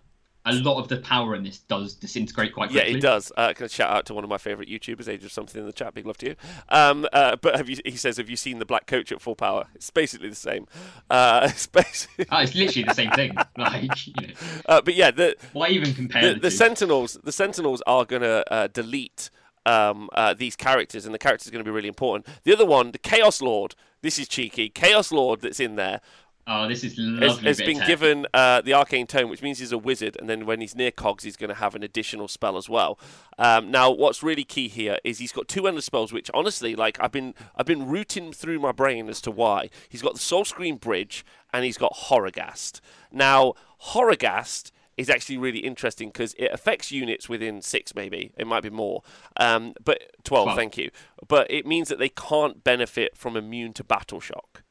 a 0.44 0.52
lot 0.54 0.78
of 0.78 0.88
the 0.88 0.96
power 0.98 1.36
in 1.36 1.44
this 1.44 1.58
does 1.58 1.94
disintegrate 1.94 2.52
quite 2.52 2.70
yeah, 2.72 2.82
quickly. 2.82 2.98
it 2.98 3.02
does. 3.02 3.30
Uh, 3.36 3.52
can 3.52 3.64
I 3.64 3.68
shout 3.68 3.90
out 3.90 4.06
to 4.06 4.14
one 4.14 4.24
of 4.24 4.30
my 4.30 4.38
favourite 4.38 4.68
YouTubers, 4.68 5.08
Age 5.08 5.24
of 5.24 5.30
Something 5.30 5.60
in 5.60 5.66
the 5.66 5.72
chat. 5.72 5.94
Big 5.94 6.04
love 6.04 6.18
to 6.18 6.30
you. 6.30 6.36
Um, 6.68 7.06
uh, 7.12 7.36
but 7.36 7.56
have 7.56 7.68
you? 7.68 7.76
He 7.84 7.96
says, 7.96 8.16
have 8.16 8.28
you 8.28 8.36
seen 8.36 8.58
the 8.58 8.66
Black 8.66 8.86
Coach 8.86 9.12
at 9.12 9.20
full 9.20 9.36
power? 9.36 9.66
It's 9.74 9.90
basically 9.90 10.28
the 10.28 10.34
same. 10.34 10.66
Uh, 11.08 11.42
it's 11.50 11.66
basically, 11.66 12.26
Oh, 12.30 12.38
it's 12.38 12.54
literally 12.54 12.84
the 12.84 12.94
same 12.94 13.10
thing. 13.12 13.36
Like, 13.56 14.06
you 14.06 14.12
know, 14.28 14.32
uh, 14.66 14.80
but 14.80 14.94
yeah, 14.94 15.10
the 15.10 15.36
why 15.52 15.68
even 15.68 15.94
compare 15.94 16.22
the, 16.22 16.34
the, 16.34 16.40
the? 16.40 16.50
Sentinels, 16.50 17.18
the 17.22 17.32
Sentinels 17.32 17.82
are 17.86 18.04
gonna 18.04 18.42
uh, 18.50 18.66
delete 18.66 19.30
um, 19.66 20.08
uh, 20.14 20.34
these 20.34 20.56
characters, 20.56 21.04
and 21.04 21.14
the 21.14 21.18
characters 21.18 21.48
are 21.48 21.50
going 21.52 21.64
to 21.64 21.68
be 21.68 21.74
really 21.74 21.88
important. 21.88 22.26
The 22.44 22.52
other 22.52 22.66
one, 22.66 22.92
the 22.92 22.98
Chaos 22.98 23.40
Lord. 23.42 23.74
This 24.00 24.18
is 24.18 24.26
cheeky. 24.26 24.68
Chaos 24.68 25.12
Lord 25.12 25.42
that's 25.42 25.60
in 25.60 25.76
there 25.76 26.00
Oh, 26.44 26.66
this 26.66 26.82
is 26.82 26.96
has, 26.96 26.98
lovely. 26.98 27.48
has 27.48 27.58
bit 27.58 27.68
of 27.68 27.74
been 27.74 27.86
given 27.86 28.26
uh, 28.34 28.60
the 28.62 28.74
Arcane 28.74 29.06
Tome, 29.06 29.30
which 29.30 29.42
means 29.42 29.60
he's 29.60 29.70
a 29.70 29.78
wizard, 29.78 30.16
and 30.18 30.28
then 30.28 30.44
when 30.44 30.60
he's 30.60 30.74
near 30.74 30.90
Cogs, 30.90 31.22
he's 31.22 31.36
going 31.36 31.48
to 31.48 31.54
have 31.54 31.76
an 31.76 31.84
additional 31.84 32.26
spell 32.26 32.56
as 32.56 32.68
well. 32.68 32.98
Um, 33.38 33.70
now, 33.70 33.90
what's 33.90 34.24
really 34.24 34.42
key 34.42 34.66
here 34.66 34.98
is 35.04 35.18
he's 35.18 35.30
got 35.30 35.46
two 35.46 35.68
endless 35.68 35.84
spells, 35.84 36.12
which 36.12 36.30
honestly, 36.34 36.74
like 36.74 36.98
I've 37.00 37.12
been, 37.12 37.34
I've 37.54 37.66
been 37.66 37.86
rooting 37.86 38.32
through 38.32 38.58
my 38.58 38.72
brain 38.72 39.08
as 39.08 39.20
to 39.22 39.30
why. 39.30 39.70
He's 39.88 40.02
got 40.02 40.14
the 40.14 40.20
Soulscream 40.20 40.80
Bridge, 40.80 41.24
and 41.52 41.64
he's 41.64 41.78
got 41.78 41.94
Horrorghast. 41.94 42.80
Now, 43.12 43.54
Horrorghast 43.90 44.72
is 44.96 45.08
actually 45.08 45.38
really 45.38 45.60
interesting 45.60 46.08
because 46.08 46.34
it 46.34 46.50
affects 46.52 46.90
units 46.90 47.28
within 47.28 47.62
six, 47.62 47.94
maybe 47.94 48.32
it 48.36 48.48
might 48.48 48.62
be 48.62 48.70
more, 48.70 49.02
um, 49.36 49.74
but 49.84 50.02
twelve. 50.24 50.46
Twelve. 50.46 50.58
Thank 50.58 50.76
you. 50.76 50.90
But 51.28 51.48
it 51.50 51.66
means 51.66 51.88
that 51.88 52.00
they 52.00 52.08
can't 52.08 52.64
benefit 52.64 53.16
from 53.16 53.36
immune 53.36 53.72
to 53.74 53.84
battle 53.84 54.18
shock 54.20 54.61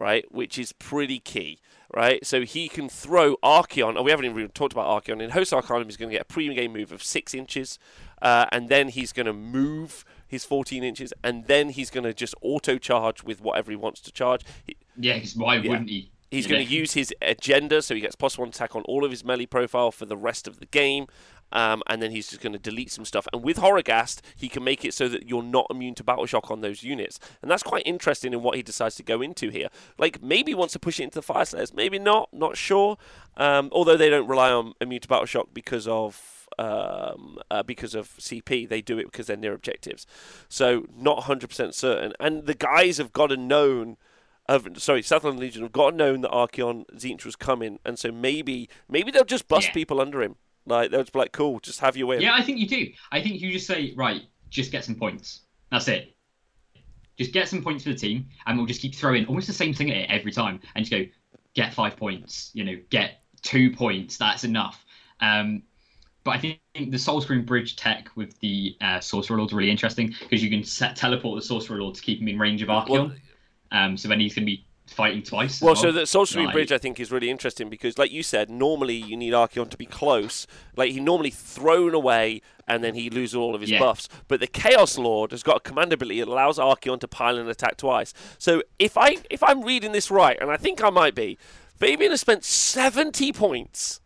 right? 0.00 0.24
Which 0.32 0.58
is 0.58 0.72
pretty 0.72 1.18
key, 1.18 1.58
right? 1.94 2.24
So 2.24 2.42
he 2.42 2.68
can 2.68 2.88
throw 2.88 3.36
Archaon. 3.36 3.94
Oh, 3.96 4.02
we 4.02 4.10
haven't 4.10 4.26
even 4.26 4.48
talked 4.50 4.72
about 4.72 5.04
Archaon. 5.04 5.22
In 5.22 5.30
Host 5.30 5.52
Arcanum, 5.52 5.86
he's 5.86 5.96
going 5.96 6.10
to 6.10 6.14
get 6.14 6.22
a 6.22 6.26
pre-game 6.32 6.72
move 6.72 6.92
of 6.92 7.02
six 7.02 7.34
inches, 7.34 7.78
uh, 8.22 8.46
and 8.52 8.68
then 8.68 8.88
he's 8.88 9.12
going 9.12 9.26
to 9.26 9.32
move 9.32 10.04
his 10.26 10.44
14 10.44 10.82
inches, 10.82 11.12
and 11.22 11.46
then 11.46 11.70
he's 11.70 11.90
going 11.90 12.04
to 12.04 12.12
just 12.12 12.34
auto 12.40 12.78
charge 12.78 13.22
with 13.22 13.40
whatever 13.40 13.70
he 13.70 13.76
wants 13.76 14.00
to 14.00 14.12
charge. 14.12 14.42
He, 14.66 14.76
Yeah, 14.98 15.14
because 15.14 15.36
why 15.36 15.58
wouldn't 15.58 15.88
he? 15.88 16.10
He's 16.36 16.46
going 16.46 16.66
to 16.66 16.72
use 16.72 16.92
his 16.92 17.14
agenda, 17.22 17.82
so 17.82 17.94
he 17.94 18.00
gets 18.00 18.14
plus 18.14 18.38
one 18.38 18.48
attack 18.48 18.76
on 18.76 18.82
all 18.82 19.04
of 19.04 19.10
his 19.10 19.24
melee 19.24 19.46
profile 19.46 19.90
for 19.90 20.06
the 20.06 20.16
rest 20.16 20.46
of 20.46 20.60
the 20.60 20.66
game. 20.66 21.06
Um, 21.52 21.82
and 21.86 22.02
then 22.02 22.10
he's 22.10 22.28
just 22.28 22.42
going 22.42 22.54
to 22.54 22.58
delete 22.58 22.90
some 22.90 23.04
stuff. 23.04 23.28
And 23.32 23.42
with 23.42 23.58
Horrorghast, 23.58 24.20
he 24.34 24.48
can 24.48 24.64
make 24.64 24.84
it 24.84 24.92
so 24.94 25.08
that 25.08 25.28
you're 25.28 25.44
not 25.44 25.66
immune 25.70 25.94
to 25.94 26.04
battle 26.04 26.26
shock 26.26 26.50
on 26.50 26.60
those 26.60 26.82
units. 26.82 27.20
And 27.40 27.50
that's 27.50 27.62
quite 27.62 27.84
interesting 27.86 28.32
in 28.32 28.42
what 28.42 28.56
he 28.56 28.62
decides 28.62 28.96
to 28.96 29.02
go 29.02 29.22
into 29.22 29.50
here. 29.50 29.68
Like, 29.96 30.20
maybe 30.22 30.50
he 30.50 30.54
wants 30.56 30.72
to 30.72 30.80
push 30.80 30.98
it 30.98 31.04
into 31.04 31.20
the 31.20 31.26
Fyreslayers, 31.26 31.72
maybe 31.72 31.98
not, 31.98 32.28
not 32.32 32.56
sure. 32.56 32.98
Um, 33.36 33.68
although 33.72 33.96
they 33.96 34.10
don't 34.10 34.26
rely 34.26 34.50
on 34.50 34.72
immune 34.80 35.02
to 35.02 35.08
battle 35.08 35.26
shock 35.26 35.48
because 35.54 35.86
of 35.86 36.48
um, 36.58 37.38
uh, 37.50 37.62
because 37.62 37.94
of 37.94 38.08
CP, 38.18 38.68
they 38.68 38.80
do 38.80 38.98
it 38.98 39.04
because 39.04 39.26
they're 39.26 39.36
near 39.36 39.52
objectives. 39.52 40.06
So 40.48 40.86
not 40.96 41.24
100% 41.24 41.74
certain. 41.74 42.12
And 42.18 42.46
the 42.46 42.54
guys 42.54 42.98
have 42.98 43.12
got 43.12 43.28
to 43.28 43.36
known 43.36 43.96
of 44.48 44.68
sorry, 44.80 45.02
Southland 45.02 45.38
Legion 45.38 45.62
have 45.62 45.72
got 45.72 45.90
to 45.90 45.96
known 45.96 46.20
that 46.22 46.30
Archaon 46.30 46.84
Tzeentch 46.94 47.24
was 47.24 47.36
coming, 47.36 47.78
and 47.84 47.98
so 47.98 48.10
maybe 48.12 48.68
maybe 48.88 49.10
they'll 49.10 49.24
just 49.24 49.48
bust 49.48 49.68
Yeah. 49.68 49.74
people 49.74 50.00
under 50.00 50.22
him. 50.22 50.36
Like 50.66 50.90
they'll 50.90 51.02
just 51.02 51.12
be 51.12 51.18
like, 51.20 51.32
cool, 51.32 51.60
just 51.60 51.80
have 51.80 51.96
you 51.96 52.10
in. 52.12 52.20
Yeah, 52.20 52.34
I 52.34 52.42
think 52.42 52.58
you 52.58 52.66
do. 52.66 52.88
I 53.12 53.20
think 53.22 53.40
you 53.40 53.52
just 53.52 53.66
say, 53.66 53.92
right, 53.96 54.22
just 54.50 54.72
get 54.72 54.84
some 54.84 54.94
points. 54.96 55.40
That's 55.70 55.88
it. 55.88 56.16
Just 57.18 57.32
get 57.32 57.48
some 57.48 57.62
points 57.62 57.84
for 57.84 57.90
the 57.90 57.96
team, 57.96 58.26
and 58.46 58.58
we'll 58.58 58.66
just 58.66 58.82
keep 58.82 58.94
throwing 58.94 59.26
almost 59.26 59.46
the 59.46 59.52
same 59.52 59.72
thing 59.72 59.90
at 59.90 59.96
it 59.96 60.10
every 60.10 60.32
time, 60.32 60.60
and 60.74 60.84
just 60.84 60.92
go, 60.92 61.04
get 61.54 61.72
five 61.72 61.96
points. 61.96 62.50
You 62.52 62.64
know, 62.64 62.76
get 62.90 63.22
two 63.42 63.70
points. 63.70 64.16
That's 64.18 64.44
enough. 64.44 64.84
Um, 65.20 65.62
but 66.24 66.32
I 66.32 66.38
think 66.38 66.60
the 66.74 66.96
Soulscream 66.98 67.46
Bridge 67.46 67.76
tech 67.76 68.10
with 68.16 68.38
the 68.40 68.76
uh, 68.80 68.98
Sorcerer 69.00 69.38
Lord's 69.38 69.52
really 69.52 69.70
interesting 69.70 70.12
because 70.20 70.42
you 70.42 70.50
can 70.50 70.64
set 70.64 70.96
teleport 70.96 71.40
the 71.40 71.46
Sorcerer 71.46 71.80
Lord 71.80 71.94
to 71.94 72.02
keep 72.02 72.20
him 72.20 72.28
in 72.28 72.38
range 72.38 72.62
of 72.62 72.68
Archaon. 72.68 72.88
Well- 72.90 73.12
um, 73.72 73.96
so 73.96 74.08
then 74.08 74.20
he's 74.20 74.34
going 74.34 74.44
to 74.44 74.52
be 74.52 74.64
fighting 74.86 75.22
twice. 75.22 75.56
as 75.56 75.62
Well, 75.62 75.74
so 75.74 75.90
the 75.90 76.06
Screen 76.06 76.46
Like- 76.46 76.52
Bridge, 76.54 76.70
I 76.72 76.78
think, 76.78 77.00
is 77.00 77.10
really 77.10 77.28
interesting 77.28 77.68
because, 77.68 77.98
like 77.98 78.12
you 78.12 78.22
said, 78.22 78.48
normally 78.48 78.94
you 78.94 79.16
need 79.16 79.32
Archaon 79.32 79.68
to 79.70 79.76
be 79.76 79.86
close. 79.86 80.46
Like 80.76 80.92
he 80.92 81.00
normally 81.00 81.30
thrown 81.30 81.92
away, 81.94 82.40
and 82.68 82.82
then 82.84 82.94
he 82.94 83.10
loses 83.10 83.34
all 83.34 83.54
of 83.54 83.60
his 83.60 83.70
Yeah. 83.70 83.80
buffs. 83.80 84.08
But 84.28 84.38
the 84.40 84.46
Chaos 84.46 84.96
Lord 84.96 85.32
has 85.32 85.42
got 85.42 85.56
a 85.56 85.60
command 85.60 85.92
ability 85.92 86.20
that 86.20 86.28
allows 86.28 86.58
Archaon 86.58 87.00
to 87.00 87.08
pile 87.08 87.36
and 87.36 87.48
attack 87.48 87.76
twice. 87.76 88.14
So 88.38 88.62
if 88.78 88.96
I 88.96 89.16
if 89.30 89.42
I'm 89.42 89.62
reading 89.62 89.90
this 89.92 90.10
right, 90.10 90.38
and 90.40 90.50
I 90.52 90.56
think 90.56 90.82
I 90.82 90.90
might 90.90 91.14
be, 91.16 91.36
Fabian 91.76 92.10
has 92.12 92.20
spent 92.20 92.44
seventy 92.44 93.32
points, 93.32 94.00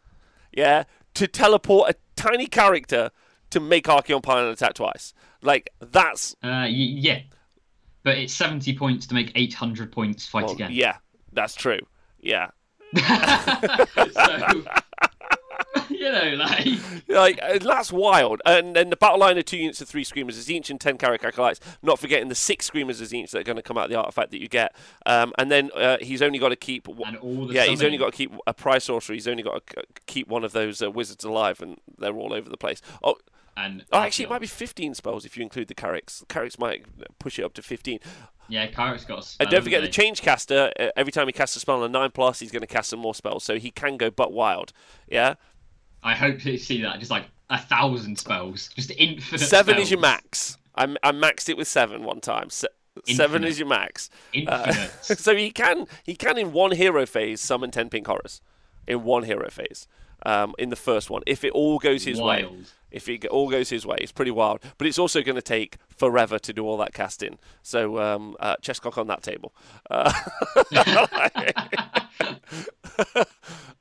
yeah, 0.53 0.85
to 1.15 1.27
teleport 1.29 1.91
a 1.91 1.95
tiny 2.17 2.47
character 2.47 3.11
to 3.51 3.61
make 3.61 3.85
Archaon 3.85 4.23
pile 4.23 4.39
and 4.45 4.49
attack 4.53 4.75
twice. 4.75 5.13
Like 5.43 5.71
that's 5.81 6.33
Uh, 6.43 6.65
y- 6.65 6.69
yeah. 6.71 7.21
But 8.11 8.19
it's 8.19 8.35
70 8.35 8.77
points 8.77 9.07
to 9.07 9.15
make 9.15 9.31
800 9.37 9.93
points 9.93 10.27
fight 10.27 10.47
well, 10.47 10.55
again. 10.55 10.73
yeah, 10.73 10.97
that's 11.33 11.55
true. 11.55 11.79
Yeah. 12.19 12.51
so, 12.97 14.65
you 15.91 16.11
know, 16.11 16.35
like 16.37 16.67
like 17.07 17.39
uh, 17.41 17.59
that's 17.61 17.93
wild. 17.93 18.43
And 18.45 18.75
then 18.75 18.91
the 18.91 18.97
battle 18.97 19.21
line 19.21 19.39
of 19.39 19.45
two 19.45 19.59
units 19.59 19.81
of 19.81 19.89
three 19.89 20.03
screamers 20.03 20.37
is 20.37 20.51
each 20.51 20.71
and 20.71 20.81
ten 20.81 20.99
Kairic 20.99 21.23
acolytes. 21.23 21.61
Not 21.85 22.01
forgetting 22.01 22.27
the 22.27 22.35
six 22.35 22.67
screamers 22.67 23.01
is 23.01 23.15
each 23.15 23.31
that 23.31 23.39
are 23.39 23.45
going 23.45 23.55
to 23.55 23.63
come 23.63 23.79
out 23.79 23.85
of 23.85 23.91
the 23.91 23.97
artifact 23.97 24.33
that 24.33 24.41
you 24.41 24.49
get. 24.49 24.75
Um, 25.07 25.33
and 25.39 25.49
then 25.49 25.71
uh, 25.77 25.99
he's 26.01 26.21
only 26.21 26.41
got 26.41 26.49
to 26.49 26.57
keep. 26.57 26.89
and 26.89 27.17
all 27.19 27.47
the 27.47 27.55
yeah, 27.55 27.67
he's 27.67 27.85
only 27.85 27.97
got 27.97 28.11
to 28.11 28.17
keep 28.17 28.33
a 28.45 28.53
prize 28.53 28.83
sorcerer. 28.83 29.15
He's 29.15 29.29
only 29.29 29.45
got 29.45 29.65
to 29.69 29.85
keep 30.07 30.27
one 30.27 30.43
of 30.43 30.51
those 30.51 30.83
uh, 30.83 30.91
wizards 30.91 31.23
alive, 31.23 31.63
and 31.63 31.79
they're 31.97 32.17
all 32.17 32.33
over 32.33 32.51
the 32.51 32.57
place. 32.57 32.83
Oh, 33.05 33.15
and 33.65 33.85
oh 33.93 34.01
actually, 34.01 34.25
it 34.25 34.31
might 34.31 34.41
be 34.41 34.47
15 34.47 34.95
spells 34.95 35.25
if 35.25 35.37
you 35.37 35.43
include 35.43 35.69
the 35.69 35.75
Kairics. 35.75 36.21
The 36.21 36.27
Kairics 36.27 36.59
might 36.59 36.85
push 37.19 37.39
it 37.39 37.45
up 37.45 37.55
to 37.55 37.63
15. 37.63 37.99
yeah, 38.49 38.67
Kairic's 38.69 39.05
got. 39.05 39.25
A 39.39 39.43
And 39.43 39.51
don't 39.51 39.63
forget 39.63 39.83
the 39.83 39.89
Changecaster. 39.89 40.73
Uh, 40.79 40.91
every 40.97 41.13
time 41.13 41.27
he 41.27 41.33
casts 41.33 41.57
a 41.57 41.61
spell 41.61 41.77
on 41.77 41.83
a 41.83 41.89
nine 41.89 42.11
plus, 42.11 42.41
he's 42.41 42.51
going 42.51 42.63
to 42.63 42.67
cast 42.67 42.91
some 42.91 43.01
more 43.01 43.15
spells, 43.15 43.45
so 43.45 43.59
he 43.59 43.71
can 43.71 43.97
go 43.97 44.11
butt 44.11 44.33
wild. 44.33 44.73
Yeah. 45.09 45.35
I 46.03 46.15
hope 46.15 46.41
to 46.41 46.57
see 46.57 46.81
that 46.83 46.99
just 46.99 47.11
like 47.11 47.27
a 47.51 47.59
thousand 47.59 48.19
spells, 48.19 48.69
just 48.75 48.91
infinite. 48.97 49.41
seven 49.41 49.77
is 49.79 49.91
your 49.91 50.01
max. 50.01 50.57
I, 50.75 50.85
I 51.03 51.13
maxed 51.13 51.49
it 51.49 51.57
with 51.57 51.69
seven 51.69 52.05
one 52.05 52.21
time. 52.21 52.49
Se- 52.49 52.69
seven 53.07 53.45
is 53.45 53.59
your 53.59 53.69
max. 53.69 54.09
Uh, 54.35 54.65
Infinite. 54.67 54.91
so 55.03 55.37
he 55.37 55.51
can 55.51 55.87
he 56.05 56.15
can 56.15 56.39
in 56.39 56.53
one 56.53 56.73
hero 56.73 57.05
phase 57.07 57.41
summon 57.41 57.71
ten 57.71 57.91
pink 57.91 58.07
horrors, 58.07 58.41
in 58.87 59.05
one 59.05 59.25
hero 59.25 59.51
phase, 59.51 59.87
um, 60.25 60.55
in 60.59 60.71
the 60.71 60.77
first 60.77 61.11
one. 61.11 61.23
If 61.27 61.45
it 61.45 61.53
all 61.53 61.79
goes 61.79 62.05
his 62.05 62.21
way, 62.21 62.49
if 62.91 63.09
it 63.09 63.27
all 63.27 63.51
goes 63.51 63.71
his 63.71 63.87
way, 63.87 63.97
it's 64.01 64.13
pretty 64.13 64.31
wild. 64.31 64.61
But 64.79 64.87
it's 64.87 64.99
also 64.99 65.23
going 65.23 65.37
to 65.37 65.43
take 65.43 65.77
forever 65.89 66.39
to 66.39 66.53
do 66.53 66.67
all 66.67 66.77
that 66.79 66.93
casting. 66.93 67.39
So 67.63 68.01
um, 68.01 68.37
uh, 68.41 68.57
chess 68.61 68.81
cock 68.81 68.99
on 68.99 69.07
that 69.09 69.23
table. 69.23 69.55
Uh, 69.89 70.13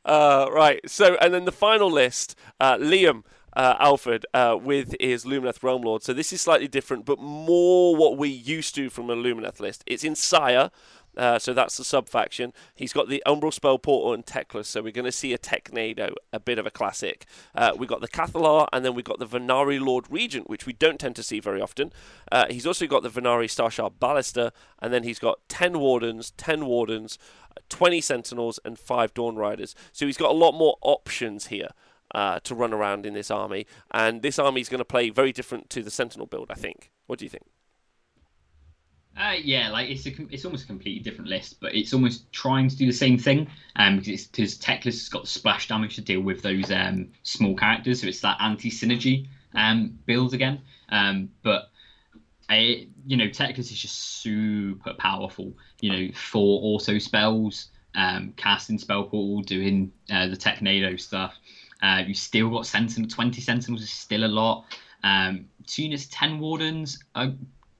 uh, 0.05 0.47
right. 0.51 0.79
So 0.89 1.17
and 1.21 1.33
then 1.33 1.45
the 1.45 1.51
final 1.51 1.91
list, 1.91 2.35
uh, 2.59 2.77
Liam. 2.77 3.23
Uh, 3.51 3.75
Alfred 3.79 4.27
uh, 4.33 4.55
with 4.61 4.95
his 5.01 5.25
Lumineth 5.25 5.63
Realm 5.63 5.81
Lord. 5.81 6.03
So 6.03 6.13
this 6.13 6.31
is 6.31 6.39
slightly 6.39 6.67
different, 6.67 7.03
but 7.03 7.19
more 7.19 7.95
what 7.95 8.15
we 8.15 8.29
used 8.29 8.75
to 8.75 8.91
from 8.91 9.09
a 9.09 9.15
Lumineth 9.15 9.59
list. 9.59 9.83
It's 9.87 10.03
in 10.03 10.15
Syar, 10.15 10.69
uh, 11.17 11.39
so 11.39 11.53
that's 11.53 11.77
the 11.77 11.83
sub 11.83 12.07
faction. 12.07 12.53
He's 12.75 12.93
got 12.93 13.09
the 13.09 13.21
Umbral 13.25 13.53
Spell 13.53 13.77
Portal 13.77 14.13
and 14.13 14.25
Teclis, 14.25 14.65
so 14.65 14.81
we're 14.81 14.91
going 14.91 15.05
to 15.05 15.11
see 15.11 15.33
a 15.33 15.37
Technado, 15.37 16.13
a 16.31 16.39
bit 16.39 16.59
of 16.59 16.65
a 16.65 16.71
classic. 16.71 17.25
Uh, 17.55 17.73
we 17.77 17.87
got 17.87 18.01
the 18.01 18.07
Cathalar, 18.07 18.67
and 18.71 18.85
then 18.85 18.93
we've 18.93 19.05
got 19.05 19.19
the 19.19 19.27
Vanari 19.27 19.79
Lord 19.83 20.05
Regent, 20.09 20.49
which 20.49 20.65
we 20.65 20.73
don't 20.73 20.99
tend 20.99 21.15
to 21.17 21.23
see 21.23 21.39
very 21.39 21.61
often. 21.61 21.91
Uh, 22.31 22.45
he's 22.49 22.65
also 22.65 22.87
got 22.87 23.03
the 23.03 23.09
Vanari 23.09 23.49
Starshard 23.49 23.99
Ballista, 23.99 24.53
and 24.81 24.93
then 24.93 25.03
he's 25.03 25.19
got 25.19 25.39
10 25.49 25.79
Wardens, 25.79 26.31
10 26.37 26.65
Wardens, 26.65 27.17
20 27.69 28.01
Sentinels, 28.01 28.59
and 28.63 28.77
5 28.77 29.13
Dawn 29.13 29.35
Riders. 29.35 29.75
So 29.91 30.05
he's 30.05 30.17
got 30.17 30.31
a 30.31 30.37
lot 30.37 30.53
more 30.53 30.77
options 30.81 31.47
here. 31.47 31.69
Uh, 32.15 32.39
to 32.39 32.55
run 32.55 32.73
around 32.73 33.05
in 33.05 33.13
this 33.13 33.29
army, 33.29 33.67
and 33.91 34.23
this 34.23 34.39
army 34.39 34.59
is 34.59 34.67
going 34.67 34.79
to 34.79 34.83
play 34.83 35.11
very 35.11 35.31
different 35.31 35.69
to 35.69 35.83
the 35.83 35.91
Sentinel 35.91 36.25
build. 36.25 36.49
I 36.49 36.55
think. 36.55 36.89
What 37.05 37.19
do 37.19 37.25
you 37.25 37.29
think? 37.29 37.43
Uh, 39.17 39.35
yeah, 39.43 39.69
like 39.69 39.89
it's 39.89 40.05
a, 40.05 40.11
it's 40.29 40.45
almost 40.45 40.63
a 40.63 40.67
completely 40.67 41.01
different 41.01 41.29
list, 41.29 41.59
but 41.59 41.75
it's 41.75 41.93
almost 41.93 42.31
trying 42.31 42.69
to 42.69 42.75
do 42.75 42.85
the 42.85 42.93
same 42.93 43.17
thing. 43.17 43.47
Um, 43.75 43.97
because 43.97 44.27
because 44.27 44.57
Teclis 44.57 44.85
has 44.85 45.09
got 45.09 45.27
splash 45.27 45.67
damage 45.67 45.95
to 45.95 46.01
deal 46.01 46.21
with 46.21 46.41
those 46.41 46.71
um 46.71 47.09
small 47.23 47.55
characters, 47.55 48.01
so 48.01 48.07
it's 48.07 48.21
that 48.21 48.37
anti 48.39 48.69
synergy 48.69 49.27
um 49.55 49.99
build 50.05 50.33
again. 50.33 50.61
Um, 50.89 51.29
but 51.43 51.69
I, 52.49 52.87
you 53.05 53.15
know, 53.15 53.27
Teclis 53.27 53.71
is 53.71 53.79
just 53.79 54.21
super 54.21 54.93
powerful. 54.93 55.53
You 55.81 55.91
know, 55.91 56.13
four 56.15 56.59
auto 56.63 56.97
spells, 56.97 57.67
um, 57.95 58.33
casting 58.37 58.79
spell 58.79 59.03
portal, 59.03 59.41
doing 59.41 59.91
uh, 60.09 60.27
the 60.27 60.35
Technado 60.35 60.99
stuff. 60.99 61.35
Uh, 61.81 62.03
you 62.05 62.13
still 62.13 62.49
got 62.49 62.65
Sentinel, 62.65 63.09
20 63.09 63.39
Sentinels 63.39 63.83
is 63.83 63.91
still 63.91 64.25
a 64.25 64.27
lot. 64.27 64.65
Um, 65.03 65.45
Tunis 65.67 66.07
10 66.11 66.39
Wardens 66.39 67.03
are 67.15 67.31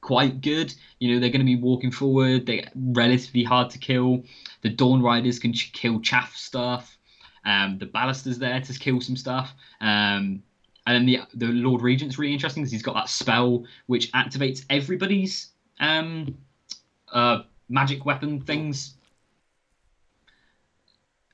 quite 0.10 0.42
good. 0.42 0.74
You 0.98 1.14
know, 1.14 1.20
they're 1.20 1.30
going 1.30 1.46
to 1.46 1.46
be 1.46 1.56
walking 1.56 1.92
forward. 1.92 2.48
They're 2.48 2.68
relatively 2.76 3.44
hard 3.44 3.70
to 3.70 3.78
kill. 3.78 4.24
The 4.64 4.70
Dawn 4.70 5.04
Riders 5.04 5.38
can 5.38 5.54
ch- 5.54 5.72
kill 5.72 6.00
chaff 6.00 6.36
stuff. 6.36 6.98
Um, 7.46 7.78
the 7.78 7.86
Ballister's 7.86 8.40
there 8.40 8.60
to 8.60 8.74
kill 8.80 9.02
some 9.02 9.16
stuff. 9.16 9.54
Um, 9.82 10.42
and 10.88 10.96
then 10.96 11.06
the 11.06 11.20
the 11.36 11.54
Lord 11.54 11.84
Regent's 11.84 12.18
really 12.18 12.34
interesting 12.34 12.64
because 12.64 12.72
he's 12.72 12.82
got 12.82 12.96
that 12.96 13.08
spell 13.08 13.66
which 13.86 14.12
activates 14.14 14.66
everybody's 14.72 15.52
um, 15.80 16.36
uh, 17.14 17.44
magic 17.70 18.04
weapon 18.04 18.42
things. 18.42 18.96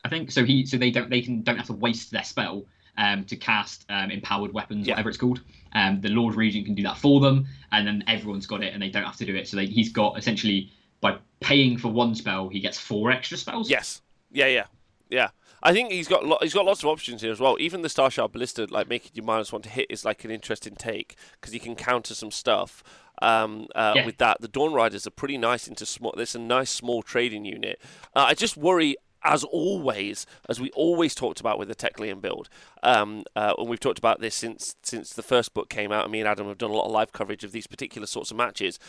I 0.03 0.09
think 0.09 0.32
so. 0.32 0.43
He 0.43 0.65
so 0.65 0.76
they 0.76 0.91
don't 0.91 1.09
they 1.09 1.21
can 1.21 1.43
don't 1.43 1.55
have 1.55 1.67
to 1.67 1.73
waste 1.73 2.11
their 2.11 2.26
spell 2.26 2.65
um, 2.98 3.24
to 3.26 3.36
cast 3.36 3.86
um, 3.89 4.12
empowered 4.12 4.54
weapons, 4.54 4.88
Yeah. 4.88 4.93
whatever 4.93 5.10
it's 5.10 5.18
called. 5.18 5.41
Um, 5.74 6.00
the 6.02 6.10
Lord 6.10 6.36
Regent 6.36 6.66
can 6.66 6.76
do 6.76 6.84
that 6.84 6.98
for 6.98 7.20
them, 7.20 7.48
and 7.72 7.86
then 7.86 8.04
everyone's 8.08 8.48
got 8.48 8.64
it, 8.64 8.74
and 8.74 8.82
they 8.82 8.89
don't 8.89 9.04
have 9.04 9.18
to 9.18 9.26
do 9.26 9.36
it. 9.36 9.48
So 9.48 9.58
they, 9.58 9.66
he's 9.66 9.91
got 9.91 10.18
essentially 10.18 10.72
by 11.02 11.18
paying 11.41 11.78
for 11.78 11.89
one 11.89 12.16
spell, 12.16 12.48
he 12.50 12.60
gets 12.60 12.78
four 12.80 13.12
extra 13.12 13.38
spells. 13.38 13.70
Yes. 13.70 14.02
Yeah, 14.32 14.48
yeah, 14.48 14.66
yeah. 15.10 15.30
I 15.62 15.74
think 15.74 15.91
he's 15.91 16.08
got 16.08 16.26
lo- 16.26 16.38
he's 16.41 16.54
got 16.54 16.66
lots 16.66 16.84
of 16.84 16.89
options 16.89 17.22
here 17.24 17.32
as 17.32 17.39
well. 17.39 17.58
Even 17.60 17.82
the 17.82 17.89
Starshard 17.89 18.32
Ballista, 18.32 18.68
like 18.70 18.88
making 18.88 19.12
you 19.16 19.24
minus 19.24 19.52
one 19.52 19.62
to 19.64 19.70
hit, 19.70 19.88
is 19.89 20.06
like 20.06 20.24
an 20.24 20.32
interesting 20.32 20.76
take 20.76 21.16
because 21.34 21.54
you 21.54 21.60
can 21.60 21.76
counter 21.76 22.14
some 22.14 22.32
stuff. 22.32 22.84
Um, 23.22 23.68
uh, 23.76 23.93
Yeah. 23.96 24.06
With 24.06 24.18
that, 24.18 24.41
the 24.41 24.48
Dawn 24.48 24.74
Riders 24.74 25.08
are 25.08 25.12
pretty 25.12 25.38
nice 25.38 25.68
into 25.68 25.86
small. 25.86 26.14
There's 26.16 26.36
a 26.36 26.39
nice 26.39 26.70
small 26.70 27.02
trading 27.02 27.46
unit. 27.46 27.80
Uh, 28.16 28.26
I 28.30 28.34
just 28.36 28.56
worry. 28.58 28.96
As 29.26 29.43
always, 29.43 30.26
as 30.47 30.61
we 30.61 30.69
always 30.71 31.15
talked 31.15 31.39
about 31.39 31.57
with 31.57 31.67
the 31.67 31.76
Techlian 31.76 32.21
build, 32.21 32.47
um, 32.84 33.23
uh, 33.36 33.55
and 33.57 33.67
we've 33.67 33.80
talked 33.80 33.97
about 33.97 34.21
this 34.21 34.36
since 34.36 34.76
since 34.84 35.09
the 35.13 35.23
first 35.23 35.53
book 35.53 35.67
came 35.67 35.91
out. 35.91 36.09
Me 36.11 36.19
and 36.19 36.30
Adam 36.30 36.47
have 36.47 36.59
done 36.59 36.69
a 36.69 36.73
lot 36.73 36.86
of 36.86 36.91
live 36.91 37.11
coverage 37.11 37.43
of 37.43 37.51
these 37.51 37.67
particular 37.67 38.05
sorts 38.05 38.30
of 38.32 38.38
matches. 38.38 38.80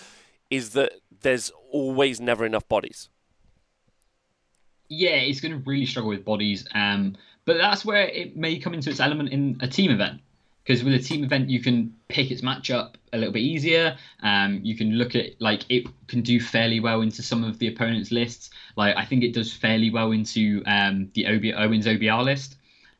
Is 0.50 0.70
that 0.70 0.92
there's 1.22 1.50
always 1.72 2.20
never 2.20 2.46
enough 2.46 2.68
bodies. 2.68 3.08
yeah, 4.88 5.16
it's 5.16 5.40
going 5.40 5.52
to 5.52 5.58
really 5.68 5.86
struggle 5.86 6.10
with 6.10 6.24
bodies. 6.24 6.66
Um, 6.74 7.16
but 7.44 7.58
that's 7.58 7.84
where 7.84 8.06
it 8.08 8.36
may 8.36 8.58
come 8.58 8.74
into 8.74 8.90
its 8.90 9.00
element 9.00 9.30
in 9.30 9.58
a 9.60 9.68
team 9.68 9.90
event. 9.90 10.20
Because 10.66 10.82
with 10.82 10.94
a 10.94 10.98
team 10.98 11.22
event, 11.22 11.48
you 11.48 11.60
can 11.60 11.94
pick 12.08 12.32
its 12.32 12.40
matchup 12.40 12.94
a 13.12 13.16
little 13.16 13.32
bit 13.32 13.42
easier. 13.42 13.96
Um, 14.22 14.60
you 14.64 14.76
can 14.76 14.92
look 14.94 15.14
at 15.14 15.40
like 15.40 15.64
it 15.68 15.86
can 16.08 16.22
do 16.22 16.40
fairly 16.40 16.80
well 16.80 17.02
into 17.02 17.22
some 17.22 17.44
of 17.44 17.60
the 17.60 17.68
opponent's 17.68 18.10
lists. 18.10 18.50
Like 18.76 18.96
I 18.96 19.04
think 19.04 19.22
it 19.22 19.32
does 19.32 19.52
fairly 19.52 19.90
well 19.90 20.10
into 20.10 20.64
um, 20.66 21.10
the 21.14 21.26
OB, 21.28 21.56
Owen's 21.56 21.86
OBR 21.86 22.24
list. 22.24 22.56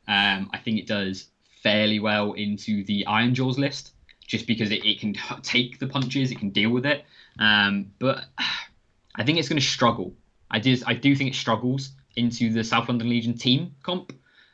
Um, 0.07 0.49
I 0.53 0.59
think 0.59 0.79
it 0.79 0.87
does 0.87 1.27
fairly 1.61 1.99
well 1.99 2.31
into 2.33 2.85
the 2.85 3.05
Ironjawz 3.05 3.57
list, 3.57 3.91
just 4.25 4.47
because 4.47 4.71
it, 4.71 4.85
it 4.85 5.01
can 5.01 5.13
take 5.41 5.79
the 5.79 5.87
punches, 5.87 6.31
it 6.31 6.39
can 6.39 6.51
deal 6.51 6.69
with 6.69 6.85
it. 6.85 7.03
Um, 7.37 7.91
but 7.99 8.23
I 9.15 9.23
think 9.25 9.39
it's 9.39 9.49
going 9.49 9.59
to 9.59 9.67
struggle. 9.67 10.13
I 10.49 10.59
do, 10.59 10.77
I 10.85 10.93
do 10.93 11.15
think 11.15 11.31
it 11.31 11.35
struggles 11.35 11.89
into 12.15 12.53
the 12.53 12.63
South 12.63 12.87
London 12.87 13.09
Legion 13.09 13.37
team 13.37 13.75
comp. 13.83 14.13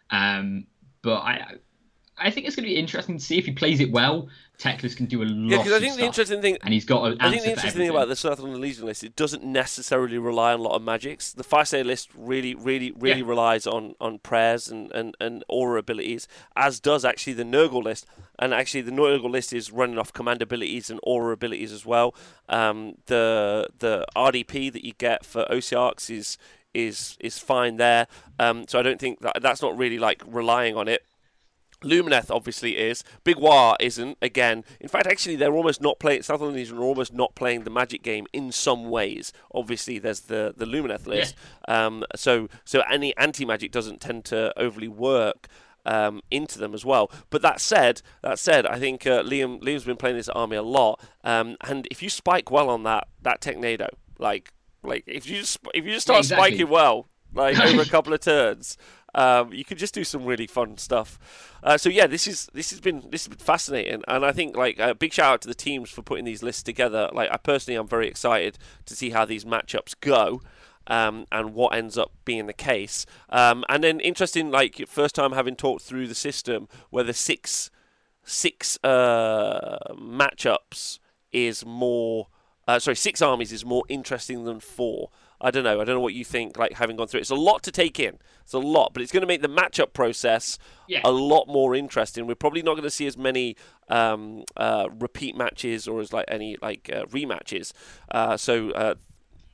Um, 0.10 0.66
but 1.04 1.18
I, 1.18 1.56
I 2.24 2.32
think 2.32 2.48
it's 2.48 2.56
going 2.56 2.64
to 2.64 2.70
be 2.74 2.78
interesting 2.78 3.18
to 3.18 3.24
see 3.24 3.38
if 3.38 3.46
he 3.46 3.52
plays 3.52 3.80
it 3.82 3.92
well. 3.92 4.30
Teclis 4.58 4.96
can 4.96 5.08
do 5.08 5.24
a 5.24 5.26
lot. 5.26 5.52
Yeah, 5.52 5.58
because 5.58 5.74
I 5.74 5.80
think 5.80 5.98
the 5.98 6.06
interesting 6.06 6.42
thing 6.42 6.58
and 6.62 6.74
he's 6.74 6.86
got. 6.86 7.04
An 7.12 7.18
I 7.20 7.30
think 7.30 7.44
the 7.44 7.50
interesting 7.50 7.82
thing 7.82 7.90
about 7.90 8.08
the 8.08 8.16
South 8.16 8.40
London 8.40 8.62
Legion 8.62 8.86
list, 8.86 9.04
it 9.04 9.16
doesn't 9.16 9.44
necessarily 9.44 10.18
rely 10.18 10.54
on 10.54 10.60
a 10.60 10.64
lot 10.64 10.76
of 10.76 10.82
magics. 10.82 11.34
The 11.34 11.44
Sayer 11.66 11.84
list 11.84 12.10
really, 12.16 12.56
really, 12.56 12.92
really 12.92 13.20
Yeah. 13.22 13.28
relies 13.28 13.68
on, 13.68 13.96
on 14.00 14.20
prayers 14.20 14.70
and, 14.70 14.92
and, 14.94 15.18
and 15.20 15.44
aura 15.50 15.80
abilities, 15.80 16.28
as 16.56 16.80
does 16.80 17.04
actually 17.04 17.34
the 17.34 17.44
Nurgle 17.44 17.84
list. 17.84 18.06
And 18.40 18.54
actually, 18.54 18.82
the 18.82 18.92
Nurgle 18.92 19.30
list 19.30 19.52
is 19.52 19.72
running 19.72 19.98
off 19.98 20.14
command 20.14 20.42
abilities 20.42 20.90
and 20.90 21.00
aura 21.04 21.34
abilities 21.34 21.72
as 21.72 21.86
well. 21.86 22.16
Um, 22.48 22.96
the 23.08 23.68
the 23.80 24.06
RDP 24.16 24.72
that 24.72 24.86
you 24.86 24.94
get 24.98 25.26
for 25.26 25.46
OCRX 25.52 26.10
is 26.10 26.38
is 26.74 27.18
is 27.20 27.38
fine 27.38 27.78
there. 27.78 28.08
Um, 28.40 28.68
so 28.68 28.80
I 28.80 28.82
don't 28.82 29.00
think 29.00 29.20
that 29.22 29.42
that's 29.42 29.62
not 29.62 29.78
really 29.78 30.00
like 30.00 30.24
relying 30.26 30.76
on 30.76 30.88
it. 30.88 31.04
Lumineth 31.84 32.30
obviously 32.30 32.78
is. 32.78 33.04
Big 33.24 33.38
Waaagh 33.38 33.76
isn't. 33.80 34.18
Again, 34.22 34.64
in 34.80 34.88
fact, 34.88 35.08
actually, 35.08 35.36
they're 35.36 35.54
almost 35.54 35.82
not 35.82 36.00
playing. 36.00 36.24
South 36.24 36.42
London 36.42 36.58
Legion 36.58 36.78
are 36.78 36.84
almost 36.84 37.14
not 37.14 37.36
playing 37.36 37.64
the 37.64 37.70
Magic 37.70 38.04
game 38.04 38.26
in 38.34 38.52
some 38.52 38.90
ways. 38.90 39.32
Obviously, 39.54 40.00
there's 40.00 40.22
the 40.22 40.54
the 40.56 40.66
Lumineth 40.66 41.06
list. 41.08 41.36
Um, 41.68 42.04
so 42.16 42.50
so 42.66 42.82
any 42.90 43.16
anti 43.18 43.46
Magic 43.46 43.72
doesn't 43.72 44.02
tend 44.02 44.26
to 44.26 44.58
overly 44.60 44.88
work. 44.88 45.48
Um, 45.86 46.22
into 46.32 46.60
them 46.60 46.74
as 46.74 46.86
well. 46.86 47.12
But 47.30 47.42
that 47.42 47.60
said, 47.60 48.02
that 48.22 48.40
said, 48.40 48.66
I 48.66 48.80
think 48.80 49.06
uh, 49.06 49.22
Liam 49.22 49.62
Liam's 49.62 49.84
been 49.84 49.98
playing 49.98 50.16
this 50.16 50.30
army 50.30 50.56
a 50.56 50.64
lot. 50.64 51.02
Um, 51.26 51.58
and 51.60 51.90
if 51.92 52.02
you 52.02 52.10
spike 52.10 52.50
well 52.50 52.70
on 52.70 52.84
that 52.84 53.10
that 53.22 53.42
Technado, 53.42 53.90
like 54.18 54.54
like 54.82 55.04
if 55.08 55.28
you 55.28 55.40
just 55.40 55.60
if 55.74 55.84
you 55.84 55.92
just 55.92 56.06
start 56.08 56.20
exactly. 56.20 56.52
spiking 56.52 56.70
well, 56.70 57.10
like 57.34 57.60
over 57.60 57.82
a 57.82 57.86
couple 57.86 58.14
of 58.14 58.22
turns, 58.22 58.78
um, 59.16 59.54
you 59.54 59.64
can 59.66 59.78
just 59.78 59.94
do 59.94 60.04
some 60.04 60.26
really 60.26 60.48
fun 60.48 60.78
stuff. 60.78 61.20
Uh, 61.64 61.78
so 61.78 61.90
yeah, 61.90 62.08
this 62.08 62.28
is 62.28 62.50
this 62.54 62.72
has 62.72 62.80
been 62.80 63.04
this 63.10 63.26
has 63.26 63.30
been 63.30 63.46
fascinating, 63.46 64.04
and 64.08 64.26
I 64.26 64.32
think 64.32 64.56
like 64.58 64.80
a 64.80 64.94
big 64.96 65.14
shout 65.14 65.34
out 65.34 65.42
to 65.42 65.48
the 65.48 65.54
teams 65.56 65.90
for 65.90 66.02
putting 66.02 66.26
these 66.26 66.44
lists 66.44 66.64
together. 66.64 67.10
Like 67.14 67.30
I 67.32 67.38
personally, 67.38 67.78
I'm 67.78 67.88
very 67.88 68.08
excited 68.08 68.58
to 68.86 68.96
see 68.96 69.12
how 69.12 69.26
these 69.26 69.46
matchups 69.46 69.96
go. 70.00 70.42
um, 70.88 71.26
and 71.32 71.54
what 71.54 71.74
ends 71.74 71.98
up 71.98 72.12
being 72.26 72.48
the 72.48 72.54
case. 72.54 73.06
Um, 73.30 73.64
and 73.70 73.84
then 73.84 74.00
interesting, 74.00 74.52
like 74.52 74.86
first 74.88 75.16
time 75.16 75.32
having 75.32 75.56
talked 75.56 75.84
through 75.84 76.08
the 76.08 76.16
system 76.16 76.68
where 76.90 77.04
the 77.04 77.14
six 77.14 77.70
six 78.24 78.78
uh, 78.84 79.78
matchups 79.94 81.00
is 81.32 81.66
more. 81.66 82.28
Uh, 82.68 82.80
sorry, 82.80 82.96
six 82.96 83.22
armies 83.22 83.52
is 83.52 83.66
more 83.66 83.84
interesting 83.90 84.46
than 84.46 84.60
four. 84.60 85.10
I 85.44 85.52
don't 85.52 85.64
know. 85.64 85.82
I 85.82 85.84
don't 85.84 85.96
know 85.96 86.00
what 86.02 86.14
you 86.14 86.24
think. 86.24 86.58
Like 86.58 86.74
having 86.74 86.96
gone 86.96 87.08
through, 87.08 87.20
it. 87.20 87.22
it's 87.22 87.30
a 87.30 87.36
lot 87.36 87.62
to 87.64 87.72
take 87.72 88.00
in. 88.00 88.18
It's 88.44 88.54
a 88.54 88.60
lot, 88.60 88.94
but 88.94 89.02
it's 89.04 89.12
going 89.12 89.22
to 89.22 89.28
make 89.28 89.42
the 89.42 89.50
matchup 89.50 89.94
process 89.94 90.58
Yeah. 90.88 91.02
a 91.04 91.12
lot 91.12 91.48
more 91.48 91.76
interesting. 91.76 92.26
We're 92.28 92.36
probably 92.36 92.62
not 92.62 92.72
going 92.74 92.84
to 92.84 92.90
see 92.90 93.06
as 93.08 93.18
many 93.18 93.56
um, 93.90 94.44
uh, 94.58 94.88
repeat 95.00 95.36
matches 95.36 95.88
or 95.88 96.02
as 96.02 96.14
like 96.14 96.26
any 96.30 96.58
like 96.62 96.90
uh, 96.92 97.06
rematches. 97.06 97.74
Uh, 98.10 98.38
so 98.38 98.72
uh, 98.72 98.96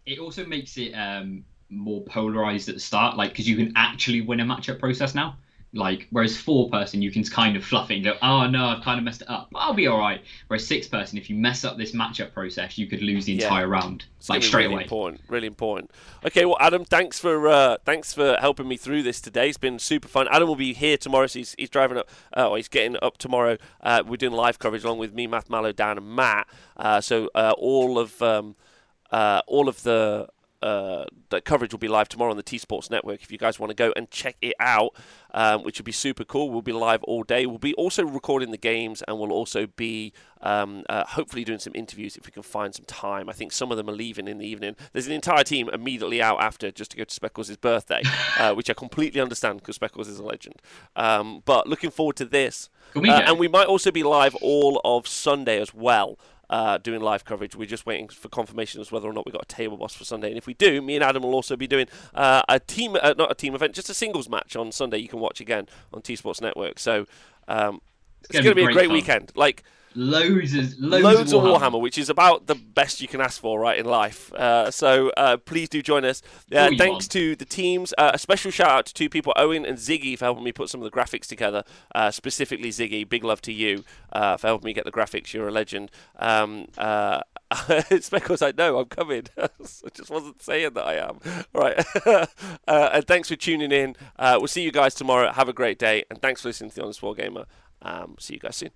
It 0.05 0.19
also 0.19 0.45
makes 0.45 0.77
it 0.77 0.93
um, 0.93 1.43
more 1.69 2.01
polarized 2.03 2.69
at 2.69 2.75
the 2.75 2.81
start, 2.81 3.17
like 3.17 3.31
because 3.31 3.47
you 3.49 3.55
can 3.55 3.73
actually 3.75 4.21
win 4.21 4.39
a 4.39 4.45
matchup 4.45 4.79
process 4.79 5.13
now. 5.15 5.37
Like 5.71 6.07
whereas 6.09 6.35
four 6.35 6.67
person 6.69 6.99
you 7.03 7.11
can 7.11 7.23
kind 7.25 7.55
of 7.55 7.63
fluff 7.63 7.91
it 7.91 7.95
and 7.97 8.03
go, 8.03 8.15
oh 8.23 8.47
no, 8.47 8.65
I've 8.65 8.83
kind 8.83 8.97
of 8.97 9.03
messed 9.03 9.21
it 9.21 9.29
up, 9.29 9.49
but 9.51 9.59
I'll 9.59 9.75
be 9.75 9.85
all 9.85 9.99
right. 9.99 10.19
Whereas 10.47 10.65
six 10.65 10.87
person, 10.87 11.19
if 11.19 11.29
you 11.29 11.35
mess 11.35 11.63
up 11.63 11.77
this 11.77 11.91
matchup 11.91 12.33
process, 12.33 12.75
you 12.79 12.87
could 12.87 13.03
lose 13.03 13.25
the 13.25 13.33
Yeah. 13.33 13.43
entire 13.43 13.67
round, 13.67 14.05
It's 14.17 14.29
like 14.29 14.41
straight 14.41 14.63
really 14.63 14.73
away. 14.73 14.83
Important, 14.83 15.21
really 15.27 15.45
important. 15.45 15.91
Okay, 16.25 16.43
well, 16.45 16.57
Adam, 16.59 16.85
thanks 16.85 17.19
for 17.19 17.47
uh, 17.47 17.77
thanks 17.85 18.13
for 18.13 18.37
helping 18.41 18.67
me 18.67 18.77
through 18.77 19.03
this 19.03 19.21
today. 19.21 19.47
It's 19.49 19.59
been 19.59 19.77
super 19.77 20.07
fun. 20.07 20.27
Adam 20.31 20.47
will 20.47 20.55
be 20.55 20.73
here 20.73 20.97
tomorrow. 20.97 21.27
So 21.27 21.37
he's, 21.37 21.53
he's 21.59 21.69
driving 21.69 21.99
up, 21.99 22.09
uh, 22.35 22.49
or 22.49 22.57
he's 22.57 22.67
getting 22.67 22.97
up 23.03 23.19
tomorrow. 23.19 23.57
Uh, 23.81 24.01
we're 24.07 24.17
doing 24.17 24.33
live 24.33 24.57
coverage 24.57 24.83
along 24.83 24.97
with 24.97 25.13
me, 25.13 25.27
Math 25.27 25.51
Mallow, 25.51 25.71
Dan, 25.71 25.97
and 25.99 26.15
Matt. 26.15 26.47
Uh, 26.77 26.99
so 26.99 27.29
uh, 27.35 27.53
all 27.59 27.99
of 27.99 28.19
um, 28.23 28.55
uh, 29.11 29.41
all 29.45 29.69
of 29.69 29.83
the 29.83 30.27
uh, 30.61 31.05
the 31.29 31.41
coverage 31.41 31.71
will 31.71 31.79
be 31.79 31.87
live 31.87 32.09
tomorrow 32.09 32.31
on 32.31 32.37
the 32.37 32.43
T 32.43 32.57
Sports 32.57 32.89
Network. 32.89 33.21
If 33.21 33.31
you 33.31 33.37
guys 33.37 33.59
want 33.59 33.69
to 33.69 33.75
go 33.75 33.93
and 33.95 34.09
check 34.11 34.35
it 34.41 34.55
out, 34.59 34.95
um, 35.33 35.63
which 35.63 35.79
would 35.79 35.85
be 35.85 35.91
super 35.91 36.23
cool. 36.23 36.49
We'll 36.49 36.61
be 36.61 36.73
live 36.73 37.03
all 37.03 37.23
day. 37.23 37.45
We'll 37.45 37.57
be 37.57 37.73
also 37.75 38.03
recording 38.03 38.51
the 38.51 38.57
games, 38.57 39.01
and 39.07 39.17
we'll 39.19 39.31
also 39.31 39.67
be 39.67 40.11
um, 40.41 40.83
uh, 40.89 41.05
hopefully 41.05 41.43
doing 41.43 41.59
some 41.59 41.73
interviews 41.75 42.17
if 42.17 42.25
we 42.25 42.31
can 42.31 42.43
find 42.43 42.75
some 42.75 42.85
time. 42.85 43.29
I 43.29 43.33
think 43.33 43.51
some 43.51 43.71
of 43.71 43.77
them 43.77 43.89
are 43.89 43.93
leaving 43.93 44.27
in 44.27 44.37
the 44.37 44.45
evening. 44.45 44.75
There's 44.91 45.07
an 45.07 45.13
entire 45.13 45.43
team 45.43 45.69
immediately 45.69 46.21
out 46.21 46.41
after 46.41 46.71
just 46.71 46.91
to 46.91 46.97
go 46.97 47.03
to 47.03 47.13
Speckles' 47.13 47.55
birthday, 47.57 48.01
uh, 48.37 48.53
which 48.53 48.69
I 48.69 48.73
completely 48.73 49.21
understand 49.21 49.59
because 49.59 49.75
Speckles 49.75 50.07
is 50.07 50.19
a 50.19 50.23
legend. 50.23 50.61
Um, 50.95 51.41
but 51.45 51.67
looking 51.67 51.91
forward 51.91 52.17
to 52.17 52.25
this. 52.25 52.69
Me 52.95 53.09
Uh, 53.09 53.21
and 53.21 53.39
we 53.39 53.47
might 53.47 53.67
also 53.67 53.91
be 53.91 54.03
live 54.03 54.35
all 54.41 54.81
of 54.83 55.07
Sunday 55.07 55.61
as 55.61 55.73
well. 55.73 56.17
Uh, 56.49 56.79
doing 56.79 56.99
live 56.99 57.23
coverage. 57.25 57.55
We're 57.55 57.67
just 57.67 57.85
waiting 57.85 58.07
for 58.07 58.27
confirmation 58.27 58.81
as 58.81 58.91
whether 58.91 59.07
or 59.07 59.13
not 59.13 59.23
we 59.23 59.31
got 59.31 59.43
a 59.43 59.45
table 59.45 59.77
boss 59.77 59.93
for 59.93 60.03
Sunday. 60.03 60.29
And 60.29 60.37
if 60.37 60.47
we 60.47 60.55
do, 60.55 60.81
me 60.81 60.95
and 60.95 61.03
Adam 61.03 61.21
will 61.21 61.35
also 61.35 61.55
be 61.55 61.67
doing 61.67 61.87
uh, 62.15 62.41
a 62.49 62.59
team, 62.59 62.97
uh, 62.99 63.13
not 63.15 63.31
a 63.31 63.35
team 63.35 63.53
event, 63.53 63.75
just 63.75 63.87
a 63.87 63.93
singles 63.93 64.27
match 64.27 64.55
on 64.55 64.71
Sunday. 64.71 64.97
You 64.97 65.07
can 65.07 65.19
watch 65.19 65.39
again 65.39 65.67
on 65.93 66.01
T 66.01 66.15
Sports 66.15 66.41
Network. 66.41 66.79
So 66.79 67.05
um, 67.47 67.81
it's, 68.21 68.31
going 68.31 68.45
to 68.45 68.55
be 68.55 68.61
be 68.61 68.61
a 68.61 68.65
great 68.65 68.73
great 68.73 68.87
fun. 68.87 68.93
weekend. 68.93 69.31
Like 69.35 69.63
Loads 69.99 70.53
of 70.53 70.79
loads, 70.79 71.03
loads, 71.03 71.33
of 71.33 71.43
of 71.43 71.49
Warhammer. 71.49 71.73
Warhammer, 71.73 71.81
which 71.81 71.97
is 71.97 72.09
about 72.09 72.47
the 72.47 72.55
best 72.55 73.01
you 73.01 73.07
can 73.09 73.19
ask 73.19 73.41
for, 73.41 73.59
right, 73.59 73.77
in 73.77 73.85
life. 73.85 74.31
Uh, 74.33 74.71
so 74.71 75.09
uh, 75.17 75.35
please 75.35 75.67
do 75.67 75.81
join 75.81 76.05
us. 76.05 76.21
Uh, 76.49 76.69
thanks 76.77 76.81
want. 76.89 77.11
to 77.11 77.35
the 77.35 77.43
teams. 77.43 77.93
Uh, 77.97 78.11
a 78.13 78.17
special 78.17 78.49
shout 78.49 78.69
out 78.69 78.85
to 78.85 78.93
two 78.93 79.09
people, 79.09 79.33
Owen 79.35 79.65
and 79.65 79.77
Ziggy, 79.77 80.17
for 80.17 80.23
helping 80.23 80.45
me 80.45 80.53
put 80.53 80.69
some 80.69 80.81
of 80.81 80.89
the 80.89 80.97
graphics 80.97 81.27
together. 81.27 81.65
Uh, 81.93 82.11
specifically, 82.11 82.69
Ziggy, 82.69 83.07
big 83.07 83.25
love 83.25 83.41
to 83.41 83.51
you 83.51 83.83
uh, 84.13 84.37
for 84.37 84.47
helping 84.47 84.67
me 84.67 84.73
get 84.73 84.85
the 84.85 84.91
graphics. 84.91 85.33
You're 85.33 85.49
a 85.49 85.51
legend. 85.51 85.91
Um, 86.17 86.67
uh, 86.77 87.19
it's 87.69 88.09
because 88.09 88.41
I 88.41 88.51
know 88.51 88.79
I'm 88.79 88.85
coming. 88.85 89.23
I 89.37 89.49
just 89.93 90.09
wasn't 90.09 90.41
saying 90.41 90.75
that 90.75 90.85
I 90.85 90.93
am. 90.95 91.19
All 91.53 91.61
right. 91.61 91.85
uh, 92.05 92.89
and 92.93 93.05
thanks 93.05 93.27
for 93.27 93.35
tuning 93.35 93.73
in. 93.73 93.97
Uh, 94.17 94.37
we'll 94.39 94.47
see 94.47 94.63
you 94.63 94.71
guys 94.71 94.95
tomorrow. 94.95 95.29
Have 95.33 95.49
a 95.49 95.53
great 95.53 95.77
day. 95.77 96.05
And 96.09 96.21
thanks 96.21 96.41
for 96.41 96.47
listening 96.47 96.69
to 96.69 96.75
the 96.77 96.83
Honest 96.83 97.01
Wargamer. 97.01 97.47
Um, 97.81 98.15
see 98.17 98.35
you 98.35 98.39
guys 98.39 98.55
soon. 98.55 98.71